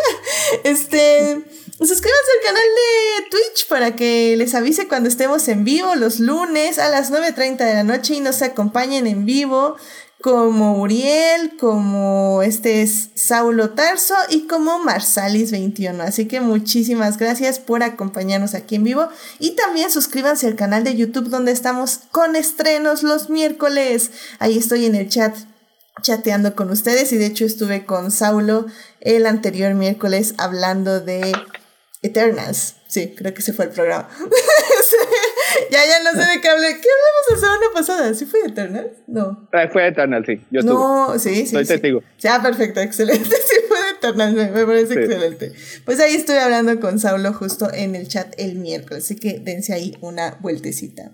este... 0.64 1.42
Suscríbanse 1.78 2.30
al 2.38 2.46
canal 2.46 2.62
de 2.62 3.30
Twitch 3.30 3.66
para 3.68 3.96
que 3.96 4.36
les 4.36 4.54
avise 4.54 4.86
cuando 4.86 5.08
estemos 5.08 5.48
en 5.48 5.64
vivo 5.64 5.96
los 5.96 6.20
lunes 6.20 6.78
a 6.78 6.88
las 6.88 7.10
9.30 7.10 7.56
de 7.56 7.74
la 7.74 7.82
noche 7.82 8.14
y 8.14 8.20
nos 8.20 8.42
acompañen 8.42 9.08
en 9.08 9.24
vivo 9.24 9.74
como 10.22 10.80
Uriel, 10.80 11.56
como 11.58 12.42
este 12.42 12.82
es 12.82 13.10
Saulo 13.16 13.70
Tarso 13.70 14.14
y 14.30 14.46
como 14.46 14.84
Marsalis21. 14.84 16.00
Así 16.00 16.26
que 16.26 16.40
muchísimas 16.40 17.18
gracias 17.18 17.58
por 17.58 17.82
acompañarnos 17.82 18.54
aquí 18.54 18.76
en 18.76 18.84
vivo 18.84 19.08
y 19.40 19.56
también 19.56 19.90
suscríbanse 19.90 20.46
al 20.46 20.54
canal 20.54 20.84
de 20.84 20.94
YouTube 20.94 21.28
donde 21.28 21.50
estamos 21.50 22.02
con 22.12 22.36
estrenos 22.36 23.02
los 23.02 23.30
miércoles. 23.30 24.12
Ahí 24.38 24.56
estoy 24.56 24.86
en 24.86 24.94
el 24.94 25.08
chat 25.08 25.36
chateando 26.02 26.54
con 26.54 26.70
ustedes 26.70 27.12
y 27.12 27.18
de 27.18 27.26
hecho 27.26 27.44
estuve 27.44 27.84
con 27.84 28.12
Saulo 28.12 28.66
el 29.00 29.26
anterior 29.26 29.74
miércoles 29.74 30.34
hablando 30.38 31.00
de 31.00 31.32
Eternals. 32.04 32.76
Sí, 32.86 33.14
creo 33.16 33.32
que 33.32 33.40
ese 33.40 33.54
fue 33.54 33.64
el 33.64 33.70
programa. 33.70 34.06
ya, 35.70 35.78
ya 35.86 36.02
no 36.02 36.10
sé 36.12 36.30
de 36.30 36.40
qué 36.42 36.48
hablé. 36.48 36.68
¿Qué 36.78 36.88
hablamos 36.90 37.30
la 37.30 37.36
semana 37.38 37.66
pasada? 37.72 38.14
¿Sí 38.14 38.26
fue 38.26 38.40
Eternals? 38.46 38.92
No. 39.06 39.48
Ah, 39.52 39.68
fue 39.72 39.88
Eternals, 39.88 40.26
sí. 40.26 40.38
Yo 40.50 40.60
no, 40.60 41.18
sí, 41.18 41.46
sí. 41.46 41.46
Soy 41.46 41.64
testigo. 41.64 42.02
Ya, 42.20 42.42
perfecto, 42.42 42.80
excelente. 42.80 43.24
Sí, 43.44 43.56
fue 43.68 43.78
Eternals, 43.90 44.34
me, 44.34 44.66
parece 44.66 44.94
excelente. 44.94 45.52
Pues 45.86 45.98
ahí 45.98 46.14
estuve 46.14 46.40
hablando 46.40 46.78
con 46.78 46.98
Saulo 46.98 47.32
justo 47.32 47.72
en 47.72 47.94
el 47.94 48.06
chat 48.06 48.34
el 48.36 48.56
miércoles, 48.56 49.04
así 49.04 49.16
que 49.16 49.38
dense 49.38 49.72
ahí 49.72 49.96
una 50.02 50.36
vueltecita. 50.40 51.10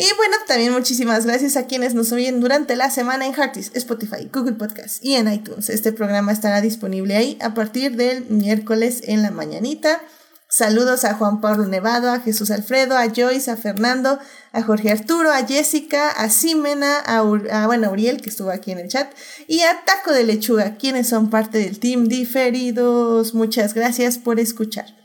Y 0.00 0.16
bueno, 0.16 0.36
también 0.46 0.72
muchísimas 0.72 1.26
gracias 1.26 1.58
a 1.58 1.66
quienes 1.66 1.92
nos 1.92 2.10
oyen 2.12 2.40
durante 2.40 2.74
la 2.74 2.90
semana 2.90 3.26
en 3.26 3.34
Heartis, 3.34 3.70
Spotify, 3.74 4.30
Google 4.32 4.54
Podcast 4.54 5.04
y 5.04 5.16
en 5.16 5.30
iTunes. 5.30 5.68
Este 5.68 5.92
programa 5.92 6.32
estará 6.32 6.62
disponible 6.62 7.16
ahí 7.16 7.36
a 7.42 7.52
partir 7.52 7.96
del 7.96 8.24
miércoles 8.30 9.02
en 9.04 9.20
la 9.20 9.30
mañanita. 9.30 10.00
Saludos 10.48 11.04
a 11.04 11.12
Juan 11.12 11.42
Pablo 11.42 11.66
Nevado, 11.66 12.10
a 12.10 12.20
Jesús 12.20 12.50
Alfredo, 12.50 12.96
a 12.96 13.10
Joyce, 13.14 13.50
a 13.50 13.58
Fernando, 13.58 14.18
a 14.52 14.62
Jorge 14.62 14.90
Arturo, 14.90 15.32
a 15.32 15.46
Jessica, 15.46 16.08
a 16.08 16.30
Simena, 16.30 17.00
a, 17.00 17.66
bueno, 17.66 17.90
Uriel, 17.90 18.22
que 18.22 18.30
estuvo 18.30 18.48
aquí 18.48 18.72
en 18.72 18.78
el 18.78 18.88
chat, 18.88 19.12
y 19.48 19.60
a 19.60 19.84
Taco 19.84 20.12
de 20.12 20.24
Lechuga, 20.24 20.78
quienes 20.78 21.10
son 21.10 21.28
parte 21.28 21.58
del 21.58 21.78
team 21.78 22.08
diferidos. 22.08 23.34
Muchas 23.34 23.74
gracias 23.74 24.16
por 24.16 24.40
escuchar. 24.40 24.99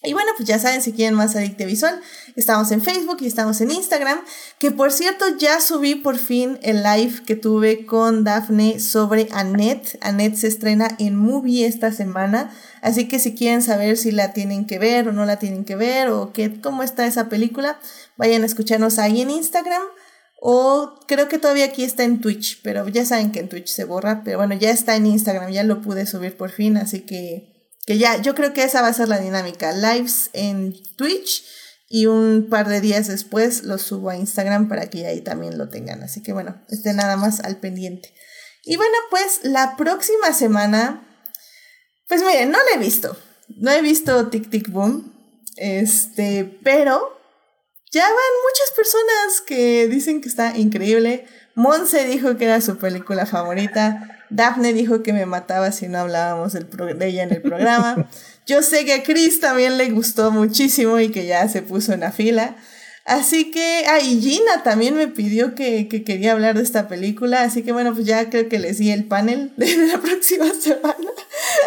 Y 0.00 0.12
bueno, 0.12 0.30
pues 0.36 0.48
ya 0.48 0.60
saben, 0.60 0.80
si 0.80 0.92
quieren 0.92 1.14
más 1.14 1.34
Adicte 1.34 1.66
Visual, 1.66 2.00
estamos 2.36 2.70
en 2.70 2.80
Facebook 2.80 3.16
y 3.20 3.26
estamos 3.26 3.60
en 3.60 3.72
Instagram, 3.72 4.20
que 4.60 4.70
por 4.70 4.92
cierto 4.92 5.24
ya 5.38 5.60
subí 5.60 5.96
por 5.96 6.18
fin 6.18 6.56
el 6.62 6.84
live 6.84 7.24
que 7.26 7.34
tuve 7.34 7.84
con 7.84 8.22
Dafne 8.22 8.78
sobre 8.78 9.26
Annette. 9.32 9.98
Annette 10.00 10.36
se 10.36 10.46
estrena 10.46 10.94
en 11.00 11.16
Movie 11.16 11.66
esta 11.66 11.90
semana, 11.90 12.54
así 12.80 13.08
que 13.08 13.18
si 13.18 13.34
quieren 13.34 13.60
saber 13.60 13.96
si 13.96 14.12
la 14.12 14.32
tienen 14.32 14.66
que 14.66 14.78
ver 14.78 15.08
o 15.08 15.12
no 15.12 15.26
la 15.26 15.40
tienen 15.40 15.64
que 15.64 15.74
ver 15.74 16.10
o 16.10 16.32
qué, 16.32 16.60
cómo 16.60 16.84
está 16.84 17.04
esa 17.04 17.28
película, 17.28 17.80
vayan 18.16 18.44
a 18.44 18.46
escucharnos 18.46 19.00
ahí 19.00 19.20
en 19.20 19.30
Instagram. 19.30 19.82
O 20.40 20.94
creo 21.08 21.28
que 21.28 21.38
todavía 21.38 21.64
aquí 21.64 21.82
está 21.82 22.04
en 22.04 22.20
Twitch, 22.20 22.62
pero 22.62 22.86
ya 22.86 23.04
saben 23.04 23.32
que 23.32 23.40
en 23.40 23.48
Twitch 23.48 23.66
se 23.70 23.82
borra, 23.82 24.22
pero 24.24 24.38
bueno, 24.38 24.54
ya 24.54 24.70
está 24.70 24.94
en 24.94 25.06
Instagram, 25.06 25.50
ya 25.50 25.64
lo 25.64 25.80
pude 25.80 26.06
subir 26.06 26.36
por 26.36 26.50
fin, 26.50 26.76
así 26.76 27.00
que 27.00 27.57
que 27.88 27.96
ya, 27.96 28.20
yo 28.20 28.34
creo 28.34 28.52
que 28.52 28.64
esa 28.64 28.82
va 28.82 28.88
a 28.88 28.92
ser 28.92 29.08
la 29.08 29.18
dinámica. 29.18 29.72
Lives 29.72 30.28
en 30.34 30.74
Twitch 30.96 31.42
y 31.88 32.04
un 32.04 32.48
par 32.50 32.68
de 32.68 32.82
días 32.82 33.08
después 33.08 33.62
lo 33.62 33.78
subo 33.78 34.10
a 34.10 34.16
Instagram 34.18 34.68
para 34.68 34.90
que 34.90 35.06
ahí 35.06 35.22
también 35.22 35.56
lo 35.56 35.70
tengan. 35.70 36.02
Así 36.02 36.22
que 36.22 36.34
bueno, 36.34 36.62
esté 36.68 36.92
nada 36.92 37.16
más 37.16 37.40
al 37.40 37.56
pendiente. 37.56 38.12
Y 38.62 38.76
bueno, 38.76 38.94
pues 39.08 39.40
la 39.42 39.78
próxima 39.78 40.34
semana, 40.34 41.24
pues 42.08 42.22
miren, 42.22 42.50
no 42.50 42.58
la 42.58 42.76
he 42.76 42.78
visto. 42.78 43.16
No 43.56 43.70
he 43.70 43.80
visto 43.80 44.28
Tic 44.28 44.50
Tic 44.50 44.68
Boom. 44.68 45.40
Este, 45.56 46.44
pero 46.62 47.18
ya 47.90 48.02
van 48.02 48.12
muchas 48.12 48.76
personas 48.76 49.40
que 49.46 49.88
dicen 49.88 50.20
que 50.20 50.28
está 50.28 50.58
increíble. 50.58 51.26
Monse 51.54 52.04
dijo 52.04 52.36
que 52.36 52.44
era 52.44 52.60
su 52.60 52.76
película 52.76 53.24
favorita. 53.24 54.17
Daphne 54.30 54.72
dijo 54.72 55.02
que 55.02 55.12
me 55.12 55.26
mataba 55.26 55.72
si 55.72 55.88
no 55.88 55.98
hablábamos 55.98 56.52
del 56.52 56.68
de 56.98 57.06
ella 57.06 57.22
en 57.22 57.32
el 57.32 57.42
programa. 57.42 58.08
Yo 58.46 58.62
sé 58.62 58.84
que 58.84 58.94
a 58.94 59.02
Chris 59.02 59.40
también 59.40 59.76
le 59.78 59.90
gustó 59.90 60.30
muchísimo 60.30 60.98
y 60.98 61.10
que 61.10 61.26
ya 61.26 61.46
se 61.48 61.62
puso 61.62 61.92
en 61.92 62.00
la 62.00 62.12
fila. 62.12 62.56
Así 63.04 63.50
que, 63.50 63.84
ah, 63.88 64.00
y 64.00 64.20
Gina 64.20 64.62
también 64.62 64.94
me 64.94 65.08
pidió 65.08 65.54
que, 65.54 65.88
quería 65.88 66.32
hablar 66.32 66.56
de 66.56 66.62
esta 66.62 66.88
película, 66.88 67.42
así 67.42 67.62
que 67.62 67.72
bueno, 67.72 67.94
pues 67.94 68.06
ya 68.06 68.28
creo 68.28 68.50
que 68.50 68.58
les 68.58 68.78
di 68.78 68.90
el 68.90 69.06
panel 69.06 69.52
de 69.56 69.76
la 69.76 69.98
próxima 69.98 70.46
semana. 70.52 71.10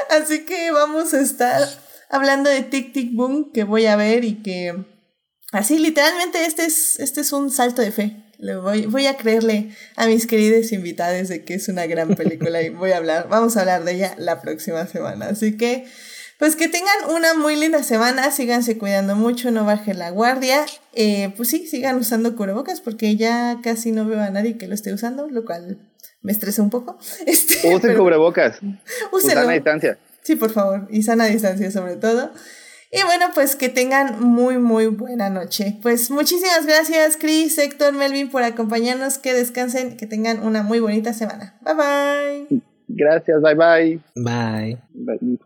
Así 0.10 0.46
que 0.46 0.72
vamos 0.72 1.14
a 1.14 1.22
estar 1.22 1.68
hablando 2.10 2.50
de 2.50 2.62
Tic 2.62 2.94
Tic 2.94 3.14
Boom, 3.14 3.52
que 3.52 3.64
voy 3.64 3.88
a 3.88 3.96
ver 3.96 4.24
y 4.24 4.36
que, 4.44 4.86
así 5.52 5.80
literalmente 5.80 6.46
este 6.46 6.66
es, 6.66 7.00
este 7.00 7.22
es 7.22 7.32
un 7.32 7.50
salto 7.50 7.82
de 7.82 7.92
fe 7.92 8.31
voy, 8.62 8.86
voy 8.88 9.06
a 9.06 9.18
creerle 9.18 9.70
a 9.96 10.08
mis 10.08 10.28
queridos 10.28 10.72
invitados 10.72 11.28
de 11.28 11.44
que 11.44 11.54
es 11.54 11.68
una 11.68 11.86
gran 11.86 12.16
película 12.16 12.62
y 12.62 12.70
voy 12.70 12.92
a 12.92 12.98
hablar, 12.98 13.28
vamos 13.30 13.56
a 13.56 13.62
hablar 13.62 13.84
de 13.84 13.94
ella 13.94 14.16
la 14.18 14.42
próxima 14.42 14.88
semana. 14.88 15.28
Así 15.28 15.58
que, 15.58 15.86
pues 16.40 16.56
que 16.56 16.68
tengan 16.68 16.96
una 17.16 17.34
muy 17.36 17.56
linda 17.56 17.84
semana, 17.84 18.32
síganse 18.32 18.78
cuidando 18.78 19.16
mucho, 19.16 19.52
no 19.52 19.64
bajen 19.64 20.00
la 20.00 20.10
guardia. 20.10 20.66
Eh, 20.94 21.34
pues 21.38 21.50
sí, 21.50 21.68
sigan 21.68 21.98
usando 21.98 22.36
cubrebocas 22.36 22.82
porque 22.82 23.16
ya 23.16 23.60
casi 23.64 23.92
no 23.92 24.06
veo 24.06 24.20
a 24.20 24.30
nadie 24.30 24.58
que 24.58 24.68
lo 24.68 24.74
esté 24.74 24.92
usando, 24.94 25.30
lo 25.30 25.46
cual 25.46 25.78
me 26.22 26.32
estresa 26.32 26.62
un 26.62 26.70
poco. 26.70 26.98
Este, 27.26 27.74
Usen 27.74 27.96
cubrebocas. 27.96 28.60
Usen 29.12 29.38
a 29.38 29.50
distancia. 29.52 29.98
Sí, 30.24 30.36
por 30.36 30.52
favor. 30.52 30.88
Y 30.90 31.04
sana 31.04 31.26
distancia 31.26 31.72
sobre 31.72 31.96
todo. 31.96 32.32
Y 32.92 33.04
bueno, 33.06 33.28
pues 33.34 33.56
que 33.56 33.70
tengan 33.70 34.22
muy, 34.22 34.58
muy 34.58 34.88
buena 34.88 35.30
noche. 35.30 35.78
Pues 35.82 36.12
muchísimas 36.12 36.66
gracias, 36.66 37.16
Chris, 37.18 37.58
Héctor, 37.58 37.94
Melvin, 37.94 38.30
por 38.30 38.44
acompañarnos. 38.44 39.18
Que 39.18 39.34
descansen, 39.34 39.96
que 39.96 40.08
tengan 40.08 40.44
una 40.44 40.62
muy 40.62 40.82
bonita 40.82 41.14
semana. 41.14 41.56
Bye 41.62 42.48
bye. 42.50 42.62
Gracias, 42.90 43.42
bye 43.42 43.56
bye. 43.56 44.00
Bye. 44.16 44.78
bye. 44.94 45.40